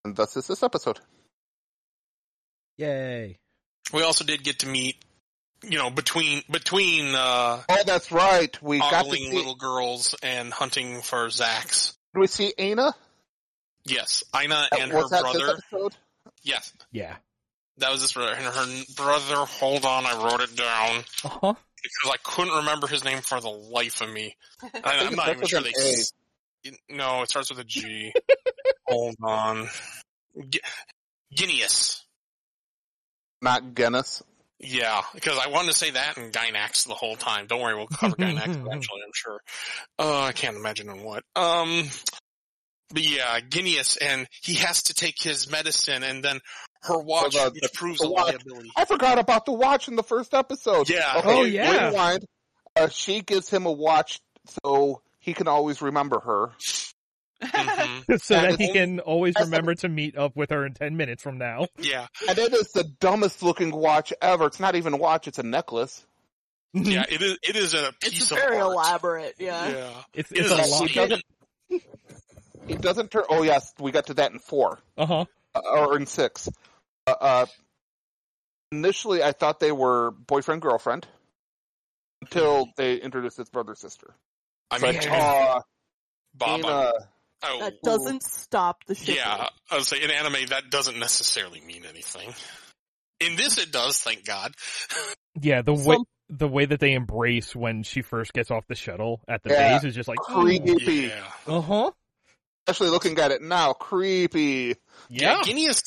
And 0.04 0.14
thus 0.14 0.36
is 0.36 0.46
this 0.46 0.62
episode. 0.62 1.00
Yay. 2.78 3.38
We 3.92 4.02
also 4.02 4.24
did 4.24 4.44
get 4.44 4.60
to 4.60 4.68
meet, 4.68 4.96
you 5.62 5.78
know, 5.78 5.90
between 5.90 6.42
between 6.50 7.14
uh, 7.14 7.62
Oh, 7.68 7.82
that's 7.86 8.12
right. 8.12 8.56
We 8.62 8.78
got 8.78 9.04
to 9.06 9.10
see, 9.12 9.32
little 9.32 9.54
girls 9.56 10.14
and 10.22 10.52
hunting 10.52 11.00
for 11.02 11.26
Zax. 11.28 11.94
Do 12.14 12.20
we 12.20 12.26
see 12.26 12.52
Aina? 12.58 12.94
Yes, 13.84 14.24
Ina 14.34 14.68
and 14.78 14.90
her 14.90 14.98
Was 14.98 15.10
that 15.10 15.24
this 15.24 15.42
brother. 15.42 15.58
episode? 15.72 15.96
Yes, 16.42 16.72
Yeah. 16.92 17.16
that 17.78 17.90
was 17.92 18.00
this 18.00 18.12
brother. 18.12 18.32
And 18.34 18.44
her 18.44 18.82
brother. 18.96 19.36
Hold 19.46 19.84
on, 19.84 20.04
I 20.06 20.24
wrote 20.24 20.40
it 20.40 20.56
down 20.56 21.04
Uh-huh. 21.24 21.54
because 21.82 22.12
I 22.12 22.16
couldn't 22.24 22.54
remember 22.58 22.86
his 22.88 23.04
name 23.04 23.18
for 23.20 23.40
the 23.40 23.48
life 23.48 24.00
of 24.00 24.10
me. 24.12 24.36
I, 24.62 25.06
I'm 25.06 25.14
not 25.14 25.28
even 25.30 25.46
sure 25.46 25.60
they. 25.60 25.72
with 25.74 25.84
A. 25.84 25.88
s- 26.00 26.12
No, 26.90 27.22
it 27.22 27.28
starts 27.30 27.50
with 27.50 27.60
a 27.60 27.64
G. 27.64 28.12
Hold 28.88 29.14
on. 29.22 29.68
G- 30.48 30.60
Ginias. 31.34 32.02
Not 33.42 33.74
Guinness. 33.74 34.22
Yeah, 34.58 35.02
because 35.14 35.38
I 35.38 35.48
wanted 35.48 35.68
to 35.72 35.76
say 35.76 35.90
that 35.90 36.16
and 36.16 36.32
Gainax 36.32 36.86
the 36.86 36.94
whole 36.94 37.16
time. 37.16 37.46
Don't 37.46 37.60
worry, 37.60 37.74
we'll 37.74 37.86
cover 37.88 38.16
Gainax 38.16 38.48
eventually, 38.66 39.00
I'm 39.04 39.12
sure. 39.14 39.40
Uh, 39.98 40.22
I 40.22 40.32
can't 40.32 40.56
imagine 40.56 40.88
on 40.88 41.02
what. 41.02 41.24
Um, 41.34 41.84
but 42.90 43.02
yeah, 43.02 43.38
Ginias, 43.40 43.98
and 44.00 44.26
he 44.42 44.54
has 44.54 44.84
to 44.84 44.94
take 44.94 45.20
his 45.22 45.50
medicine, 45.50 46.02
and 46.02 46.24
then 46.24 46.40
her 46.82 46.98
watch 46.98 47.34
So 47.34 47.50
the- 47.50 47.68
proves 47.74 47.98
the 47.98 48.06
a 48.06 48.10
watch- 48.10 48.32
liability. 48.34 48.70
I 48.76 48.84
forgot 48.86 49.18
about 49.18 49.44
the 49.44 49.52
watch 49.52 49.88
in 49.88 49.96
the 49.96 50.02
first 50.02 50.32
episode. 50.32 50.88
Yeah. 50.88 51.14
Okay, 51.18 51.28
Oh, 51.28 51.42
yeah. 51.44 51.88
Rewind. 51.88 52.24
Uh, 52.76 52.88
she 52.88 53.20
gives 53.22 53.50
him 53.50 53.66
a 53.66 53.72
watch 53.72 54.20
so 54.64 55.02
he 55.18 55.34
can 55.34 55.48
always 55.48 55.82
remember 55.82 56.20
her. 56.20 56.50
Mhm. 57.42 58.20
so 58.20 58.34
And 58.36 58.52
that 58.52 58.58
he 58.58 58.64
it's- 58.64 58.72
can 58.72 59.00
always 59.00 59.34
that's 59.34 59.46
remember 59.46 59.74
to 59.76 59.88
meet 59.88 60.16
up 60.16 60.34
with 60.36 60.50
her 60.50 60.64
in 60.66 60.74
10 60.74 60.96
minutes 60.96 61.22
from 61.22 61.38
now. 61.38 61.66
Yeah, 61.78 62.06
And 62.28 62.38
it 62.38 62.52
is 62.54 62.72
the 62.72 62.84
dumbest 62.84 63.42
looking 63.42 63.70
watch 63.72 64.12
ever. 64.22 64.46
It's 64.46 64.60
not 64.60 64.74
even 64.74 64.94
a 64.94 64.96
watch, 64.96 65.28
it's 65.28 65.38
a 65.38 65.42
necklace. 65.42 66.04
yeah, 66.72 67.04
it 67.08 67.22
is. 67.22 67.38
It 67.42 67.56
is 67.56 67.74
a 67.74 67.92
piece 68.00 68.20
It's 68.22 68.30
of 68.30 68.38
very 68.38 68.56
art. 68.58 68.72
elaborate, 68.72 69.34
yeah. 69.38 69.68
Yeah, 69.68 69.90
It's, 70.14 70.32
It 70.32 70.38
it's 70.40 70.50
a 70.50 70.54
a 70.54 70.66
lot. 70.66 70.88
He 70.88 70.94
doesn't, 70.94 71.22
he 72.66 72.74
doesn't 72.74 73.10
turn, 73.10 73.24
oh 73.30 73.42
yes, 73.42 73.72
we 73.78 73.92
got 73.92 74.06
to 74.06 74.14
that 74.14 74.32
in 74.32 74.38
four. 74.38 74.78
Uh-huh. 74.98 75.24
uh, 75.54 75.60
or 75.64 75.96
in 75.96 76.06
six. 76.06 76.48
Uh, 77.06 77.14
uh, 77.20 77.46
initially, 78.72 79.22
I 79.22 79.32
thought 79.32 79.60
they 79.60 79.72
were 79.72 80.10
boyfriend 80.10 80.60
girlfriend 80.62 81.06
until 82.22 82.68
they 82.76 82.96
introduced 82.96 83.36
his 83.36 83.48
brother 83.48 83.74
sister. 83.74 84.14
I 84.70 84.78
mean, 84.78 84.94
like, 84.96 85.04
Yeah. 85.04 85.14
aw, 85.22 85.60
Dana, 86.38 86.92
oh, 87.48 87.60
That 87.60 87.82
doesn't 87.82 88.22
stop 88.22 88.84
the 88.86 88.94
shit. 88.94 89.16
yeah, 89.16 89.48
I 89.70 89.74
would 89.76 89.84
say 89.84 90.02
in 90.02 90.10
anime 90.10 90.46
that 90.50 90.70
doesn't 90.70 90.98
necessarily 90.98 91.60
mean 91.60 91.84
anything. 91.88 92.32
In 93.20 93.36
this, 93.36 93.58
it 93.58 93.72
does. 93.72 93.98
Thank 93.98 94.24
God. 94.24 94.54
Yeah, 95.40 95.62
the 95.62 95.74
way 95.74 95.96
Some- 95.96 96.04
the 96.28 96.48
way 96.48 96.64
that 96.64 96.80
they 96.80 96.92
embrace 96.92 97.54
when 97.54 97.82
she 97.84 98.02
first 98.02 98.32
gets 98.32 98.50
off 98.50 98.64
the 98.68 98.74
shuttle 98.74 99.20
at 99.28 99.42
the 99.44 99.50
Yeah. 99.50 99.74
base 99.78 99.84
is 99.84 99.94
just 99.94 100.08
like 100.08 100.18
creepy. 100.18 101.08
Yeah. 101.08 101.24
Uh 101.46 101.60
huh. 101.60 101.90
Especially 102.66 102.90
looking 102.90 103.16
at 103.20 103.30
it 103.30 103.42
now, 103.42 103.72
creepy. 103.74 104.74
Yeah. 105.08 105.36
Yeah, 105.36 105.42
Ginias. 105.44 105.82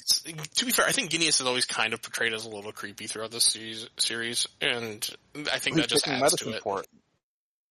To 0.56 0.66
be 0.66 0.72
fair, 0.72 0.86
I 0.86 0.94
think 0.94 1.12
Ginias 1.12 1.42
is 1.42 1.42
always 1.42 1.66
kind 1.66 1.94
of 1.94 2.02
portrayed 2.02 2.34
as 2.34 2.46
a 2.46 2.50
little 2.50 2.72
creepy 2.72 3.08
throughout 3.08 3.32
this 3.32 3.44
series, 3.44 3.90
series 3.98 4.48
and 4.62 5.08
I 5.52 5.60
think 5.60 5.76
He's 5.76 5.84
that 5.84 5.90
just 5.90 6.06
taking 6.06 6.24
adds 6.24 6.36
to 6.38 6.52
it. 6.52 6.64
for 6.64 6.80
it. 6.80 6.88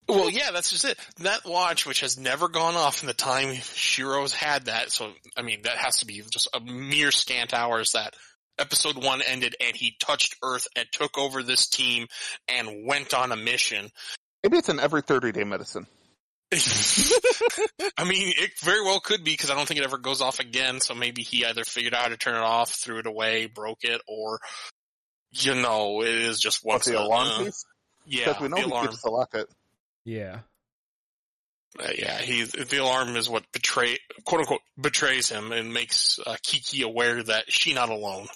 Well, 0.09 0.31
yeah, 0.31 0.51
that's 0.53 0.71
just 0.71 0.85
it. 0.85 0.99
That 1.21 1.45
watch, 1.45 1.85
which 1.87 2.01
has 2.01 2.19
never 2.19 2.49
gone 2.49 2.77
off 2.77 3.03
in 3.03 3.07
the 3.09 3.13
time 3.15 3.55
Shiro's 3.55 4.33
had 4.33 4.65
that, 4.67 4.91
so 4.91 5.13
I 5.37 5.43
mean, 5.43 5.63
that 5.63 5.77
has 5.77 5.99
to 5.99 6.07
be 6.07 6.23
just 6.31 6.49
a 6.55 6.61
mere 6.61 7.11
scant 7.11 7.53
hours 7.53 7.93
that 7.93 8.15
episode 8.59 9.03
one 9.03 9.21
ended, 9.23 9.55
and 9.61 9.77
he 9.77 9.97
touched 10.01 10.37
Earth 10.43 10.67
and 10.77 10.87
took 10.93 11.19
over 11.19 11.43
this 11.43 11.69
team 11.69 12.07
and 12.49 12.87
went 12.87 13.13
on 13.15 13.33
a 13.33 13.37
mission. 13.37 13.91
Maybe 14.43 14.57
it's 14.59 14.69
an 14.69 14.81
every 14.81 15.03
30 15.03 15.33
day 15.33 15.45
medicine. 15.45 15.87
I 16.53 18.05
mean, 18.05 18.33
it 18.37 18.51
very 18.63 18.83
well 18.83 19.01
could 19.01 19.23
be 19.23 19.33
because 19.33 19.51
I 19.51 19.55
don't 19.55 19.69
think 19.69 19.81
it 19.81 19.85
ever 19.85 19.99
goes 19.99 20.23
off 20.23 20.41
again. 20.41 20.81
So 20.81 20.95
maybe 20.95 21.23
he 21.23 21.45
either 21.45 21.65
figured 21.65 21.93
out 21.93 22.03
how 22.05 22.09
to 22.09 22.17
turn 22.17 22.37
it 22.37 22.43
off, 22.43 22.71
threw 22.71 22.99
it 22.99 23.07
away, 23.07 23.47
broke 23.47 23.83
it, 23.83 24.01
or 24.09 24.41
you 25.33 25.55
know, 25.55 26.01
it 26.03 26.09
is 26.09 26.41
just 26.41 26.61
What's 26.65 26.87
the 26.87 26.99
alarm 26.99 27.29
uh, 27.29 27.45
piece? 27.45 27.65
Yeah, 28.07 28.29
Because 28.29 28.41
we 28.41 28.49
know 28.49 28.57
the 28.57 28.63
he 28.63 28.71
alarm. 28.71 28.87
keeps 28.89 29.03
the 29.03 29.11
locket. 29.11 29.47
Yeah. 30.05 30.41
Uh, 31.79 31.89
yeah, 31.97 32.19
he 32.19 32.45
the 32.45 32.79
alarm 32.79 33.15
is 33.15 33.29
what 33.29 33.45
betray 33.53 33.99
quote 34.25 34.41
unquote 34.41 34.63
betrays 34.81 35.29
him 35.29 35.53
and 35.53 35.73
makes 35.73 36.19
uh, 36.27 36.37
Kiki 36.43 36.83
aware 36.83 37.23
that 37.23 37.53
she 37.53 37.75
not 37.75 37.91
alone. 37.91 38.27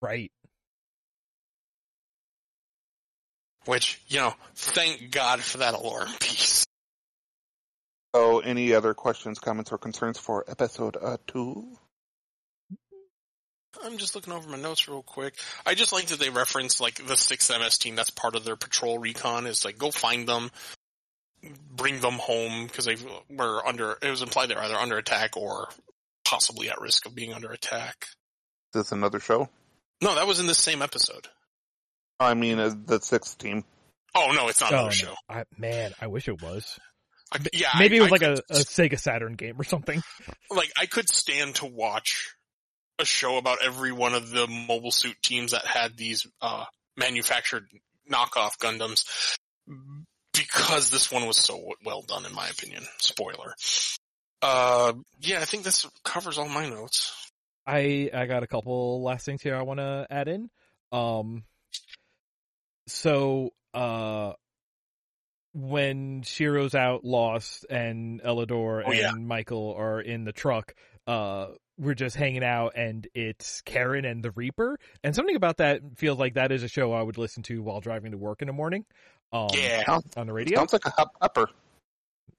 Right. 0.00 0.32
Which 3.66 4.00
you 4.08 4.20
know, 4.20 4.34
thank 4.54 5.10
God 5.10 5.40
for 5.40 5.58
that 5.58 5.74
alarm 5.74 6.08
piece. 6.18 6.64
So, 8.14 8.38
any 8.38 8.72
other 8.72 8.94
questions, 8.94 9.38
comments, 9.38 9.72
or 9.72 9.78
concerns 9.78 10.18
for 10.18 10.44
episode 10.48 10.96
uh, 11.00 11.18
two? 11.26 11.76
I'm 13.84 13.98
just 13.98 14.14
looking 14.14 14.32
over 14.32 14.48
my 14.48 14.58
notes 14.58 14.88
real 14.88 15.02
quick. 15.02 15.34
I 15.64 15.74
just 15.74 15.92
like 15.92 16.06
that 16.06 16.18
they 16.18 16.30
reference 16.30 16.80
like 16.80 17.04
the 17.06 17.16
sixth 17.16 17.50
MS 17.50 17.78
team. 17.78 17.94
That's 17.96 18.10
part 18.10 18.36
of 18.36 18.44
their 18.44 18.56
patrol 18.56 18.98
recon. 18.98 19.46
Is 19.46 19.64
like 19.64 19.78
go 19.78 19.90
find 19.90 20.28
them, 20.28 20.50
bring 21.74 22.00
them 22.00 22.14
home 22.14 22.66
because 22.66 22.84
they 22.86 22.96
were 23.30 23.66
under. 23.66 23.96
It 24.02 24.10
was 24.10 24.22
implied 24.22 24.50
they're 24.50 24.58
either 24.62 24.76
under 24.76 24.96
attack 24.98 25.36
or 25.36 25.68
possibly 26.24 26.68
at 26.70 26.80
risk 26.80 27.06
of 27.06 27.14
being 27.14 27.32
under 27.32 27.50
attack. 27.52 28.06
Is 28.74 28.82
this 28.82 28.92
another 28.92 29.20
show? 29.20 29.48
No, 30.02 30.14
that 30.16 30.26
was 30.26 30.40
in 30.40 30.46
the 30.46 30.54
same 30.54 30.82
episode. 30.82 31.28
I 32.18 32.34
mean, 32.34 32.58
uh, 32.58 32.74
the 32.86 33.00
sixth 33.00 33.38
team. 33.38 33.64
Oh 34.14 34.32
no, 34.34 34.48
it's 34.48 34.60
not 34.60 34.72
Oh, 34.72 34.76
another 34.76 34.88
no. 34.88 34.92
show. 34.92 35.14
I, 35.28 35.44
man, 35.58 35.92
I 36.00 36.06
wish 36.06 36.28
it 36.28 36.40
was. 36.42 36.78
I, 37.32 37.38
yeah, 37.52 37.68
Maybe 37.78 37.96
I- 37.96 37.98
it 37.98 38.02
was 38.02 38.08
I 38.08 38.10
like 38.12 38.20
could- 38.20 38.44
a, 38.50 38.56
a 38.56 38.60
Sega 38.64 38.98
Saturn 38.98 39.34
game 39.34 39.56
or 39.60 39.64
something. 39.64 40.02
like 40.50 40.70
I 40.78 40.86
could 40.86 41.08
stand 41.10 41.56
to 41.56 41.66
watch 41.66 42.34
a 42.98 43.04
show 43.04 43.36
about 43.36 43.58
every 43.64 43.92
one 43.92 44.14
of 44.14 44.30
the 44.30 44.46
mobile 44.46 44.90
suit 44.90 45.16
teams 45.22 45.52
that 45.52 45.66
had 45.66 45.96
these 45.96 46.26
uh 46.40 46.64
manufactured 46.96 47.66
knockoff 48.10 48.58
Gundams 48.58 49.36
because 50.32 50.90
this 50.90 51.10
one 51.10 51.26
was 51.26 51.36
so 51.36 51.72
well 51.84 52.02
done 52.02 52.24
in 52.24 52.34
my 52.34 52.48
opinion. 52.48 52.84
Spoiler. 52.98 53.54
Uh 54.42 54.92
yeah, 55.20 55.40
I 55.40 55.44
think 55.44 55.64
this 55.64 55.86
covers 56.04 56.38
all 56.38 56.48
my 56.48 56.68
notes. 56.68 57.12
I 57.66 58.10
I 58.14 58.26
got 58.26 58.42
a 58.42 58.46
couple 58.46 59.02
last 59.02 59.26
things 59.26 59.42
here 59.42 59.56
I 59.56 59.62
want 59.62 59.80
to 59.80 60.06
add 60.08 60.28
in. 60.28 60.48
Um, 60.92 61.42
so 62.86 63.50
uh, 63.74 64.32
when 65.52 66.22
Shiro's 66.22 66.74
out 66.74 67.04
lost 67.04 67.66
and 67.68 68.22
Eledore 68.22 68.82
Oh, 68.86 68.90
and 68.90 68.98
yeah. 68.98 69.10
Michael 69.12 69.74
are 69.76 70.00
in 70.00 70.24
the 70.24 70.32
truck, 70.32 70.74
uh, 71.06 71.48
we're 71.78 71.94
just 71.94 72.16
hanging 72.16 72.44
out 72.44 72.72
and 72.76 73.06
it's 73.14 73.60
Karen 73.62 74.04
and 74.04 74.22
the 74.22 74.30
Reaper. 74.30 74.78
And 75.04 75.14
something 75.14 75.36
about 75.36 75.58
that 75.58 75.80
feels 75.96 76.18
like 76.18 76.34
that 76.34 76.52
is 76.52 76.62
a 76.62 76.68
show 76.68 76.92
I 76.92 77.02
would 77.02 77.18
listen 77.18 77.42
to 77.44 77.62
while 77.62 77.80
driving 77.80 78.12
to 78.12 78.18
work 78.18 78.42
in 78.42 78.46
the 78.46 78.52
morning. 78.52 78.84
Um, 79.32 79.48
yeah. 79.52 79.82
On 80.16 80.26
the 80.26 80.32
radio. 80.32 80.58
sounds 80.58 80.72
like 80.72 80.86
a 80.86 80.90
hot 80.90 81.10
pepper. 81.20 81.48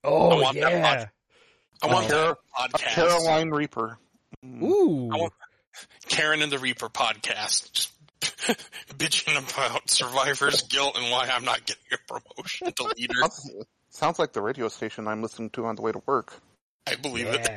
oh 0.03 0.29
I 0.29 0.41
want 0.41 0.59
that 0.59 0.71
yeah. 0.71 1.05
I 1.83 1.93
want 1.93 2.07
that 2.09 2.37
A 2.57 2.69
podcast. 2.69 2.79
Carolina 2.79 3.55
Reaper. 3.55 3.99
Mm. 4.43 4.63
Ooh. 4.63 5.09
I 5.11 5.17
want- 5.17 5.33
Karen 6.07 6.41
and 6.41 6.51
the 6.51 6.57
Reaper 6.57 6.89
podcast. 6.89 7.71
Just 7.71 7.93
bitching 8.97 9.37
about 9.37 9.89
survivor's 9.89 10.63
guilt 10.63 10.97
and 10.97 11.11
why 11.11 11.29
I'm 11.31 11.45
not 11.45 11.65
getting 11.65 11.83
a 11.93 11.97
promotion 12.11 12.71
to 12.73 12.83
leader. 12.97 13.13
Sounds, 13.19 13.51
sounds 13.91 14.19
like 14.19 14.33
the 14.33 14.41
radio 14.41 14.69
station 14.69 15.07
I'm 15.07 15.21
listening 15.21 15.51
to 15.51 15.65
on 15.65 15.75
the 15.75 15.83
way 15.83 15.91
to 15.91 16.01
work. 16.07 16.33
I 16.87 16.95
believe 16.95 17.27
it. 17.27 17.47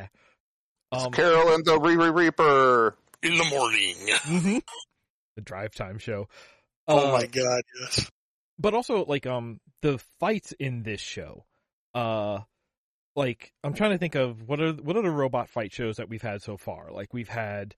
Yeah. 0.92 0.98
Um, 0.98 1.12
Carol 1.12 1.54
and 1.54 1.64
the 1.64 1.78
Riri 1.78 2.14
Reaper. 2.14 2.96
In 3.22 3.36
the 3.36 3.44
morning. 3.44 3.96
mhm. 4.24 4.62
The 5.36 5.42
drive 5.42 5.74
time 5.74 5.98
show. 5.98 6.28
Oh 6.88 7.08
Uh, 7.08 7.12
my 7.18 7.26
god, 7.26 7.62
yes. 7.80 8.10
but 8.58 8.74
also 8.74 9.04
like 9.04 9.26
um 9.26 9.60
the 9.82 9.98
fights 10.18 10.52
in 10.58 10.82
this 10.82 11.00
show 11.00 11.44
uh 11.94 12.40
like 13.16 13.52
i'm 13.64 13.72
trying 13.74 13.90
to 13.92 13.98
think 13.98 14.14
of 14.14 14.46
what 14.48 14.60
are 14.60 14.72
what 14.72 14.96
are 14.96 15.02
the 15.02 15.10
robot 15.10 15.48
fight 15.48 15.72
shows 15.72 15.96
that 15.96 16.08
we've 16.08 16.20
had 16.22 16.42
so 16.42 16.56
far 16.56 16.90
like 16.92 17.12
we've 17.14 17.28
had 17.28 17.74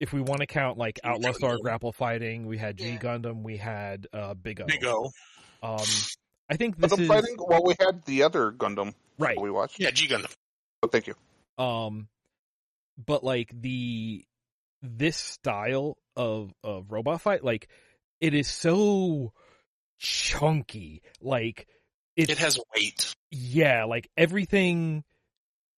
if 0.00 0.12
we 0.12 0.20
want 0.20 0.40
to 0.40 0.46
count 0.46 0.76
like 0.76 0.96
G 0.96 1.00
outlaw 1.04 1.32
star 1.32 1.56
grapple 1.62 1.92
fighting 1.92 2.46
we 2.46 2.58
had 2.58 2.76
g 2.76 2.90
Yeah. 2.90 2.98
gundam 2.98 3.42
we 3.42 3.56
had 3.56 4.06
uh 4.12 4.34
big 4.34 4.60
o 4.60 4.66
Big 4.66 4.84
O. 4.84 5.10
um 5.62 5.78
i 6.50 6.56
think 6.56 6.78
But 6.78 6.90
this 6.90 6.96
the 6.96 7.02
is 7.04 7.08
fighting, 7.08 7.36
well, 7.38 7.62
we 7.64 7.74
had 7.78 8.04
the 8.04 8.22
other 8.24 8.50
Gundam 8.52 8.94
right 9.18 9.40
we 9.40 9.50
watched. 9.50 9.78
Yeah, 9.80 9.90
G 9.90 10.08
Gundam. 10.08 10.34
Oh, 10.82 10.88
thank 10.88 11.06
you. 11.06 11.14
um 11.62 12.08
but 13.04 13.22
like 13.24 13.50
the 13.60 14.24
this 14.82 15.16
style 15.16 15.96
of 16.16 16.52
of 16.62 16.90
robot 16.92 17.20
fight 17.20 17.44
like 17.44 17.68
it 18.20 18.34
is 18.34 18.48
so 18.48 19.32
chunky 19.98 21.02
like 21.20 21.66
it's 22.16 22.30
It 22.32 22.38
has 22.38 22.58
weight. 22.74 23.14
yeah, 23.30 23.84
like 23.84 24.08
everything 24.16 25.04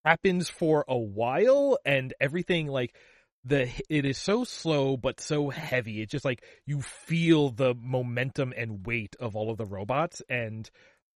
happens 0.05 0.49
for 0.49 0.85
a 0.89 0.97
while 0.97 1.79
and 1.85 2.15
everything 2.21 2.67
like 2.67 2.97
the 3.45 3.69
it 3.89 4.05
is 4.05 4.19
so 4.19 4.45
slow 4.45 4.97
but 4.97 5.21
so 5.21 5.51
heavy. 5.51 6.01
It's 6.03 6.13
just 6.13 6.25
like 6.25 6.43
you 6.67 6.81
feel 6.83 7.51
the 7.51 7.75
momentum 7.75 8.53
and 8.57 8.87
weight 8.87 9.17
of 9.21 9.37
all 9.37 9.51
of 9.51 9.59
the 9.59 9.67
robots 9.67 10.23
and 10.29 10.69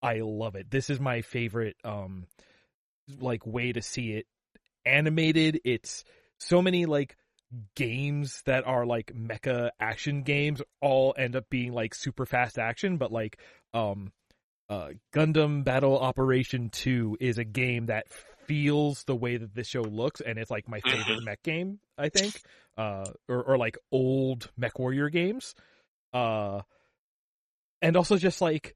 I 0.02 0.20
love 0.20 0.54
it. 0.56 0.70
This 0.70 0.90
is 0.90 1.00
my 1.00 1.22
favorite 1.22 1.76
um 1.84 2.26
like 3.18 3.46
way 3.46 3.72
to 3.72 3.82
see 3.82 4.12
it 4.12 4.26
animated. 4.86 5.60
It's 5.64 6.04
so 6.38 6.62
many 6.62 6.86
like 6.86 7.16
games 7.76 8.42
that 8.46 8.66
are 8.66 8.84
like 8.84 9.12
mecha 9.14 9.70
action 9.78 10.22
games 10.22 10.60
all 10.80 11.14
end 11.16 11.36
up 11.36 11.48
being 11.48 11.72
like 11.72 11.94
super 11.94 12.26
fast 12.26 12.58
action 12.58 12.96
but 12.96 13.12
like 13.12 13.38
um 13.72 14.10
uh, 14.68 14.88
Gundam 15.12 15.64
Battle 15.64 15.98
Operation 15.98 16.70
2 16.70 17.18
is 17.20 17.38
a 17.38 17.44
game 17.44 17.86
that 17.86 18.06
feels 18.46 19.04
the 19.04 19.14
way 19.14 19.36
that 19.36 19.54
this 19.54 19.68
show 19.68 19.82
looks, 19.82 20.20
and 20.20 20.38
it's 20.38 20.50
like 20.50 20.68
my 20.68 20.80
favorite 20.80 21.22
mech 21.22 21.42
game, 21.42 21.80
I 21.98 22.08
think. 22.08 22.40
uh, 22.76 23.04
or 23.28 23.42
or 23.42 23.58
like 23.58 23.78
old 23.92 24.50
Mech 24.56 24.78
Warrior 24.78 25.10
games, 25.10 25.54
uh, 26.12 26.62
and 27.82 27.96
also 27.96 28.16
just 28.16 28.40
like 28.40 28.74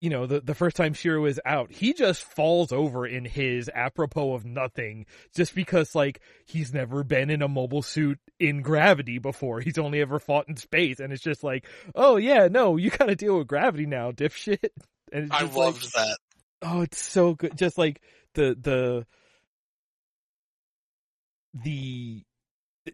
you 0.00 0.10
know, 0.10 0.26
the, 0.26 0.40
the 0.40 0.54
first 0.54 0.76
time 0.76 0.94
Shiro 0.94 1.24
is 1.24 1.40
out, 1.44 1.72
he 1.72 1.92
just 1.92 2.22
falls 2.22 2.70
over 2.72 3.06
in 3.06 3.24
his 3.24 3.68
apropos 3.74 4.34
of 4.34 4.44
nothing 4.44 5.06
just 5.34 5.54
because, 5.54 5.94
like, 5.94 6.20
he's 6.46 6.72
never 6.72 7.02
been 7.02 7.30
in 7.30 7.42
a 7.42 7.48
mobile 7.48 7.82
suit 7.82 8.18
in 8.38 8.62
gravity 8.62 9.18
before. 9.18 9.60
He's 9.60 9.78
only 9.78 10.00
ever 10.00 10.20
fought 10.20 10.48
in 10.48 10.56
space. 10.56 11.00
And 11.00 11.12
it's 11.12 11.22
just 11.22 11.42
like, 11.42 11.66
oh, 11.96 12.16
yeah, 12.16 12.46
no, 12.48 12.76
you 12.76 12.90
gotta 12.90 13.16
deal 13.16 13.38
with 13.38 13.48
gravity 13.48 13.86
now, 13.86 14.12
dipshit. 14.12 14.58
And 15.10 15.24
it's 15.24 15.34
I 15.34 15.40
just 15.40 15.56
like, 15.56 15.64
loved 15.64 15.92
that. 15.94 16.18
oh, 16.60 16.82
it's 16.82 17.00
so 17.00 17.32
good. 17.32 17.56
Just 17.56 17.78
like 17.78 18.02
the, 18.34 18.54
the, 18.60 19.06
the, 21.54 22.22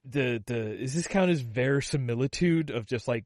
the, 0.05 0.43
the, 0.47 0.81
is 0.81 0.95
this 0.95 1.09
count 1.09 1.33
as 1.33 1.41
verisimilitude 1.41 2.71
of 2.71 2.87
just 2.87 3.09
like 3.09 3.25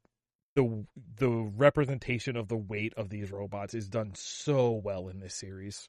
the 0.58 0.84
the 1.18 1.28
representation 1.56 2.36
of 2.36 2.48
the 2.48 2.56
weight 2.56 2.92
of 2.96 3.08
these 3.08 3.30
robots 3.30 3.74
is 3.74 3.88
done 3.88 4.12
so 4.14 4.72
well 4.72 5.08
in 5.08 5.20
this 5.20 5.34
series. 5.34 5.88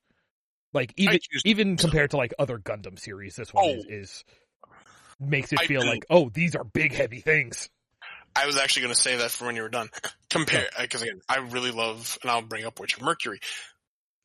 Like 0.74 0.94
even 0.96 1.20
even 1.46 1.78
compared 1.78 2.12
to 2.12 2.18
like 2.18 2.34
other 2.38 2.60
Gundam 2.60 3.00
series, 3.00 3.36
this 3.36 3.52
one 3.54 3.66
is, 3.66 3.86
Oh. 3.90 3.94
is 3.94 4.24
makes 5.20 5.52
it 5.52 5.60
feel 5.62 5.86
like 5.86 6.06
oh 6.10 6.30
these 6.30 6.56
are 6.56 6.64
big 6.64 6.94
heavy 6.94 7.20
things. 7.22 7.70
I 8.36 8.46
was 8.46 8.58
actually 8.58 8.84
going 8.84 8.94
to 8.94 9.02
say 9.02 9.18
that 9.18 9.32
for 9.32 9.46
when 9.48 9.56
you 9.56 9.64
were 9.64 9.70
done. 9.70 9.90
Compare, 10.30 10.68
because 10.80 11.02
again, 11.02 11.20
I 11.28 11.38
really 11.40 11.72
love, 11.72 12.16
and 12.22 12.30
I'll 12.30 12.44
bring 12.44 12.64
up 12.64 12.80
Witch 12.80 12.96
of 12.96 13.02
Mercury. 13.02 13.40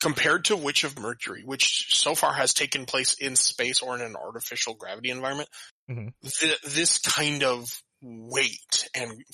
Compared 0.00 0.44
to 0.46 0.56
Witch 0.56 0.84
of 0.84 0.98
Mercury, 0.98 1.42
which 1.42 1.96
so 1.96 2.14
far 2.14 2.34
has 2.34 2.52
taken 2.52 2.84
place 2.84 3.14
in 3.14 3.34
space 3.34 3.80
or 3.80 3.94
in 3.94 4.02
an 4.02 4.14
artificial 4.14 4.74
gravity 4.74 5.08
environment, 5.10 5.48
Mhm. 5.90 6.12
th- 6.22 6.60
this 6.60 6.98
kind 6.98 7.42
of 7.42 7.82
weight 8.04 8.88
and 8.94 9.24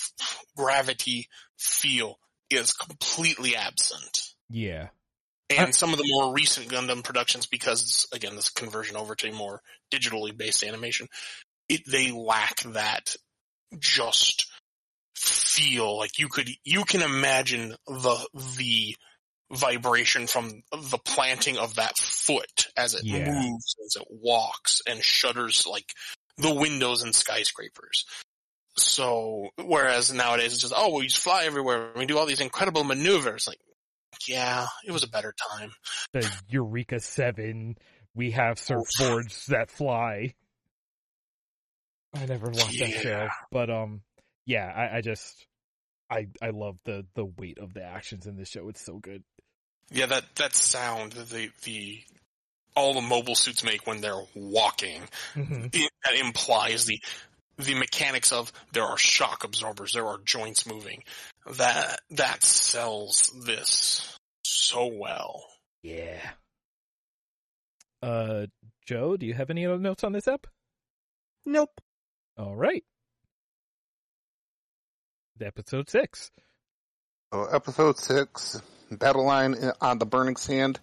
gravity 0.56 1.26
feel 1.58 2.18
is 2.50 2.72
completely 2.72 3.56
absent. 3.56 4.22
Yeah, 4.48 4.88
And 5.48 5.68
I- 5.68 5.70
some 5.72 5.92
of 5.92 5.98
the 5.98 6.04
more 6.06 6.32
recent 6.34 6.68
Gundam 6.68 7.02
productions, 7.04 7.46
because 7.46 8.06
again, 8.12 8.36
this 8.36 8.48
conversion 8.50 8.96
over 8.96 9.14
to 9.16 9.32
more 9.32 9.60
digitally 9.92 10.36
based 10.36 10.62
animation, 10.64 11.08
it, 11.68 11.82
they 11.86 12.10
lack 12.12 12.60
that 12.62 13.14
just 13.78 14.46
feel 15.14 15.96
like 15.98 16.18
you 16.18 16.28
could, 16.28 16.48
you 16.64 16.84
can 16.84 17.02
imagine 17.02 17.74
the, 17.86 18.28
the 18.56 18.96
vibration 19.52 20.26
from 20.26 20.62
the 20.72 20.98
planting 21.04 21.58
of 21.58 21.74
that 21.76 21.96
foot 21.98 22.68
as 22.76 22.94
it 22.94 23.02
Yeah. 23.04 23.30
moves, 23.30 23.76
as 23.84 23.96
it 24.00 24.06
walks 24.08 24.80
and 24.86 25.02
shudders 25.02 25.66
like 25.66 25.92
the 26.38 26.54
windows 26.54 27.04
in 27.04 27.12
skyscrapers. 27.12 28.04
So, 28.76 29.48
whereas 29.56 30.12
nowadays 30.12 30.52
it's 30.52 30.62
just, 30.62 30.74
oh, 30.76 30.96
we 30.96 31.06
just 31.06 31.22
fly 31.22 31.44
everywhere. 31.44 31.90
We 31.96 32.06
do 32.06 32.18
all 32.18 32.26
these 32.26 32.40
incredible 32.40 32.84
maneuvers. 32.84 33.46
Like, 33.46 33.58
yeah, 34.26 34.66
it 34.86 34.92
was 34.92 35.02
a 35.02 35.08
better 35.08 35.34
time. 35.52 35.72
the 36.12 36.30
Eureka 36.48 37.00
Seven. 37.00 37.76
We 38.14 38.32
have 38.32 38.56
surfboards 38.56 39.46
that 39.46 39.70
fly. 39.70 40.34
I 42.14 42.26
never 42.26 42.48
watched 42.50 42.78
that 42.80 42.90
show, 42.90 43.28
but 43.52 43.70
um, 43.70 44.02
yeah, 44.44 44.66
I, 44.66 44.96
I 44.96 45.00
just 45.00 45.46
I 46.10 46.26
I 46.42 46.50
love 46.50 46.76
the 46.84 47.06
the 47.14 47.24
weight 47.24 47.58
of 47.58 47.72
the 47.72 47.84
actions 47.84 48.26
in 48.26 48.36
this 48.36 48.48
show. 48.48 48.68
It's 48.68 48.84
so 48.84 48.98
good. 48.98 49.22
Yeah, 49.92 50.06
that, 50.06 50.24
that 50.36 50.54
sound 50.54 51.12
the, 51.12 51.50
the, 51.64 52.00
all 52.76 52.94
the 52.94 53.00
mobile 53.00 53.34
suits 53.34 53.64
make 53.64 53.88
when 53.88 54.00
they're 54.00 54.22
walking, 54.36 55.02
Mhm. 55.34 55.68
it, 55.74 55.90
that 56.04 56.14
implies 56.14 56.84
the, 56.84 57.00
the 57.64 57.74
mechanics 57.74 58.32
of 58.32 58.52
there 58.72 58.84
are 58.84 58.98
shock 58.98 59.44
absorbers, 59.44 59.92
there 59.92 60.06
are 60.06 60.18
joints 60.24 60.66
moving. 60.66 61.04
That, 61.56 62.00
that 62.10 62.42
sells 62.42 63.32
this 63.44 64.18
so 64.44 64.86
well. 64.86 65.44
Yeah. 65.82 66.20
Uh, 68.02 68.46
Joe, 68.86 69.16
do 69.16 69.26
you 69.26 69.34
have 69.34 69.50
any 69.50 69.66
other 69.66 69.78
notes 69.78 70.04
on 70.04 70.12
this 70.12 70.28
ep? 70.28 70.46
Nope. 71.46 71.80
All 72.38 72.54
right. 72.54 72.84
Episode 75.40 75.88
six. 75.88 76.30
So 77.32 77.44
episode 77.44 77.96
six, 77.98 78.60
battle 78.90 79.24
line 79.24 79.54
on 79.80 79.98
the 79.98 80.04
burning 80.04 80.36
sand. 80.36 80.80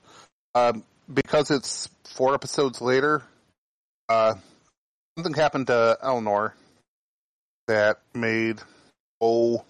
Um, 0.56 0.84
because 1.14 1.52
it's 1.52 1.90
four 2.16 2.34
episodes 2.34 2.82
later, 2.82 3.22
uh, 4.10 4.36
something 5.16 5.34
happened 5.34 5.68
to 5.68 5.98
Eleanor 6.02 6.56
that 7.68 8.00
made 8.14 8.60
oh 9.22 9.64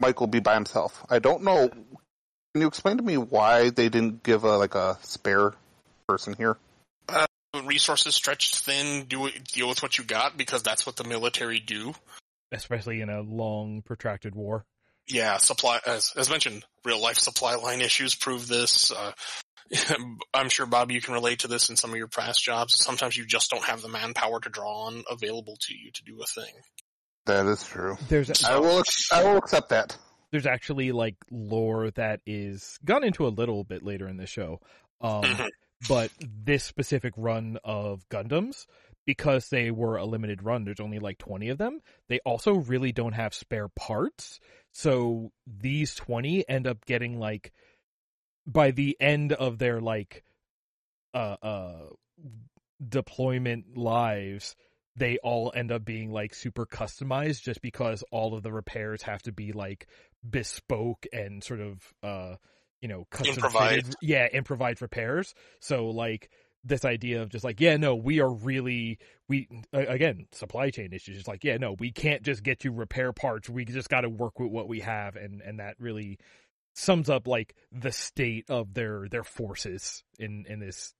Michael 0.00 0.26
be 0.26 0.40
by 0.40 0.54
himself. 0.54 1.04
I 1.08 1.18
don't 1.18 1.42
know. 1.42 1.68
Can 1.68 2.60
you 2.60 2.66
explain 2.66 2.98
to 2.98 3.02
me 3.02 3.16
why 3.16 3.70
they 3.70 3.88
didn't 3.88 4.22
give 4.22 4.44
a 4.44 4.56
like 4.58 4.74
a 4.74 4.98
spare 5.02 5.54
person 6.06 6.34
here? 6.36 6.56
Resources 7.64 8.14
stretched 8.14 8.58
thin, 8.58 9.04
do 9.04 9.26
it, 9.26 9.44
deal 9.44 9.68
with 9.68 9.82
what 9.82 9.96
you 9.96 10.04
got 10.04 10.36
because 10.36 10.62
that's 10.62 10.84
what 10.86 10.96
the 10.96 11.04
military 11.04 11.60
do. 11.60 11.94
Especially 12.52 13.00
in 13.00 13.08
a 13.08 13.22
long, 13.22 13.82
protracted 13.82 14.34
war. 14.34 14.64
yeah, 15.06 15.36
supply 15.38 15.80
as 15.86 16.12
as 16.16 16.30
mentioned, 16.30 16.64
real 16.84 17.00
life 17.00 17.18
supply 17.18 17.54
line 17.54 17.80
issues 17.80 18.14
prove 18.14 18.48
this. 18.48 18.90
Uh, 18.90 19.12
I'm 20.34 20.48
sure 20.48 20.66
Bob, 20.66 20.90
you 20.90 21.00
can 21.00 21.14
relate 21.14 21.40
to 21.40 21.48
this 21.48 21.70
in 21.70 21.76
some 21.76 21.90
of 21.90 21.96
your 21.96 22.08
past 22.08 22.42
jobs. 22.42 22.76
Sometimes 22.82 23.16
you 23.16 23.24
just 23.26 23.50
don't 23.50 23.64
have 23.64 23.82
the 23.82 23.88
manpower 23.88 24.40
to 24.40 24.48
draw 24.48 24.86
on 24.86 25.04
available 25.10 25.56
to 25.62 25.74
you 25.76 25.90
to 25.92 26.04
do 26.04 26.20
a 26.22 26.26
thing. 26.26 26.52
That 27.26 27.46
is 27.46 27.64
true. 27.64 27.96
There's 28.08 28.44
I 28.44 28.58
will. 28.58 28.82
I 29.12 29.24
will 29.24 29.38
accept 29.38 29.70
that. 29.70 29.96
there's 30.30 30.46
actually 30.46 30.92
like 30.92 31.16
lore 31.30 31.90
that 31.92 32.20
is 32.26 32.78
gone 32.84 33.04
into 33.04 33.26
a 33.26 33.28
little 33.30 33.64
bit 33.64 33.82
later 33.82 34.08
in 34.08 34.16
the 34.18 34.26
show. 34.26 34.60
Um, 35.00 35.22
Mhm. 35.22 35.48
but 35.88 36.10
this 36.20 36.64
specific 36.64 37.14
run 37.16 37.58
of 37.64 38.06
Gundams, 38.10 38.66
because 39.06 39.48
they 39.48 39.70
were 39.70 39.96
a 39.96 40.04
limited 40.04 40.42
run, 40.42 40.64
there's 40.64 40.80
only 40.80 40.98
like 40.98 41.18
20 41.18 41.48
of 41.50 41.58
them. 41.58 41.80
They 42.08 42.18
also 42.26 42.54
really 42.54 42.92
don't 42.92 43.12
have 43.12 43.32
spare 43.32 43.68
parts. 43.68 44.40
So 44.72 45.30
these 45.46 45.94
20 45.94 46.48
end 46.48 46.66
up 46.66 46.84
getting 46.84 47.18
like, 47.18 47.52
by 48.46 48.70
the 48.70 48.96
end 49.00 49.32
of 49.32 49.58
their 49.58 49.80
like, 49.80 50.22
uh, 51.14 51.36
uh, 51.42 51.78
deployment 52.86 53.76
lives, 53.76 54.56
they 54.96 55.18
all 55.18 55.52
end 55.54 55.72
up 55.72 55.84
being 55.84 56.10
like 56.10 56.34
super 56.34 56.66
customized 56.66 57.42
just 57.42 57.60
because 57.62 58.04
all 58.10 58.34
of 58.34 58.42
the 58.42 58.52
repairs 58.52 59.02
have 59.02 59.22
to 59.22 59.32
be 59.32 59.52
like 59.52 59.86
bespoke 60.28 61.06
and 61.12 61.42
sort 61.44 61.60
of 61.60 61.92
uh 62.02 62.34
you 62.80 62.88
know 62.88 63.06
custom 63.10 63.34
Improvised. 63.34 63.74
fitted- 63.86 63.94
yeah 64.02 64.28
improvised 64.32 64.82
repairs. 64.82 65.34
So 65.60 65.86
like 65.86 66.30
this 66.66 66.84
idea 66.84 67.22
of 67.22 67.28
just 67.28 67.44
like 67.44 67.60
yeah 67.60 67.76
no 67.76 67.94
we 67.94 68.20
are 68.20 68.32
really 68.32 68.98
we 69.28 69.48
again 69.72 70.26
supply 70.32 70.70
chain 70.70 70.92
issues. 70.92 71.18
It's 71.18 71.28
like 71.28 71.44
yeah 71.44 71.56
no 71.56 71.74
we 71.78 71.90
can't 71.90 72.22
just 72.22 72.42
get 72.42 72.64
you 72.64 72.72
repair 72.72 73.12
parts. 73.12 73.50
We 73.50 73.64
just 73.64 73.88
got 73.88 74.02
to 74.02 74.08
work 74.08 74.38
with 74.38 74.50
what 74.50 74.68
we 74.68 74.80
have. 74.80 75.16
And 75.16 75.40
and 75.42 75.58
that 75.58 75.74
really 75.78 76.18
sums 76.74 77.08
up 77.08 77.26
like 77.26 77.54
the 77.72 77.92
state 77.92 78.50
of 78.50 78.74
their 78.74 79.08
their 79.10 79.24
forces 79.24 80.02
in 80.18 80.44
in 80.48 80.60
this 80.60 80.92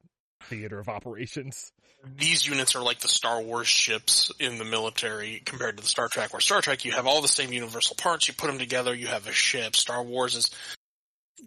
theater 0.44 0.78
of 0.78 0.88
operations 0.88 1.72
These 2.18 2.46
units 2.46 2.74
are 2.76 2.82
like 2.82 2.98
the 3.00 3.08
Star 3.08 3.40
Wars 3.40 3.66
ships 3.66 4.30
in 4.38 4.58
the 4.58 4.64
military 4.64 5.40
compared 5.44 5.78
to 5.78 5.82
the 5.82 5.88
Star 5.88 6.08
Trek. 6.08 6.32
Where 6.34 6.40
Star 6.40 6.60
Trek, 6.60 6.84
you 6.84 6.92
have 6.92 7.06
all 7.06 7.22
the 7.22 7.28
same 7.28 7.50
universal 7.52 7.96
parts, 7.96 8.28
you 8.28 8.34
put 8.34 8.48
them 8.48 8.58
together, 8.58 8.94
you 8.94 9.06
have 9.06 9.26
a 9.26 9.32
ship. 9.32 9.74
Star 9.74 10.02
Wars 10.02 10.34
is, 10.34 10.50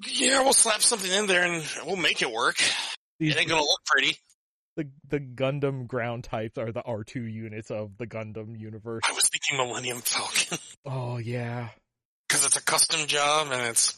yeah, 0.08 0.42
we'll 0.42 0.54
slap 0.54 0.82
something 0.82 1.12
in 1.12 1.28
there 1.28 1.44
and 1.44 1.64
we'll 1.86 1.96
make 1.96 2.22
it 2.24 2.32
work. 2.32 2.58
these 3.20 3.36
It 3.36 3.40
ain't 3.40 3.50
gonna 3.50 3.62
look 3.62 3.86
pretty. 3.86 4.18
the 4.78 4.90
the 5.08 5.20
Gundam 5.20 5.86
ground 5.88 6.24
types 6.24 6.58
are 6.58 6.72
the 6.72 6.82
R2 6.82 7.32
units 7.32 7.70
of 7.70 7.96
the 7.98 8.08
Gundam 8.08 8.60
universe. 8.60 9.04
I 9.08 9.14
was 9.14 9.30
thinking 9.30 9.58
Millennium 9.58 10.02
Falcon. 10.02 10.58
Oh 10.86 11.18
yeah. 11.18 11.70
Because 12.28 12.46
it's 12.46 12.58
a 12.58 12.64
custom 12.64 13.08
job 13.08 13.48
and 13.52 13.62
it's 13.70 13.98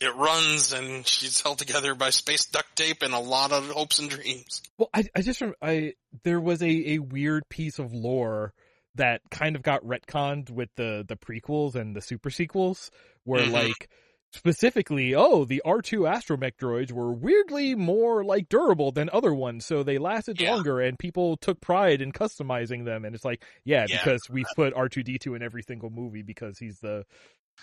it 0.00 0.14
runs 0.16 0.72
and 0.72 1.06
she's 1.06 1.40
held 1.42 1.58
together 1.58 1.94
by 1.94 2.10
space 2.10 2.46
duct 2.46 2.74
tape 2.76 3.02
and 3.02 3.12
a 3.12 3.18
lot 3.18 3.52
of 3.52 3.68
hopes 3.70 3.98
and 3.98 4.08
dreams. 4.10 4.62
Well, 4.78 4.88
I 4.94 5.04
I 5.14 5.22
just 5.22 5.40
rem- 5.40 5.54
I 5.60 5.94
there 6.24 6.40
was 6.40 6.62
a 6.62 6.92
a 6.94 6.98
weird 7.00 7.48
piece 7.48 7.78
of 7.78 7.92
lore 7.92 8.54
that 8.96 9.20
kind 9.30 9.56
of 9.56 9.62
got 9.62 9.84
retconned 9.84 10.50
with 10.50 10.68
the 10.76 11.04
the 11.06 11.16
prequels 11.16 11.74
and 11.74 11.94
the 11.94 12.00
super 12.00 12.30
sequels 12.30 12.90
where 13.24 13.44
Mhm. 13.44 13.52
like 13.52 13.88
specifically 14.32 15.12
oh 15.14 15.44
the 15.44 15.60
R2 15.66 16.08
astromech 16.08 16.52
droids 16.56 16.92
were 16.92 17.12
weirdly 17.12 17.74
more 17.74 18.24
like 18.24 18.48
durable 18.48 18.92
than 18.92 19.10
other 19.12 19.34
ones 19.34 19.66
so 19.66 19.82
they 19.82 19.98
lasted 19.98 20.40
Yeah. 20.40 20.54
longer 20.54 20.80
and 20.80 20.96
people 20.98 21.36
took 21.36 21.60
pride 21.60 22.00
in 22.00 22.12
customizing 22.12 22.84
them 22.84 23.04
and 23.04 23.14
it's 23.14 23.24
like 23.24 23.42
yeah, 23.64 23.86
Yeah. 23.88 23.98
because 23.98 24.22
we 24.30 24.44
put 24.54 24.72
R2D2 24.74 25.34
in 25.34 25.42
every 25.42 25.62
single 25.64 25.90
movie 25.90 26.22
because 26.22 26.58
he's 26.58 26.78
the 26.78 27.04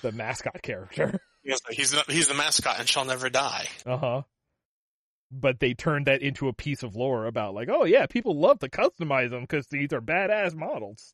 the 0.01 0.11
mascot 0.11 0.61
character. 0.63 1.19
He's 1.43 1.61
he's 1.69 1.91
the, 1.91 2.03
he's 2.07 2.27
the 2.27 2.33
mascot 2.33 2.79
and 2.79 2.87
shall 2.89 3.05
never 3.05 3.29
die. 3.29 3.67
Uh-huh. 3.85 4.23
but 5.31 5.59
they 5.59 5.73
turned 5.73 6.07
that 6.07 6.21
into 6.21 6.47
a 6.47 6.53
piece 6.53 6.83
of 6.83 6.95
lore 6.95 7.25
about 7.25 7.53
like, 7.53 7.69
oh 7.71 7.83
yeah, 7.85 8.05
people 8.05 8.37
love 8.39 8.59
to 8.59 8.69
customize 8.69 9.29
them 9.29 9.41
because 9.41 9.67
these 9.67 9.93
are 9.93 10.01
badass 10.01 10.53
models. 10.55 11.13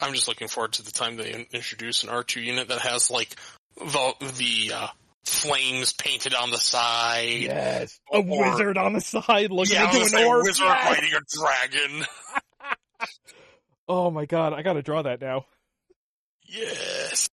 I'm 0.00 0.14
just 0.14 0.26
looking 0.28 0.48
forward 0.48 0.72
to 0.74 0.82
the 0.82 0.90
time 0.90 1.16
they 1.16 1.46
introduce 1.52 2.02
an 2.02 2.08
R2 2.10 2.42
unit 2.44 2.68
that 2.68 2.80
has 2.80 3.10
like 3.10 3.34
the 3.76 4.14
the 4.38 4.72
uh, 4.74 4.88
flames 5.24 5.92
painted 5.92 6.34
on 6.34 6.50
the 6.50 6.58
side. 6.58 7.40
Yes, 7.42 7.98
a 8.12 8.16
Or- 8.18 8.50
wizard 8.50 8.76
on 8.78 8.92
the 8.94 9.00
side 9.00 9.50
looking 9.52 9.74
Yeah, 9.76 9.90
into 9.94 10.16
an 10.16 10.24
orb. 10.24 10.44
wizard 10.44 10.66
Yes! 10.66 10.90
riding 10.90 11.12
a 11.14 11.88
dragon. 11.88 12.06
Oh 13.88 14.10
my 14.10 14.26
god, 14.26 14.52
I 14.54 14.62
gotta 14.62 14.80
draw 14.82 15.02
that 15.02 15.20
now. 15.20 15.44
Yes. 16.44 17.28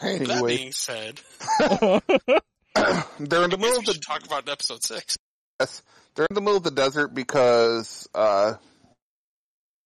That 0.00 0.20
Anyway, 0.20 0.56
being 0.56 0.72
said, 0.72 1.20
they're 1.60 3.44
in 3.44 3.50
the 3.50 3.56
middle 3.58 3.78
of 3.78 3.84
the 3.86 3.98
talk 4.06 4.24
about 4.26 4.48
episode 4.48 4.82
six. 4.84 5.16
Yes, 5.58 5.82
they're 6.14 6.26
in 6.28 6.34
the 6.34 6.40
middle 6.42 6.58
of 6.58 6.62
the 6.64 6.70
desert 6.70 7.08
because 7.14 8.06
uh, 8.14 8.54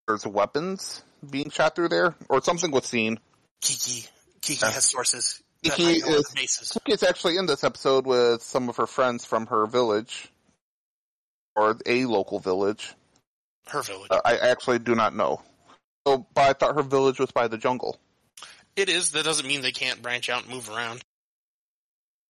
there's 0.08 0.26
weapons 0.26 1.02
being 1.30 1.50
shot 1.50 1.76
through 1.76 1.88
there, 1.90 2.16
or 2.28 2.42
something 2.42 2.70
was 2.72 2.86
seen. 2.86 3.20
Kiki, 3.60 4.08
Kiki 4.40 4.58
Yeah. 4.64 4.72
has 4.72 4.84
sources. 4.84 5.40
Kiki 5.62 6.00
that 6.00 6.08
is- 6.08 6.32
bases. 6.34 6.72
Kiki's 6.72 7.02
actually 7.04 7.36
in 7.36 7.46
this 7.46 7.62
episode 7.62 8.04
with 8.06 8.42
some 8.42 8.68
of 8.68 8.78
her 8.78 8.86
friends 8.88 9.24
from 9.24 9.46
her 9.46 9.66
village, 9.66 10.28
or 11.54 11.76
a 11.86 12.04
local 12.06 12.40
village. 12.40 12.94
Her 13.68 13.82
village. 13.82 14.08
Uh, 14.10 14.20
I 14.24 14.38
actually 14.38 14.80
do 14.80 14.96
not 14.96 15.14
know. 15.14 15.42
So, 16.04 16.26
but 16.34 16.48
I 16.48 16.52
thought 16.54 16.74
her 16.74 16.82
village 16.82 17.20
was 17.20 17.30
by 17.30 17.46
the 17.46 17.58
jungle. 17.58 17.96
It 18.76 18.88
is. 18.88 19.12
That 19.12 19.24
doesn't 19.24 19.46
mean 19.46 19.62
they 19.62 19.72
can't 19.72 20.02
branch 20.02 20.28
out 20.28 20.44
and 20.44 20.52
move 20.52 20.68
around. 20.70 21.02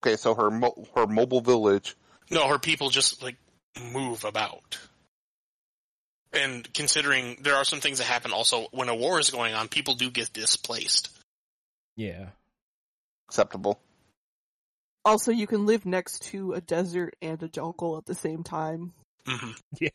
Okay, 0.02 0.16
so 0.16 0.34
her 0.34 0.50
mo- 0.50 0.86
her 0.94 1.06
mobile 1.06 1.40
village. 1.40 1.96
No, 2.30 2.48
her 2.48 2.58
people 2.58 2.90
just 2.90 3.22
like 3.22 3.36
move 3.92 4.24
about. 4.24 4.78
And 6.32 6.72
considering 6.72 7.38
there 7.40 7.56
are 7.56 7.64
some 7.64 7.80
things 7.80 7.98
that 7.98 8.04
happen 8.04 8.32
also 8.32 8.68
when 8.70 8.88
a 8.88 8.94
war 8.94 9.18
is 9.18 9.30
going 9.30 9.52
on, 9.52 9.68
people 9.68 9.94
do 9.94 10.10
get 10.10 10.32
displaced. 10.32 11.10
yeah, 11.96 12.26
Acceptable. 13.28 13.80
Also, 15.04 15.32
you 15.32 15.46
can 15.46 15.66
live 15.66 15.86
next 15.86 16.24
to 16.24 16.52
a 16.52 16.60
desert 16.60 17.14
and 17.22 17.42
a 17.42 17.48
jungle 17.48 17.96
at 17.96 18.04
the 18.06 18.14
same 18.14 18.42
time. 18.42 18.92
Mm-hmm. 19.26 19.50
yeah. 19.80 19.88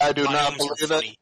I 0.00 0.12
do 0.12 0.24
not 0.24 0.52
Biomes 0.52 0.70
are 0.82 0.88
believe 0.88 1.10
it. 1.12 1.16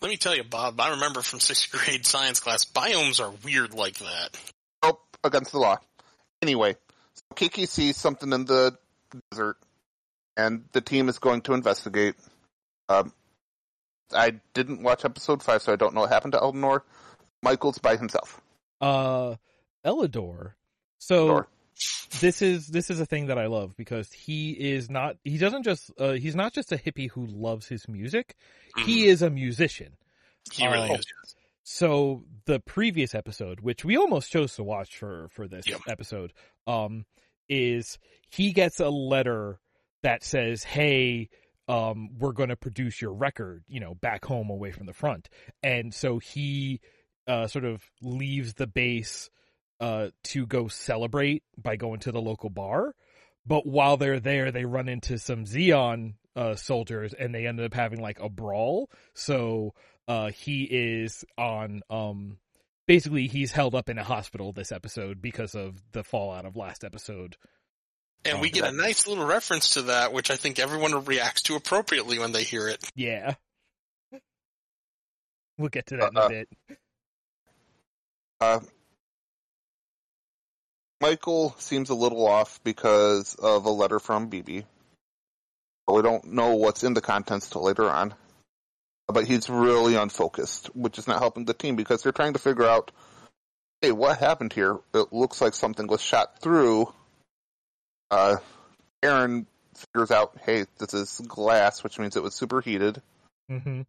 Funny. 0.00 0.10
Let 0.10 0.12
me 0.12 0.16
tell 0.16 0.36
you, 0.36 0.44
Bob, 0.44 0.80
I 0.80 0.90
remember 0.90 1.22
from 1.22 1.40
sixth 1.40 1.70
grade 1.72 2.06
science 2.06 2.40
class, 2.40 2.64
biomes 2.64 3.20
are 3.20 3.32
weird 3.44 3.74
like 3.74 3.98
that. 3.98 4.30
Nope, 4.82 5.00
against 5.22 5.52
the 5.52 5.58
law. 5.58 5.78
Anyway, 6.42 6.76
so 7.14 7.22
Kiki 7.36 7.66
sees 7.66 7.96
something 7.96 8.32
in 8.32 8.46
the 8.46 8.76
desert, 9.30 9.56
and 10.36 10.64
the 10.72 10.80
team 10.80 11.08
is 11.08 11.18
going 11.18 11.42
to 11.42 11.52
investigate. 11.52 12.14
Um, 12.88 13.12
I 14.12 14.40
didn't 14.54 14.82
watch 14.82 15.04
episode 15.04 15.42
five, 15.42 15.62
so 15.62 15.72
I 15.72 15.76
don't 15.76 15.94
know 15.94 16.00
what 16.02 16.10
happened 16.10 16.32
to 16.32 16.38
Eldenor. 16.38 16.80
Michael's 17.42 17.78
by 17.78 17.96
himself. 17.96 18.40
Uh, 18.80 19.36
Eledore. 19.84 20.52
So 20.98 21.28
Eledore. 21.28 21.46
This 22.20 22.42
is 22.42 22.66
this 22.68 22.90
is 22.90 23.00
a 23.00 23.06
thing 23.06 23.26
that 23.26 23.38
I 23.38 23.46
love 23.46 23.76
because 23.76 24.10
he 24.12 24.50
is 24.50 24.90
not 24.90 25.16
he 25.24 25.38
doesn't 25.38 25.62
just 25.62 25.90
uh, 25.98 26.12
he's 26.12 26.34
not 26.34 26.52
just 26.52 26.72
a 26.72 26.76
hippie 26.76 27.10
who 27.10 27.26
loves 27.26 27.66
his 27.68 27.88
music. 27.88 28.34
He 28.84 29.06
is 29.08 29.22
a 29.22 29.30
musician. 29.30 29.96
He 30.52 30.66
really 30.66 30.90
Oh. 30.90 30.94
is. 30.96 31.06
So 31.62 32.24
the 32.46 32.58
previous 32.60 33.14
episode, 33.14 33.60
which 33.60 33.84
we 33.84 33.96
almost 33.96 34.30
chose 34.30 34.54
to 34.56 34.64
watch 34.64 34.96
for 34.96 35.28
for 35.28 35.46
this 35.46 35.66
Yep. 35.68 35.80
episode, 35.88 36.32
um, 36.66 37.04
is 37.48 37.98
he 38.30 38.52
gets 38.52 38.80
a 38.80 38.88
letter 38.88 39.60
that 40.02 40.24
says, 40.24 40.64
"Hey, 40.64 41.28
um, 41.68 42.08
we're 42.18 42.32
going 42.32 42.48
to 42.48 42.56
produce 42.56 43.00
your 43.00 43.12
record, 43.12 43.62
you 43.68 43.78
know, 43.78 43.94
back 43.94 44.24
home 44.24 44.50
away 44.50 44.72
from 44.72 44.86
the 44.86 44.92
front," 44.92 45.28
and 45.62 45.94
so 45.94 46.18
he 46.18 46.80
uh, 47.26 47.46
sort 47.46 47.64
of 47.64 47.84
leaves 48.02 48.54
the 48.54 48.66
base 48.66 49.30
uh, 49.80 50.08
to 50.24 50.46
go 50.46 50.68
celebrate 50.68 51.42
by 51.56 51.76
going 51.76 52.00
to 52.00 52.12
the 52.12 52.20
local 52.20 52.50
bar. 52.50 52.94
But 53.46 53.66
while 53.66 53.96
they're 53.96 54.20
there, 54.20 54.52
they 54.52 54.64
run 54.64 54.88
into 54.88 55.18
some 55.18 55.44
Zeon 55.44 56.14
uh, 56.36 56.54
soldiers, 56.54 57.14
and 57.14 57.34
they 57.34 57.46
end 57.46 57.60
up 57.60 57.74
having 57.74 58.00
like 58.00 58.20
a 58.20 58.28
brawl. 58.28 58.90
So 59.14 59.74
uh, 60.06 60.30
he 60.30 60.64
is 60.64 61.24
on 61.38 61.80
um 61.90 62.38
basically 62.86 63.28
he's 63.28 63.52
held 63.52 63.74
up 63.74 63.88
in 63.88 63.98
a 63.98 64.04
hospital 64.04 64.52
this 64.52 64.72
episode 64.72 65.22
because 65.22 65.54
of 65.54 65.80
the 65.92 66.02
fallout 66.02 66.44
of 66.44 66.56
last 66.56 66.84
episode. 66.84 67.36
And 68.24 68.40
we 68.40 68.50
get 68.50 68.64
a 68.64 68.72
nice 68.72 69.06
little 69.06 69.24
reference 69.24 69.70
to 69.70 69.82
that, 69.82 70.12
which 70.12 70.30
I 70.30 70.36
think 70.36 70.58
everyone 70.58 71.04
reacts 71.04 71.42
to 71.42 71.54
appropriately 71.54 72.18
when 72.18 72.32
they 72.32 72.42
hear 72.42 72.68
it. 72.68 72.84
Yeah. 72.94 73.34
We'll 75.58 75.68
get 75.68 75.86
to 75.88 75.96
that 75.98 76.12
in 76.12 76.16
Uh, 76.16 76.20
a 76.22 76.28
bit. 76.30 76.48
Uh, 78.40 78.60
Michael 81.00 81.54
seems 81.58 81.90
a 81.90 81.94
little 81.94 82.26
off 82.26 82.60
because 82.62 83.34
of 83.36 83.64
a 83.64 83.70
letter 83.70 83.98
from 83.98 84.30
BB. 84.30 84.64
But 85.86 85.94
we 85.94 86.02
don't 86.02 86.32
know 86.32 86.56
what's 86.56 86.84
in 86.84 86.94
the 86.94 87.00
contents 87.00 87.48
till 87.48 87.62
later 87.62 87.88
on. 87.88 88.14
But 89.08 89.24
he's 89.24 89.48
really 89.48 89.96
unfocused, 89.96 90.66
which 90.76 90.98
is 90.98 91.08
not 91.08 91.20
helping 91.20 91.44
the 91.44 91.54
team 91.54 91.74
because 91.74 92.02
they're 92.02 92.12
trying 92.12 92.34
to 92.34 92.38
figure 92.38 92.66
out, 92.66 92.92
hey, 93.80 93.92
what 93.92 94.18
happened 94.18 94.52
here? 94.52 94.78
It 94.94 95.12
looks 95.12 95.40
like 95.40 95.54
something 95.54 95.86
was 95.86 96.00
shot 96.00 96.38
through. 96.40 96.92
Uh, 98.10 98.36
Aaron 99.02 99.46
figures 99.74 100.10
out, 100.10 100.36
hey, 100.44 100.66
this 100.78 100.94
is 100.94 101.20
glass, 101.26 101.82
which 101.82 101.98
means 101.98 102.16
it 102.16 102.22
was 102.22 102.34
superheated. 102.34 103.00
hmm 103.48 103.82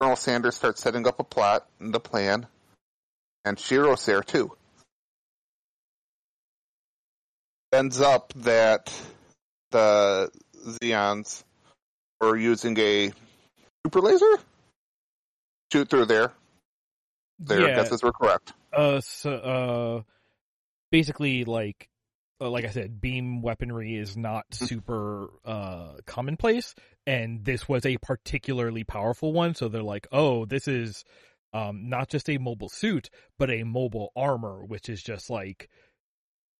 Colonel 0.00 0.16
Sanders 0.16 0.56
starts 0.56 0.80
setting 0.80 1.06
up 1.06 1.20
a 1.20 1.24
plot 1.24 1.66
and 1.80 1.94
the 1.94 2.00
plan, 2.00 2.46
and 3.44 3.58
Shiro's 3.58 4.04
there 4.06 4.22
too. 4.22 4.52
Ends 7.74 8.00
up 8.00 8.32
that 8.36 8.92
the 9.72 10.30
Zeons 10.56 11.42
were 12.20 12.36
using 12.36 12.78
a 12.78 13.10
super 13.84 14.00
laser 14.00 14.38
shoot 15.72 15.90
through 15.90 16.04
there. 16.04 16.32
Their 17.40 17.62
yeah. 17.62 17.74
guesses 17.74 18.00
were 18.00 18.12
correct. 18.12 18.52
Uh, 18.72 19.00
so, 19.00 19.32
uh, 19.32 20.02
basically, 20.92 21.44
like, 21.44 21.88
uh, 22.40 22.48
like 22.48 22.64
I 22.64 22.70
said, 22.70 23.00
beam 23.00 23.42
weaponry 23.42 23.96
is 23.96 24.16
not 24.16 24.44
super 24.52 25.30
uh 25.44 25.94
commonplace, 26.06 26.76
and 27.08 27.44
this 27.44 27.68
was 27.68 27.84
a 27.84 27.96
particularly 27.96 28.84
powerful 28.84 29.32
one. 29.32 29.56
So 29.56 29.66
they're 29.66 29.82
like, 29.82 30.06
oh, 30.12 30.44
this 30.44 30.68
is 30.68 31.04
um 31.52 31.88
not 31.88 32.08
just 32.08 32.30
a 32.30 32.38
mobile 32.38 32.68
suit, 32.68 33.10
but 33.36 33.50
a 33.50 33.64
mobile 33.64 34.12
armor, 34.14 34.64
which 34.64 34.88
is 34.88 35.02
just 35.02 35.28
like 35.28 35.68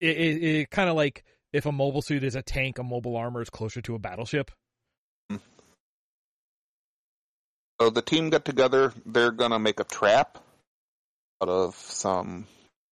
it, 0.05 0.16
it, 0.16 0.43
it 0.43 0.70
kind 0.70 0.89
of 0.89 0.97
like 0.97 1.24
if 1.52 1.66
a 1.66 1.72
mobile 1.72 2.02
suit 2.02 2.24
is 2.24 2.35
a 2.35 2.43
tank, 2.43 2.78
a 2.78 2.82
mobile 2.82 3.16
armor 3.16 3.43
is 3.43 3.51
closer 3.51 3.81
to 3.82 3.94
a 3.94 3.98
battleship. 3.98 4.51
So 7.81 7.90
the 7.90 8.02
team 8.02 8.31
got 8.31 8.44
together. 8.44 8.93
They're 9.05 9.32
gonna 9.32 9.59
make 9.59 9.81
a 9.81 9.85
trap 9.85 10.39
out 11.43 11.48
of 11.48 11.74
some 11.74 12.47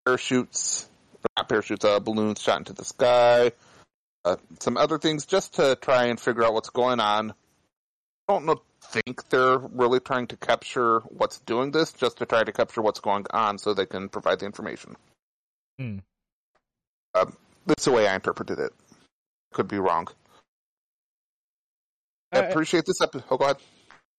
parachutes, 0.05 0.89
not 1.36 1.48
parachutes, 1.48 1.84
uh, 1.84 2.01
balloons 2.01 2.40
shot 2.43 2.59
into 2.59 2.72
the 2.72 2.84
sky, 2.84 3.52
uh, 4.24 4.36
some 4.59 4.76
other 4.76 4.98
things, 4.98 5.26
just 5.26 5.55
to 5.55 5.76
try 5.76 6.06
and 6.06 6.18
figure 6.18 6.44
out 6.44 6.52
what's 6.52 6.70
going 6.70 6.98
on. 7.01 7.32
I 8.28 8.32
don't 8.32 8.44
know, 8.44 8.60
think 8.82 9.28
they're 9.30 9.59
really 9.59 10.01
trying 10.01 10.26
to 10.28 10.36
capture 10.36 11.01
what's 11.01 11.39
doing 11.40 11.70
this, 11.70 11.93
just 11.93 12.18
to 12.18 12.26
try 12.26 12.43
to 12.43 12.52
capture 12.52 12.82
what's 12.82 13.01
going 13.01 13.26
on, 13.30 13.59
so 13.59 13.74
they 13.74 13.86
can 13.86 14.09
provide 14.09 14.40
the 14.40 14.47
information. 14.47 14.97
Hmm. 15.78 15.98
Uh, 17.14 17.26
that's 17.66 17.84
the 17.84 17.93
way 17.93 18.09
I 18.09 18.14
interpreted 18.14 18.59
it. 18.59 18.72
Could 19.52 19.68
be 19.68 19.78
wrong. 19.78 20.09
I 22.32 22.39
I- 22.39 22.44
appreciate 22.44 22.84
this 22.86 23.01
episode. 23.01 23.24
Oh, 23.30 23.36
go 23.36 23.44
ahead. 23.44 23.56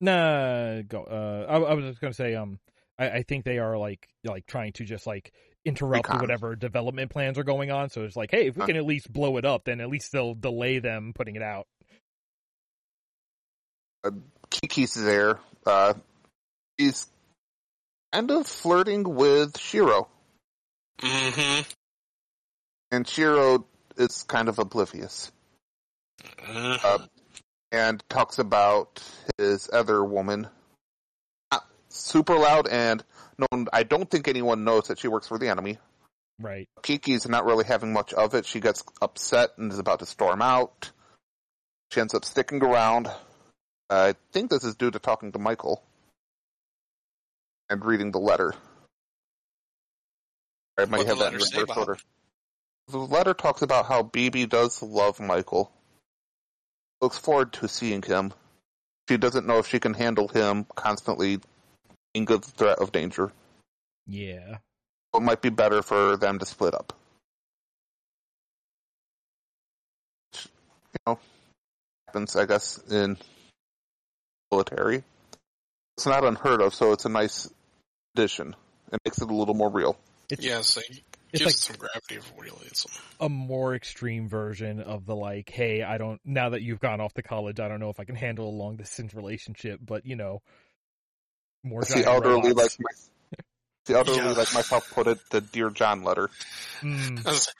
Nah, 0.01 0.81
go. 0.81 1.03
Uh, 1.03 1.45
I, 1.49 1.55
I 1.57 1.73
was 1.73 1.85
just 1.85 2.01
gonna 2.01 2.13
say, 2.13 2.35
um, 2.35 2.59
I, 2.99 3.09
I 3.09 3.23
think 3.23 3.45
they 3.45 3.57
are 3.59 3.77
like 3.77 4.07
like 4.23 4.45
trying 4.45 4.73
to 4.73 4.83
just 4.85 5.07
like 5.07 5.31
interrupt 5.65 6.07
Recon. 6.07 6.19
whatever 6.21 6.55
development 6.57 7.09
plans 7.09 7.37
are 7.39 7.43
going 7.43 7.71
on. 7.71 7.89
So 7.89 8.03
it's 8.03 8.15
like, 8.17 8.29
hey, 8.31 8.47
if 8.47 8.55
we 8.57 8.61
Huh. 8.61 8.67
can 8.67 8.75
at 8.75 8.85
least 8.85 9.11
blow 9.11 9.37
it 9.37 9.45
up, 9.45 9.63
then 9.63 9.79
at 9.79 9.89
least 9.89 10.11
they'll 10.11 10.35
delay 10.35 10.79
them 10.79 11.13
putting 11.15 11.35
it 11.37 11.41
out. 11.41 11.67
Kiki's 14.49 14.93
there. 14.93 15.39
Uh, 15.65 15.93
he's 16.77 17.07
kind 18.11 18.29
of 18.29 18.45
flirting 18.45 19.03
with 19.15 19.57
Shiro, 19.57 20.09
Mm-hmm. 20.99 21.61
And 22.93 23.07
Shiro 23.07 23.65
is 23.97 24.23
kind 24.23 24.47
of 24.49 24.59
oblivious 24.59 25.31
Uh, 26.47 26.99
and 27.71 28.03
talks 28.07 28.37
about 28.39 29.03
his 29.37 29.69
other 29.73 30.03
woman. 30.03 30.47
Not 31.51 31.65
super 31.89 32.37
loud, 32.37 32.67
and 32.67 33.03
no, 33.37 33.65
I 33.73 33.83
don't 33.83 34.09
think 34.09 34.27
anyone 34.27 34.63
knows 34.63 34.87
that 34.87 34.99
she 34.99 35.07
works 35.07 35.27
for 35.27 35.39
the 35.39 35.49
enemy. 35.49 35.79
Right. 36.39 36.67
Kiki's 36.83 37.27
not 37.27 37.45
really 37.45 37.65
having 37.65 37.93
much 37.93 38.13
of 38.13 38.35
it. 38.35 38.45
She 38.45 38.59
gets 38.59 38.83
upset 39.01 39.57
and 39.57 39.71
is 39.71 39.79
about 39.79 39.99
to 39.99 40.05
storm 40.05 40.41
out. 40.41 40.91
She 41.91 41.99
ends 41.99 42.13
up 42.13 42.25
sticking 42.25 42.63
around. 42.63 43.09
I 43.89 44.15
think 44.31 44.49
this 44.49 44.63
is 44.63 44.75
due 44.75 44.91
to 44.91 44.99
talking 44.99 45.31
to 45.31 45.39
Michael 45.39 45.83
and 47.69 47.83
reading 47.83 48.11
the 48.11 48.19
letter. 48.19 48.53
I 50.77 50.85
might 50.85 50.99
What 50.99 51.07
have 51.07 51.19
that 51.19 51.33
in 51.33 51.39
letter 51.39 51.55
reverse 51.59 51.67
Bob? 51.67 51.77
order. 51.77 51.97
The 52.87 52.97
letter 52.97 53.33
talks 53.33 53.61
about 53.61 53.85
how 53.85 54.03
BB 54.03 54.49
does 54.49 54.81
love 54.81 55.19
Michael. 55.19 55.71
Looks 57.01 57.17
forward 57.17 57.53
to 57.53 57.67
seeing 57.67 58.01
him. 58.01 58.33
She 59.09 59.17
doesn't 59.17 59.47
know 59.47 59.59
if 59.59 59.67
she 59.67 59.79
can 59.79 59.93
handle 59.93 60.27
him 60.27 60.65
constantly 60.75 61.39
in 62.13 62.25
good 62.25 62.43
threat 62.43 62.79
of 62.79 62.91
danger. 62.91 63.31
Yeah. 64.07 64.57
It 65.13 65.21
might 65.21 65.41
be 65.41 65.49
better 65.49 65.81
for 65.81 66.17
them 66.17 66.39
to 66.39 66.45
split 66.45 66.73
up. 66.73 66.93
You 70.33 70.99
know, 71.07 71.19
happens, 72.07 72.35
I 72.35 72.45
guess, 72.45 72.79
in 72.89 73.17
military. 74.51 75.03
It's 75.97 76.05
not 76.05 76.23
unheard 76.23 76.61
of, 76.61 76.73
so 76.73 76.91
it's 76.91 77.05
a 77.05 77.09
nice 77.09 77.49
addition. 78.15 78.55
It 78.91 78.99
makes 79.05 79.21
it 79.21 79.29
a 79.29 79.33
little 79.33 79.53
more 79.53 79.69
real. 79.69 79.97
It's 80.29 80.43
Yes, 80.43 80.77
it 80.77 81.03
it's 81.33 81.43
gives 81.43 81.45
like 81.45 81.55
some 81.55 81.75
gravity 81.77 82.15
of 82.15 82.31
realism. 82.39 82.89
a 83.19 83.27
more 83.29 83.75
extreme 83.75 84.29
version 84.29 84.79
of 84.79 85.05
the 85.05 85.15
like, 85.15 85.49
hey, 85.49 85.83
I 85.83 85.97
don't 85.97 86.21
now 86.23 86.49
that 86.51 86.61
you've 86.61 86.79
gone 86.79 87.01
off 87.01 87.13
to 87.15 87.21
college, 87.23 87.59
I 87.59 87.67
don't 87.67 87.79
know 87.79 87.89
if 87.89 87.99
I 87.99 88.05
can 88.05 88.15
handle 88.15 88.47
a 88.47 88.55
long 88.55 88.77
distance 88.77 89.13
relationship, 89.13 89.79
but 89.83 90.05
you 90.05 90.15
know, 90.15 90.41
more 91.63 91.81
the 91.83 92.03
elderly 92.05 92.53
like 92.53 92.71
my, 92.79 92.89
the 93.85 93.95
elderly 93.97 94.17
Yeah. 94.19 94.31
like 94.31 94.53
myself 94.53 94.89
put 94.93 95.07
it, 95.07 95.17
the 95.31 95.41
Dear 95.41 95.69
John 95.69 96.03
letter. 96.03 96.29
Mm, 96.81 97.25
I 97.25 97.29
was- 97.31 97.53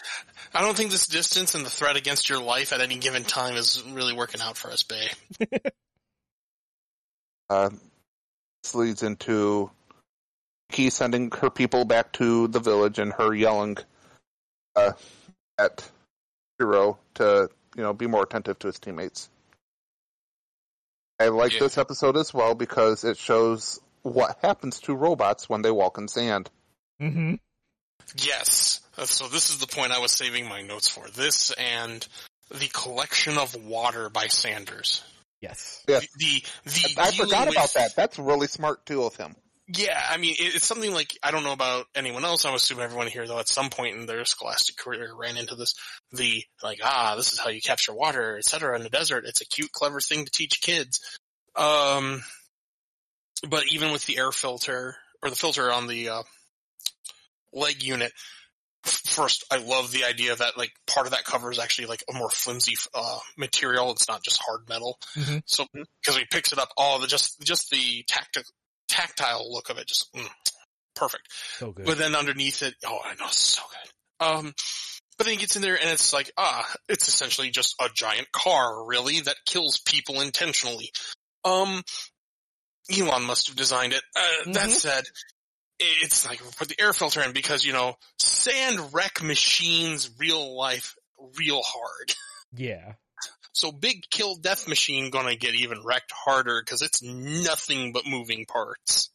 I 0.56 0.62
don't 0.62 0.78
think 0.78 0.92
this 0.92 1.08
distance 1.08 1.56
and 1.56 1.66
the 1.66 1.70
threat 1.72 1.96
against 1.96 2.30
your 2.30 2.40
life 2.40 2.74
at 2.74 2.80
any 2.82 2.98
given 3.00 3.24
time 3.24 3.56
is 3.56 3.82
really 3.90 4.14
working 4.14 4.40
out 4.40 4.56
for 4.56 4.70
us, 4.72 4.84
Bay. 4.84 5.10
Uh, 7.50 7.70
this 8.64 8.74
leads 8.76 9.04
into 9.04 9.70
Key 10.74 10.90
sending 10.90 11.32
her 11.32 11.50
people 11.50 11.86
back 11.86 12.12
to 12.14 12.48
the 12.50 12.60
village 12.60 13.00
and 13.00 13.14
her 13.14 13.34
yelling 13.34 13.78
uh, 14.76 14.92
at 15.58 15.90
Hero 16.60 16.98
to, 17.16 17.50
you 17.78 17.84
know, 17.84 17.94
be 17.94 18.08
more 18.08 18.24
attentive 18.24 18.60
to 18.60 18.68
his 18.68 18.80
teammates. 18.80 19.30
I 21.20 21.28
like 21.28 21.54
Yeah. 21.54 21.60
this 21.60 21.78
episode 21.78 22.18
as 22.18 22.34
well 22.34 22.56
because 22.56 23.04
it 23.04 23.18
shows 23.18 23.80
what 24.02 24.38
happens 24.42 24.80
to 24.82 24.96
robots 24.96 25.48
when 25.48 25.62
they 25.62 25.72
walk 25.72 25.98
in 25.98 26.08
sand. 26.08 26.50
hmm 27.00 27.36
Yes. 28.18 28.82
Uh, 28.98 29.06
So 29.06 29.28
this 29.28 29.50
is 29.50 29.60
the 29.60 29.68
point 29.68 29.92
I 29.92 30.00
was 30.00 30.12
saving 30.12 30.48
my 30.48 30.62
notes 30.62 30.88
for. 30.90 31.08
This 31.10 31.52
and 31.52 32.06
the 32.50 32.68
collection 32.68 33.38
of 33.38 33.56
water 33.66 34.10
by 34.10 34.28
Sanders. 34.28 35.04
Yes. 35.40 35.84
Yes. 35.88 36.08
The 36.18 36.44
the 36.66 36.96
I 37.02 37.12
dealing 37.12 37.28
forgot 37.30 37.48
with- 37.48 37.58
about 37.58 37.74
that. 37.76 37.96
That's 37.96 38.18
really 38.20 38.48
smart 38.48 38.86
too 38.86 39.04
of 39.04 39.16
him. 39.16 39.36
Yeah, 39.68 40.00
I 40.10 40.18
mean, 40.18 40.36
it's 40.38 40.66
something 40.66 40.94
like 40.94 41.18
I 41.24 41.32
don't 41.32 41.46
know 41.46 41.54
about 41.54 41.86
anyone 41.96 42.26
else. 42.26 42.44
I 42.44 42.54
assume 42.54 42.82
everyone 42.82 43.08
here, 43.08 43.26
though, 43.26 43.40
at 43.40 43.48
some 43.48 43.70
point 43.70 43.96
in 43.96 44.06
their 44.06 44.26
scholastic 44.26 44.76
career, 44.76 45.10
ran 45.16 45.38
into 45.38 45.56
this. 45.56 45.74
The 46.12 46.44
like, 46.62 46.80
ah, 46.84 47.16
this 47.16 47.32
is 47.32 47.40
how 47.40 47.50
you 47.50 47.62
capture 47.62 47.94
water, 47.94 48.38
etc. 48.38 48.76
In 48.76 48.84
the 48.84 48.90
desert, 48.90 49.24
it's 49.26 49.42
a 49.42 49.46
cute, 49.46 49.72
clever 49.72 50.02
thing 50.02 50.26
to 50.26 50.32
teach 50.32 50.62
kids. 50.62 51.00
Um, 51.56 52.24
but 53.50 53.64
even 53.72 53.94
with 53.94 54.06
the 54.06 54.18
air 54.18 54.34
filter 54.34 54.96
or 55.22 55.30
the 55.30 55.36
filter 55.36 55.72
on 55.72 55.88
the 55.88 56.10
uh, 56.10 56.24
leg 57.54 57.84
unit, 57.84 58.12
first, 58.84 59.46
I 59.50 59.58
love 59.58 59.92
the 59.92 60.04
idea 60.04 60.36
that 60.36 60.58
like 60.58 60.74
part 60.88 61.08
of 61.08 61.14
that 61.14 61.24
cover 61.24 61.52
is 61.52 61.60
actually 61.60 61.88
like 61.88 62.04
a 62.14 62.18
more 62.18 62.30
flimsy 62.30 62.76
uh, 62.94 63.20
material. 63.38 63.92
It's 63.92 64.10
not 64.10 64.24
just 64.24 64.42
hard 64.46 64.68
metal. 64.68 64.98
Mhm. 65.16 65.42
So 65.46 65.66
because 65.74 66.18
he 66.18 66.26
picks 66.30 66.52
it 66.52 66.60
up, 66.60 66.70
all 66.76 67.00
the 67.00 67.08
just 67.08 67.40
just 67.42 67.70
the 67.70 68.04
tactic 68.10 68.46
tactile 68.90 69.52
look 69.52 69.70
of 69.70 69.78
it, 69.78 69.88
just 69.88 70.14
mm, 70.14 70.28
perfect. 70.96 71.28
So 71.58 71.72
good. 71.72 71.86
But 71.86 71.98
then 71.98 72.16
underneath 72.16 72.62
it, 72.64 72.76
oh, 72.86 73.00
I 73.04 73.16
know, 73.16 73.28
so 73.30 73.62
good. 73.70 74.26
Um, 74.28 74.54
but 75.18 75.26
then 75.26 75.34
he 75.34 75.40
gets 75.40 75.56
in 75.56 75.62
there 75.62 75.80
and 75.80 75.90
it's 75.90 76.14
like, 76.14 76.32
ah, 76.38 76.68
it's 76.90 77.08
essentially 77.08 77.50
just 77.52 77.76
a 77.80 77.90
giant 77.94 78.32
car, 78.32 78.86
really, 78.86 79.20
that 79.22 79.36
kills 79.46 79.80
people 79.80 80.22
intentionally. 80.22 80.92
Um, 81.46 81.84
Elon 82.92 83.24
must 83.24 83.48
have 83.48 83.56
designed 83.56 83.94
it. 83.94 84.04
Uh, 84.16 84.52
That 84.54 84.70
Mhm. 84.70 84.72
said, 84.72 85.04
it's 85.80 86.26
like 86.26 86.40
put 86.58 86.70
the 86.70 86.80
air 86.82 86.94
filter 86.94 87.22
in 87.22 87.34
because 87.34 87.66
you 87.66 87.74
know 87.74 87.96
sand 88.20 88.94
wreck 88.94 89.22
machines, 89.22 90.10
real 90.18 90.56
life, 90.58 90.96
real 91.38 91.62
hard. 91.62 92.14
yeah. 92.54 92.94
So 93.54 93.72
big 93.72 94.10
kill 94.10 94.36
death 94.36 94.68
machine 94.68 95.10
gonna 95.12 95.36
get 95.36 95.56
even 95.56 95.84
wrecked 95.84 96.12
harder 96.12 96.62
because 96.62 96.82
it's 96.82 97.02
nothing 97.02 97.94
but 97.94 98.06
moving 98.06 98.46
parts. 98.46 99.10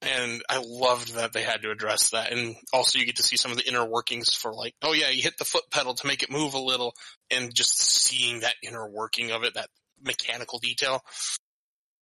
And 0.00 0.42
I 0.48 0.60
loved 0.66 1.14
that 1.14 1.32
they 1.32 1.42
had 1.42 1.62
to 1.62 1.70
address 1.70 2.10
that. 2.10 2.32
And 2.32 2.56
also 2.72 2.98
you 2.98 3.06
get 3.06 3.16
to 3.16 3.22
see 3.22 3.36
some 3.36 3.52
of 3.52 3.56
the 3.56 3.68
inner 3.68 3.84
workings 3.84 4.34
for 4.34 4.52
like, 4.52 4.74
oh 4.82 4.92
yeah, 4.92 5.10
you 5.10 5.22
hit 5.22 5.38
the 5.38 5.44
foot 5.44 5.62
pedal 5.70 5.94
to 5.94 6.06
make 6.06 6.24
it 6.24 6.30
move 6.30 6.54
a 6.54 6.58
little 6.58 6.92
and 7.30 7.54
just 7.54 7.78
seeing 7.78 8.40
that 8.40 8.54
inner 8.66 8.88
working 8.88 9.30
of 9.30 9.44
it, 9.44 9.54
that 9.54 9.68
mechanical 10.02 10.58
detail. 10.58 11.02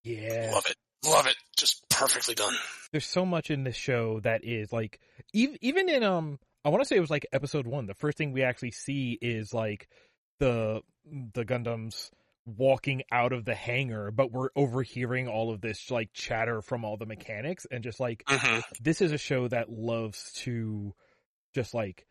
Yeah. 0.03 0.51
Love 0.55 0.65
it. 0.67 0.77
Love 1.05 1.27
it. 1.27 1.37
Just 1.59 1.87
perfectly 1.91 2.35
done. 2.35 2.55
There's 2.93 3.05
so 3.05 3.27
much 3.27 3.51
in 3.51 3.65
this 3.65 3.77
show 3.77 4.21
that 4.21 4.45
is 4.45 4.73
like, 4.73 4.99
even 5.35 5.59
even 5.61 5.89
in 5.89 6.03
um, 6.03 6.39
I 6.65 6.71
want 6.71 6.83
to 6.83 6.87
say 6.87 6.97
it 6.97 7.01
was 7.01 7.11
like 7.11 7.27
episode 7.33 7.67
one. 7.67 7.87
The 7.87 7.95
first 7.95 8.19
thing 8.19 8.33
we 8.33 8.43
actually 8.43 8.73
see 8.73 9.19
is 9.21 9.53
like 9.53 9.89
the 10.41 10.83
the 11.35 11.45
Gundams 11.47 12.11
walking 12.47 13.03
out 13.13 13.33
of 13.33 13.45
the 13.45 13.55
hangar, 13.55 14.11
but 14.11 14.33
we're 14.33 14.51
overhearing 14.57 15.29
all 15.29 15.53
of 15.53 15.63
this 15.63 15.91
like 15.91 16.11
chatter 16.13 16.63
from 16.63 16.85
all 16.85 16.99
the 16.99 17.07
mechanics 17.07 17.67
and 17.71 17.85
just 17.85 18.01
like 18.01 18.27
hmm 18.29 18.61
this 18.81 19.03
is 19.03 19.13
a 19.13 19.19
show 19.19 19.49
that 19.49 19.71
loves 19.71 20.33
to 20.33 20.95
just 21.55 21.75
like 21.75 22.07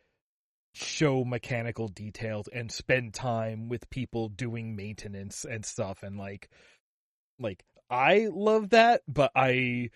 show 0.74 1.26
mechanical 1.26 1.88
details 1.90 2.48
and 2.54 2.72
spend 2.72 3.14
time 3.14 3.70
with 3.70 3.90
people 3.90 4.30
doing 4.30 4.76
maintenance 4.76 5.46
and 5.46 5.66
stuff 5.66 6.04
and 6.04 6.18
like 6.18 6.50
like 7.40 7.64
I 7.90 8.30
love 8.32 8.70
that 8.72 9.02
but 9.08 9.32
I 9.36 9.90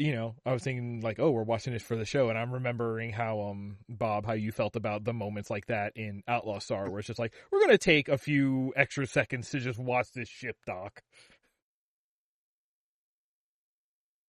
you 0.00 0.12
know 0.12 0.34
I 0.46 0.52
was 0.52 0.62
thinking 0.62 1.00
like 1.02 1.18
oh 1.20 1.30
we're 1.30 1.42
watching 1.42 1.72
this 1.74 1.82
for 1.82 1.94
the 1.94 2.04
show 2.06 2.30
and 2.30 2.38
I'm 2.38 2.52
remembering 2.52 3.12
how 3.12 3.40
um 3.42 3.76
Bob 3.88 4.24
how 4.26 4.32
you 4.32 4.50
felt 4.50 4.74
about 4.74 5.04
the 5.04 5.12
moments 5.12 5.50
like 5.50 5.66
that 5.66 5.92
in 5.96 6.22
Outlaw 6.26 6.58
Star 6.58 6.88
where 6.88 6.98
it's 7.00 7.06
just 7.08 7.18
like 7.18 7.34
we're 7.52 7.58
going 7.60 7.70
to 7.70 7.78
take 7.78 8.08
a 8.08 8.16
few 8.18 8.72
extra 8.76 9.06
seconds 9.06 9.50
to 9.50 9.60
just 9.60 9.78
watch 9.78 10.10
this 10.12 10.28
ship 10.28 10.56
dock 10.66 11.02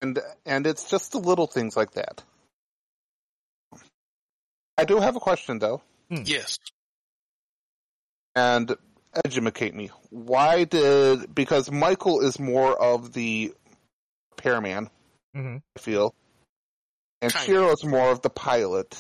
And 0.02 0.20
and 0.46 0.66
it's 0.68 0.90
just 0.90 1.12
the 1.12 1.20
little 1.20 1.48
things 1.48 1.78
like 1.78 1.92
that. 1.92 2.24
I 4.78 4.86
do 4.86 5.00
have 5.00 5.16
a 5.16 5.20
question 5.20 5.60
though, 5.60 5.82
Yes. 6.10 6.58
and 8.36 8.76
educate 9.24 9.76
me. 9.76 9.92
Why 10.10 10.64
did 10.64 11.34
because 11.36 11.70
Michael 11.72 12.22
is 12.22 12.40
more 12.40 12.76
of 12.82 13.14
the 13.14 13.54
repairman, 14.32 14.90
hmm 15.34 15.58
I 15.76 15.80
feel, 15.80 16.14
and 17.22 17.32
Kind 17.32 17.48
Hiro 17.48 17.72
is 17.72 17.84
more 17.84 18.12
of 18.12 18.22
the 18.22 18.30
pilot. 18.30 18.98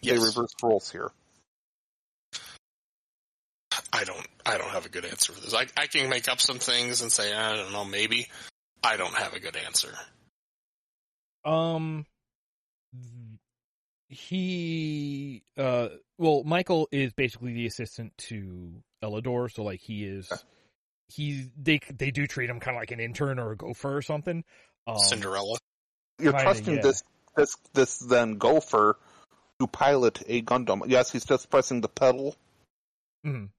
Yes. 0.00 0.18
They 0.18 0.24
reverse 0.24 0.52
roles 0.62 0.90
here. 0.90 1.10
I 3.92 4.04
don't, 4.04 4.26
I 4.44 4.58
don't 4.58 4.70
have 4.70 4.86
a 4.86 4.88
good 4.88 5.04
answer 5.04 5.32
for 5.32 5.40
this. 5.40 5.54
I, 5.54 5.66
I 5.76 5.86
can 5.86 6.08
make 6.08 6.28
up 6.28 6.40
some 6.40 6.58
things 6.58 7.00
and 7.00 7.12
say, 7.12 7.32
I 7.32 7.54
don't 7.54 7.72
know, 7.72 7.84
maybe. 7.84 8.28
I 8.82 8.96
don't 8.96 9.14
have 9.14 9.34
a 9.34 9.40
good 9.40 9.56
answer. 9.56 9.92
Um, 11.44 12.06
he, 14.08 15.42
uh, 15.56 15.88
well, 16.18 16.42
Michael 16.44 16.88
is 16.92 17.12
basically 17.12 17.52
the 17.54 17.66
assistant 17.66 18.16
to 18.18 18.82
Eledore, 19.02 19.52
so 19.52 19.62
like 19.62 19.80
he 19.80 20.04
is, 20.04 20.30
he 21.08 21.50
they 21.60 21.80
they 21.96 22.10
do 22.10 22.26
treat 22.26 22.48
him 22.48 22.60
kind 22.60 22.76
of 22.76 22.80
like 22.80 22.90
an 22.90 23.00
intern 23.00 23.38
or 23.38 23.52
a 23.52 23.56
gopher 23.56 23.96
or 23.96 24.02
something. 24.02 24.44
Um, 24.86 24.98
Cinderella. 24.98 25.56
You're 26.20 26.32
Kinda, 26.32 26.44
trusting 26.44 26.74
yeah. 26.76 26.80
this 26.82 27.02
this 27.36 27.56
this 27.72 27.98
then 27.98 28.38
gopher 28.38 28.98
to 29.60 29.66
pilot 29.66 30.22
a 30.26 30.42
Gundam. 30.42 30.82
Yes, 30.86 31.10
he's 31.10 31.24
just 31.24 31.50
pressing 31.50 31.80
the 31.80 31.88
pedal. 31.88 32.36
mhm. 33.26 33.50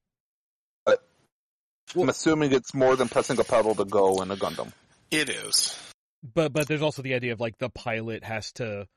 I'm 1.97 2.10
assuming 2.10 2.52
it's 2.52 2.73
more 2.73 2.95
than 2.95 3.07
pressing 3.10 3.39
a 3.39 3.43
pedal 3.43 3.76
to 3.76 3.85
go 3.85 4.22
in 4.22 4.31
a 4.31 4.35
Gundam. 4.35 4.72
It 5.11 5.30
is. 5.30 5.77
But 6.34 6.52
but 6.52 6.68
there's 6.68 6.81
also 6.81 7.02
the 7.03 7.14
idea 7.14 7.31
of 7.34 7.39
like 7.39 7.57
the 7.60 7.69
pilot 7.69 8.23
has 8.23 8.52
to 8.53 8.88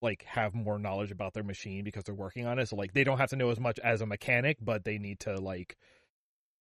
like 0.00 0.22
have 0.24 0.54
more 0.54 0.78
knowledge 0.78 1.10
about 1.10 1.34
their 1.34 1.42
machine 1.42 1.82
because 1.84 2.04
they're 2.04 2.14
working 2.14 2.46
on 2.46 2.58
it. 2.58 2.68
So 2.68 2.76
like 2.76 2.92
they 2.94 3.04
don't 3.04 3.18
have 3.18 3.30
to 3.30 3.36
know 3.36 3.50
as 3.50 3.58
much 3.58 3.78
as 3.80 4.00
a 4.00 4.06
mechanic, 4.06 4.56
but 4.62 4.84
they 4.84 4.98
need 4.98 5.20
to 5.20 5.34
like, 5.40 5.76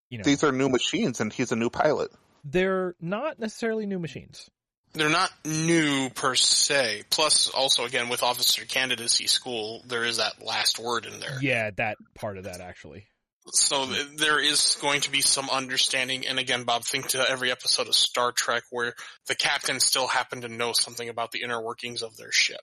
you 0.09 0.17
know, 0.17 0.23
These 0.23 0.43
are 0.43 0.51
new 0.51 0.67
machines, 0.67 1.21
and 1.21 1.31
he's 1.31 1.51
a 1.51 1.55
new 1.55 1.69
pilot. 1.69 2.11
they're 2.43 2.95
not 2.99 3.39
necessarily 3.39 3.85
new 3.85 3.99
machines. 3.99 4.49
They're 4.97 5.09
not 5.09 5.31
new 5.45 6.09
per 6.09 6.35
se. 6.35 7.03
Plus, 7.09 7.49
also 7.49 7.85
again 7.85 8.09
with 8.09 8.23
officer 8.23 8.65
candidacy 8.65 9.27
school, 9.27 9.81
there 9.87 10.03
is 10.05 10.17
that 10.17 10.43
last 10.45 10.79
word 10.79 11.05
in 11.05 11.19
there. 11.19 11.37
Yeah, 11.41 11.69
that 11.77 11.97
part 12.15 12.37
of 12.37 12.43
that 12.45 12.61
actually. 12.61 13.05
So 13.53 13.85
th- 13.85 14.07
there 14.17 14.39
is 14.43 14.77
going 14.81 15.01
to 15.01 15.11
be 15.11 15.21
some 15.21 15.49
understanding. 15.49 16.27
And 16.27 16.37
again, 16.37 16.63
Bob, 16.65 16.83
think 16.83 17.07
to 17.09 17.29
every 17.29 17.49
episode 17.49 17.87
of 17.87 17.95
Star 17.95 18.33
Trek 18.33 18.63
where 18.71 18.93
the 19.27 19.35
captain 19.35 19.79
still 19.79 20.05
happened 20.07 20.41
to 20.41 20.49
know 20.49 20.73
something 20.73 21.07
about 21.07 21.31
the 21.31 21.43
inner 21.43 21.61
workings 21.63 22.01
of 22.01 22.17
their 22.17 22.31
ship. 22.33 22.59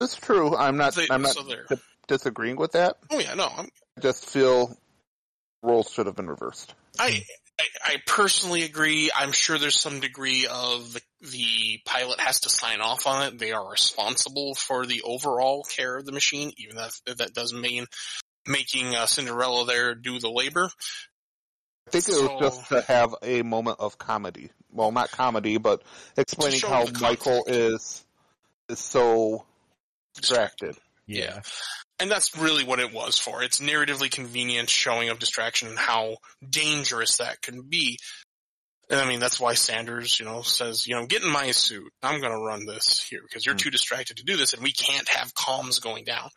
It's 0.00 0.16
true. 0.16 0.56
I'm 0.56 0.76
not. 0.76 0.94
They- 0.96 1.06
I'm 1.10 1.22
not 1.22 1.32
so 1.34 1.42
there. 1.44 1.66
di- 1.68 1.76
disagreeing 2.08 2.56
with 2.56 2.72
that. 2.72 2.96
Oh 3.10 3.20
yeah, 3.20 3.34
no, 3.34 3.46
I'm, 3.46 3.68
I 3.96 4.00
just 4.00 4.28
feel 4.28 4.76
roles 5.62 5.90
should 5.90 6.06
have 6.06 6.16
been 6.16 6.28
reversed. 6.28 6.74
I, 6.98 7.22
I 7.60 7.64
I 7.84 8.02
personally 8.06 8.62
agree. 8.64 9.10
I'm 9.14 9.32
sure 9.32 9.58
there's 9.58 9.78
some 9.78 10.00
degree 10.00 10.46
of 10.46 10.92
the, 10.92 11.00
the 11.30 11.80
pilot 11.84 12.20
has 12.20 12.40
to 12.40 12.50
sign 12.50 12.80
off 12.80 13.06
on 13.06 13.26
it. 13.26 13.38
They 13.38 13.52
are 13.52 13.70
responsible 13.70 14.54
for 14.54 14.86
the 14.86 15.02
overall 15.02 15.62
care 15.64 15.96
of 15.96 16.04
the 16.04 16.12
machine, 16.12 16.52
even 16.58 16.76
if 16.78 17.16
that 17.18 17.32
does 17.34 17.52
mean 17.54 17.86
making 18.46 18.94
uh, 18.94 19.06
Cinderella 19.06 19.66
there 19.66 19.94
do 19.94 20.18
the 20.18 20.30
labor. 20.30 20.70
I 21.86 21.90
think 21.90 22.08
it 22.08 22.14
So- 22.14 22.34
was 22.36 22.56
just 22.56 22.68
to 22.70 22.80
have 22.82 23.14
a 23.22 23.42
moment 23.42 23.78
of 23.80 23.98
comedy. 23.98 24.50
Well, 24.72 24.90
not 24.90 25.12
comedy, 25.12 25.58
but 25.58 25.82
explaining 26.16 26.60
how 26.60 26.86
Michael 27.00 27.44
is 27.46 28.04
is 28.68 28.80
so 28.80 29.44
distracted. 30.14 30.76
Yeah. 31.06 31.42
And 32.04 32.10
that's 32.10 32.36
really 32.36 32.64
what 32.64 32.80
it 32.80 32.92
was 32.92 33.18
for. 33.18 33.42
It's 33.42 33.60
narratively 33.60 34.10
convenient 34.10 34.68
showing 34.68 35.08
of 35.08 35.18
distraction 35.18 35.68
and 35.68 35.78
how 35.78 36.18
dangerous 36.46 37.16
that 37.16 37.40
can 37.40 37.62
be. 37.62 37.98
And 38.90 39.00
I 39.00 39.08
mean, 39.08 39.20
that's 39.20 39.40
why 39.40 39.54
Sanders, 39.54 40.20
you 40.20 40.26
know, 40.26 40.42
says, 40.42 40.86
you 40.86 40.94
know, 40.94 41.06
get 41.06 41.22
in 41.22 41.30
my 41.30 41.52
suit. 41.52 41.90
I'm 42.02 42.20
going 42.20 42.32
to 42.32 42.38
run 42.38 42.66
this 42.66 43.02
here 43.08 43.22
because 43.26 43.46
you're 43.46 43.54
Hmm. 43.54 43.60
too 43.60 43.70
distracted 43.70 44.18
to 44.18 44.22
do 44.22 44.36
this 44.36 44.52
and 44.52 44.62
we 44.62 44.72
can't 44.72 45.08
have 45.08 45.32
comms 45.32 45.80
going 45.80 46.04
down. 46.04 46.28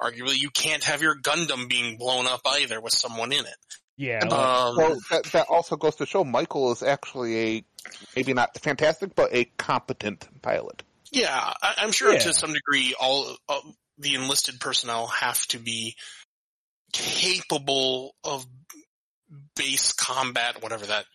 Arguably, 0.00 0.38
you 0.38 0.50
can't 0.50 0.84
have 0.84 1.02
your 1.02 1.16
Gundam 1.20 1.68
being 1.68 1.96
blown 1.96 2.28
up 2.28 2.42
either 2.46 2.80
with 2.80 2.92
someone 2.92 3.32
in 3.32 3.44
it. 3.46 3.56
Yeah. 3.96 4.20
Like- 4.22 4.32
Um, 4.32 4.76
Well, 4.76 4.98
that, 5.10 5.24
that 5.32 5.48
also 5.48 5.74
goes 5.74 5.96
to 5.96 6.06
show 6.06 6.22
Michael 6.22 6.70
is 6.70 6.84
actually 6.84 7.56
a 7.56 7.64
maybe 8.14 8.32
not 8.32 8.56
fantastic, 8.60 9.16
but 9.16 9.34
a 9.34 9.46
competent 9.58 10.28
pilot. 10.40 10.84
Yeah, 11.10 11.52
I, 11.60 11.74
I'm 11.78 11.90
sure 11.90 12.12
Yeah. 12.12 12.20
to 12.20 12.32
some 12.32 12.52
degree 12.52 12.94
all 13.00 13.36
uh, 13.48 13.60
the 13.98 14.14
enlisted 14.14 14.60
personnel 14.60 15.06
have 15.06 15.46
to 15.48 15.58
be 15.58 15.96
capable 16.92 18.14
of 18.24 18.46
base 19.54 19.92
combat, 19.92 20.62
whatever 20.62 20.86
that 20.86 21.06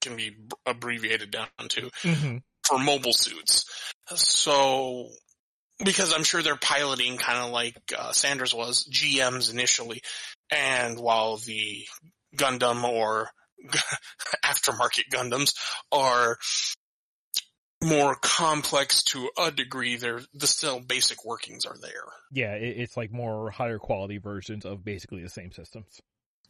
can 0.00 0.16
be 0.16 0.36
abbreviated 0.66 1.30
down 1.30 1.48
to, 1.68 1.90
Mhm. 2.02 2.42
for 2.64 2.78
mobile 2.78 3.12
suits. 3.14 3.64
So, 4.14 5.10
because 5.78 6.12
I'm 6.12 6.24
sure 6.24 6.42
they're 6.42 6.56
piloting 6.56 7.16
kind 7.18 7.38
of 7.38 7.50
like 7.50 7.76
uh, 7.96 8.12
Sanders 8.12 8.54
was, 8.54 8.84
GMs 8.86 9.50
initially, 9.50 10.02
and 10.50 10.98
while 10.98 11.38
the 11.38 11.86
Gundam 12.36 12.84
or 12.84 13.30
aftermarket 14.44 15.08
Gundams 15.10 15.54
are 15.90 16.38
more 17.82 18.14
complex 18.14 19.02
to 19.04 19.30
a 19.38 19.50
degree, 19.50 19.96
they're 19.96 20.20
the 20.34 20.46
still 20.46 20.80
basic 20.80 21.24
workings 21.24 21.66
are 21.66 21.76
there. 21.80 22.04
Yeah, 22.30 22.54
it, 22.54 22.78
it's 22.78 22.96
like 22.96 23.12
more 23.12 23.50
higher 23.50 23.78
quality 23.78 24.18
versions 24.18 24.64
of 24.64 24.84
basically 24.84 25.22
the 25.22 25.28
same 25.28 25.52
systems. 25.52 26.00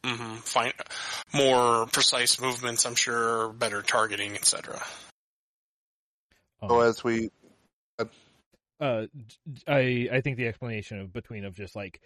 Mm-hmm. 0.05 0.37
Find 0.37 0.73
more 1.33 1.87
precise 1.87 2.41
movements, 2.41 2.85
I'm 2.87 2.97
sure, 2.97 3.53
better 3.53 3.83
targeting, 3.83 4.35
etc. 4.35 4.83
Um, 6.61 6.69
So 6.69 6.81
as 6.81 7.05
we 7.05 7.31
uh, 8.81 9.07
I 9.69 10.09
I 10.13 10.21
think 10.23 10.37
the 10.37 10.49
explanation 10.49 10.99
of 10.99 11.13
between 11.13 11.45
of 11.45 11.55
just 11.55 11.77
like 11.77 12.01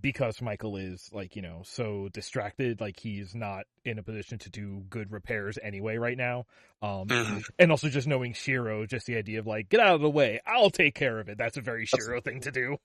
because 0.00 0.40
Michael 0.40 0.76
is 0.76 1.10
like 1.12 1.36
you 1.36 1.42
know 1.42 1.62
so 1.64 2.08
distracted, 2.12 2.80
like 2.80 2.98
he's 2.98 3.34
not 3.34 3.64
in 3.84 3.98
a 3.98 4.02
position 4.02 4.38
to 4.38 4.50
do 4.50 4.84
good 4.88 5.12
repairs 5.12 5.58
anyway 5.62 5.96
right 5.96 6.16
now. 6.16 6.46
Um, 6.82 7.08
Mhm. 7.08 7.42
and 7.58 7.70
also 7.70 7.88
just 7.88 8.06
knowing 8.06 8.32
Shiro, 8.32 8.86
just 8.86 9.06
the 9.06 9.16
idea 9.16 9.38
of 9.40 9.46
like 9.46 9.68
get 9.68 9.80
out 9.80 9.94
of 9.94 10.00
the 10.00 10.10
way, 10.10 10.40
I'll 10.46 10.70
take 10.70 10.94
care 10.94 11.18
of 11.20 11.28
it. 11.28 11.38
That's 11.38 11.56
a 11.56 11.60
very 11.60 11.86
That's- 11.90 12.04
Shiro 12.06 12.20
thing 12.20 12.40
to 12.42 12.50
do. 12.50 12.76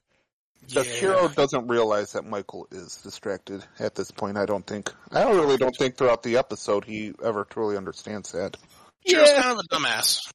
the 0.74 0.84
hero 0.84 1.30
doesn't 1.30 1.68
realize 1.70 2.12
that 2.12 2.26
Michael 2.26 2.68
is 2.70 2.98
distracted 2.98 3.64
at 3.80 3.96
this 3.96 4.12
point. 4.12 4.38
I 4.38 4.46
don't 4.46 4.68
think. 4.68 4.92
I 5.12 5.22
don't 5.24 5.38
really 5.38 5.56
don't 5.58 5.76
think 5.78 5.96
throughout 5.96 6.22
the 6.22 6.36
episode 6.36 6.84
he 6.84 7.14
ever 7.24 7.46
truly 7.46 7.78
understands 7.78 8.34
that. 8.34 8.58
Shiro's 9.08 9.30
Yeah. 9.30 9.42
kind 9.42 9.58
of 9.58 9.66
a 9.66 9.74
dumbass. 9.74 10.30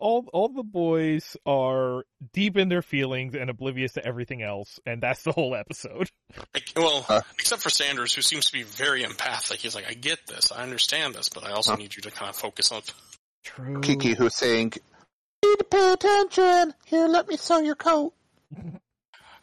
All 0.00 0.26
all 0.32 0.48
the 0.48 0.62
boys 0.62 1.36
are 1.46 2.04
deep 2.32 2.56
in 2.56 2.68
their 2.68 2.82
feelings 2.82 3.34
and 3.34 3.50
oblivious 3.50 3.92
to 3.94 4.04
everything 4.04 4.42
else, 4.42 4.80
and 4.86 5.02
that's 5.02 5.22
the 5.22 5.32
whole 5.32 5.54
episode. 5.54 6.10
Like, 6.54 6.72
well, 6.76 7.02
Huh. 7.02 7.20
except 7.38 7.62
for 7.62 7.70
Sanders, 7.70 8.14
who 8.14 8.22
seems 8.22 8.46
to 8.46 8.52
be 8.52 8.62
very 8.62 9.02
empathic. 9.04 9.60
He's 9.60 9.74
like, 9.74 9.88
I 9.88 9.94
get 9.94 10.26
this, 10.26 10.50
I 10.50 10.62
understand 10.62 11.14
this, 11.14 11.28
but 11.28 11.44
I 11.44 11.52
also 11.52 11.72
Huh. 11.72 11.76
need 11.78 11.94
you 11.94 12.02
to 12.02 12.10
kind 12.10 12.28
of 12.30 12.36
focus 12.36 12.72
on. 12.72 12.82
True. 13.44 13.80
Kiki, 13.82 14.14
who's 14.14 14.34
saying, 14.34 14.72
"You 15.42 15.50
need 15.50 15.58
to 15.58 15.64
pay 15.64 15.92
attention. 15.92 16.74
Here, 16.86 17.06
let 17.06 17.28
me 17.28 17.36
sew 17.36 17.60
your 17.60 17.74
coat." 17.76 18.14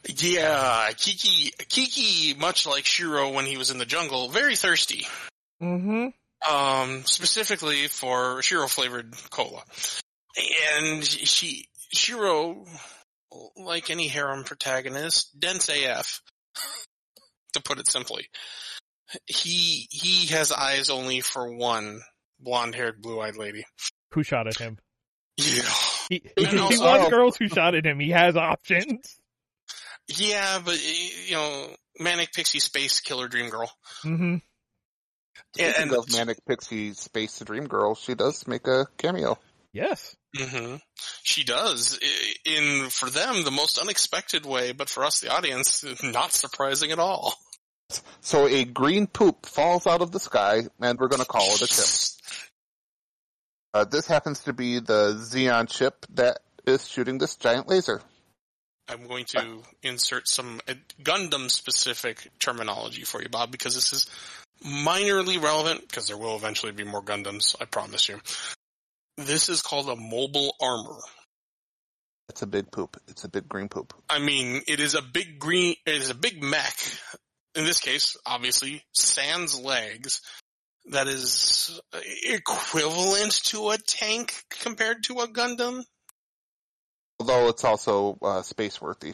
Yeah, 0.07 0.89
Kiki, 0.97 1.51
Kiki, 1.69 2.33
much 2.33 2.65
like 2.65 2.85
Shiro 2.85 3.29
when 3.29 3.45
he 3.45 3.57
was 3.57 3.69
in 3.69 3.77
the 3.77 3.85
jungle, 3.85 4.29
very 4.29 4.55
thirsty. 4.55 5.05
Mm-hmm. 5.61 6.07
Um, 6.51 7.05
specifically 7.05 7.87
for 7.87 8.41
Shiro 8.41 8.67
flavored 8.67 9.13
cola. 9.29 9.63
And 10.77 11.03
she, 11.03 11.65
Shiro, 11.93 12.65
like 13.57 13.89
any 13.89 14.07
harem 14.07 14.43
protagonist, 14.43 15.37
dense 15.39 15.69
AF, 15.69 16.21
to 17.53 17.61
put 17.61 17.79
it 17.79 17.89
simply. 17.89 18.27
He, 19.25 19.87
he 19.91 20.27
has 20.27 20.51
eyes 20.51 20.89
only 20.89 21.21
for 21.21 21.53
one 21.53 22.01
blonde 22.39 22.75
haired, 22.75 23.01
blue 23.01 23.19
eyed 23.19 23.35
lady. 23.35 23.65
Who 24.11 24.23
shot 24.23 24.47
at 24.47 24.57
him? 24.57 24.77
Yeah. 25.37 25.63
He, 26.09 26.23
he 26.37 26.57
also- 26.57 26.83
wants 26.83 27.09
girls 27.09 27.37
who 27.37 27.47
shot 27.47 27.75
at 27.75 27.85
him. 27.85 27.99
He 27.99 28.09
has 28.11 28.35
options. 28.35 29.17
Yeah, 30.07 30.59
but, 30.63 30.77
you 31.27 31.35
know, 31.35 31.67
Manic 31.99 32.33
Pixie 32.33 32.59
Space 32.59 32.99
Killer 32.99 33.27
Dream 33.27 33.49
Girl. 33.49 33.71
Mm-hmm. 34.03 34.35
And, 35.59 35.93
of 35.93 36.11
Manic 36.11 36.45
Pixie 36.45 36.93
Space 36.93 37.39
Dream 37.39 37.65
Girl, 37.65 37.95
she 37.95 38.15
does 38.15 38.47
make 38.47 38.67
a 38.67 38.87
cameo. 38.97 39.37
Yes. 39.73 40.15
hmm 40.37 40.75
She 41.23 41.43
does 41.43 41.97
in 42.45 42.89
for 42.89 43.09
them 43.09 43.43
the 43.43 43.51
most 43.51 43.77
unexpected 43.77 44.45
way, 44.45 44.73
but 44.73 44.89
for 44.89 45.03
us 45.03 45.19
the 45.19 45.31
audience, 45.31 45.83
not 46.03 46.33
surprising 46.33 46.91
at 46.91 46.99
all. 46.99 47.33
So 48.21 48.47
a 48.47 48.63
green 48.63 49.07
poop 49.07 49.45
falls 49.45 49.87
out 49.87 50.01
of 50.01 50.11
the 50.11 50.19
sky, 50.19 50.63
and 50.79 50.99
we're 50.99 51.07
going 51.07 51.21
to 51.21 51.27
call 51.27 51.47
it 51.53 51.61
a 51.61 51.67
chip. 51.67 51.85
Uh, 53.73 53.85
this 53.85 54.05
happens 54.05 54.41
to 54.43 54.51
be 54.51 54.79
the 54.79 55.13
Zeon 55.13 55.69
chip 55.69 56.05
that 56.13 56.39
is 56.65 56.85
shooting 56.85 57.17
this 57.19 57.37
giant 57.37 57.69
laser. 57.69 58.01
I'm 58.89 59.07
going 59.07 59.23
to 59.27 59.61
insert 59.81 60.27
some 60.27 60.59
uh, 60.67 60.73
Gundam 61.01 61.49
specific 61.49 62.29
terminology 62.39 63.03
for 63.03 63.21
you, 63.21 63.29
Bob, 63.29 63.49
because 63.49 63.75
this 63.75 63.93
is 63.93 64.09
minorly 64.65 65.41
relevant 65.41 65.87
because 65.87 66.07
there 66.07 66.17
will 66.17 66.35
eventually 66.35 66.73
be 66.73 66.83
more 66.83 67.01
Gundams, 67.01 67.55
I 67.61 67.65
promise 67.65 68.09
you. 68.09 68.19
This 69.25 69.49
is 69.49 69.61
called 69.61 69.89
a 69.89 69.95
mobile 69.95 70.55
armor. 70.61 70.99
It's 72.29 72.41
a 72.41 72.47
big 72.47 72.71
poop. 72.71 72.97
It's 73.07 73.23
a 73.23 73.29
big 73.29 73.49
green 73.49 73.67
poop. 73.67 73.93
I 74.09 74.19
mean, 74.19 74.61
it 74.67 74.79
is 74.79 74.95
a 74.95 75.01
big 75.01 75.39
green, 75.39 75.75
it 75.85 75.95
is 75.95 76.09
a 76.09 76.15
big 76.15 76.41
mech. 76.41 76.77
In 77.55 77.65
this 77.65 77.79
case, 77.79 78.15
obviously, 78.25 78.83
sans 78.93 79.59
legs. 79.59 80.21
That 80.91 81.07
is 81.07 81.79
equivalent 82.23 83.33
to 83.45 83.69
a 83.69 83.77
tank 83.77 84.33
compared 84.61 85.03
to 85.03 85.19
a 85.19 85.27
Gundam. 85.27 85.83
Although 87.19 87.49
it's 87.49 87.63
also 87.63 88.17
uh, 88.21 88.41
space 88.41 88.81
worthy. 88.81 89.13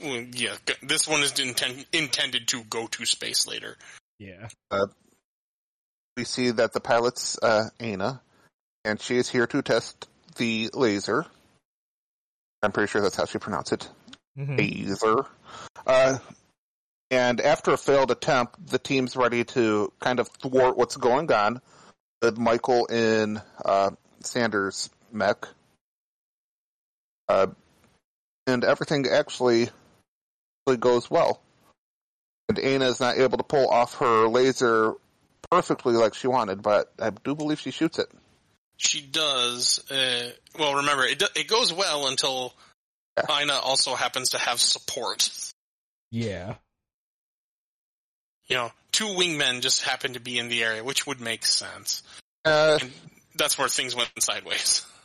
Yeah, 0.00 0.54
this 0.82 1.06
one 1.06 1.22
is 1.22 1.32
inten- 1.32 1.84
intended 1.92 2.48
to 2.48 2.64
go 2.64 2.86
to 2.86 3.04
space 3.04 3.46
later. 3.46 3.76
Yeah. 4.18 4.48
We 6.16 6.24
see 6.24 6.50
that 6.52 6.72
the 6.72 6.80
pilot's 6.80 7.38
uh, 7.42 7.68
Ana, 7.78 8.22
and 8.84 9.00
she 9.00 9.16
is 9.16 9.28
here 9.28 9.46
to 9.46 9.62
test 9.62 10.08
the 10.36 10.70
laser. 10.74 11.26
I'm 12.62 12.72
pretty 12.72 12.90
sure 12.90 13.00
that's 13.00 13.16
how 13.16 13.24
she 13.24 13.38
pronounced 13.38 13.72
it. 13.72 13.88
hmm 14.36 14.56
Laser. 14.56 15.26
Uh, 15.86 16.18
and 17.10 17.40
after 17.40 17.72
a 17.72 17.76
failed 17.76 18.10
attempt, 18.10 18.66
the 18.68 18.78
team's 18.78 19.16
ready 19.16 19.44
to 19.44 19.92
kind 19.98 20.20
of 20.20 20.28
thwart 20.28 20.76
what's 20.76 20.96
going 20.96 21.32
on 21.32 21.60
with 22.22 22.38
Michael 22.38 22.86
in 22.86 23.40
uh, 23.64 23.90
Sanders' 24.20 24.90
mech. 25.10 25.46
Uh, 27.28 27.48
and 28.46 28.64
everything 28.64 29.06
actually, 29.08 29.70
actually 30.62 30.78
goes 30.78 31.10
well. 31.10 31.40
And 32.48 32.58
Ana 32.58 32.86
is 32.86 33.00
not 33.00 33.18
able 33.18 33.38
to 33.38 33.44
pull 33.44 33.68
off 33.68 33.96
her 33.96 34.26
laser 34.28 34.94
perfectly 35.50 35.94
like 35.94 36.14
she 36.14 36.26
wanted, 36.26 36.62
but 36.62 36.92
I 37.00 37.10
do 37.10 37.34
believe 37.34 37.60
she 37.60 37.70
shoots 37.70 37.98
it. 37.98 38.10
She 38.82 39.02
does. 39.02 39.78
Uh, 39.90 40.30
well, 40.58 40.76
remember, 40.76 41.04
it, 41.04 41.18
do, 41.18 41.26
it 41.36 41.48
goes 41.48 41.70
well 41.70 42.06
until 42.08 42.54
Yeah. 43.18 43.40
Aina 43.42 43.52
also 43.52 43.94
happens 43.94 44.30
to 44.30 44.38
have 44.38 44.58
support. 44.58 45.28
Yeah. 46.10 46.54
You 48.48 48.56
know, 48.56 48.72
two 48.90 49.08
wingmen 49.08 49.60
just 49.60 49.82
happen 49.82 50.14
to 50.14 50.20
be 50.20 50.38
in 50.38 50.48
the 50.48 50.64
area, 50.64 50.82
which 50.82 51.06
would 51.06 51.20
make 51.20 51.44
sense. 51.44 52.02
Uh, 52.46 52.78
And 52.80 52.90
that's 53.36 53.58
where 53.58 53.68
things 53.68 53.94
went 53.94 54.08
sideways. 54.18 54.86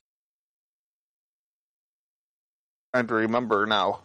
trying 2.93 3.07
to 3.07 3.13
remember 3.13 3.65
now. 3.65 3.99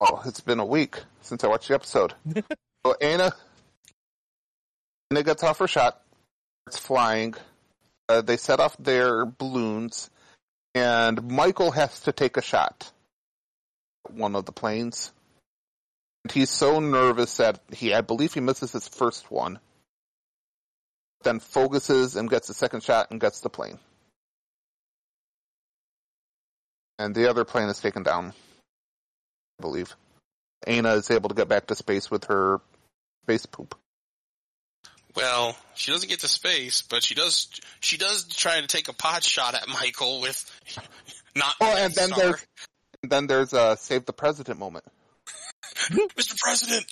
Oh, 0.00 0.22
it's 0.24 0.40
been 0.40 0.58
a 0.58 0.64
week 0.64 0.98
since 1.20 1.44
I 1.44 1.48
watched 1.48 1.68
the 1.68 1.74
episode. 1.74 2.14
so 2.86 2.94
Anna, 2.98 3.30
Anna 5.10 5.22
gets 5.22 5.42
off 5.42 5.58
her 5.58 5.68
shot. 5.68 6.00
It's 6.66 6.78
flying. 6.78 7.34
Uh, 8.08 8.20
they 8.22 8.36
set 8.36 8.60
off 8.60 8.76
their 8.78 9.24
balloons, 9.26 10.10
and 10.74 11.30
Michael 11.30 11.72
has 11.72 12.00
to 12.00 12.12
take 12.12 12.36
a 12.36 12.42
shot. 12.42 12.92
at 14.06 14.14
One 14.14 14.36
of 14.36 14.44
the 14.44 14.52
planes. 14.52 15.12
And 16.24 16.32
he's 16.32 16.50
so 16.50 16.80
nervous 16.80 17.36
that 17.38 17.60
he, 17.72 17.94
I 17.94 18.00
believe, 18.00 18.34
he 18.34 18.40
misses 18.40 18.72
his 18.72 18.88
first 18.88 19.30
one. 19.30 19.58
Then 21.22 21.40
focuses 21.40 22.16
and 22.16 22.30
gets 22.30 22.48
the 22.48 22.54
second 22.54 22.82
shot 22.82 23.10
and 23.10 23.20
gets 23.20 23.40
the 23.40 23.50
plane. 23.50 23.78
and 26.98 27.14
the 27.14 27.28
other 27.28 27.44
plane 27.44 27.68
is 27.68 27.80
taken 27.80 28.02
down. 28.02 28.32
I 29.58 29.62
believe. 29.62 29.94
Ana 30.66 30.94
is 30.94 31.10
able 31.10 31.28
to 31.28 31.34
get 31.34 31.48
back 31.48 31.66
to 31.66 31.74
space 31.74 32.10
with 32.10 32.24
her 32.24 32.60
space 33.24 33.46
poop. 33.46 33.74
Well, 35.16 35.56
she 35.74 35.92
doesn't 35.92 36.08
get 36.08 36.20
to 36.20 36.28
space, 36.28 36.82
but 36.82 37.02
she 37.02 37.14
does. 37.14 37.48
She 37.80 37.96
does 37.96 38.28
try 38.28 38.60
to 38.60 38.66
take 38.66 38.88
a 38.88 38.92
pot 38.92 39.24
shot 39.24 39.54
at 39.54 39.66
Michael 39.66 40.20
with 40.20 40.44
not. 41.36 41.54
Oh, 41.60 41.74
and 41.76 41.92
then 41.94 42.08
Star. 42.08 42.20
there's 42.20 42.46
and 43.02 43.12
then 43.12 43.26
there's 43.26 43.52
a 43.52 43.76
save 43.78 44.04
the 44.04 44.12
president 44.12 44.58
moment. 44.58 44.84
Mr. 45.90 46.36
President. 46.38 46.86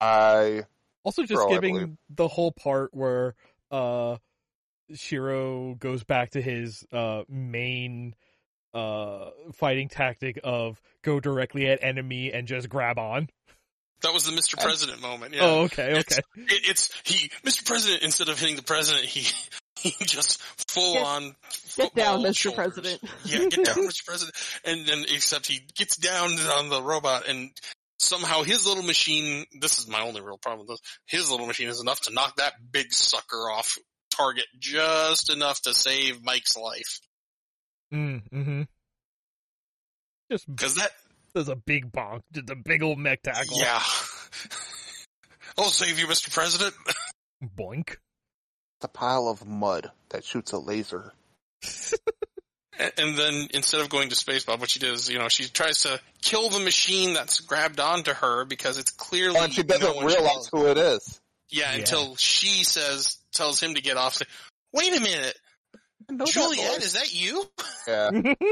I 0.00 0.64
Also, 1.04 1.22
just 1.22 1.34
Bro, 1.34 1.48
giving 1.50 1.98
the 2.10 2.26
whole 2.26 2.50
part 2.50 2.92
where 2.92 3.34
uh, 3.70 4.16
Shiro 4.94 5.74
goes 5.74 6.02
back 6.02 6.30
to 6.30 6.42
his 6.42 6.84
uh, 6.92 7.22
main 7.28 8.14
uh, 8.74 9.30
fighting 9.52 9.88
tactic 9.88 10.40
of 10.42 10.80
go 11.02 11.20
directly 11.20 11.68
at 11.68 11.82
enemy 11.82 12.32
and 12.32 12.48
just 12.48 12.68
grab 12.68 12.98
on. 12.98 13.28
That 14.02 14.12
was 14.12 14.24
the 14.24 14.32
Mr. 14.32 14.60
President 14.60 15.00
moment. 15.00 15.34
Yeah. 15.34 15.42
Oh, 15.44 15.60
okay, 15.62 15.92
It's- 15.98 16.18
okay. 16.18 16.22
It, 16.36 16.68
it's 16.70 16.90
he, 17.04 17.28
Mr. 17.44 17.64
President. 17.66 18.02
Instead 18.02 18.28
of 18.28 18.38
hitting 18.38 18.56
the 18.56 18.62
president, 18.62 19.04
he 19.06 19.26
he 19.80 20.04
just 20.04 20.40
full 20.70 20.94
Get- 20.94 21.04
on 21.06 21.34
Get 21.76 21.94
down, 21.94 22.20
Mr. 22.20 22.36
shoulders. 22.36 22.56
President. 22.56 23.00
Yeah, 23.24 23.38
get 23.48 23.64
down, 23.64 23.76
Mr. 23.88 24.04
President. 24.04 24.36
And 24.64 24.86
then, 24.86 25.04
except 25.14 25.46
he 25.46 25.60
gets 25.76 25.96
down 25.96 26.32
on 26.32 26.68
the 26.68 26.82
robot, 26.82 27.28
and 27.28 27.50
somehow 27.98 28.42
his 28.42 28.66
little 28.66 28.82
machine. 28.82 29.46
This 29.60 29.78
is 29.78 29.88
my 29.88 30.02
only 30.02 30.20
real 30.20 30.38
problem 30.38 30.66
with 30.66 30.78
this. 30.78 30.80
His 31.06 31.30
little 31.30 31.46
machine 31.46 31.68
is 31.68 31.80
enough 31.80 32.00
to 32.02 32.12
knock 32.12 32.36
that 32.36 32.54
big 32.72 32.92
sucker 32.92 33.48
off 33.50 33.78
target 34.14 34.44
just 34.58 35.32
enough 35.32 35.62
to 35.62 35.72
save 35.72 36.22
Mike's 36.22 36.56
life. 36.56 37.00
Mm, 37.94 38.22
mm-hmm. 38.30 38.62
Just 40.30 40.46
Because 40.48 40.74
that, 40.76 40.90
does 41.34 41.48
a 41.48 41.56
big 41.56 41.92
bonk, 41.92 42.20
just 42.32 42.50
a 42.50 42.56
big 42.56 42.82
old 42.82 42.98
mech 42.98 43.22
tackle. 43.22 43.58
yeah. 43.58 43.82
I'll 45.58 45.64
save 45.64 45.98
you, 45.98 46.06
Mr. 46.06 46.32
President. 46.32 46.74
Boink. 47.56 47.90
it's 47.90 47.98
a 48.84 48.88
pile 48.88 49.28
of 49.28 49.46
mud 49.46 49.90
that 50.10 50.24
shoots 50.24 50.52
a 50.52 50.58
laser. 50.58 51.12
And, 52.78 52.92
and 52.96 53.16
then 53.18 53.48
instead 53.52 53.80
of 53.82 53.90
going 53.90 54.08
to 54.08 54.14
space, 54.14 54.44
Bob, 54.44 54.60
what 54.60 54.70
she 54.70 54.78
does, 54.78 55.10
you 55.10 55.18
know, 55.18 55.28
she 55.28 55.44
tries 55.48 55.82
to 55.82 56.00
kill 56.22 56.48
the 56.48 56.60
machine 56.60 57.12
that's 57.14 57.40
grabbed 57.40 57.80
onto 57.80 58.12
her 58.14 58.44
because 58.46 58.78
it's 58.78 58.90
clearly 58.92 59.36
and 59.38 59.52
she 59.52 59.62
doesn't 59.62 59.82
no 59.86 59.92
one 59.94 60.06
realize 60.06 60.24
loves. 60.36 60.48
who 60.50 60.66
it 60.68 60.78
is. 60.78 61.20
Yeah, 61.50 61.72
Yeah. 61.72 61.80
until 61.80 62.16
she 62.16 62.64
says, 62.64 63.18
tells 63.34 63.60
him 63.60 63.74
to 63.74 63.82
get 63.82 63.98
off. 63.98 64.14
Say, 64.14 64.24
Wait 64.72 64.96
a 64.96 65.00
minute, 65.00 65.38
I 66.18 66.24
Juliet, 66.24 66.76
voice. 66.76 66.84
is 66.86 66.92
that 66.94 67.12
you? 67.14 67.44
Yeah. 67.86 68.10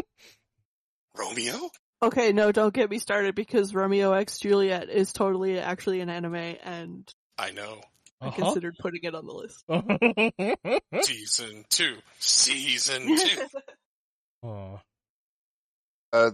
Romeo? 1.16 1.70
Okay, 2.02 2.32
no, 2.32 2.50
don't 2.50 2.72
get 2.72 2.88
me 2.90 2.98
started 2.98 3.34
because 3.34 3.74
Romeo 3.74 4.12
X 4.12 4.38
Juliet 4.38 4.88
is 4.88 5.12
totally 5.12 5.58
actually 5.58 6.00
an 6.00 6.08
anime 6.08 6.34
and 6.62 7.12
I 7.38 7.50
know. 7.50 7.80
I 8.22 8.26
Uh-huh. 8.28 8.36
considered 8.44 8.76
putting 8.78 9.00
it 9.04 9.14
on 9.14 9.26
the 9.26 9.32
list. 9.32 9.64
Season 11.06 11.64
two. 11.70 11.96
Season 12.18 13.16
two. 13.16 13.46
Aw. 14.42 14.76
Uh, 16.12 16.30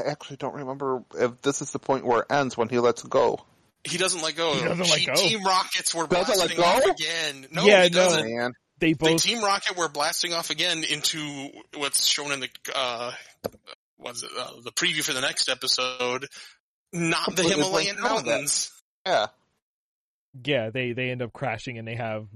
I 0.00 0.04
actually 0.04 0.36
don't 0.36 0.54
remember 0.54 1.02
if 1.14 1.40
this 1.42 1.60
is 1.62 1.72
the 1.72 1.78
point 1.78 2.04
where 2.06 2.20
it 2.20 2.26
ends 2.30 2.56
when 2.56 2.68
he 2.68 2.78
lets 2.78 3.02
go. 3.02 3.44
He 3.84 3.96
doesn't 3.98 4.22
let 4.22 4.36
go. 4.36 4.54
He 4.54 4.60
doesn't 4.64 4.88
let 4.88 5.06
go. 5.06 5.14
Team 5.14 5.42
Rockets 5.44 5.94
were 5.94 6.06
Doesn't 6.06 6.38
let 6.38 6.56
go? 6.56 6.62
off 6.62 6.84
again. 6.84 7.46
No, 7.50 7.64
Yeah, 7.64 7.84
he 7.84 7.90
no. 7.90 7.96
doesn't. 7.96 8.30
Man, 8.34 8.52
they 8.80 8.92
The 8.94 8.98
both 8.98 9.22
Team 9.22 9.42
Rocket 9.42 9.76
were 9.76 9.88
blasting 9.88 10.32
off 10.32 10.50
again 10.50 10.82
into 10.84 11.50
what's 11.76 12.06
shown 12.06 12.32
in 12.32 12.40
the 12.40 12.48
uh, 12.74 13.12
what's 13.98 14.22
it, 14.22 14.30
uh, 14.36 14.52
the 14.64 14.72
preview 14.72 15.02
for 15.04 15.12
the 15.12 15.20
next 15.20 15.48
episode. 15.48 16.26
Not 16.92 17.36
the 17.36 17.42
Himalayan 17.44 17.96
blanked 17.96 18.00
out 18.00 18.18
of 18.18 18.24
that. 18.24 18.30
mountains. 18.30 18.72
yeah. 19.06 19.26
yeah, 20.44 20.70
they 20.70 20.92
they 20.92 21.10
end 21.10 21.22
up 21.22 21.32
crashing 21.32 21.78
and 21.78 21.86
they 21.86 21.94
have 21.94 22.26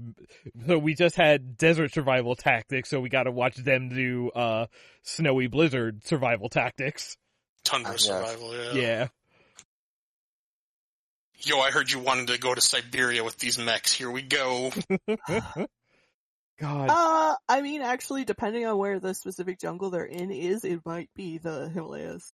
so 0.67 0.77
we 0.77 0.93
just 0.95 1.15
had 1.17 1.57
desert 1.57 1.91
survival 1.93 2.35
tactics, 2.35 2.89
so 2.89 3.01
we 3.01 3.09
got 3.09 3.23
to 3.23 3.31
watch 3.31 3.55
them 3.57 3.89
do 3.89 4.29
uh 4.29 4.67
snowy 5.03 5.47
blizzard 5.47 6.05
survival 6.05 6.47
tactics. 6.49 7.17
Tundra 7.65 7.99
survival. 7.99 8.53
Yeah. 8.55 8.73
Yeah. 8.73 9.07
Yo, 11.39 11.59
I 11.59 11.69
heard 11.69 11.91
you 11.91 11.99
wanted 11.99 12.27
to 12.27 12.39
go 12.39 12.55
to 12.55 12.61
Siberia 12.61 13.23
with 13.23 13.37
these 13.37 13.57
mechs. 13.59 13.91
Here 13.91 14.09
we 14.09 14.21
go. 14.21 14.71
God. 16.59 16.89
Uh, 16.89 17.35
I 17.49 17.61
mean, 17.61 17.81
actually, 17.81 18.23
depending 18.23 18.65
on 18.65 18.77
where 18.77 18.99
the 18.99 19.13
specific 19.13 19.59
jungle 19.59 19.89
they're 19.89 20.05
in 20.05 20.31
is, 20.31 20.63
it 20.63 20.79
might 20.85 21.09
be 21.15 21.37
the 21.37 21.69
Himalayas. 21.69 22.31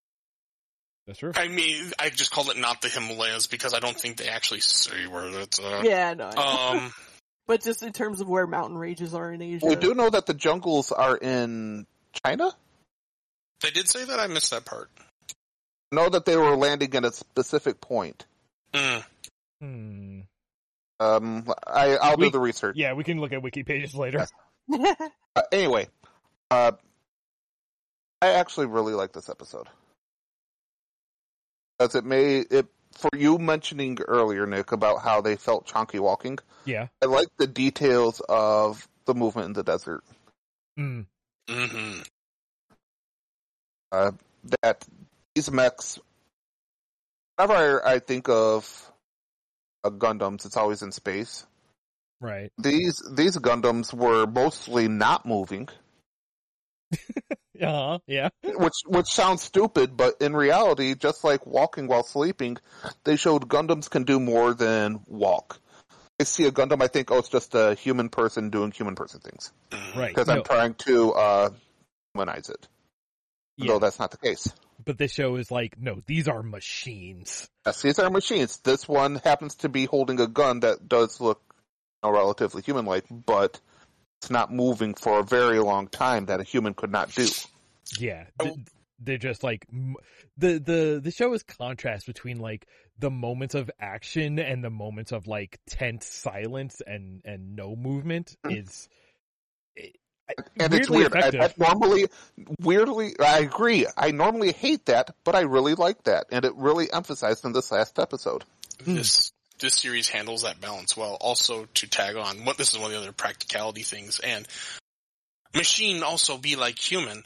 That's 1.08 1.20
true. 1.20 1.32
I 1.36 1.48
mean, 1.48 1.92
I 2.00 2.10
just 2.10 2.32
called 2.32 2.50
it 2.50 2.58
not 2.58 2.82
the 2.82 2.90
Himalayas 2.90 3.48
because 3.48 3.74
I 3.74 3.80
don't 3.80 4.00
think 4.00 4.18
they 4.18 4.28
actually 4.28 4.60
say 4.60 5.08
where 5.08 5.26
it's 5.42 5.60
at. 5.60 5.86
Yeah, 5.86 6.14
no, 6.14 6.30
Um, 6.30 6.94
but 7.48 7.64
just 7.64 7.82
in 7.82 7.92
terms 7.92 8.22
of 8.22 8.30
where 8.30 8.46
mountain 8.46 8.78
ranges 8.78 9.14
are 9.16 9.32
in 9.34 9.42
Asia. 9.42 9.66
We 9.66 9.76
do 9.76 9.96
know 9.96 10.10
that 10.10 10.28
the 10.28 10.36
jungles 10.36 10.92
are 10.92 11.18
in 11.18 11.88
China. 12.24 12.52
they 13.62 13.72
did 13.72 13.88
say 13.90 14.06
that. 14.06 14.20
I 14.20 14.28
missed 14.28 14.52
that 14.52 14.66
part. 14.66 14.90
Know 15.92 16.08
that 16.10 16.26
they 16.26 16.38
were 16.38 16.56
landing 16.56 16.94
at 16.96 17.04
a 17.04 17.12
specific 17.12 17.82
point. 17.82 18.26
Mm. 18.74 19.04
Hmm. 19.60 20.20
Um, 21.02 21.52
I, 21.66 21.98
I'll 21.98 22.16
We- 22.16 22.26
do 22.28 22.32
the 22.32 22.40
research. 22.40 22.76
Yeah, 22.78 22.94
we 22.94 23.04
can 23.04 23.20
look 23.20 23.34
at 23.34 23.42
wiki 23.42 23.64
pages 23.64 23.96
later. 23.96 24.26
Uh, 25.34 25.42
anyway, 25.54 25.88
uh, 26.50 26.74
I 28.22 28.32
actually 28.34 28.66
really 28.68 28.94
like 28.94 29.14
this 29.14 29.30
episode. 29.30 29.68
As 31.80 31.96
it 31.96 32.04
may, 32.06 32.40
it 32.40 32.68
for 32.94 33.10
you 33.18 33.38
mentioning 33.38 33.98
earlier, 34.08 34.46
Nick, 34.46 34.74
about 34.74 35.02
how 35.02 35.22
they 35.22 35.38
felt 35.38 35.68
chonky 35.68 36.00
walking. 36.02 36.38
Yeah. 36.66 36.88
I 37.02 37.06
like 37.06 37.30
the 37.38 37.48
details 37.48 38.22
of 38.28 38.88
the 39.06 39.14
movement 39.16 39.46
in 39.48 39.54
the 39.54 39.64
desert. 39.64 40.04
Hmm. 40.78 41.02
hmm 41.50 42.02
Uh, 43.92 44.12
that 44.62 44.86
these 45.34 45.50
mechs, 45.50 45.98
whenever 47.38 47.86
I, 47.86 47.94
I 47.94 48.00
think 48.00 48.28
of 48.30 48.91
Gundams, 49.90 50.46
it's 50.46 50.58
always 50.58 50.82
in 50.84 50.92
space. 50.92 51.46
Right. 52.20 52.52
These 52.60 53.02
these 53.14 53.38
Gundams 53.38 53.94
were 53.94 54.28
mostly 54.28 54.88
not 54.88 55.26
moving, 55.26 55.70
Uh 57.62 57.66
huh. 57.66 58.00
Yeah. 58.08 58.30
which 58.44 58.74
which 58.86 59.08
sounds 59.08 59.42
stupid, 59.44 59.96
but 59.98 60.16
in 60.22 60.36
reality, 60.36 60.96
just 60.96 61.24
like 61.24 61.46
walking 61.46 61.88
while 61.88 62.04
sleeping, 62.04 62.58
they 63.04 63.16
showed 63.16 63.48
Gundams 63.48 63.90
can 63.90 64.04
do 64.04 64.20
more 64.20 64.54
than 64.54 65.00
walk. 65.08 65.60
I 66.20 66.24
see 66.24 66.46
a 66.46 66.52
Gundam, 66.52 66.82
I 66.84 66.88
think, 66.88 67.10
oh, 67.12 67.18
it's 67.18 67.30
just 67.30 67.56
a 67.56 67.74
human 67.74 68.10
person 68.10 68.50
doing 68.52 68.72
human 68.72 68.94
person 68.96 69.20
things 69.22 69.52
Right. 69.96 70.10
because 70.10 70.28
No, 70.28 70.36
I'm 70.36 70.44
trying 70.44 70.74
to 70.86 71.14
uh, 71.14 71.50
humanize 72.14 72.50
it. 72.50 72.68
yeah. 73.58 73.68
Though 73.74 73.80
that's 73.80 73.98
not 74.00 74.12
the 74.12 74.18
case. 74.18 74.54
But 74.84 74.98
this 74.98 75.14
show 75.14 75.36
is 75.36 75.52
like, 75.52 75.80
no, 75.80 76.02
these 76.06 76.28
are 76.28 76.44
machines. 76.44 77.50
Yes, 77.66 77.82
these 77.82 78.00
are 78.00 78.10
machines. 78.10 78.58
This 78.58 78.88
one 78.88 79.16
happens 79.16 79.56
to 79.58 79.70
be 79.70 79.86
holding 79.86 80.20
a 80.20 80.28
gun 80.28 80.62
that 80.62 80.88
does 80.88 81.20
look 81.22 81.42
you 82.04 82.10
know, 82.10 82.18
relatively 82.18 82.62
human-like, 82.62 83.06
but 83.10 83.60
it's 84.22 84.30
not 84.30 84.54
moving 84.54 84.94
for 84.94 85.20
a 85.20 85.24
very 85.24 85.60
long 85.60 85.88
time 85.88 86.26
that 86.26 86.40
a 86.40 86.44
human 86.44 86.74
could 86.74 86.92
not 86.92 87.14
do. 87.14 87.28
Yeah. 88.00 88.26
Oh. 88.40 88.56
They're 89.04 89.18
just 89.18 89.44
like 89.44 89.66
the 90.38 90.60
the 90.60 91.02
the 91.04 91.10
show 91.10 91.34
is 91.34 91.42
contrast 91.42 92.06
between 92.06 92.38
like 92.38 92.68
the 93.00 93.10
moments 93.10 93.56
of 93.56 93.72
action 93.80 94.38
and 94.38 94.64
the 94.64 94.70
moments 94.70 95.12
of 95.12 95.26
like 95.26 95.60
tense 95.68 96.06
silence 96.06 96.84
and 96.86 97.22
and 97.26 97.56
no 97.56 97.76
movement 97.76 98.36
hmm. 98.46 98.52
is 98.52 98.88
it- 99.76 99.96
and 100.60 100.74
it's 100.74 100.90
weirdly 100.90 101.20
weird. 101.22 101.36
I. 101.40 101.46
I 101.46 101.54
normally, 101.58 102.08
weirdly, 102.60 103.16
I 103.20 103.40
agree. 103.40 103.86
I 103.98 104.12
normally 104.12 104.52
hate 104.52 104.86
that, 104.88 105.16
but 105.24 105.36
I 105.36 105.42
really 105.42 105.76
like 105.76 106.04
that, 106.04 106.28
and 106.32 106.46
it 106.46 106.54
really 106.56 106.92
emphasized 106.92 107.46
in 107.46 107.54
this 107.54 107.72
last 107.72 108.00
episode. 108.00 108.44
this 108.86 109.32
this 109.60 109.76
series 109.76 110.10
handles 110.10 110.42
that 110.44 110.60
balance 110.60 110.98
well. 110.98 111.18
Also, 111.22 111.66
to 111.76 111.88
tag 111.88 112.16
on, 112.16 112.46
what 112.46 112.58
this 112.58 112.74
is 112.74 112.80
one 112.80 112.86
of 112.88 112.92
the 112.92 112.98
other 112.98 113.12
practicality 113.12 113.84
things, 113.84 114.20
and 114.20 114.48
machine 115.54 116.04
also 116.04 116.38
be 116.38 116.56
like 116.56 116.80
human 116.80 117.24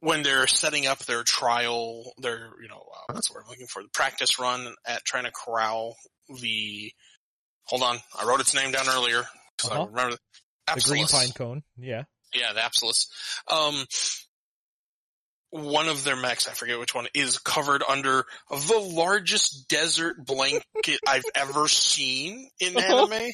when 0.00 0.22
they're 0.22 0.46
setting 0.46 0.86
up 0.86 1.00
their 1.00 1.24
trial, 1.24 2.12
their 2.18 2.50
you 2.62 2.68
know 2.68 2.76
uh, 2.94 3.12
what's 3.12 3.28
the 3.28 3.34
word 3.34 3.42
I'm 3.44 3.50
looking 3.50 3.66
for, 3.66 3.82
the 3.82 3.88
practice 3.88 4.38
run 4.38 4.74
at 4.86 5.04
trying 5.04 5.24
to 5.24 5.32
corral 5.32 5.96
the. 6.40 6.92
Hold 7.64 7.82
on, 7.82 7.98
I 8.18 8.24
wrote 8.24 8.40
its 8.40 8.54
name 8.54 8.70
down 8.72 8.88
earlier. 8.88 9.24
'cause 9.58 9.70
I 9.70 9.74
Uh-huh. 9.74 9.86
remember 9.86 10.16
the 10.74 10.80
green 10.82 11.06
pine 11.06 11.32
cone. 11.32 11.62
Yeah. 11.76 12.04
Yeah, 12.34 12.52
the 12.52 12.60
Apsaras. 12.60 13.08
Um, 13.50 13.86
one 15.50 15.88
of 15.88 16.04
their 16.04 16.16
mechs, 16.16 16.46
I 16.46 16.52
forget 16.52 16.78
which 16.78 16.94
one, 16.94 17.06
is 17.14 17.38
covered 17.38 17.82
under 17.88 18.24
the 18.50 18.90
largest 18.94 19.68
desert 19.68 20.24
blanket 20.24 21.00
I've 21.06 21.24
ever 21.34 21.68
seen 21.68 22.48
in 22.60 22.76
Uh-huh. 22.76 23.06
anime. 23.06 23.32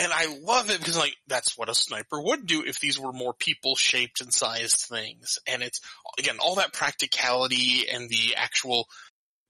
And 0.00 0.12
I 0.12 0.38
love 0.44 0.70
it 0.70 0.78
because 0.78 0.96
like, 0.96 1.16
that's 1.26 1.58
what 1.58 1.68
a 1.68 1.74
sniper 1.74 2.22
would 2.22 2.46
do 2.46 2.62
if 2.64 2.78
these 2.78 3.00
were 3.00 3.12
more 3.12 3.34
people 3.34 3.74
shaped 3.74 4.20
and 4.20 4.32
sized 4.32 4.82
things. 4.82 5.40
And 5.48 5.60
it's, 5.60 5.80
again, 6.20 6.36
all 6.40 6.56
that 6.56 6.72
practicality 6.72 7.88
and 7.92 8.08
the 8.08 8.36
actual 8.36 8.86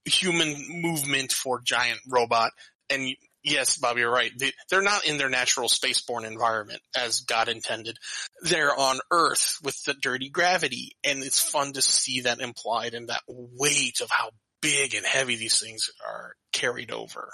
human 0.07 0.57
movement 0.71 1.33
for 1.33 1.61
giant 1.61 2.01
robot. 2.09 2.53
And 2.89 3.15
yes, 3.51 3.79
Bobby, 3.79 4.01
you're 4.01 4.11
right. 4.13 4.31
They, 4.37 4.53
they're 4.71 4.83
not 4.83 5.07
in 5.07 5.19
their 5.19 5.29
natural 5.29 5.69
spaceborne 5.69 6.27
environment 6.27 6.81
as 6.97 7.21
God 7.21 7.49
intended 7.49 7.99
they're 8.43 8.75
on 8.75 8.99
Earth 9.11 9.59
with 9.63 9.83
the 9.85 9.95
dirty 9.95 10.29
gravity, 10.29 10.93
and 11.05 11.23
it's 11.23 11.41
fun 11.41 11.73
to 11.73 11.83
see 11.83 12.23
that 12.23 12.41
implied 12.41 12.95
and 12.95 13.09
that 13.09 13.23
weight 13.27 14.01
of 14.01 14.11
how 14.11 14.31
big 14.61 14.95
and 14.95 15.05
heavy 15.05 15.37
these 15.37 15.61
things 15.61 15.91
are 16.07 16.35
carried 16.53 16.91
over. 16.91 17.31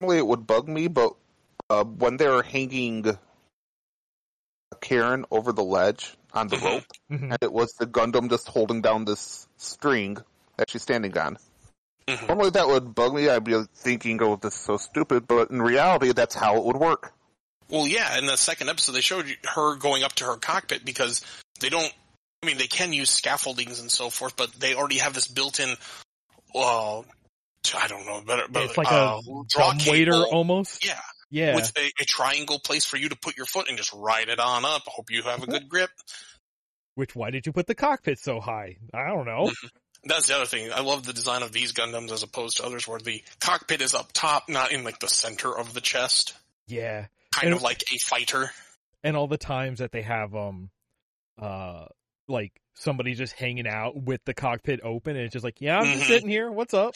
Normally, 0.00 0.18
it 0.18 0.26
would 0.26 0.46
bug 0.46 0.68
me, 0.68 0.88
but 0.88 1.14
uh, 1.68 1.84
when 1.84 2.16
they're 2.16 2.42
hanging 2.42 3.18
Karen 4.80 5.24
over 5.30 5.52
the 5.52 5.64
ledge 5.64 6.16
on 6.32 6.48
the 6.48 6.56
Mhm. 6.56 6.64
rope, 6.64 6.84
Mhm. 7.10 7.30
and 7.32 7.38
it 7.42 7.52
was 7.52 7.72
the 7.78 7.86
Gundam 7.86 8.30
just 8.30 8.48
holding 8.48 8.80
down 8.80 9.04
this 9.04 9.48
string 9.56 10.18
that 10.56 10.70
she's 10.70 10.82
standing 10.82 11.16
on. 11.18 11.38
Mhm. 12.08 12.26
Normally, 12.28 12.50
that 12.50 12.66
would 12.66 12.94
bug 12.94 13.14
me. 13.14 13.28
I'd 13.28 13.44
be 13.44 13.62
thinking, 13.74 14.20
"Oh, 14.22 14.36
this 14.36 14.54
is 14.54 14.60
so 14.60 14.76
stupid," 14.78 15.26
but 15.28 15.50
in 15.50 15.60
reality, 15.60 16.12
that's 16.12 16.34
how 16.34 16.56
it 16.56 16.64
would 16.64 16.76
work. 16.76 17.12
Well, 17.68 17.86
yeah, 17.86 18.16
in 18.18 18.24
the 18.26 18.36
second 18.36 18.70
episode, 18.70 18.92
they 18.92 19.02
showed 19.02 19.26
her 19.44 19.76
going 19.76 20.02
up 20.02 20.14
to 20.14 20.24
her 20.24 20.36
cockpit 20.36 20.84
because 20.84 21.22
they 21.60 21.68
don't. 21.68 21.92
I 22.42 22.46
mean, 22.46 22.56
they 22.56 22.66
can 22.68 22.92
use 22.92 23.10
scaffoldings 23.10 23.80
and 23.80 23.92
so 23.92 24.08
forth, 24.10 24.36
but 24.36 24.52
they 24.54 24.74
already 24.74 24.98
have 24.98 25.12
this 25.12 25.26
built-in. 25.26 25.76
Well, 26.54 27.04
I 27.76 27.88
don't 27.88 28.06
know, 28.06 28.22
but, 28.24 28.50
but 28.52 28.62
it's 28.62 28.78
like 28.78 28.90
uh, 28.90 29.18
a 29.20 29.22
draw 29.48 29.72
drum 29.72 29.78
waiter 29.86 30.24
almost. 30.24 30.84
Yeah, 30.86 31.00
Yeah. 31.30 31.56
with 31.56 31.70
a, 31.76 31.90
a 32.00 32.04
triangle 32.06 32.58
place 32.58 32.84
for 32.86 32.96
you 32.96 33.08
to 33.10 33.16
put 33.16 33.36
your 33.36 33.44
foot 33.44 33.68
and 33.68 33.76
just 33.76 33.92
ride 33.92 34.28
it 34.28 34.38
on 34.38 34.64
up. 34.64 34.82
I 34.86 34.90
hope 34.90 35.10
you 35.10 35.22
have 35.24 35.42
a 35.42 35.46
good 35.46 35.68
grip. 35.68 35.90
Which 36.94 37.14
why 37.14 37.30
did 37.30 37.44
you 37.44 37.52
put 37.52 37.66
the 37.66 37.74
cockpit 37.74 38.18
so 38.18 38.40
high? 38.40 38.78
I 38.94 39.08
don't 39.08 39.26
know. 39.26 39.52
That's 40.04 40.26
the 40.28 40.36
other 40.36 40.46
thing. 40.46 40.72
I 40.72 40.80
love 40.80 41.04
the 41.04 41.12
design 41.12 41.42
of 41.42 41.52
these 41.52 41.72
Gundams 41.72 42.12
as 42.12 42.22
opposed 42.22 42.58
to 42.58 42.64
others 42.64 42.86
where 42.86 43.00
the 43.00 43.22
cockpit 43.40 43.80
is 43.80 43.94
up 43.94 44.10
top, 44.12 44.48
not 44.48 44.72
in 44.72 44.84
like 44.84 45.00
the 45.00 45.08
center 45.08 45.56
of 45.56 45.74
the 45.74 45.80
chest. 45.80 46.34
Yeah. 46.66 47.06
Kind 47.32 47.48
And- 47.48 47.54
of 47.54 47.62
like 47.62 47.82
a 47.92 47.98
fighter. 47.98 48.50
And 49.04 49.16
all 49.16 49.26
the 49.28 49.38
times 49.38 49.78
that 49.78 49.92
they 49.92 50.02
have 50.02 50.34
um 50.34 50.70
uh 51.40 51.86
like 52.26 52.52
somebody 52.74 53.14
just 53.14 53.32
hanging 53.32 53.66
out 53.66 53.96
with 54.00 54.20
the 54.24 54.34
cockpit 54.34 54.80
open 54.84 55.16
and 55.16 55.24
it's 55.24 55.32
just 55.32 55.44
like, 55.44 55.60
yeah, 55.60 55.78
I'm 55.78 55.86
just 55.86 56.04
Mhm. 56.04 56.06
sitting 56.06 56.28
here. 56.28 56.50
What's 56.52 56.74
up? 56.74 56.94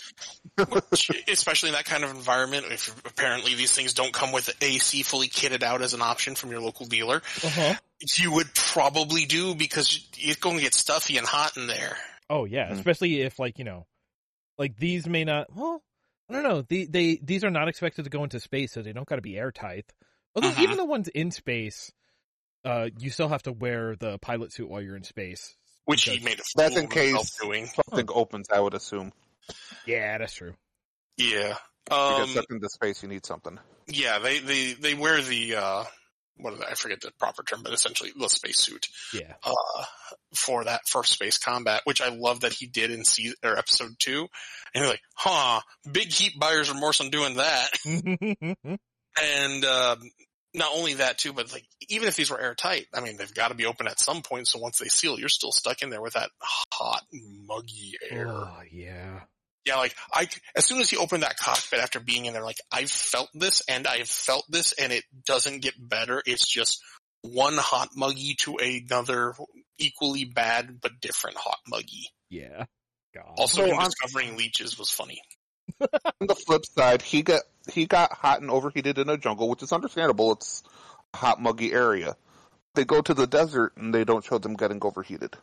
Which, 0.90 1.10
especially 1.28 1.70
in 1.70 1.74
that 1.74 1.86
kind 1.86 2.04
of 2.04 2.10
environment, 2.10 2.66
if 2.70 2.94
apparently 3.04 3.54
these 3.54 3.72
things 3.72 3.92
don't 3.94 4.12
come 4.12 4.30
with 4.30 4.48
AC 4.62 5.02
fully 5.02 5.28
kitted 5.28 5.62
out 5.64 5.82
as 5.82 5.94
an 5.94 6.02
option 6.02 6.34
from 6.36 6.50
your 6.52 6.60
local 6.60 6.86
dealer, 6.86 7.22
Uh-huh. 7.44 7.74
you 8.16 8.30
would 8.32 8.54
probably 8.54 9.24
do 9.26 9.54
because 9.56 10.06
it's 10.18 10.36
going 10.40 10.56
to 10.56 10.62
get 10.62 10.74
stuffy 10.74 11.16
and 11.16 11.26
hot 11.26 11.56
in 11.56 11.66
there. 11.66 11.96
Oh 12.32 12.46
yeah, 12.46 12.68
Mhm. 12.70 12.78
especially 12.78 13.20
if 13.20 13.38
like, 13.38 13.58
you 13.58 13.64
know, 13.64 13.86
like 14.56 14.76
these 14.78 15.06
may 15.06 15.24
not 15.24 15.54
well, 15.54 15.82
I 16.30 16.32
don't 16.32 16.42
know. 16.44 16.62
The, 16.62 16.86
they 16.86 17.18
these 17.22 17.44
are 17.44 17.50
not 17.50 17.68
expected 17.68 18.04
to 18.04 18.10
go 18.10 18.24
into 18.24 18.40
space, 18.40 18.72
so 18.72 18.80
they 18.80 18.94
don't 18.94 19.06
got 19.06 19.16
to 19.16 19.22
be 19.22 19.36
airtight. 19.36 19.92
Although 20.34 20.48
Mhm. 20.52 20.62
even 20.62 20.76
the 20.78 20.86
ones 20.86 21.08
in 21.08 21.30
space, 21.30 21.92
uh, 22.64 22.88
you 22.98 23.10
still 23.10 23.28
have 23.28 23.42
to 23.42 23.52
wear 23.52 23.96
the 23.96 24.18
pilot 24.20 24.50
suit 24.52 24.70
while 24.70 24.80
you're 24.80 24.96
in 24.96 25.04
space. 25.04 25.54
Which 25.84 26.04
he 26.04 26.20
made 26.20 26.40
a 26.40 26.42
That's 26.56 26.76
in 26.76 26.88
case 26.88 27.36
doing. 27.38 27.66
something 27.66 28.08
opens. 28.08 28.48
I 28.50 28.60
would 28.60 28.72
assume. 28.72 29.12
Yeah, 29.86 30.16
that's 30.16 30.32
true. 30.32 30.54
Yeah. 31.18 31.58
You 31.90 31.96
Um, 31.96 32.24
get 32.26 32.28
sucked 32.34 32.52
into 32.52 32.68
space, 32.70 33.02
you 33.02 33.08
need 33.10 33.26
something. 33.26 33.58
yeah, 33.88 34.20
they, 34.20 34.38
they, 34.38 34.72
they 34.74 34.94
wear 34.94 35.20
the, 35.20 35.56
uh, 35.56 35.84
what? 36.36 36.54
I 36.68 36.74
forget 36.74 37.00
the 37.00 37.12
proper 37.18 37.42
term, 37.42 37.62
but 37.62 37.72
essentially 37.72 38.10
the 38.18 38.28
spacesuit. 38.28 38.88
Yeah. 39.12 39.34
uh, 39.44 39.84
for 40.34 40.64
that 40.64 40.88
first 40.88 41.12
space 41.12 41.38
combat, 41.38 41.82
which 41.84 42.00
I 42.00 42.08
love 42.08 42.40
that 42.40 42.52
he 42.52 42.66
did 42.66 42.90
in 42.90 43.04
season 43.04 43.36
or 43.44 43.58
episode 43.58 43.94
two. 43.98 44.28
And 44.74 44.82
you're 44.82 44.90
like, 44.90 45.02
huh, 45.14 45.60
big 45.90 46.10
heat 46.10 46.38
buyer's 46.38 46.72
remorse 46.72 47.00
on 47.00 47.10
doing 47.10 47.36
that. 47.36 47.68
And 49.20 49.64
um, 49.64 50.10
not 50.54 50.70
only 50.74 50.94
that 50.94 51.18
too, 51.18 51.32
but 51.32 51.52
like 51.52 51.64
even 51.88 52.08
if 52.08 52.16
these 52.16 52.30
were 52.30 52.40
airtight, 52.40 52.86
I 52.94 53.00
mean 53.00 53.16
they've 53.16 53.34
got 53.34 53.48
to 53.48 53.54
be 53.54 53.66
open 53.66 53.86
at 53.86 54.00
some 54.00 54.22
point. 54.22 54.48
So 54.48 54.58
once 54.58 54.78
they 54.78 54.88
seal, 54.88 55.18
you're 55.18 55.28
still 55.28 55.52
stuck 55.52 55.82
in 55.82 55.90
there 55.90 56.00
with 56.02 56.14
that 56.14 56.30
hot, 56.40 57.02
muggy 57.12 57.92
air. 58.10 58.28
oh 58.28 58.60
yeah. 58.70 59.20
Yeah, 59.64 59.76
like 59.76 59.94
I, 60.12 60.28
as 60.56 60.64
soon 60.64 60.80
as 60.80 60.90
he 60.90 60.96
opened 60.96 61.22
that 61.22 61.36
cockpit 61.36 61.80
after 61.80 62.00
being 62.00 62.26
in 62.26 62.32
there, 62.32 62.42
like 62.42 62.58
I've 62.70 62.90
felt 62.90 63.28
this 63.32 63.62
and 63.68 63.86
I've 63.86 64.08
felt 64.08 64.44
this 64.48 64.72
and 64.72 64.92
it 64.92 65.04
doesn't 65.24 65.62
get 65.62 65.74
better. 65.78 66.22
It's 66.26 66.48
just 66.48 66.82
one 67.22 67.54
hot 67.56 67.90
muggy 67.96 68.34
to 68.40 68.56
another 68.56 69.34
equally 69.78 70.24
bad 70.24 70.80
but 70.80 71.00
different 71.00 71.36
hot 71.36 71.58
muggy. 71.68 72.08
Yeah. 72.28 72.64
God. 73.14 73.34
Also, 73.36 73.66
So 73.66 73.78
discovering 73.78 74.36
leeches 74.36 74.78
was 74.78 74.90
funny. 74.90 75.20
On 75.80 76.26
the 76.26 76.34
flip 76.34 76.66
side, 76.66 77.02
he 77.02 77.22
got 77.22 77.42
he 77.70 77.86
got 77.86 78.12
hot 78.12 78.40
and 78.40 78.50
overheated 78.50 78.98
in 78.98 79.08
a 79.08 79.16
jungle, 79.16 79.48
which 79.48 79.62
is 79.62 79.72
understandable. 79.72 80.32
It's 80.32 80.62
a 81.14 81.16
hot, 81.16 81.40
muggy 81.40 81.72
area. 81.72 82.16
They 82.74 82.84
go 82.84 83.00
to 83.00 83.14
the 83.14 83.26
desert 83.26 83.76
and 83.76 83.94
they 83.94 84.04
don't 84.04 84.24
show 84.24 84.38
them 84.38 84.54
getting 84.54 84.80
overheated. 84.82 85.36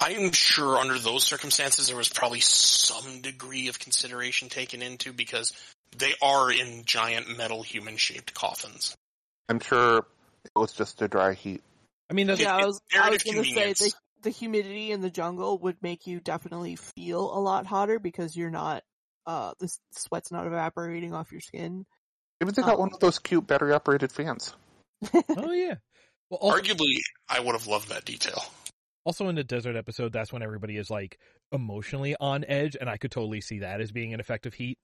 I 0.00 0.12
am 0.12 0.32
sure 0.32 0.76
under 0.78 0.98
those 0.98 1.24
circumstances 1.24 1.88
there 1.88 1.96
was 1.96 2.08
probably 2.08 2.40
some 2.40 3.20
degree 3.20 3.68
of 3.68 3.78
consideration 3.78 4.48
taken 4.48 4.82
into 4.82 5.12
because 5.12 5.52
they 5.96 6.14
are 6.20 6.50
in 6.50 6.84
giant 6.84 7.36
metal 7.36 7.62
human 7.62 7.96
shaped 7.96 8.34
coffins. 8.34 8.96
I'm 9.48 9.60
sure 9.60 9.98
it 10.44 10.58
was 10.58 10.72
just 10.72 11.00
a 11.02 11.08
dry 11.08 11.34
heat. 11.34 11.62
I 12.10 12.14
mean, 12.14 12.26
that's, 12.26 12.40
Yeah, 12.40 12.56
I 12.56 12.66
was, 12.66 12.80
I 12.94 13.10
was 13.10 13.22
gonna 13.22 13.44
say 13.44 13.72
the 13.72 13.92
the 14.22 14.30
humidity 14.30 14.90
in 14.90 15.00
the 15.02 15.10
jungle 15.10 15.58
would 15.58 15.76
make 15.82 16.06
you 16.06 16.18
definitely 16.18 16.76
feel 16.76 17.20
a 17.20 17.38
lot 17.40 17.66
hotter 17.66 17.98
because 17.98 18.36
you're 18.36 18.50
not 18.50 18.82
uh 19.26 19.52
the 19.60 19.72
sweat's 19.92 20.32
not 20.32 20.46
evaporating 20.46 21.14
off 21.14 21.30
your 21.30 21.40
skin. 21.40 21.84
Maybe 22.40 22.52
they 22.52 22.62
got 22.62 22.76
Oh. 22.76 22.80
one 22.80 22.90
of 22.92 23.00
those 23.00 23.18
cute 23.18 23.46
battery 23.46 23.72
operated 23.72 24.12
fans. 24.12 24.54
oh 25.14 25.52
yeah. 25.52 25.76
Well, 26.30 26.38
also, 26.40 26.58
Arguably, 26.58 26.96
I 27.28 27.40
would 27.40 27.52
have 27.52 27.66
loved 27.66 27.90
that 27.90 28.04
detail. 28.04 28.42
Also 29.04 29.28
in 29.28 29.34
the 29.34 29.44
desert 29.44 29.76
episode, 29.76 30.12
that's 30.12 30.32
when 30.32 30.42
everybody 30.42 30.76
is 30.76 30.90
like 30.90 31.18
emotionally 31.52 32.16
on 32.18 32.44
edge, 32.46 32.76
and 32.80 32.88
I 32.88 32.96
could 32.96 33.10
totally 33.10 33.40
see 33.40 33.60
that 33.60 33.80
as 33.80 33.92
being 33.92 34.14
an 34.14 34.20
effect 34.20 34.46
of 34.46 34.54
heat. 34.54 34.78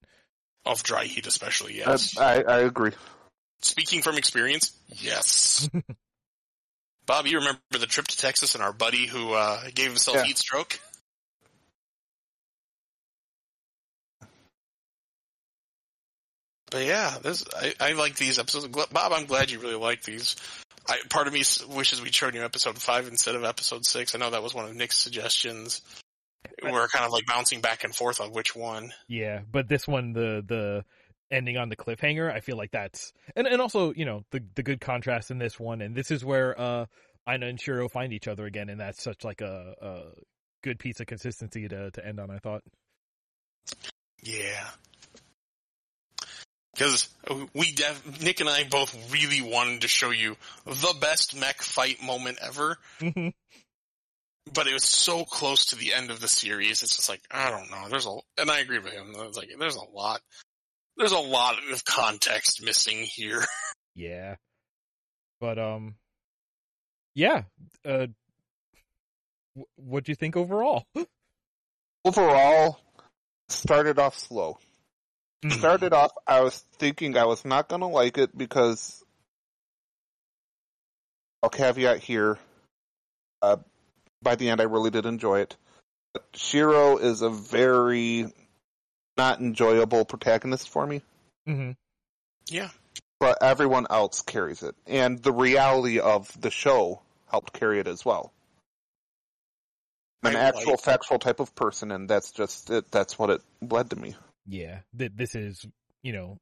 Of 0.67 0.83
dry 0.83 1.05
heat, 1.05 1.27
especially, 1.27 1.79
yes. 1.79 2.19
I, 2.19 2.43
I 2.43 2.59
agree. 2.61 2.93
Speaking 3.63 4.03
from 4.03 4.19
experience, 4.19 4.73
yes. 4.89 5.69
Bob, 7.07 7.27
you 7.27 7.39
remember 7.39 7.61
the 7.73 7.87
trip 7.87 8.07
to 8.09 8.17
Texas 8.17 8.55
and 8.55 8.63
our 8.63 8.73
buddy 8.73 9.07
who 9.07 9.33
uh, 9.33 9.61
gave 9.75 9.89
himself 9.89 10.19
Yeah. 10.19 10.25
heat 10.25 10.39
stroke? 10.39 10.79
But 16.71 16.85
yeah, 16.85 17.17
this 17.23 17.45
I, 17.55 17.75
I 17.81 17.93
like 17.95 18.15
these 18.17 18.39
episodes. 18.39 18.69
Gl- 18.69 18.91
Bob, 18.93 19.13
I'm 19.13 19.27
glad 19.27 19.51
you 19.51 19.59
really 19.59 19.75
like 19.75 20.03
these. 20.03 20.37
I, 20.89 20.99
part 21.09 21.27
of 21.27 21.33
me 21.33 21.43
wishes 21.69 22.03
we'd 22.03 22.15
shown 22.15 22.35
you 22.35 22.45
episode 22.45 22.79
five 22.79 23.07
instead 23.09 23.35
of 23.35 23.45
episode 23.45 23.85
six. 23.85 24.15
I 24.15 24.19
know 24.19 24.31
that 24.31 24.43
was 24.43 24.55
one 24.55 24.65
of 24.65 24.75
Nick's 24.75 24.99
suggestions. 24.99 25.83
We're 26.63 26.89
kind 26.89 27.05
of 27.05 27.13
like 27.13 27.27
bouncing 27.27 27.61
back 27.61 27.85
and 27.85 27.95
forth 27.95 28.21
on 28.21 28.33
which 28.33 28.57
one. 28.57 28.93
Yeah, 29.09 29.41
but 29.51 29.69
this 29.69 29.87
one, 29.87 30.13
the 30.13 30.43
the 30.47 30.85
ending 31.31 31.57
on 31.57 31.69
the 31.69 31.77
cliffhanger, 31.77 32.33
I 32.33 32.41
feel 32.41 32.57
like 32.57 32.71
that's 32.71 33.13
and 33.37 33.47
and 33.47 33.61
also 33.61 33.93
you 33.93 34.05
know 34.05 34.25
the 34.31 34.43
the 34.55 34.63
good 34.63 34.81
contrast 34.81 35.31
in 35.31 35.39
this 35.39 35.61
one, 35.61 35.81
and 35.81 35.95
this 35.95 36.11
is 36.11 36.25
where 36.25 36.59
uh 36.59 36.87
Aina 37.29 37.47
and 37.47 37.61
Shiro 37.61 37.89
find 37.89 38.13
each 38.13 38.29
other 38.29 38.47
again, 38.47 38.69
and 38.69 38.81
that's 38.81 39.03
such 39.03 39.25
like 39.25 39.41
a, 39.41 39.75
a 39.81 40.01
good 40.63 40.79
piece 40.79 41.01
of 41.01 41.07
consistency 41.07 41.69
to 41.69 41.91
to 41.91 42.07
end 42.07 42.21
on. 42.21 42.31
I 42.31 42.39
thought. 42.39 42.63
Yeah. 44.23 44.67
Because 46.81 47.11
we, 47.53 47.73
def- 47.73 48.23
Nick 48.23 48.41
and 48.41 48.49
I 48.49 48.65
both 48.65 48.97
really 49.13 49.43
wanted 49.43 49.83
to 49.83 49.89
show 49.89 50.09
you 50.09 50.35
the 50.65 50.97
best 50.99 51.39
mech 51.39 51.61
fight 51.61 52.03
moment 52.03 52.39
ever, 52.41 52.79
Mhm. 53.01 53.35
but 54.55 54.67
it 54.67 54.73
was 54.73 54.85
so 54.85 55.27
close 55.27 55.67
to 55.67 55.77
the 55.77 55.93
end 55.93 56.11
of 56.11 56.21
the 56.21 56.27
series. 56.29 56.83
It's 56.83 56.97
just 56.97 57.11
like, 57.11 57.21
I 57.31 57.51
don't 57.51 57.71
know. 57.71 57.91
There's 57.91 58.07
a, 58.07 58.17
and 58.39 58.51
I 58.51 58.61
agree 58.61 58.79
with 58.79 58.95
him. 58.95 59.13
It's 59.15 59.37
like, 59.37 59.51
there's 59.59 59.77
a 59.77 59.85
lot, 59.95 60.23
there's 60.97 61.13
a 61.13 61.19
lot 61.19 61.57
of 61.71 61.85
context 61.85 62.63
missing 62.65 63.03
here. 63.03 63.45
yeah, 63.95 64.37
but 65.39 65.59
um, 65.59 65.97
yeah. 67.15 67.43
Uh, 67.85 68.07
what 69.77 70.05
do 70.05 70.13
you 70.13 70.17
think 70.17 70.35
overall? 70.35 70.87
Overall, 72.07 72.81
started 73.51 73.99
off 73.99 74.17
slow. 74.17 74.59
Mhm. 75.45 75.59
Started 75.59 75.93
off, 75.95 76.13
I 76.27 76.41
was 76.43 76.59
thinking 76.79 77.17
I 77.17 77.25
was 77.25 77.45
not 77.45 77.69
gonna 77.69 77.89
like 77.89 78.19
it 78.19 78.37
because 78.37 79.03
I'll 81.43 81.49
caveat 81.51 82.01
here. 82.01 82.39
Uh, 83.41 83.57
by 84.23 84.35
the 84.35 84.51
end, 84.51 84.61
I 84.61 84.65
really 84.65 84.91
did 84.91 85.07
enjoy 85.07 85.41
it. 85.41 85.57
But 86.13 86.25
Shiro 86.35 86.99
is 86.99 87.23
a 87.23 87.31
very 87.31 88.31
not 89.17 89.41
enjoyable 89.41 90.05
protagonist 90.05 90.69
for 90.69 90.87
me, 90.87 91.03
Mm-hmm. 91.49 91.73
yeah. 92.49 92.71
but 93.19 93.43
everyone 93.43 93.87
else 93.91 94.23
carries 94.23 94.63
it, 94.63 94.75
and 94.87 95.23
the 95.23 95.33
reality 95.33 96.01
of 96.01 96.39
the 96.41 96.51
show 96.51 97.01
helped 97.29 97.53
carry 97.53 97.81
it 97.81 97.87
as 97.89 98.05
well. 98.05 98.33
I'm 100.23 100.35
an 100.35 100.37
I 100.41 100.45
actual 100.45 100.73
like- 100.73 100.81
factual 100.81 101.19
type 101.19 101.41
of 101.41 101.55
person, 101.55 101.93
and 101.93 102.09
that's 102.09 102.33
just 102.33 102.69
it. 102.71 102.91
That's 102.91 103.19
what 103.19 103.31
it 103.31 103.43
led 103.63 103.91
to 103.91 103.97
me. 103.97 104.17
Yeah, 104.51 104.81
th- 104.99 105.13
this 105.15 105.35
is 105.37 105.65
you 106.03 106.13
know, 106.13 106.39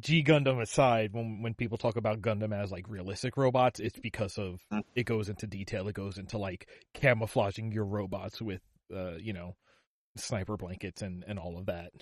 G 0.00 0.24
Gundam 0.24 0.60
aside, 0.60 1.12
when 1.12 1.40
when 1.40 1.54
people 1.54 1.78
talk 1.78 1.96
about 1.96 2.20
Gundam 2.20 2.52
as 2.52 2.72
like 2.72 2.88
realistic 2.88 3.36
robots, 3.36 3.78
it's 3.80 3.98
because 3.98 4.38
of 4.38 4.60
Mm. 4.72 4.82
it 4.96 5.04
goes 5.04 5.28
into 5.28 5.46
detail. 5.46 5.86
It 5.88 5.94
goes 5.94 6.18
into 6.18 6.36
like 6.36 6.68
camouflaging 6.94 7.70
your 7.72 7.84
robots 7.86 8.42
with 8.42 8.60
uh 8.94 9.14
you 9.16 9.32
know 9.32 9.54
sniper 10.16 10.56
blankets 10.56 11.00
and 11.02 11.24
and 11.28 11.38
all 11.38 11.58
of 11.58 11.66
that. 11.66 11.92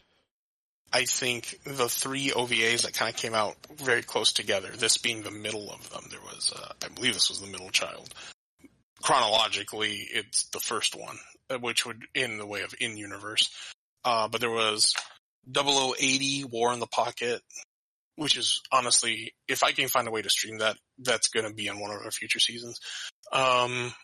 I 0.93 1.05
think 1.05 1.61
the 1.65 1.89
three 1.89 2.31
OVAs 2.31 2.83
that 2.83 2.95
kind 2.95 3.13
of 3.13 3.21
came 3.21 3.35
out 3.35 3.57
very 3.77 4.03
close 4.03 4.33
together, 4.33 4.69
this 4.69 4.97
being 4.97 5.23
the 5.23 5.31
middle 5.31 5.71
of 5.73 5.91
them, 5.91 6.05
there 6.11 6.21
was, 6.21 6.53
uh, 6.55 6.73
I 6.85 6.89
believe 6.89 7.15
this 7.15 7.31
was 7.31 7.41
the 7.41 7.49
middle 7.49 7.71
child. 7.71 8.15
Chronologically, 9.03 10.07
it's 10.13 10.45
the 10.51 10.61
first 10.61 10.95
one, 10.95 11.19
uh, 11.51 11.59
which 11.59 11.85
would, 11.85 12.05
in 12.15 12.39
the 12.39 12.47
way 12.47 12.63
of 12.63 12.75
in-universe. 12.79 13.51
Uh, 14.05 14.29
but 14.29 14.41
there 14.41 14.51
was 14.51 14.95
0080 15.53 16.45
War 16.45 16.73
in 16.73 16.81
the 16.81 16.87
Pocket, 16.87 17.43
which 18.17 18.37
is 18.37 18.61
honestly, 18.71 19.35
if 19.49 19.63
I 19.63 19.73
can 19.73 19.89
find 19.89 20.09
a 20.09 20.11
way 20.11 20.23
to 20.23 20.31
stream 20.31 20.59
that, 20.59 20.77
that's 20.99 21.29
gonna 21.29 21.53
be 21.53 21.67
in 21.67 21.81
one 21.81 21.91
of 21.91 22.03
our 22.03 22.11
future 22.11 22.41
seasons. 22.41 22.81
Um, 23.33 23.95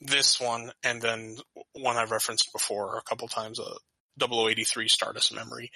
this 0.00 0.40
one, 0.40 0.72
and 0.82 1.00
then 1.00 1.36
one 1.72 1.96
I've 1.96 2.10
referenced 2.10 2.52
before 2.52 2.98
a 2.98 3.02
couple 3.02 3.28
times, 3.28 3.58
uh, 3.60 3.78
0083 4.20 4.88
Stardust 4.88 5.34
Memory 5.34 5.70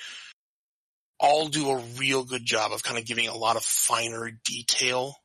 all 1.20 1.48
do 1.48 1.70
a 1.70 1.82
real 1.96 2.24
good 2.24 2.44
job 2.44 2.72
of 2.72 2.82
kind 2.82 2.98
of 2.98 3.04
giving 3.04 3.28
a 3.28 3.36
lot 3.36 3.56
of 3.56 3.64
finer 3.64 4.30
detail 4.44 5.16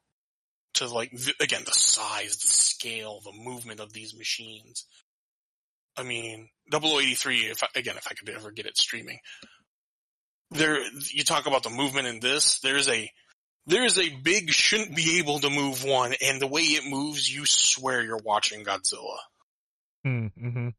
to 0.76 0.88
like, 0.88 1.12
th- 1.12 1.36
again, 1.40 1.64
the 1.66 1.72
size, 1.72 2.38
the 2.38 2.48
scale, 2.48 3.22
the 3.24 3.32
movement 3.32 3.80
of 3.80 3.94
these 3.94 4.16
machines. 4.16 4.86
I 5.98 6.04
mean, 6.04 6.50
0083, 6.72 7.38
if 7.42 7.64
I, 7.64 7.68
again, 7.76 7.98
if 7.98 8.08
I 8.10 8.14
could 8.14 8.30
ever 8.30 8.52
get 8.52 8.66
it 8.66 8.78
streaming, 8.78 9.20
there, 10.52 10.80
you 11.12 11.24
talk 11.24 11.46
about 11.46 11.64
the 11.64 11.70
movement 11.70 12.08
in 12.08 12.20
this, 12.20 12.60
there's 12.60 12.88
a, 12.90 13.12
there's 13.66 13.98
a 13.98 14.10
big 14.10 14.52
shouldn't 14.52 14.96
be 14.96 15.20
able 15.20 15.40
to 15.40 15.50
move 15.50 15.84
one, 15.84 16.14
and 16.22 16.42
the 16.42 16.48
way 16.48 16.62
it 16.62 16.90
moves, 16.90 17.30
you 17.34 17.46
swear 17.46 18.02
you're 18.02 18.20
watching 18.24 18.64
Godzilla 18.64 19.18
Mm-hmm. 20.06 20.70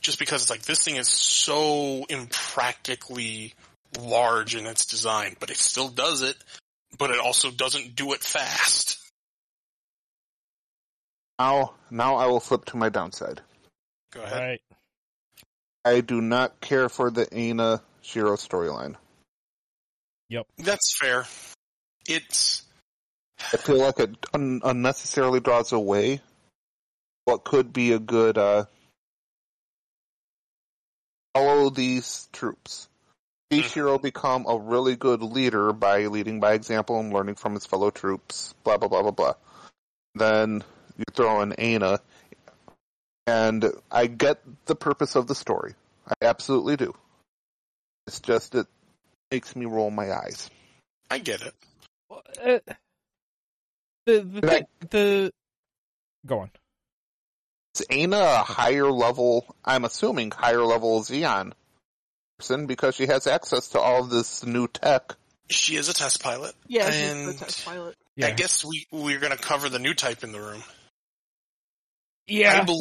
just 0.00 0.18
because 0.18 0.42
it's 0.42 0.50
like 0.50 0.62
this 0.62 0.82
thing 0.82 0.96
is 0.96 1.08
so 1.08 2.06
impractically 2.08 3.52
large 4.00 4.54
in 4.54 4.66
its 4.66 4.86
design, 4.86 5.36
but 5.38 5.50
it 5.50 5.58
still 5.58 5.88
does 5.88 6.22
it, 6.22 6.36
but 6.96 7.10
it 7.10 7.20
also 7.20 7.50
doesn't 7.50 7.94
do 7.94 8.14
it 8.14 8.22
fast. 8.22 8.98
Now, 11.38 11.74
now 11.90 12.16
I 12.16 12.26
will 12.26 12.40
flip 12.40 12.64
to 12.66 12.78
my 12.78 12.88
downside. 12.88 13.42
Go 14.12 14.22
ahead. 14.22 14.40
right. 14.40 14.60
I 15.84 16.00
do 16.00 16.20
not 16.20 16.60
care 16.60 16.88
for 16.88 17.10
the 17.10 17.32
Ana 17.34 17.82
Shiro 18.02 18.36
storyline. 18.36 18.94
Yep. 20.28 20.46
That's 20.58 20.96
fair. 20.98 21.26
It's 22.08 22.62
I 23.52 23.56
feel 23.56 23.78
like 23.78 23.98
it 23.98 24.14
un- 24.32 24.60
unnecessarily 24.62 25.40
draws 25.40 25.72
away 25.72 26.20
what 27.24 27.44
could 27.44 27.72
be 27.72 27.92
a 27.92 27.98
good 27.98 28.38
uh, 28.38 28.64
follow 31.34 31.70
these 31.70 32.28
troops. 32.32 32.88
See 33.52 33.60
Mhm. 33.62 33.64
Shiro 33.64 33.98
become 33.98 34.46
a 34.46 34.56
really 34.56 34.96
good 34.96 35.22
leader 35.22 35.72
by 35.72 36.06
leading 36.06 36.40
by 36.40 36.52
example 36.54 36.98
and 37.00 37.12
learning 37.12 37.34
from 37.34 37.54
his 37.54 37.66
fellow 37.66 37.90
troops. 37.90 38.54
Blah 38.64 38.78
blah 38.78 38.88
blah 38.88 39.02
blah 39.02 39.10
blah. 39.10 39.34
Then 40.14 40.62
you 40.96 41.04
throw 41.12 41.40
in 41.42 41.54
Aina, 41.58 42.00
and 43.26 43.64
I 43.90 44.06
get 44.06 44.40
the 44.66 44.74
purpose 44.74 45.14
of 45.16 45.26
the 45.26 45.34
story. 45.34 45.74
I 46.08 46.24
absolutely 46.26 46.76
do. 46.76 46.94
It's 48.06 48.20
just 48.20 48.54
it 48.54 48.66
makes 49.30 49.54
me 49.54 49.66
roll 49.66 49.90
my 49.90 50.12
eyes. 50.12 50.50
I 51.10 51.18
get 51.18 51.42
it. 51.42 51.54
Well, 52.08 52.22
uh, 52.42 52.58
the 54.06 54.20
the 54.20 54.40
Can 54.40 54.50
I- 54.50 54.66
the 54.90 55.32
go 56.26 56.40
on. 56.40 56.50
Is 57.74 57.86
Aina 57.88 58.18
a 58.18 58.36
higher 58.42 58.90
level, 58.90 59.54
I'm 59.64 59.84
assuming 59.84 60.30
higher 60.30 60.62
level 60.62 61.00
Zeon 61.00 61.52
person 62.38 62.66
because 62.66 62.94
she 62.96 63.06
has 63.06 63.26
access 63.26 63.68
to 63.68 63.80
all 63.80 64.00
of 64.02 64.10
this 64.10 64.44
new 64.44 64.68
tech. 64.68 65.14
She 65.48 65.76
is 65.76 65.88
a 65.88 65.94
test 65.94 66.22
pilot. 66.22 66.54
Yeah, 66.66 66.90
she's 66.90 67.00
And- 67.12 67.28
the 67.28 67.34
test 67.34 67.64
pilot. 67.64 67.96
Yeah. 68.16 68.26
I 68.26 68.30
guess 68.32 68.62
we 68.64 68.86
we're 68.90 69.20
gonna 69.20 69.38
cover 69.38 69.68
the 69.70 69.78
new 69.78 69.94
type 69.94 70.22
in 70.22 70.32
the 70.32 70.40
room. 70.40 70.62
yeah. 72.26 72.60
I, 72.60 72.64
bel 72.64 72.78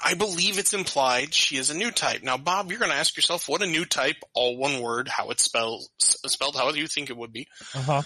I 0.00 0.14
believe 0.14 0.58
it's 0.58 0.74
implied 0.74 1.34
she 1.34 1.56
is 1.56 1.70
a 1.70 1.76
new 1.76 1.90
type. 1.90 2.22
Now, 2.22 2.36
Bob, 2.36 2.70
you're 2.70 2.80
gonna 2.80 2.94
ask 2.94 3.16
yourself 3.16 3.48
what 3.48 3.62
a 3.62 3.66
new 3.66 3.84
type, 3.84 4.16
all 4.32 4.56
one 4.56 4.80
word, 4.80 5.08
how 5.08 5.30
it's 5.30 5.42
spelled, 5.42 5.84
spelled 5.98 6.56
how 6.56 6.70
you 6.70 6.86
think 6.86 7.10
it 7.10 7.16
would 7.16 7.32
be. 7.32 7.48
Uh 7.74 7.82
huh. 7.82 8.02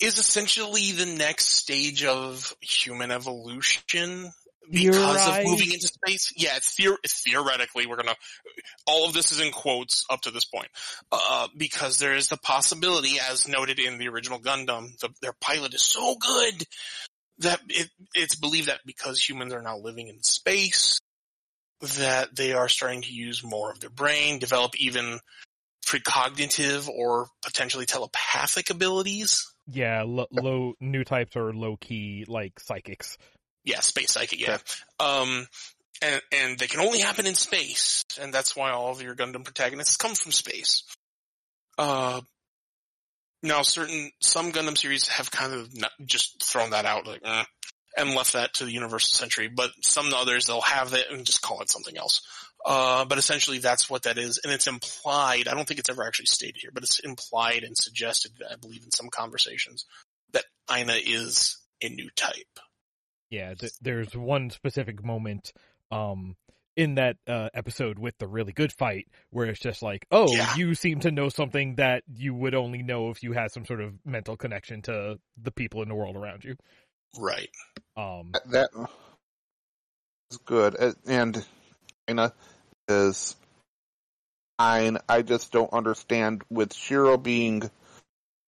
is 0.00 0.18
essentially 0.18 0.92
the 0.92 1.06
next 1.06 1.46
stage 1.46 2.04
of 2.04 2.54
human 2.60 3.10
evolution 3.10 4.32
because 4.70 5.28
right. 5.28 5.40
of 5.40 5.50
moving 5.50 5.72
into 5.72 5.88
space. 5.88 6.32
Yeah, 6.36 6.56
it's 6.56 6.74
theor- 6.74 6.98
theoretically 7.06 7.86
we're 7.86 7.96
gonna. 7.96 8.16
All 8.86 9.06
of 9.06 9.14
this 9.14 9.32
is 9.32 9.40
in 9.40 9.52
quotes 9.52 10.04
up 10.10 10.20
to 10.22 10.30
this 10.30 10.44
point, 10.44 10.68
uh, 11.10 11.48
because 11.56 11.98
there 11.98 12.14
is 12.14 12.28
the 12.28 12.36
possibility, 12.36 13.16
as 13.30 13.48
noted 13.48 13.78
in 13.78 13.98
the 13.98 14.08
original 14.08 14.38
Gundam, 14.38 14.98
the, 15.00 15.08
their 15.22 15.34
pilot 15.40 15.74
is 15.74 15.82
so 15.82 16.16
good 16.16 16.64
that 17.40 17.60
it, 17.68 17.88
it's 18.14 18.36
believed 18.36 18.68
that 18.68 18.80
because 18.84 19.20
humans 19.20 19.52
are 19.52 19.62
now 19.62 19.78
living 19.78 20.08
in 20.08 20.22
space, 20.22 20.98
that 21.98 22.34
they 22.34 22.52
are 22.52 22.68
starting 22.68 23.02
to 23.02 23.12
use 23.12 23.44
more 23.44 23.70
of 23.70 23.80
their 23.80 23.90
brain, 23.90 24.38
develop 24.38 24.72
even 24.80 25.20
precognitive 25.86 26.88
or 26.88 27.28
potentially 27.42 27.86
telepathic 27.86 28.70
abilities. 28.70 29.44
Yeah. 29.66 30.02
Lo- 30.06 30.26
low 30.30 30.74
new 30.80 31.04
types 31.04 31.36
are 31.36 31.52
low 31.52 31.76
key 31.76 32.24
like 32.26 32.58
psychics. 32.60 33.16
Yeah, 33.64 33.80
space 33.80 34.12
psychic, 34.12 34.40
yeah. 34.40 34.58
Um, 34.98 35.46
and, 36.00 36.22
and 36.32 36.58
they 36.58 36.66
can 36.68 36.80
only 36.80 37.00
happen 37.00 37.26
in 37.26 37.34
space, 37.34 38.04
and 38.20 38.32
that's 38.32 38.56
why 38.56 38.70
all 38.70 38.92
of 38.92 39.02
your 39.02 39.14
Gundam 39.14 39.44
protagonists 39.44 39.96
come 39.96 40.14
from 40.14 40.32
space. 40.32 40.84
Uh, 41.76 42.20
now 43.42 43.62
certain, 43.62 44.10
some 44.20 44.52
Gundam 44.52 44.76
series 44.76 45.08
have 45.08 45.30
kind 45.30 45.52
of 45.52 45.76
not 45.78 45.92
just 46.04 46.42
thrown 46.42 46.70
that 46.70 46.84
out, 46.84 47.06
like, 47.06 47.20
eh, 47.24 47.44
and 47.96 48.14
left 48.14 48.34
that 48.34 48.54
to 48.54 48.64
the 48.64 48.72
Universal 48.72 49.16
Century, 49.16 49.48
but 49.48 49.70
some 49.82 50.12
others, 50.14 50.46
they'll 50.46 50.60
have 50.60 50.90
that 50.90 51.10
and 51.10 51.26
just 51.26 51.42
call 51.42 51.60
it 51.60 51.70
something 51.70 51.96
else. 51.96 52.22
Uh, 52.64 53.04
but 53.04 53.18
essentially 53.18 53.58
that's 53.58 53.88
what 53.88 54.02
that 54.02 54.18
is, 54.18 54.40
and 54.42 54.52
it's 54.52 54.66
implied, 54.66 55.48
I 55.48 55.54
don't 55.54 55.66
think 55.66 55.80
it's 55.80 55.90
ever 55.90 56.04
actually 56.04 56.26
stated 56.26 56.56
here, 56.60 56.70
but 56.72 56.82
it's 56.82 56.98
implied 56.98 57.64
and 57.64 57.76
suggested, 57.76 58.32
I 58.50 58.56
believe 58.56 58.82
in 58.84 58.90
some 58.90 59.08
conversations, 59.10 59.86
that 60.32 60.44
Aina 60.70 60.94
is 60.94 61.58
a 61.82 61.88
new 61.88 62.10
type. 62.16 62.58
Yeah. 63.30 63.54
Th- 63.54 63.72
there's 63.80 64.14
one 64.14 64.50
specific 64.50 65.04
moment 65.04 65.52
um 65.90 66.36
in 66.78 66.94
that 66.94 67.16
uh, 67.26 67.48
episode 67.54 67.98
with 67.98 68.16
the 68.18 68.28
really 68.28 68.52
good 68.52 68.72
fight 68.72 69.08
where 69.30 69.46
it's 69.46 69.58
just 69.58 69.82
like, 69.82 70.06
oh, 70.12 70.32
Yeah. 70.32 70.54
you 70.54 70.76
seem 70.76 71.00
to 71.00 71.10
know 71.10 71.28
something 71.28 71.74
that 71.74 72.04
you 72.14 72.32
would 72.34 72.54
only 72.54 72.84
know 72.84 73.10
if 73.10 73.20
you 73.24 73.32
had 73.32 73.50
some 73.50 73.66
sort 73.66 73.80
of 73.80 73.94
mental 74.06 74.36
connection 74.36 74.80
to 74.82 75.18
the 75.42 75.50
people 75.50 75.82
in 75.82 75.88
the 75.88 75.96
world 75.96 76.14
around 76.16 76.44
you. 76.44 76.54
Right. 77.18 77.50
Um, 77.96 78.30
That 78.52 78.70
is 80.30 80.36
good, 80.44 80.76
Uh, 80.78 80.92
and 81.06 81.44
China 82.08 82.32
is 82.88 83.34
fine. 84.56 84.98
I 85.08 85.22
just 85.22 85.50
don't 85.50 85.72
understand 85.72 86.42
with 86.48 86.72
Shiro 86.74 87.16
being. 87.16 87.68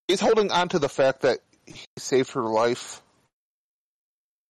He's 0.06 0.20
holding 0.20 0.52
on 0.52 0.68
to 0.68 0.78
the 0.78 0.88
fact 0.88 1.22
that 1.22 1.40
he 1.66 1.84
saved 1.98 2.30
her 2.34 2.42
life 2.42 3.02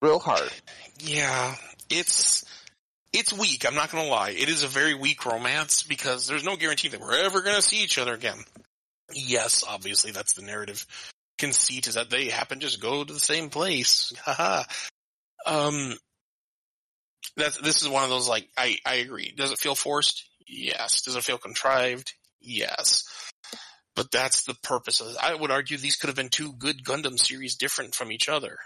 real 0.02 0.18
hard. 0.18 0.50
Yeah, 0.98 1.54
it's 1.88 2.44
it's 3.12 3.32
weak. 3.32 3.66
I'm 3.66 3.74
not 3.74 3.90
gonna 3.90 4.08
lie. 4.08 4.30
It 4.30 4.48
is 4.48 4.62
a 4.62 4.68
very 4.68 4.94
weak 4.94 5.24
romance 5.26 5.82
because 5.82 6.26
there's 6.26 6.44
no 6.44 6.56
guarantee 6.56 6.88
that 6.88 7.00
we're 7.00 7.24
ever 7.24 7.42
gonna 7.42 7.62
see 7.62 7.82
each 7.82 7.98
other 7.98 8.14
again. 8.14 8.38
Yes, 9.12 9.64
obviously 9.66 10.12
that's 10.12 10.34
the 10.34 10.42
narrative 10.42 10.86
conceit 11.38 11.88
is 11.88 11.94
that 11.94 12.10
they 12.10 12.26
happen 12.26 12.60
to 12.60 12.66
just 12.66 12.80
go 12.80 13.02
to 13.02 13.12
the 13.12 13.18
same 13.18 13.50
place. 13.50 14.12
Haha. 14.24 14.62
um, 15.46 15.94
that's 17.36 17.58
this 17.58 17.82
is 17.82 17.88
one 17.88 18.04
of 18.04 18.10
those 18.10 18.28
like 18.28 18.48
I 18.56 18.76
I 18.86 18.96
agree. 18.96 19.32
Does 19.36 19.50
it 19.50 19.58
feel 19.58 19.74
forced? 19.74 20.24
Yes. 20.46 21.02
Does 21.02 21.16
it 21.16 21.24
feel 21.24 21.38
contrived? 21.38 22.12
Yes. 22.40 23.04
But 23.96 24.10
that's 24.10 24.44
the 24.44 24.54
purpose 24.62 25.00
of 25.00 25.08
it. 25.08 25.16
I 25.20 25.34
would 25.34 25.50
argue 25.50 25.76
these 25.76 25.96
could 25.96 26.08
have 26.08 26.16
been 26.16 26.28
two 26.28 26.52
good 26.52 26.84
Gundam 26.84 27.18
series 27.18 27.56
different 27.56 27.94
from 27.94 28.12
each 28.12 28.28
other. 28.28 28.58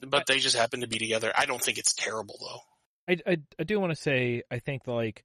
But 0.00 0.26
they 0.26 0.38
just 0.38 0.56
happen 0.56 0.80
to 0.80 0.88
be 0.88 0.98
together. 0.98 1.32
I 1.36 1.46
don't 1.46 1.60
think 1.62 1.78
it's 1.78 1.94
terrible 1.94 2.36
though. 2.40 2.60
I, 3.08 3.16
I, 3.26 3.36
I 3.58 3.64
do 3.64 3.80
want 3.80 3.92
to 3.92 3.96
say 3.96 4.42
I 4.50 4.58
think 4.58 4.86
like 4.86 5.24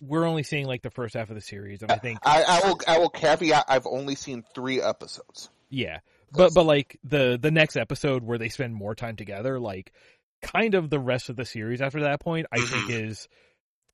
we're 0.00 0.24
only 0.26 0.42
seeing 0.44 0.66
like 0.66 0.82
the 0.82 0.90
first 0.90 1.14
half 1.14 1.28
of 1.30 1.34
the 1.34 1.40
series, 1.40 1.82
and 1.82 1.90
I 1.90 1.98
think 1.98 2.18
I, 2.22 2.44
I 2.44 2.68
will. 2.68 2.78
I 2.86 2.98
will 2.98 3.10
caveat. 3.10 3.64
I've 3.68 3.86
only 3.86 4.14
seen 4.14 4.44
three 4.54 4.80
episodes. 4.80 5.50
yeah, 5.70 5.98
but 6.32 6.54
but 6.54 6.64
like 6.64 6.98
the 7.04 7.38
the 7.40 7.50
next 7.50 7.76
episode 7.76 8.22
where 8.22 8.38
they 8.38 8.48
spend 8.48 8.74
more 8.74 8.94
time 8.94 9.16
together, 9.16 9.58
like 9.58 9.92
kind 10.40 10.74
of 10.74 10.88
the 10.88 11.00
rest 11.00 11.30
of 11.30 11.36
the 11.36 11.44
series 11.44 11.80
after 11.80 12.02
that 12.02 12.20
point, 12.20 12.46
I 12.52 12.60
think 12.60 12.90
is 12.90 13.28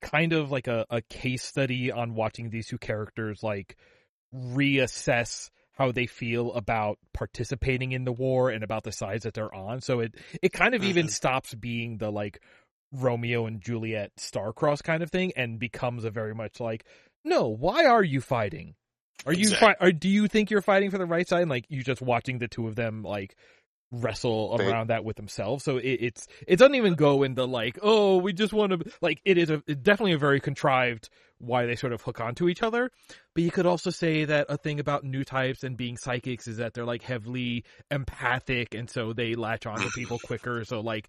kind 0.02 0.34
of 0.34 0.50
like 0.52 0.66
a, 0.66 0.84
a 0.90 1.00
case 1.00 1.42
study 1.42 1.90
on 1.90 2.14
watching 2.14 2.50
these 2.50 2.66
two 2.66 2.76
characters 2.76 3.42
like 3.42 3.76
reassess 4.34 5.50
how 5.72 5.90
they 5.90 6.06
feel 6.06 6.52
about 6.52 6.98
participating 7.12 7.92
in 7.92 8.04
the 8.04 8.12
war 8.12 8.50
and 8.50 8.62
about 8.62 8.84
the 8.84 8.92
sides 8.92 9.24
that 9.24 9.34
they're 9.34 9.54
on. 9.54 9.80
So 9.80 10.00
it 10.00 10.14
it 10.42 10.52
kind 10.52 10.74
of 10.74 10.84
even 10.84 11.06
Mhm. 11.06 11.10
stops 11.10 11.54
being 11.54 11.96
the 11.98 12.10
like 12.10 12.40
Romeo 12.94 13.46
and 13.46 13.60
Juliet 13.60 14.12
star-cross 14.16 14.82
kind 14.82 15.02
of 15.02 15.10
thing 15.10 15.32
and 15.36 15.58
becomes 15.58 16.04
a 16.04 16.10
very 16.10 16.34
much 16.34 16.60
like, 16.60 16.84
no, 17.24 17.48
why 17.48 17.86
are 17.86 18.02
you 18.04 18.20
fighting? 18.20 18.74
Are 19.26 19.32
you 19.32 19.40
Exactly. 19.48 19.68
fi- 19.80 19.86
or 19.86 19.92
do 19.92 20.08
you 20.08 20.28
think 20.28 20.50
you're 20.50 20.62
fighting 20.62 20.90
for 20.90 20.98
the 20.98 21.06
right 21.06 21.26
side? 21.26 21.42
And 21.42 21.50
like 21.50 21.64
you 21.68 21.82
just 21.82 22.02
watching 22.02 22.38
the 22.38 22.48
two 22.48 22.68
of 22.68 22.76
them 22.76 23.02
like 23.02 23.36
wrestle 23.90 24.56
They- 24.58 24.68
around 24.68 24.88
that 24.90 25.04
with 25.04 25.16
themselves. 25.16 25.64
So 25.64 25.78
it, 25.78 25.86
it's 26.00 26.26
it 26.46 26.56
doesn't 26.56 26.74
even 26.74 26.94
go 26.94 27.22
into 27.22 27.44
like, 27.44 27.78
oh, 27.82 28.18
we 28.18 28.32
just 28.32 28.52
want 28.52 28.72
to 28.72 28.90
like 29.00 29.20
it 29.24 29.38
is 29.38 29.50
a 29.50 29.58
definitely 29.58 30.12
a 30.12 30.18
very 30.18 30.40
contrived 30.40 31.08
why 31.38 31.66
they 31.66 31.76
sort 31.76 31.92
of 31.92 32.02
hook 32.02 32.20
onto 32.20 32.48
each 32.48 32.62
other. 32.62 32.90
But 33.34 33.44
you 33.44 33.50
could 33.50 33.66
also 33.66 33.90
say 33.90 34.24
that 34.26 34.46
a 34.48 34.56
thing 34.56 34.78
about 34.80 35.04
new 35.04 35.24
types 35.24 35.62
and 35.64 35.76
being 35.76 35.96
psychics 35.96 36.46
is 36.46 36.58
that 36.58 36.74
they're 36.74 36.84
like 36.84 37.02
heavily 37.02 37.64
empathic 37.90 38.74
and 38.74 38.88
so 38.90 39.12
they 39.12 39.34
latch 39.34 39.64
on 39.66 39.80
to 39.80 39.88
people 39.94 40.18
quicker. 40.18 40.64
So 40.64 40.80
like 40.80 41.08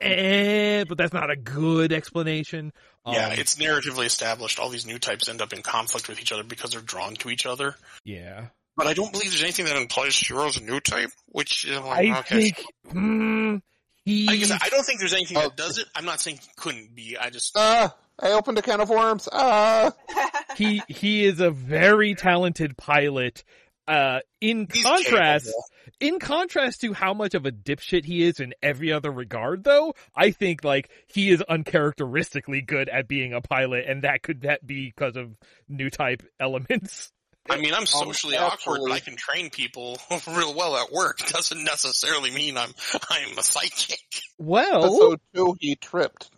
eh, 0.00 0.84
but 0.88 0.98
that's 0.98 1.12
not 1.12 1.30
a 1.30 1.36
good 1.36 1.92
explanation. 1.92 2.72
Yeah, 3.06 3.28
Um, 3.28 3.32
it's 3.38 3.56
narratively 3.56 4.04
established. 4.06 4.58
All 4.58 4.68
these 4.68 4.86
new 4.86 4.98
types 4.98 5.28
end 5.28 5.40
up 5.42 5.52
in 5.52 5.62
conflict 5.62 6.08
with 6.08 6.20
each 6.20 6.32
other 6.32 6.42
because 6.44 6.72
they're 6.72 6.80
drawn 6.80 7.14
to 7.16 7.30
each 7.30 7.46
other. 7.46 7.74
yeah. 8.04 8.46
But 8.76 8.86
I 8.86 8.94
don't 8.94 9.10
believe 9.10 9.30
there's 9.32 9.42
anything 9.42 9.64
that 9.64 9.74
implies 9.76 10.14
Shiro's 10.14 10.56
a 10.56 10.62
new 10.62 10.78
type, 10.78 11.10
which 11.26 11.64
is 11.64 11.76
like, 11.80 12.10
I 12.10 12.18
okay. 12.20 12.52
think 12.52 12.64
hmm, 12.88 13.56
he 14.04 14.28
I 14.28 14.36
guess 14.36 14.52
I 14.52 14.68
don't 14.68 14.84
think 14.86 15.00
there's 15.00 15.14
anything 15.14 15.36
Oh. 15.36 15.40
that 15.48 15.56
does 15.56 15.78
it. 15.78 15.86
I'm 15.96 16.04
not 16.04 16.20
saying 16.20 16.36
he 16.40 16.48
couldn't 16.56 16.94
be. 16.94 17.16
I 17.20 17.30
just 17.30 17.56
Ah, 17.56 17.96
I 18.20 18.30
opened 18.30 18.56
a 18.58 18.62
can 18.62 18.80
of 18.80 18.88
worms. 18.88 19.28
Ah, 19.32 19.90
he 20.56 20.80
he 20.86 21.24
is 21.24 21.40
a 21.40 21.50
very 21.50 22.14
talented 22.14 22.76
pilot. 22.76 23.42
Uh, 23.88 24.20
in 24.40 24.68
He's 24.72 24.84
contrast, 24.84 25.46
capable. 25.46 25.64
In 26.00 26.18
contrast 26.18 26.80
to 26.82 26.92
how 26.92 27.14
much 27.14 27.34
of 27.34 27.46
a 27.46 27.52
dipshit 27.52 28.04
he 28.04 28.22
is 28.22 28.40
in 28.40 28.54
every 28.62 28.92
other 28.92 29.10
regard, 29.10 29.64
though, 29.64 29.94
I 30.14 30.30
think 30.30 30.64
like 30.64 30.90
he 31.06 31.30
is 31.30 31.42
uncharacteristically 31.42 32.62
good 32.62 32.88
at 32.88 33.08
being 33.08 33.32
a 33.32 33.40
pilot, 33.40 33.86
and 33.86 34.02
that 34.02 34.22
could 34.22 34.42
that 34.42 34.66
be 34.66 34.86
because 34.86 35.16
of 35.16 35.36
new 35.68 35.90
type 35.90 36.22
elements. 36.40 37.12
I 37.50 37.56
mean, 37.56 37.72
I'm 37.72 37.80
um, 37.80 37.86
socially 37.86 38.36
awkward, 38.36 38.80
but 38.84 38.92
I 38.92 39.00
can 39.00 39.16
train 39.16 39.48
people 39.50 39.98
real 40.26 40.54
well 40.54 40.76
at 40.76 40.92
work. 40.92 41.18
Doesn't 41.28 41.64
necessarily 41.64 42.30
mean 42.30 42.56
I'm 42.56 42.72
I'm 43.08 43.38
a 43.38 43.42
psychic. 43.42 44.00
Well, 44.38 44.84
episode 44.84 45.20
two, 45.34 45.56
he 45.58 45.76
tripped. 45.76 46.30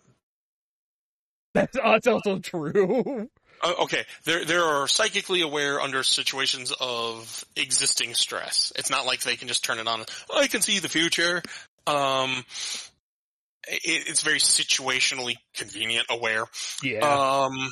that's, 1.53 1.75
that's 1.75 2.07
also 2.07 2.39
true. 2.39 3.29
Uh, 3.63 3.73
okay, 3.83 4.03
there 4.25 4.43
there 4.45 4.63
are 4.63 4.87
psychically 4.87 5.41
aware 5.41 5.79
under 5.79 6.03
situations 6.03 6.73
of 6.79 7.45
existing 7.55 8.13
stress. 8.13 8.71
It's 8.75 8.89
not 8.89 9.05
like 9.05 9.21
they 9.21 9.35
can 9.35 9.47
just 9.47 9.63
turn 9.63 9.79
it 9.79 9.87
on. 9.87 10.03
I 10.35 10.47
can 10.47 10.61
see 10.61 10.79
the 10.79 10.89
future. 10.89 11.41
Um, 11.87 12.43
it, 13.67 14.07
it's 14.07 14.23
very 14.23 14.39
situationally 14.39 15.35
convenient 15.55 16.07
aware. 16.09 16.45
yeah, 16.83 16.99
Um, 17.45 17.69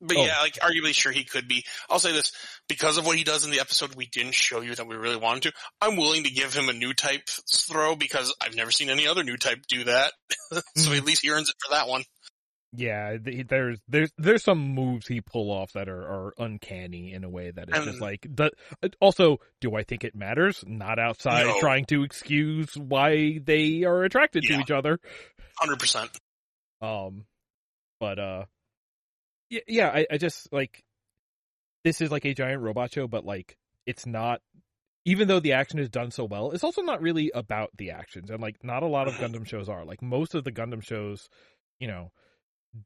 but 0.00 0.16
Oh. 0.16 0.24
yeah, 0.24 0.40
like 0.40 0.54
arguably, 0.54 0.94
sure 0.94 1.12
he 1.12 1.24
could 1.24 1.48
be. 1.48 1.64
I'll 1.90 1.98
say 1.98 2.12
this 2.12 2.32
because 2.68 2.98
of 2.98 3.06
what 3.06 3.16
he 3.16 3.24
does 3.24 3.44
in 3.44 3.50
the 3.50 3.60
episode 3.60 3.94
we 3.94 4.06
didn't 4.06 4.34
show 4.34 4.60
you 4.60 4.74
that 4.74 4.86
we 4.86 4.96
really 4.96 5.16
wanted 5.16 5.44
to. 5.44 5.52
I'm 5.80 5.96
willing 5.96 6.24
to 6.24 6.30
give 6.30 6.54
him 6.54 6.68
a 6.68 6.72
new 6.72 6.94
type 6.94 7.28
throw 7.52 7.96
because 7.96 8.34
I've 8.40 8.54
never 8.54 8.70
seen 8.70 8.90
any 8.90 9.06
other 9.08 9.24
new 9.24 9.36
type 9.36 9.60
do 9.68 9.84
that. 9.84 10.12
so 10.76 10.92
at 10.92 11.04
least 11.04 11.22
he 11.22 11.30
earns 11.30 11.48
it 11.48 11.56
for 11.66 11.74
that 11.74 11.88
one. 11.88 12.02
Yeah. 12.72 13.16
th- 13.16 13.46
There's 13.48 13.78
there's 13.88 14.12
there's 14.18 14.44
some 14.44 14.58
moves 14.74 15.06
he 15.06 15.20
pull 15.20 15.50
off 15.50 15.72
that 15.72 15.88
are, 15.88 16.02
are 16.02 16.34
uncanny 16.38 17.12
in 17.12 17.24
a 17.24 17.28
way 17.28 17.50
that 17.50 17.68
is 17.68 17.84
just 17.84 18.00
like. 18.00 18.26
The, 18.28 18.50
also, 19.00 19.38
do 19.60 19.74
I 19.76 19.82
think 19.84 20.04
it 20.04 20.14
matters? 20.14 20.64
Not 20.66 20.98
outside 20.98 21.46
No. 21.46 21.60
trying 21.60 21.84
to 21.86 22.02
excuse 22.02 22.76
why 22.76 23.38
they 23.44 23.84
are 23.84 24.04
attracted 24.04 24.44
to 24.44 24.54
each 24.60 24.70
other. 24.70 24.98
Hundred 25.58 25.78
percent. 25.78 26.10
Um, 26.80 27.24
but 28.00 28.18
uh, 28.18 28.44
yeah, 29.50 29.60
yeah. 29.66 29.88
I, 29.88 30.06
I 30.12 30.18
just 30.18 30.52
like 30.52 30.82
this 31.84 32.00
is 32.00 32.10
like 32.10 32.24
a 32.24 32.34
giant 32.34 32.62
robot 32.62 32.92
show, 32.92 33.06
but 33.08 33.24
like 33.24 33.56
it's 33.86 34.06
not. 34.06 34.40
Even 35.04 35.26
though 35.26 35.40
the 35.40 35.54
action 35.54 35.78
is 35.78 35.88
done 35.88 36.10
so 36.10 36.24
well, 36.24 36.50
it's 36.50 36.64
also 36.64 36.82
not 36.82 37.00
really 37.00 37.30
about 37.34 37.70
the 37.78 37.92
actions, 37.92 38.28
and 38.30 38.42
like 38.42 38.56
not 38.62 38.82
a 38.82 38.86
lot 38.86 39.08
of 39.08 39.14
Gundam 39.14 39.46
shows 39.46 39.66
are. 39.70 39.84
Like 39.86 40.02
most 40.02 40.34
of 40.34 40.44
the 40.44 40.52
Gundam 40.52 40.82
shows, 40.82 41.30
you 41.80 41.88
know, 41.88 42.12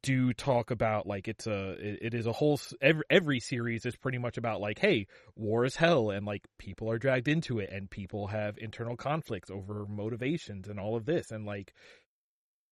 do 0.01 0.33
talk 0.33 0.71
about 0.71 1.05
like 1.05 1.27
it's 1.27 1.45
a 1.45 1.71
it, 1.71 1.99
it 2.01 2.13
is 2.13 2.25
a 2.25 2.31
whole 2.31 2.59
every 2.81 3.03
every 3.09 3.39
series 3.39 3.85
is 3.85 3.95
pretty 3.97 4.17
much 4.17 4.37
about 4.37 4.61
like 4.61 4.79
hey 4.79 5.05
war 5.35 5.65
is 5.65 5.75
hell 5.75 6.09
and 6.09 6.25
like 6.25 6.41
people 6.57 6.89
are 6.89 6.97
dragged 6.97 7.27
into 7.27 7.59
it 7.59 7.69
and 7.69 7.89
people 7.89 8.27
have 8.27 8.57
internal 8.57 8.95
conflicts 8.95 9.51
over 9.51 9.85
motivations 9.87 10.67
and 10.69 10.79
all 10.79 10.95
of 10.95 11.05
this 11.05 11.31
and 11.31 11.45
like 11.45 11.73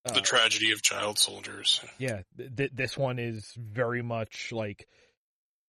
The 0.06 0.20
uh, 0.20 0.22
tragedy 0.22 0.72
of 0.72 0.82
child 0.82 1.20
soldiers. 1.20 1.82
yeah, 2.00 2.22
th- 2.38 2.56
th- 2.56 2.72
this 2.74 2.98
one 2.98 3.20
is 3.20 3.54
very 3.58 4.02
much 4.02 4.52
like 4.54 4.88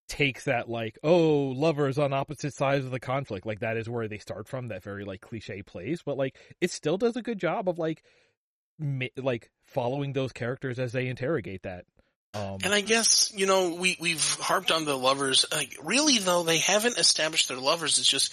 takes 0.09 0.45
that 0.45 0.69
like 0.69 0.99
oh 1.03 1.49
lovers 1.49 1.99
on 1.99 2.13
opposite 2.13 2.53
sides 2.55 2.85
of 2.85 2.91
the 2.91 3.01
conflict 3.01 3.47
like 3.47 3.61
that 3.61 3.77
is 3.77 3.89
where 3.89 4.09
they 4.09 4.19
start 4.19 4.47
from 4.47 4.69
that 4.69 4.83
very 4.83 5.05
like 5.05 5.23
cliche 5.23 5.63
place 5.63 6.03
but 6.05 6.19
like 6.19 6.37
it 6.61 6.71
still 6.71 6.99
does 6.99 7.17
a 7.17 7.23
good 7.23 7.39
job 7.39 7.67
of 7.69 7.79
like 7.79 8.03
ma- 8.79 9.07
like 9.17 9.51
following 9.73 10.13
those 10.13 10.33
characters 10.33 10.79
as 10.79 10.93
they 10.93 11.09
interrogate 11.09 11.63
that 11.63 11.85
um 12.35 12.59
And 12.65 12.73
I 12.73 12.81
guess 12.81 13.33
you 13.35 13.47
know 13.47 13.75
we 13.75 13.97
we've 14.01 14.25
harped 14.41 14.71
on 14.71 14.85
the 14.85 14.97
lovers. 14.97 15.45
Like 15.53 15.77
really 15.83 16.19
though, 16.19 16.43
they 16.45 16.59
haven't 16.59 16.99
established 16.99 17.49
their 17.49 17.59
lovers. 17.59 17.99
It's 17.99 18.09
just 18.09 18.33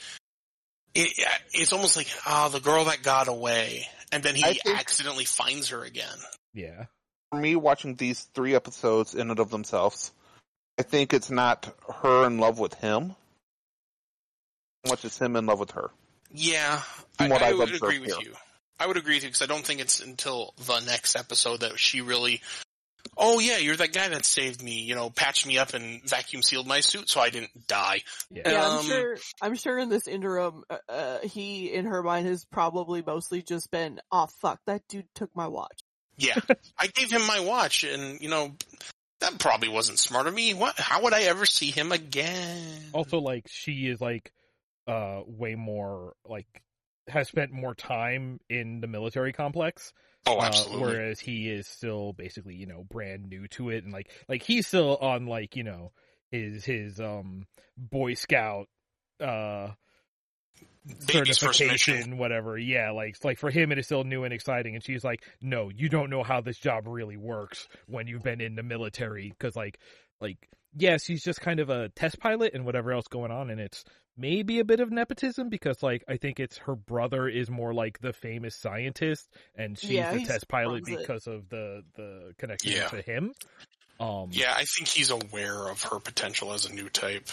it, 0.95 1.11
it's 1.53 1.73
almost 1.73 1.97
like 1.97 2.07
ah, 2.25 2.49
the 2.49 2.59
girl 2.59 2.85
that 2.85 3.03
got 3.03 3.27
away, 3.27 3.87
and 4.11 4.23
then 4.23 4.35
he 4.35 4.41
think- 4.43 4.79
accidentally 4.79 5.25
finds 5.25 5.69
her 5.69 5.83
again. 5.83 6.17
yeah 6.53 6.85
For 7.31 7.39
me, 7.39 7.55
watching 7.55 7.95
these 7.95 8.21
three 8.33 8.55
episodes 8.55 9.13
in 9.15 9.29
and 9.29 9.39
of 9.39 9.49
themselves, 9.51 10.11
I 10.79 10.83
think 10.83 11.13
it's 11.13 11.29
not 11.29 11.71
her 12.01 12.25
in 12.25 12.39
love 12.39 12.57
with 12.57 12.73
him, 12.75 13.15
much 14.87 15.05
as 15.05 15.17
him 15.17 15.35
in 15.35 15.45
love 15.45 15.59
with 15.59 15.71
her. 15.71 15.91
Yeah, 16.33 16.81
I, 17.19 17.23
From 17.23 17.29
what 17.29 17.41
I 17.43 17.49
I've 17.49 17.57
would 17.57 17.73
agree 17.75 17.99
with 17.99 18.15
here. 18.17 18.29
you. 18.31 18.35
I 18.79 18.87
would 18.87 18.97
agree 18.97 19.15
with 19.15 19.23
you 19.23 19.29
because 19.29 19.41
I 19.41 19.45
don't 19.47 19.65
think 19.65 19.81
it's 19.81 19.99
until 19.99 20.53
the 20.65 20.79
next 20.79 21.15
episode 21.15 21.61
that 21.61 21.77
she 21.77 22.01
really. 22.01 22.41
Oh 23.17 23.39
yeah, 23.39 23.57
you're 23.57 23.75
that 23.75 23.91
guy 23.91 24.07
that 24.07 24.23
saved 24.25 24.63
me. 24.63 24.81
You 24.81 24.95
know, 24.95 25.09
patched 25.09 25.45
me 25.45 25.57
up 25.57 25.73
and 25.73 26.01
vacuum 26.03 26.41
sealed 26.41 26.67
my 26.67 26.79
suit 26.79 27.09
so 27.09 27.19
I 27.19 27.29
didn't 27.29 27.67
die. 27.67 28.01
yeah 28.29 28.49
Yeah, 28.49 28.65
Um, 28.65 28.77
I'm 28.77 28.85
sure. 28.85 29.17
I'm 29.41 29.55
sure 29.55 29.77
in 29.79 29.89
this 29.89 30.07
interim, 30.07 30.63
uh, 30.69 30.77
uh, 30.87 31.19
he 31.23 31.71
in 31.73 31.85
her 31.85 32.01
mind 32.01 32.27
has 32.27 32.45
probably 32.45 33.01
mostly 33.05 33.41
just 33.41 33.69
been, 33.71 33.99
"Oh 34.11 34.27
fuck, 34.41 34.59
that 34.67 34.83
dude 34.87 35.07
took 35.15 35.35
my 35.35 35.47
watch." 35.47 35.79
Yeah, 36.17 36.35
I 36.79 36.87
gave 36.87 37.11
him 37.11 37.25
my 37.25 37.41
watch, 37.41 37.83
and 37.83 38.21
you 38.21 38.29
know 38.29 38.55
that 39.19 39.37
probably 39.39 39.69
wasn't 39.69 39.99
smart 39.99 40.27
of 40.27 40.33
me. 40.33 40.53
What? 40.53 40.79
How 40.79 41.03
would 41.03 41.13
I 41.13 41.23
ever 41.23 41.45
see 41.45 41.71
him 41.71 41.91
again? 41.91 42.89
also 42.93 43.19
like 43.19 43.45
she 43.49 43.87
is 43.87 43.99
like 43.99 44.31
uh 44.87 45.21
way 45.25 45.55
more 45.55 46.13
like 46.25 46.47
has 47.09 47.27
spent 47.27 47.51
more 47.51 47.75
time 47.75 48.39
in 48.49 48.81
the 48.81 48.87
military 48.87 49.33
complex 49.33 49.93
Oh, 50.25 50.37
Uh, 50.37 50.51
whereas 50.77 51.19
he 51.19 51.49
is 51.49 51.67
still 51.67 52.13
basically, 52.13 52.55
you 52.55 52.65
know, 52.65 52.83
brand 52.83 53.29
new 53.29 53.47
to 53.49 53.69
it. 53.69 53.83
And 53.83 53.93
like 53.93 54.11
like 54.27 54.43
he's 54.43 54.67
still 54.67 54.97
on 54.97 55.25
like, 55.25 55.55
you 55.55 55.63
know, 55.63 55.91
his 56.31 56.65
his 56.65 56.99
um 56.99 57.47
Boy 57.77 58.13
Scout 58.13 58.67
uh 59.19 59.69
Baby's 61.07 61.37
certification, 61.39 62.17
whatever. 62.17 62.57
Yeah, 62.57 62.91
like 62.91 63.15
like 63.23 63.37
for 63.37 63.49
him 63.49 63.71
it 63.71 63.77
is 63.79 63.85
still 63.85 64.03
new 64.03 64.23
and 64.23 64.33
exciting. 64.33 64.75
And 64.75 64.83
she's 64.83 65.03
like, 65.03 65.23
"No, 65.41 65.69
you 65.69 65.87
don't 65.89 66.09
know 66.09 66.23
how 66.23 66.41
this 66.41 66.57
job 66.57 66.87
really 66.87 67.17
works 67.17 67.67
when 67.87 68.07
you've 68.07 68.23
been 68.23 68.41
in 68.41 68.55
the 68.55 68.63
military. 68.63 69.33
Cuz 69.39 69.55
like 69.55 69.79
like 70.19 70.37
yes, 70.75 71.05
he's 71.05 71.23
just 71.23 71.41
kind 71.41 71.59
of 71.59 71.69
a 71.69 71.89
test 71.89 72.19
pilot 72.19 72.53
and 72.53 72.65
whatever 72.65 72.91
else 72.91 73.07
going 73.07 73.31
on. 73.31 73.49
And 73.49 73.59
it's 73.59 73.83
maybe 74.19 74.59
a 74.59 74.65
bit 74.65 74.79
of 74.81 74.91
nepotism 74.91 75.49
because 75.49 75.81
like 75.81 76.03
I 76.07 76.17
think 76.17 76.39
it's 76.39 76.57
her 76.59 76.75
brother 76.75 77.27
is 77.27 77.49
more 77.49 77.73
like 77.73 77.99
the 78.01 78.13
famous 78.13 78.55
scientist 78.55 79.27
and 79.55 79.77
she's 79.79 79.91
Yeah, 79.91 80.13
the 80.13 80.25
test 80.25 80.47
pilot 80.47 80.83
runs 80.85 80.89
it. 80.89 80.99
because 80.99 81.27
of 81.27 81.47
the 81.49 81.83
the 81.95 82.33
connection 82.37 82.71
Yeah. 82.73 82.87
to 82.89 83.01
him. 83.01 83.33
Um 83.99 84.29
Yeah, 84.31 84.53
I 84.55 84.65
think 84.65 84.87
he's 84.87 85.09
aware 85.11 85.67
of 85.69 85.81
her 85.83 85.99
potential 85.99 86.53
as 86.53 86.65
a 86.65 86.73
new 86.73 86.89
type. 86.89 87.29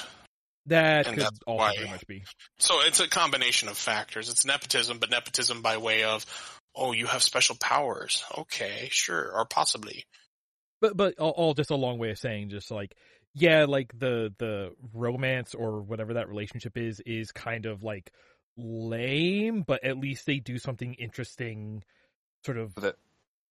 that 0.66 1.06
and 1.06 1.16
could 1.16 1.24
that's 1.24 1.38
also 1.46 1.58
why- 1.58 1.76
very 1.76 1.88
much 1.90 2.06
be. 2.06 2.24
So 2.58 2.80
it's 2.82 3.00
a 3.00 3.08
combination 3.08 3.68
of 3.68 3.76
factors. 3.76 4.28
It's 4.28 4.44
nepotism, 4.44 4.98
but 4.98 5.10
nepotism 5.10 5.62
by 5.62 5.76
way 5.76 6.02
of, 6.04 6.26
oh, 6.74 6.90
you 6.92 7.06
have 7.06 7.22
special 7.22 7.56
powers. 7.56 8.24
Okay, 8.36 8.88
sure, 8.90 9.30
or 9.32 9.44
possibly. 9.44 10.04
but 10.80 10.96
but 10.96 11.18
all, 11.18 11.30
all 11.30 11.54
just 11.54 11.70
a 11.70 11.76
long 11.76 11.98
way 11.98 12.10
of 12.10 12.18
saying 12.18 12.50
just 12.50 12.70
like 12.70 12.94
yeah 13.38 13.66
like 13.66 13.92
the 13.98 14.32
the 14.38 14.72
romance 14.94 15.54
or 15.54 15.82
whatever 15.82 16.14
that 16.14 16.28
relationship 16.28 16.76
is 16.78 17.00
is 17.04 17.30
kind 17.32 17.66
of 17.66 17.82
like 17.82 18.10
lame 18.56 19.62
but 19.66 19.84
at 19.84 19.98
least 19.98 20.24
they 20.24 20.38
do 20.38 20.58
something 20.58 20.94
interesting 20.94 21.84
sort 22.44 22.56
of 22.56 22.74
With 22.74 22.86
it. 22.86 22.98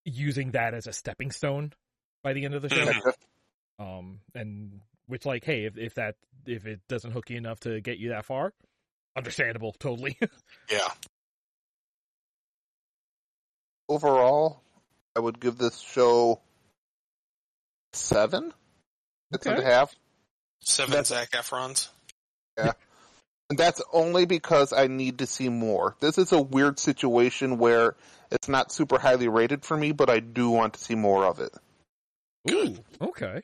using 0.04 0.50
that 0.50 0.74
as 0.74 0.86
a 0.88 0.92
stepping 0.92 1.30
stone 1.30 1.72
by 2.24 2.32
the 2.32 2.44
end 2.44 2.54
of 2.54 2.62
the 2.62 2.68
show 2.68 2.84
Mhm. 2.84 3.12
um 3.78 4.20
and 4.34 4.80
which 5.06 5.24
like 5.24 5.44
hey 5.44 5.64
if 5.66 5.78
if 5.78 5.94
that 5.94 6.16
if 6.46 6.66
it 6.66 6.80
doesn't 6.88 7.12
hook 7.12 7.30
you 7.30 7.36
enough 7.36 7.60
to 7.60 7.80
get 7.80 7.98
you 7.98 8.08
that 8.08 8.24
far 8.24 8.52
understandable 9.16 9.72
totally 9.78 10.18
Yeah. 10.70 10.88
Overall, 13.88 14.60
I 15.14 15.20
would 15.20 15.38
give 15.38 15.58
this 15.58 15.78
show 15.78 16.40
seven, 17.92 18.52
six 19.36 19.46
and 19.46 19.56
a 19.56 19.58
Okay. 19.62 19.70
half. 19.70 19.94
Seven 20.62 20.90
That's- 20.92 21.08
Zac 21.08 21.30
Efrons. 21.30 21.88
And 23.48 23.56
that's 23.58 23.80
only 23.92 24.26
because 24.26 24.72
I 24.72 24.88
need 24.88 25.18
to 25.18 25.26
see 25.26 25.48
more. 25.48 25.96
This 26.00 26.18
is 26.18 26.32
a 26.32 26.40
weird 26.42 26.80
situation 26.80 27.58
where 27.58 27.94
it's 28.32 28.48
not 28.48 28.72
super 28.72 28.98
highly 28.98 29.28
rated 29.28 29.64
for 29.64 29.76
me, 29.76 29.92
but 29.92 30.10
I 30.10 30.18
do 30.18 30.50
want 30.50 30.74
to 30.74 30.80
see 30.80 30.96
more 30.96 31.24
of 31.24 31.38
it. 31.38 31.52
Ooh, 32.50 32.76
okay 33.00 33.42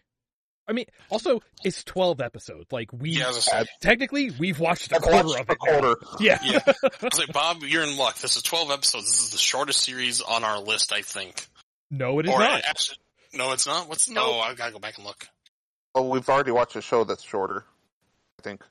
i 0.68 0.72
mean 0.72 0.86
also 1.10 1.40
it's 1.64 1.82
12 1.82 2.20
episodes 2.20 2.70
like 2.70 2.92
we 2.92 3.10
Yeah, 3.10 3.24
I 3.24 3.28
was 3.30 3.48
gonna 3.48 3.64
say. 3.64 3.70
technically 3.80 4.30
we've 4.30 4.60
watched 4.60 4.92
a 4.92 4.94
I've 4.94 5.02
quarter 5.02 5.26
watched 5.26 5.40
of 5.40 5.48
a 5.48 5.52
it 5.52 5.58
quarter. 5.58 5.96
Yeah. 6.20 6.38
Yeah. 6.44 6.60
I 6.66 6.88
was 7.02 7.18
like, 7.18 7.32
Bob, 7.32 7.62
you're 7.62 7.82
in 7.82 7.96
luck. 7.96 8.18
This 8.20 8.36
is 8.36 8.42
12 8.42 8.70
episodes. 8.70 9.06
This 9.06 9.22
is 9.24 9.30
the 9.30 9.38
shortest 9.38 9.80
series 9.80 10.20
on 10.20 10.44
our 10.44 10.60
list, 10.60 10.92
I 10.92 11.02
think. 11.02 11.46
no, 11.90 12.20
it 12.20 12.26
is 12.26 12.32
or 12.32 12.38
not. 12.38 12.62
actually- 12.64 12.98
no, 13.34 13.50
it's 13.52 13.66
not. 13.66 13.88
What's 13.88 14.08
Nope. 14.08 14.24
no? 14.36 14.38
I 14.40 14.54
gotta 14.54 14.70
go 14.72 14.78
back 14.78 14.98
and 14.98 15.06
look. 15.06 15.26
Oh, 15.94 16.08
we've 16.08 16.28
already 16.28 16.50
watched 16.52 16.76
a 16.76 16.80
show 16.82 17.04
that's 17.04 17.22
shorter. 17.22 17.64
I 18.38 18.42
think 18.42 18.62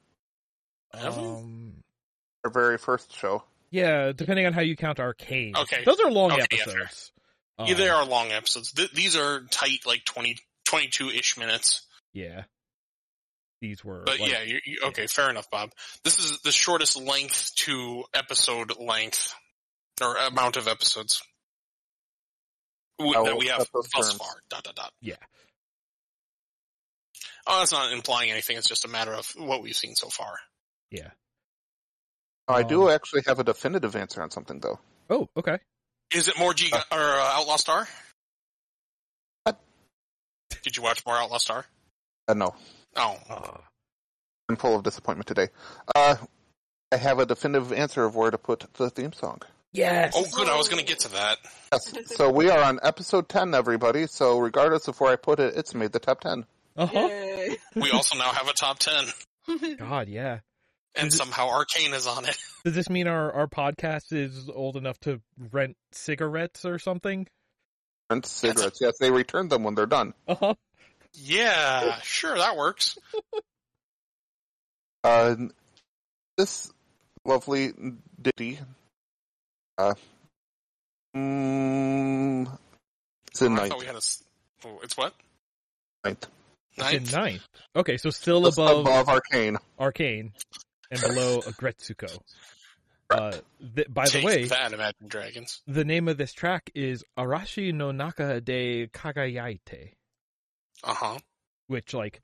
Have? 0.94 1.18
Um, 1.18 1.74
our 2.44 2.50
very 2.52 2.78
first 2.78 3.16
show. 3.16 3.44
yeah, 3.70 4.12
depending 4.12 4.46
on 4.48 4.54
how 4.54 4.62
you 4.62 4.76
count 4.76 5.00
Arcane. 5.00 5.56
Okay. 5.56 5.84
Those 5.86 6.00
are 6.00 6.10
long 6.12 6.32
Okay, 6.32 6.46
yeah, 6.52 6.62
episodes. 6.64 7.12
yeah, 7.60 7.74
they 7.76 7.90
Um, 7.90 8.04
are 8.04 8.06
long 8.10 8.32
episodes. 8.32 8.72
Th- 8.74 8.92
these 8.92 9.16
are 9.16 9.42
tight, 9.52 9.86
like 9.86 10.04
20, 10.06 10.38
22 10.66 11.10
ish 11.12 11.38
minutes. 11.38 11.86
Yeah. 12.14 12.44
These 13.62 13.86
were. 13.86 14.02
But 14.04 14.20
like- 14.20 14.32
yeah, 14.32 14.42
you, 14.42 14.60
you, 14.66 14.78
okay, 14.86 15.06
fair 15.06 15.30
enough, 15.30 15.50
Bob. 15.52 15.72
This 16.04 16.18
is 16.18 16.40
the 16.42 16.52
shortest 16.52 16.98
length 16.98 17.54
to 17.58 18.04
episode 18.16 18.74
length 18.80 19.34
or 20.02 20.18
amount 20.18 20.58
of 20.58 20.68
episodes 20.68 21.22
w- 22.98 23.24
that 23.24 23.38
we 23.38 23.48
have 23.48 23.68
thus 23.72 23.88
terms. 23.90 24.14
far. 24.14 24.28
Dot 24.50 24.64
dot 24.64 24.76
dot. 24.76 24.92
Yeah. 25.00 25.16
Oh, 27.48 27.60
that's 27.60 27.72
not 27.72 27.92
implying 27.92 28.32
anything. 28.32 28.58
It's 28.58 28.68
just 28.68 28.86
a 28.86 28.88
matter 28.88 29.14
of 29.14 29.28
what 29.38 29.62
we've 29.64 29.76
seen 29.76 29.96
so 29.96 30.10
far. 30.10 30.38
Yeah. 30.92 31.10
I 32.48 32.64
do 32.64 32.84
Um, 32.84 32.90
actually 32.96 33.24
have 33.28 33.40
a 33.40 33.44
definitive 33.44 33.96
answer 33.96 34.22
on 34.22 34.30
something 34.32 34.60
though. 34.60 34.80
Oh, 35.10 35.30
okay. 35.38 35.58
Is 36.14 36.28
it 36.28 36.38
more 36.38 36.54
G 36.54 36.70
Uh. 36.74 36.82
or 36.92 37.00
uh, 37.00 37.32
Outlaw 37.38 37.56
Star? 37.58 37.88
What? 39.44 39.60
Did 40.64 40.78
you 40.78 40.84
watch 40.84 41.06
more 41.06 41.16
Outlaw 41.18 41.38
Star? 41.38 41.66
Uh, 42.28 42.34
no, 42.34 42.56
Oh, 42.96 43.18
Ah. 43.30 43.62
I'm 44.50 44.58
full 44.58 44.76
of 44.76 44.84
disappointment 44.84 45.28
today. 45.28 45.48
Uh, 45.96 46.18
I 46.92 46.98
have 46.98 47.20
a 47.20 47.26
definitive 47.26 47.72
answer 47.72 48.04
of 48.04 48.16
where 48.16 48.32
to 48.32 48.38
put 48.38 48.66
the 48.74 48.90
theme 48.90 49.14
song. 49.14 49.42
yes. 49.72 50.14
oh, 50.16 50.26
good. 50.36 50.50
I 50.50 50.58
was 50.58 50.68
going 50.68 50.82
to 50.82 50.86
get 50.86 51.00
to 51.02 51.10
that. 51.14 51.38
Yes. 51.72 51.94
so 52.18 52.30
we 52.30 52.50
are 52.50 52.62
on 52.62 52.80
episode 52.84 53.30
10, 53.30 53.56
everybody. 53.56 54.08
So 54.08 54.38
regardless 54.40 54.90
of 54.90 55.00
where 55.00 55.14
I 55.14 55.16
put 55.16 55.40
it, 55.40 55.56
it's 55.56 55.74
made 55.74 55.94
the 55.94 56.00
top 56.00 56.20
10. 56.20 56.46
Uh 56.82 56.88
huh. 56.88 57.56
We 57.76 57.92
also 57.92 58.18
now 58.18 58.32
have 58.32 58.48
a 58.48 58.54
top 58.54 58.80
ten, 58.80 59.06
God, 59.78 60.08
yeah. 60.10 60.40
and 60.96 61.08
Is 61.10 61.14
it- 61.14 61.18
somehow 61.18 61.50
Arcane 61.50 61.94
is 61.94 62.08
on 62.08 62.26
it. 62.26 62.38
Does 62.66 62.74
this 62.76 62.90
mean 62.90 63.08
our 63.08 63.32
our 63.32 63.48
podcast 63.48 64.12
is 64.12 64.50
old 64.50 64.78
enough 64.78 65.00
to 65.02 65.22
rent 65.52 65.76
cigarettes 65.92 66.66
or 66.66 66.80
something? 66.80 67.28
Rent 68.10 68.26
cigarettes. 68.26 68.80
Yes, 68.82 68.94
they 69.00 69.12
return 69.12 69.48
them 69.48 69.64
when 69.64 69.76
they're 69.76 69.86
done. 69.86 70.14
Uh 70.28 70.36
huh. 70.36 70.54
Yeah, 71.14 72.00
sure, 72.02 72.38
that 72.38 72.56
works. 72.58 72.98
Uh, 75.04 75.36
this 76.38 76.72
lovely 77.26 77.72
ditty. 78.22 78.60
Uh, 79.78 79.96
mm, 81.18 82.58
it's 83.32 83.42
in 83.42 83.54
Oh, 83.54 83.56
I 83.56 83.58
ninth. 83.58 83.70
thought 83.72 83.80
we 83.80 83.86
had 83.88 83.96
a. 83.96 83.98
s- 83.98 84.24
oh, 84.64 84.80
It's 84.84 84.96
what? 84.96 85.16
ninth. 86.06 86.28
In 86.78 86.84
Ninth. 86.84 87.14
ninth. 87.14 87.48
Okay, 87.76 87.98
so 87.98 88.10
still 88.10 88.44
Just 88.44 88.58
above, 88.58 88.80
above 88.82 89.10
Arcane. 89.10 89.58
Arcane 89.80 90.34
and 90.90 91.02
below 91.02 91.40
Aggretsuko. 91.46 92.20
Uh, 93.10 93.32
th- 93.76 93.88
by 93.90 94.06
the 94.08 94.24
way, 94.24 94.46
that, 94.46 94.72
Imagine 94.72 95.08
Dragons. 95.08 95.62
the 95.68 95.84
name 95.84 96.08
of 96.08 96.18
this 96.18 96.32
track 96.32 96.70
is 96.74 97.04
Arashi 97.20 97.74
no 97.74 97.92
Naka 97.92 98.40
de 98.40 98.88
Kagayaite, 98.88 99.92
Uh 100.84 100.94
huh. 100.94 101.18
which 101.68 101.94
like 101.94 102.22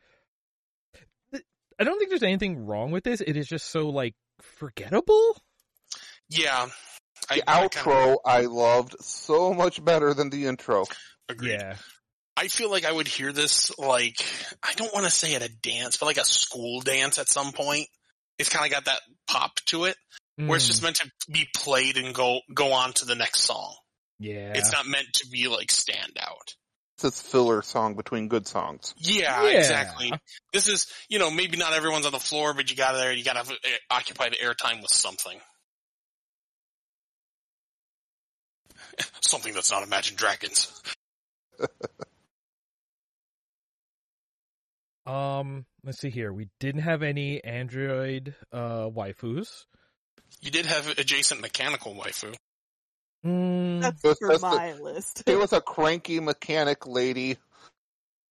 th- 1.31 1.43
I 1.77 1.83
don't 1.83 1.97
think 1.99 2.09
there's 2.09 2.23
anything 2.23 2.65
wrong 2.65 2.91
with 2.91 3.03
this. 3.03 3.19
It 3.19 3.35
is 3.35 3.47
just 3.47 3.65
so 3.69 3.89
like 3.89 4.15
forgettable. 4.39 5.35
Yeah. 6.29 6.67
I, 7.29 7.35
The 7.37 7.49
I 7.49 7.67
outro 7.67 7.83
kinda 7.83 8.17
I 8.25 8.41
loved 8.43 8.95
so 9.01 9.53
much 9.53 9.83
better 9.83 10.13
than 10.13 10.29
the 10.29 10.45
intro. 10.45 10.85
agreed. 11.27 11.51
Yeah. 11.51 11.75
I 12.37 12.47
feel 12.49 12.69
like 12.69 12.85
I 12.85 12.91
would 12.91 13.07
hear 13.07 13.31
this 13.33 13.77
like 13.79 14.23
I 14.63 14.73
don't 14.75 14.93
want 14.93 15.05
to 15.05 15.11
say 15.11 15.33
at 15.35 15.41
a 15.41 15.49
dance, 15.49 15.97
but 15.97 16.05
like 16.05 16.17
a 16.17 16.25
school 16.25 16.81
dance 16.81 17.17
at 17.17 17.29
some 17.29 17.51
point. 17.51 17.87
It's 18.37 18.49
kind 18.49 18.63
of 18.63 18.71
got 18.71 18.85
that 18.85 19.01
pop 19.27 19.55
to 19.67 19.85
it, 19.85 19.97
where 20.37 20.57
it's 20.57 20.65
Mm, 20.65 20.69
just 20.69 20.83
meant 20.83 20.97
to 20.97 21.11
be 21.31 21.47
played 21.55 21.97
and 21.97 22.13
go 22.13 22.39
go 22.53 22.73
on 22.73 22.93
to 22.93 23.05
the 23.05 23.15
next 23.15 23.41
song. 23.41 23.75
yeah. 24.19 24.53
It's 24.53 24.71
not 24.71 24.85
meant 24.85 25.07
to 25.15 25.27
be 25.27 25.47
like 25.47 25.71
stand 25.71 26.17
out. 26.21 26.53
It's 26.95 27.03
this 27.03 27.21
filler 27.21 27.63
song 27.63 27.95
between 27.95 28.27
good 28.27 28.47
songs. 28.47 28.93
Yeah, 28.97 29.43
Yeah. 29.43 29.59
exactly. 29.59 30.13
This 30.53 30.67
is, 30.67 30.87
you 31.09 31.19
know, 31.19 31.29
maybe 31.31 31.57
not 31.57 31.73
everyone's 31.73 32.05
on 32.05 32.11
the 32.11 32.19
floor, 32.19 32.53
but 32.53 32.69
you 32.69 32.75
gotta 32.75 32.97
there, 32.97 33.11
you 33.13 33.23
gotta 33.23 33.39
uh, 33.39 33.55
occupy 33.91 34.29
the 34.29 34.37
airtime 34.37 34.81
with 34.81 34.91
something. 34.91 35.39
something 39.21 39.53
that's 39.53 39.71
not 39.71 39.83
Imagine 39.83 40.15
Dragons. 40.15 40.81
Um, 45.07 45.65
let's 45.83 45.99
see 45.99 46.09
here. 46.09 46.31
We 46.33 46.49
didn't 46.59 46.81
have 46.81 47.01
any 47.03 47.43
Android 47.43 48.35
uh 48.51 48.89
waifus. 48.89 49.65
You 50.41 50.51
did 50.51 50.65
have 50.65 50.87
adjacent 50.97 51.41
mechanical 51.41 51.95
waifu. 51.95 52.35
Mm, 53.25 53.81
That's 53.81 54.01
Just- 54.01 54.19
for 54.19 54.27
that's 54.29 54.41
the- 54.41 54.47
my 54.49 54.73
list. 54.73 55.23
It 55.25 55.35
was 55.37 55.53
a 55.53 55.61
cranky 55.61 56.19
mechanic 56.19 56.85
lady. 56.85 57.37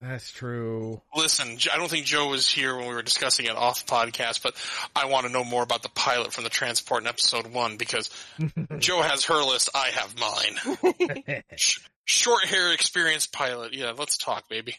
that's 0.01 0.31
true. 0.31 1.01
Listen, 1.17 1.59
I 1.73 1.77
don't 1.79 1.89
think 1.91 2.05
Joe 2.07 2.29
was 2.29 2.49
here 2.49 2.77
when 2.77 2.87
we 2.87 2.95
were 2.95 3.03
discussing 3.03 3.47
it 3.47 3.57
off 3.57 3.87
podcast, 3.87 4.43
but 4.43 4.55
I 4.95 5.07
want 5.07 5.27
to 5.27 5.33
know 5.33 5.43
more 5.43 5.63
about 5.63 5.83
the 5.83 5.89
pilot 5.89 6.33
from 6.35 6.45
the 6.45 6.51
transport 6.51 7.03
in 7.03 7.09
episode 7.09 7.47
one 7.49 7.79
because 7.79 8.11
Joe 8.79 9.01
has 9.03 9.25
her 9.25 9.43
list, 9.43 9.71
I 9.75 9.89
have 9.89 10.15
mine. 10.19 11.43
Short 12.05 12.45
hair 12.45 12.73
experienced 12.73 13.33
pilot. 13.33 13.73
Yeah, 13.75 13.93
let's 13.97 14.17
talk, 14.19 14.49
baby. 14.49 14.77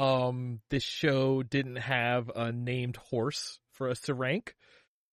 Um, 0.00 0.60
this 0.70 0.82
show 0.82 1.42
didn't 1.42 1.76
have 1.76 2.30
a 2.34 2.52
named 2.52 2.96
horse 2.96 3.58
for 3.72 3.88
us 3.90 4.00
to 4.02 4.14
rank. 4.14 4.54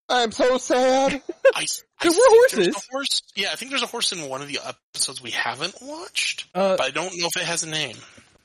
I'm 0.09 0.31
so 0.31 0.57
sad. 0.57 1.21
I, 1.55 1.61
I 1.61 1.65
There 2.01 2.11
were 2.11 2.17
horses. 2.17 2.67
a 2.75 2.79
horse. 2.91 3.21
Yeah, 3.35 3.49
I 3.51 3.55
think 3.55 3.71
there's 3.71 3.83
a 3.83 3.87
horse 3.87 4.13
in 4.13 4.27
one 4.29 4.41
of 4.41 4.47
the 4.47 4.59
episodes 4.65 5.21
we 5.21 5.31
haven't 5.31 5.75
watched, 5.81 6.45
Uh, 6.55 6.77
but 6.77 6.85
I 6.85 6.91
don't 6.91 7.11
know 7.19 7.27
if 7.27 7.35
it 7.35 7.43
has 7.45 7.63
a 7.63 7.69
name. 7.69 7.97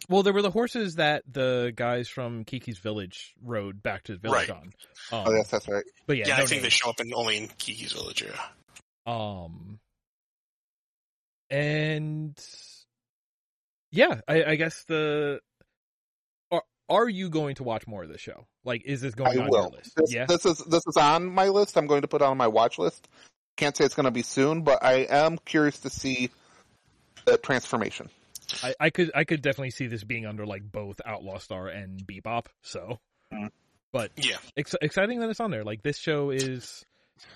well, 0.09 0.25
there 0.25 0.33
were 0.33 0.43
the 0.43 0.51
horses 0.51 0.97
that 0.97 1.23
the 1.31 1.73
guys 1.77 2.09
from 2.09 2.45
Kiki's 2.45 2.79
Village 2.79 3.35
rode 3.41 3.81
back 3.81 4.03
to 4.05 4.15
the 4.15 4.19
village 4.19 4.49
Right. 4.49 4.59
on. 4.59 4.73
Um, 5.13 5.25
Oh 5.29 5.33
yes, 5.33 5.51
that's 5.51 5.69
right. 5.69 5.85
But 6.09 6.17
yeah, 6.17 6.27
Yeah, 6.29 6.37
no 6.39 6.43
I 6.43 6.47
think 6.47 6.51
name. 6.59 6.63
they 6.65 6.69
show 6.71 6.91
up 6.91 6.99
in 7.01 7.13
only 7.15 7.37
in 7.37 7.47
Kiki's 7.47 7.93
Village. 7.93 8.23
Yeah. 8.25 8.41
Um, 9.07 9.79
and 11.51 12.37
yeah, 13.91 14.21
I, 14.27 14.45
I 14.45 14.55
guess 14.57 14.85
the 14.89 15.41
are 16.89 17.03
are 17.05 17.09
you 17.09 17.31
going 17.31 17.55
to 17.57 17.63
watch 17.63 17.87
more 17.87 18.03
of 18.03 18.09
this 18.09 18.21
show? 18.21 18.47
Like, 18.65 18.83
is 18.85 19.01
this 19.01 19.15
going 19.15 19.39
I 19.39 19.43
on 19.45 19.49
will. 19.51 19.61
your 19.63 19.71
list? 19.71 19.93
This, 19.97 20.13
yeah. 20.15 20.27
this 20.27 20.45
is 20.47 20.59
this 20.59 20.83
is 20.87 20.97
on 20.97 21.27
my 21.27 21.49
list. 21.49 21.77
I'm 21.77 21.87
going 21.87 22.03
to 22.03 22.09
put 22.09 22.21
it 22.23 22.25
on 22.25 22.37
my 22.37 22.49
watch 22.49 22.79
list. 22.79 23.09
Can't 23.57 23.77
say 23.77 23.85
it's 23.85 23.95
going 23.95 24.05
to 24.05 24.11
be 24.11 24.23
soon, 24.23 24.63
but 24.63 24.83
I 24.85 25.07
am 25.09 25.39
curious 25.39 25.79
to 25.81 25.91
see 25.91 26.31
the 27.25 27.37
transformation. 27.39 28.09
I, 28.63 28.75
I 28.81 28.91
could 28.91 29.11
I 29.15 29.25
could 29.25 29.41
definitely 29.43 29.71
see 29.71 29.87
this 29.87 30.05
being 30.05 30.27
under 30.27 30.45
like 30.47 30.63
both 30.71 31.01
Outlaw 31.07 31.39
Star 31.39 31.69
and 31.69 32.05
Bebop. 32.07 32.47
So, 32.63 32.99
Mhm. 33.33 33.51
but 33.93 34.11
Yeah. 34.17 34.37
ex- 34.57 34.75
exciting 34.83 35.21
that 35.21 35.31
it's 35.31 35.41
on 35.41 35.51
there. 35.51 35.65
Like 35.65 35.83
this 35.83 35.99
show 35.99 36.31
is, 36.31 36.85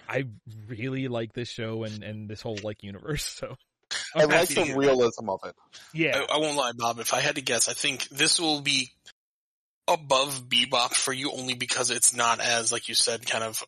I 0.08 0.24
really 0.68 1.08
like 1.08 1.32
this 1.32 1.48
show 1.48 1.84
and 1.84 2.02
and 2.02 2.28
this 2.28 2.42
whole 2.42 2.58
like 2.62 2.82
universe. 2.82 3.24
So 3.24 3.56
I 4.14 4.24
I'm 4.24 4.28
like 4.28 4.48
the 4.48 4.64
hear 4.64 4.74
that. 4.74 4.78
realism 4.78 5.30
of 5.30 5.40
it. 5.44 5.54
Yeah, 5.94 6.18
I, 6.28 6.34
I 6.34 6.38
won't 6.38 6.56
lie, 6.56 6.72
Bob. 6.76 6.98
If 6.98 7.14
I 7.14 7.20
had 7.20 7.36
to 7.36 7.42
guess, 7.42 7.68
I 7.68 7.72
think 7.72 8.08
this 8.08 8.38
will 8.40 8.60
be 8.60 8.90
above 9.88 10.48
Bebop 10.48 10.92
for 10.94 11.12
you 11.12 11.32
only 11.32 11.54
because 11.54 11.90
it's 11.90 12.14
not 12.14 12.40
as, 12.40 12.72
like 12.72 12.88
you 12.88 12.94
said, 12.94 13.26
kind 13.26 13.44
of 13.44 13.62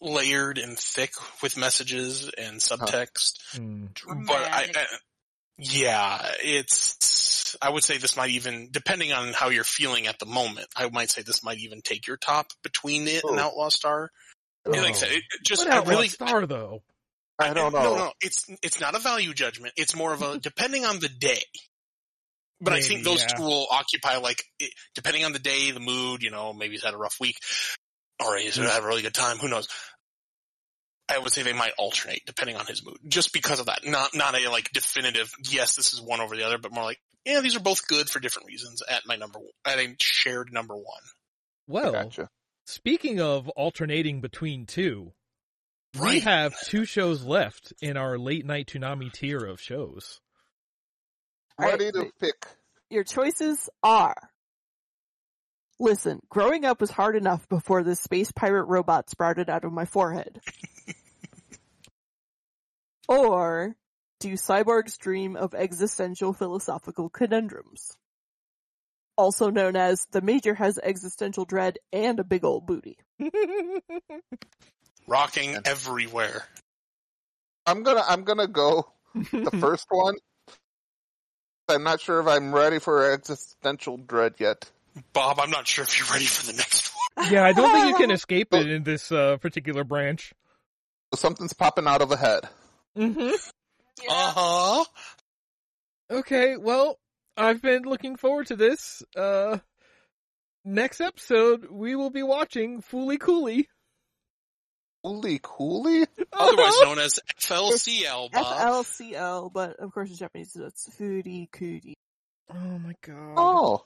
layered 0.00 0.58
and 0.58 0.78
thick 0.78 1.12
with 1.42 1.56
messages 1.56 2.28
and 2.36 2.58
subtext. 2.58 3.38
Mm. 3.54 3.88
But 4.26 4.36
I, 4.42 4.68
I, 4.74 4.86
yeah, 5.58 6.32
it's, 6.42 7.56
I 7.62 7.70
would 7.70 7.84
say 7.84 7.98
this 7.98 8.16
might 8.16 8.30
even, 8.30 8.68
depending 8.70 9.12
on 9.12 9.32
how 9.32 9.50
you're 9.50 9.64
feeling 9.64 10.06
at 10.08 10.18
the 10.18 10.26
moment, 10.26 10.66
I 10.76 10.88
might 10.88 11.10
say 11.10 11.22
this 11.22 11.44
might 11.44 11.58
even 11.58 11.82
take 11.82 12.06
your 12.06 12.16
top 12.16 12.48
between 12.64 13.06
it 13.06 13.22
and 13.24 13.38
Oh. 13.38 13.42
Outlaw 13.42 13.68
Star. 13.68 14.10
And 14.64 14.74
like 14.74 14.90
I 14.90 14.92
said, 14.92 15.08
Oh. 15.12 15.16
it, 15.16 15.18
it 15.18 15.46
just, 15.46 15.66
Outlaw 15.66 15.90
really, 15.90 16.08
Star 16.08 16.46
though? 16.46 16.82
I 17.38 17.54
don't 17.54 17.72
know. 17.72 17.82
no, 17.82 17.96
no, 17.96 18.12
it's 18.20 18.46
it's 18.62 18.80
not 18.80 18.94
a 18.94 19.00
value 19.00 19.32
judgment. 19.34 19.72
It's 19.76 19.96
more 19.96 20.12
of 20.12 20.22
a 20.22 20.38
depending 20.40 20.84
on 20.84 21.00
the 21.00 21.08
day. 21.08 21.42
But 22.62 22.74
I 22.74 22.80
think 22.80 23.02
those 23.04 23.20
yeah. 23.20 23.26
two 23.28 23.42
will 23.42 23.66
occupy 23.70 24.16
like 24.18 24.42
depending 24.94 25.24
on 25.24 25.32
the 25.32 25.38
day, 25.40 25.72
the 25.72 25.80
mood. 25.80 26.22
You 26.22 26.30
know, 26.30 26.52
maybe 26.52 26.72
he's 26.74 26.84
had 26.84 26.94
a 26.94 26.98
rough 26.98 27.16
week, 27.20 27.36
or 28.24 28.36
he's 28.36 28.56
Mm. 28.56 28.70
had 28.70 28.82
a 28.82 28.86
really 28.86 29.02
good 29.02 29.14
time. 29.14 29.38
Who 29.38 29.48
knows? 29.48 29.68
I 31.08 31.18
would 31.18 31.32
say 31.32 31.42
they 31.42 31.52
might 31.52 31.72
alternate 31.76 32.22
depending 32.24 32.56
on 32.56 32.64
his 32.66 32.84
mood, 32.84 32.96
just 33.06 33.32
because 33.32 33.58
of 33.60 33.66
that. 33.66 33.84
Not 33.84 34.14
not 34.14 34.34
a 34.34 34.48
like 34.48 34.70
definitive. 34.72 35.30
Yes, 35.50 35.74
this 35.76 35.92
is 35.92 36.00
one 36.00 36.20
over 36.20 36.36
the 36.36 36.44
other, 36.46 36.58
but 36.58 36.72
more 36.72 36.84
like 36.84 37.00
yeah, 37.24 37.40
these 37.40 37.56
are 37.56 37.60
both 37.60 37.86
good 37.86 38.08
for 38.08 38.20
different 38.20 38.46
reasons. 38.46 38.82
At 38.88 39.02
my 39.06 39.16
number, 39.16 39.40
at 39.64 39.78
a 39.78 39.94
shared 40.00 40.52
number 40.52 40.74
one. 40.74 41.02
Well, 41.66 41.92
gotcha. 41.92 42.28
speaking 42.66 43.20
of 43.20 43.48
alternating 43.50 44.20
between 44.20 44.66
two, 44.66 45.12
we 46.00 46.20
have 46.20 46.54
two 46.64 46.84
shows 46.84 47.24
left 47.24 47.72
in 47.82 47.96
our 47.96 48.18
late 48.18 48.46
night 48.46 48.68
Toonami 48.68 49.12
tier 49.12 49.44
of 49.44 49.60
shows. 49.60 50.20
Alright, 51.60 51.80
Ready 51.80 51.92
to 51.92 52.10
pick. 52.20 52.46
Your 52.90 53.04
choices 53.04 53.68
are. 53.82 54.16
Listen, 55.78 56.20
growing 56.28 56.64
up 56.64 56.80
was 56.80 56.90
hard 56.90 57.16
enough 57.16 57.48
before 57.48 57.82
this 57.82 58.00
space 58.00 58.30
pirate 58.30 58.64
robot 58.64 59.10
sprouted 59.10 59.50
out 59.50 59.64
of 59.64 59.72
my 59.72 59.84
forehead. 59.84 60.40
or 63.08 63.74
do 64.20 64.32
cyborgs 64.34 64.96
dream 64.98 65.34
of 65.34 65.54
existential 65.54 66.32
philosophical 66.32 67.08
conundrums? 67.08 67.96
Also 69.16 69.50
known 69.50 69.74
as 69.76 70.06
the 70.12 70.22
major 70.22 70.54
has 70.54 70.78
existential 70.78 71.44
dread 71.44 71.78
and 71.92 72.20
a 72.20 72.24
big 72.24 72.44
old 72.44 72.66
booty. 72.66 72.96
Rocking 75.06 75.58
everywhere. 75.64 76.44
I'm 77.66 77.82
gonna 77.82 78.04
I'm 78.06 78.24
gonna 78.24 78.46
go 78.46 78.92
the 79.14 79.50
first 79.60 79.86
one. 79.90 80.14
I'm 81.68 81.82
not 81.82 82.00
sure 82.00 82.20
if 82.20 82.26
I'm 82.26 82.54
ready 82.54 82.78
for 82.78 83.10
existential 83.12 83.96
dread 83.96 84.34
yet. 84.38 84.70
Bob, 85.12 85.40
I'm 85.40 85.50
not 85.50 85.66
sure 85.66 85.84
if 85.84 85.98
you're 85.98 86.08
ready 86.12 86.26
for 86.26 86.46
the 86.46 86.56
next 86.56 86.92
one. 87.16 87.32
yeah, 87.32 87.44
I 87.44 87.52
don't 87.52 87.72
think 87.72 87.88
you 87.88 87.96
can 87.96 88.10
escape 88.14 88.52
it 88.52 88.68
in 88.68 88.82
this 88.82 89.10
uh, 89.10 89.36
particular 89.38 89.84
branch. 89.84 90.32
Something's 91.14 91.52
popping 91.52 91.86
out 91.86 92.02
of 92.02 92.10
a 92.10 92.16
head. 92.16 92.48
Mm-hmm. 92.96 93.34
Uh 94.08 94.32
huh. 94.34 94.84
Okay, 96.10 96.56
well, 96.56 96.98
I've 97.36 97.62
been 97.62 97.82
looking 97.84 98.16
forward 98.16 98.48
to 98.48 98.56
this. 98.56 99.02
Uh, 99.16 99.58
next 100.64 101.00
episode, 101.00 101.70
we 101.70 101.96
will 101.96 102.10
be 102.10 102.22
watching 102.22 102.82
Fooly 102.82 103.18
Cooly. 103.18 103.68
Holy 105.04 105.40
cooly! 105.42 106.06
Otherwise 106.32 106.74
known 106.82 106.98
as 106.98 107.18
FLCL, 107.40 108.30
Bob. 108.32 108.84
FLCL, 108.86 109.52
but 109.52 109.76
of 109.80 109.92
course 109.92 110.10
in 110.10 110.16
Japanese 110.16 110.54
it's 110.56 110.88
Furi 110.98 111.50
Kuri. 111.50 111.94
Oh 112.52 112.78
my 112.78 112.94
god. 113.02 113.34
Oh, 113.36 113.84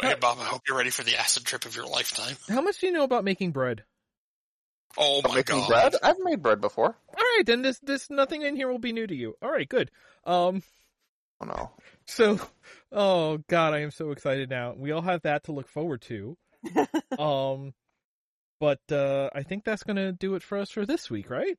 Hey, 0.00 0.14
Bob, 0.18 0.38
I 0.40 0.44
hope 0.44 0.62
you're 0.66 0.78
ready 0.78 0.90
for 0.90 1.02
the 1.02 1.18
acid 1.18 1.44
trip 1.44 1.66
of 1.66 1.76
your 1.76 1.84
lifetime. 1.86 2.36
How 2.48 2.62
much 2.62 2.78
do 2.78 2.86
you 2.86 2.92
know 2.92 3.02
about 3.02 3.24
making 3.24 3.50
bread? 3.50 3.82
Oh 4.96 5.20
my 5.24 5.34
making 5.34 5.58
god. 5.58 5.68
bread? 5.68 5.94
I've 6.02 6.18
made 6.20 6.42
bread 6.42 6.60
before. 6.60 6.96
Alright, 7.08 7.44
then 7.46 7.60
this, 7.62 7.78
this, 7.80 8.08
nothing 8.08 8.42
in 8.42 8.56
here 8.56 8.70
will 8.70 8.78
be 8.78 8.92
new 8.92 9.06
to 9.06 9.14
you. 9.14 9.34
Alright, 9.44 9.68
good. 9.68 9.90
Um, 10.24 10.62
Oh 11.42 11.46
no. 11.46 11.70
so, 12.06 12.38
oh 12.92 13.38
god, 13.48 13.74
I 13.74 13.80
am 13.80 13.90
so 13.90 14.10
excited 14.12 14.48
now. 14.48 14.74
We 14.76 14.92
all 14.92 15.02
have 15.02 15.22
that 15.22 15.44
to 15.44 15.52
look 15.52 15.68
forward 15.68 16.02
to. 16.02 16.36
Um, 17.18 17.74
but, 18.60 18.80
uh, 18.92 19.30
I 19.34 19.42
think 19.42 19.64
that's 19.64 19.82
gonna 19.82 20.12
do 20.12 20.36
it 20.36 20.42
for 20.42 20.58
us 20.58 20.70
for 20.70 20.86
this 20.86 21.10
week, 21.10 21.28
right? 21.30 21.58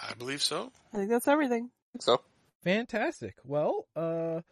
I 0.00 0.14
believe 0.14 0.42
so. 0.42 0.70
I 0.92 0.98
think 0.98 1.10
that's 1.10 1.26
everything. 1.28 1.70
So 1.98 2.20
Fantastic. 2.62 3.36
Well, 3.44 3.86
uh, 3.96 4.42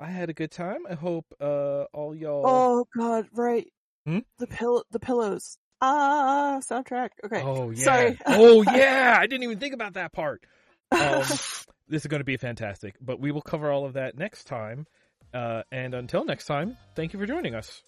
I 0.00 0.06
had 0.06 0.30
a 0.30 0.32
good 0.32 0.50
time. 0.50 0.86
I 0.88 0.94
hope, 0.94 1.26
uh, 1.40 1.84
all 1.92 2.14
y'all. 2.14 2.42
Oh 2.46 2.86
god, 2.96 3.26
right. 3.32 3.66
Hmm? 4.06 4.20
The 4.38 4.46
pill 4.46 4.84
the 4.90 4.98
pillows. 4.98 5.58
Ah, 5.82 6.60
soundtrack. 6.62 7.10
Okay. 7.24 7.42
Oh 7.42 7.70
yeah. 7.70 7.84
Sorry. 7.84 8.18
oh 8.26 8.62
yeah. 8.74 9.16
I 9.18 9.26
didn't 9.26 9.44
even 9.44 9.58
think 9.58 9.74
about 9.74 9.94
that 9.94 10.12
part. 10.12 10.44
Um, 10.92 11.20
this 11.88 12.02
is 12.02 12.06
going 12.08 12.18
to 12.18 12.24
be 12.24 12.36
fantastic, 12.36 12.96
but 13.00 13.20
we 13.20 13.30
will 13.30 13.42
cover 13.42 13.70
all 13.70 13.86
of 13.86 13.92
that 13.92 14.18
next 14.18 14.48
time. 14.48 14.88
Uh, 15.32 15.62
and 15.70 15.94
until 15.94 16.24
next 16.24 16.46
time, 16.46 16.76
thank 16.96 17.12
you 17.12 17.18
for 17.20 17.26
joining 17.26 17.54
us. 17.54 17.84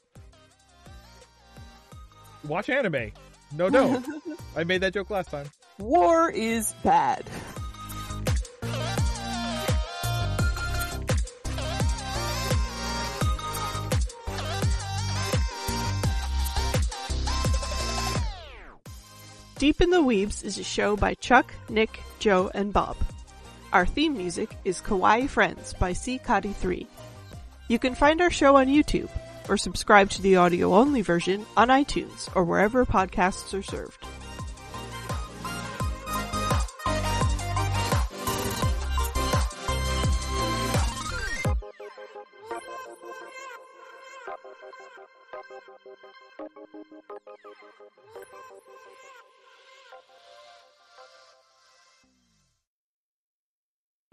Watch 2.44 2.70
anime. 2.70 3.12
No, 3.52 3.70
don't. 3.70 4.04
I 4.56 4.64
made 4.64 4.80
that 4.80 4.94
joke 4.94 5.10
last 5.10 5.30
time. 5.30 5.50
War 5.78 6.30
is 6.30 6.74
bad. 6.82 7.24
Deep 19.58 19.80
in 19.80 19.90
the 19.90 20.02
Weebs 20.02 20.42
is 20.44 20.58
a 20.58 20.64
show 20.64 20.96
by 20.96 21.14
Chuck, 21.14 21.54
Nick, 21.68 22.00
Joe, 22.18 22.50
and 22.52 22.72
Bob. 22.72 22.96
Our 23.72 23.86
theme 23.86 24.16
music 24.16 24.50
is 24.64 24.80
Kawaii 24.80 25.28
Friends 25.28 25.72
by 25.74 25.92
ckotty3. 25.92 26.84
You 27.68 27.78
can 27.78 27.94
find 27.94 28.20
our 28.20 28.30
show 28.30 28.56
on 28.56 28.66
YouTube 28.66 29.08
or 29.48 29.56
subscribe 29.56 30.10
to 30.10 30.22
the 30.22 30.36
audio 30.36 30.74
only 30.74 31.02
version 31.02 31.46
on 31.56 31.68
iTunes 31.68 32.28
or 32.34 32.44
wherever 32.44 32.84
podcasts 32.84 33.56
are 33.58 33.62
served. 33.62 34.04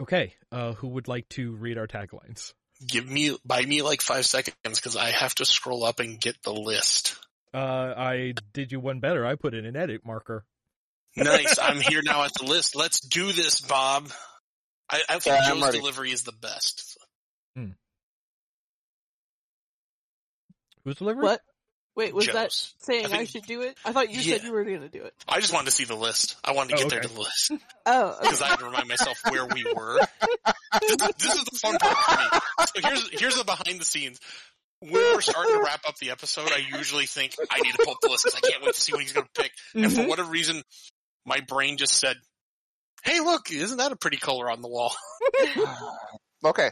Okay, 0.01 0.33
uh, 0.51 0.73
who 0.73 0.87
would 0.87 1.07
like 1.07 1.29
to 1.29 1.51
read 1.51 1.77
our 1.77 1.85
taglines? 1.85 2.53
Give 2.85 3.09
me, 3.09 3.37
buy 3.45 3.63
me 3.63 3.81
like 3.81 4.01
five 4.01 4.25
seconds 4.25 4.55
because 4.79 4.95
I 4.95 5.09
have 5.11 5.35
to 5.35 5.45
scroll 5.45 5.83
up 5.83 5.99
and 5.99 6.19
get 6.19 6.41
the 6.43 6.53
list. 6.53 7.17
Uh, 7.53 7.57
I 7.97 8.33
did 8.53 8.71
you 8.71 8.79
one 8.79 8.99
better. 8.99 9.25
I 9.25 9.35
put 9.35 9.53
in 9.53 9.65
an 9.65 9.75
edit 9.75 10.01
marker. 10.05 10.45
Nice. 11.17 11.57
I'm 11.61 11.81
here 11.81 12.01
now 12.03 12.23
at 12.23 12.31
the 12.39 12.45
list. 12.45 12.75
Let's 12.75 12.99
do 13.01 13.31
this, 13.33 13.59
Bob. 13.61 14.09
I, 14.89 15.01
I 15.09 15.19
think 15.19 15.35
Yeah, 15.35 15.41
I'm 15.43 15.55
Joe's 15.57 15.63
ready. 15.65 15.79
delivery 15.79 16.11
is 16.11 16.23
the 16.23 16.31
best. 16.31 16.97
Hmm. 17.55 17.71
Who's 20.85 20.95
delivering? 20.95 21.25
What? 21.25 21.41
Wait, 21.95 22.13
was 22.13 22.27
that 22.27 22.51
saying 22.79 23.07
I 23.13 23.19
I, 23.19 23.23
should 23.25 23.43
do 23.45 23.61
it? 23.61 23.77
I 23.83 23.91
thought 23.91 24.09
you 24.09 24.21
said 24.21 24.43
you 24.43 24.53
were 24.53 24.63
going 24.63 24.81
to 24.81 24.89
do 24.89 25.03
it. 25.03 25.13
I 25.27 25.41
just 25.41 25.51
wanted 25.53 25.65
to 25.65 25.71
see 25.71 25.83
the 25.83 25.95
list. 25.95 26.37
I 26.45 26.53
wanted 26.53 26.69
to 26.69 26.75
Oh, 26.75 26.77
get 26.83 26.89
there 26.91 27.01
to 27.01 27.07
the 27.09 27.19
list 27.19 27.51
Oh, 27.85 28.09
okay. 28.11 28.17
because 28.21 28.41
I 28.41 28.47
had 28.47 28.59
to 28.59 28.65
remind 28.65 28.87
myself 28.87 29.19
where 29.29 29.45
we 29.45 29.65
were. 29.75 29.99
this, 30.81 30.95
this 31.17 31.35
is 31.35 31.43
the 31.45 31.59
fun 31.61 31.77
part 31.77 31.97
for 31.97 32.15
me. 32.17 32.39
So 32.81 32.87
here's 32.87 33.19
here's 33.19 33.35
the 33.35 33.43
behind 33.43 33.81
the 33.81 33.85
scenes. 33.85 34.19
When 34.81 34.93
we're 34.93 35.19
starting 35.19 35.55
to 35.55 35.61
wrap 35.61 35.81
up 35.87 35.97
the 35.97 36.11
episode, 36.11 36.51
I 36.53 36.61
usually 36.77 37.05
think 37.05 37.35
I 37.51 37.59
need 37.59 37.73
to 37.73 37.79
pull 37.83 37.93
up 37.95 37.99
the 38.01 38.09
list 38.09 38.23
because 38.25 38.39
I 38.41 38.49
can't 38.49 38.63
wait 38.63 38.75
to 38.75 38.79
see 38.81 38.93
what 38.93 39.01
he's 39.01 39.11
going 39.11 39.27
to 39.33 39.41
pick. 39.41 39.51
And 39.75 39.91
for 39.91 40.03
Mhm. 40.03 40.07
whatever 40.07 40.29
reason, 40.31 40.61
my 41.25 41.41
brain 41.41 41.75
just 41.75 41.95
said, 41.95 42.15
"Hey, 43.03 43.19
look, 43.19 43.51
isn't 43.51 43.77
that 43.77 43.91
a 43.91 43.97
pretty 43.97 44.15
color 44.17 44.49
on 44.49 44.61
the 44.61 44.69
wall?" 44.69 44.95
Okay. 46.45 46.69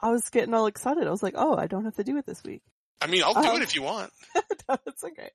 I 0.00 0.08
was 0.10 0.28
getting 0.30 0.54
all 0.54 0.66
excited. 0.66 1.06
I 1.06 1.10
was 1.10 1.22
like, 1.22 1.34
oh, 1.36 1.54
I 1.56 1.66
don't 1.66 1.84
have 1.84 1.94
to 1.96 2.04
do 2.04 2.16
it 2.16 2.26
this 2.26 2.42
week. 2.42 2.62
I 3.02 3.06
mean, 3.06 3.22
I'll 3.24 3.34
do 3.34 3.48
Um, 3.50 3.56
it 3.56 3.62
if 3.62 3.74
you 3.74 3.82
want. 3.82 4.12
no, 4.68 4.76
it's 4.86 5.04
okay. 5.04 5.30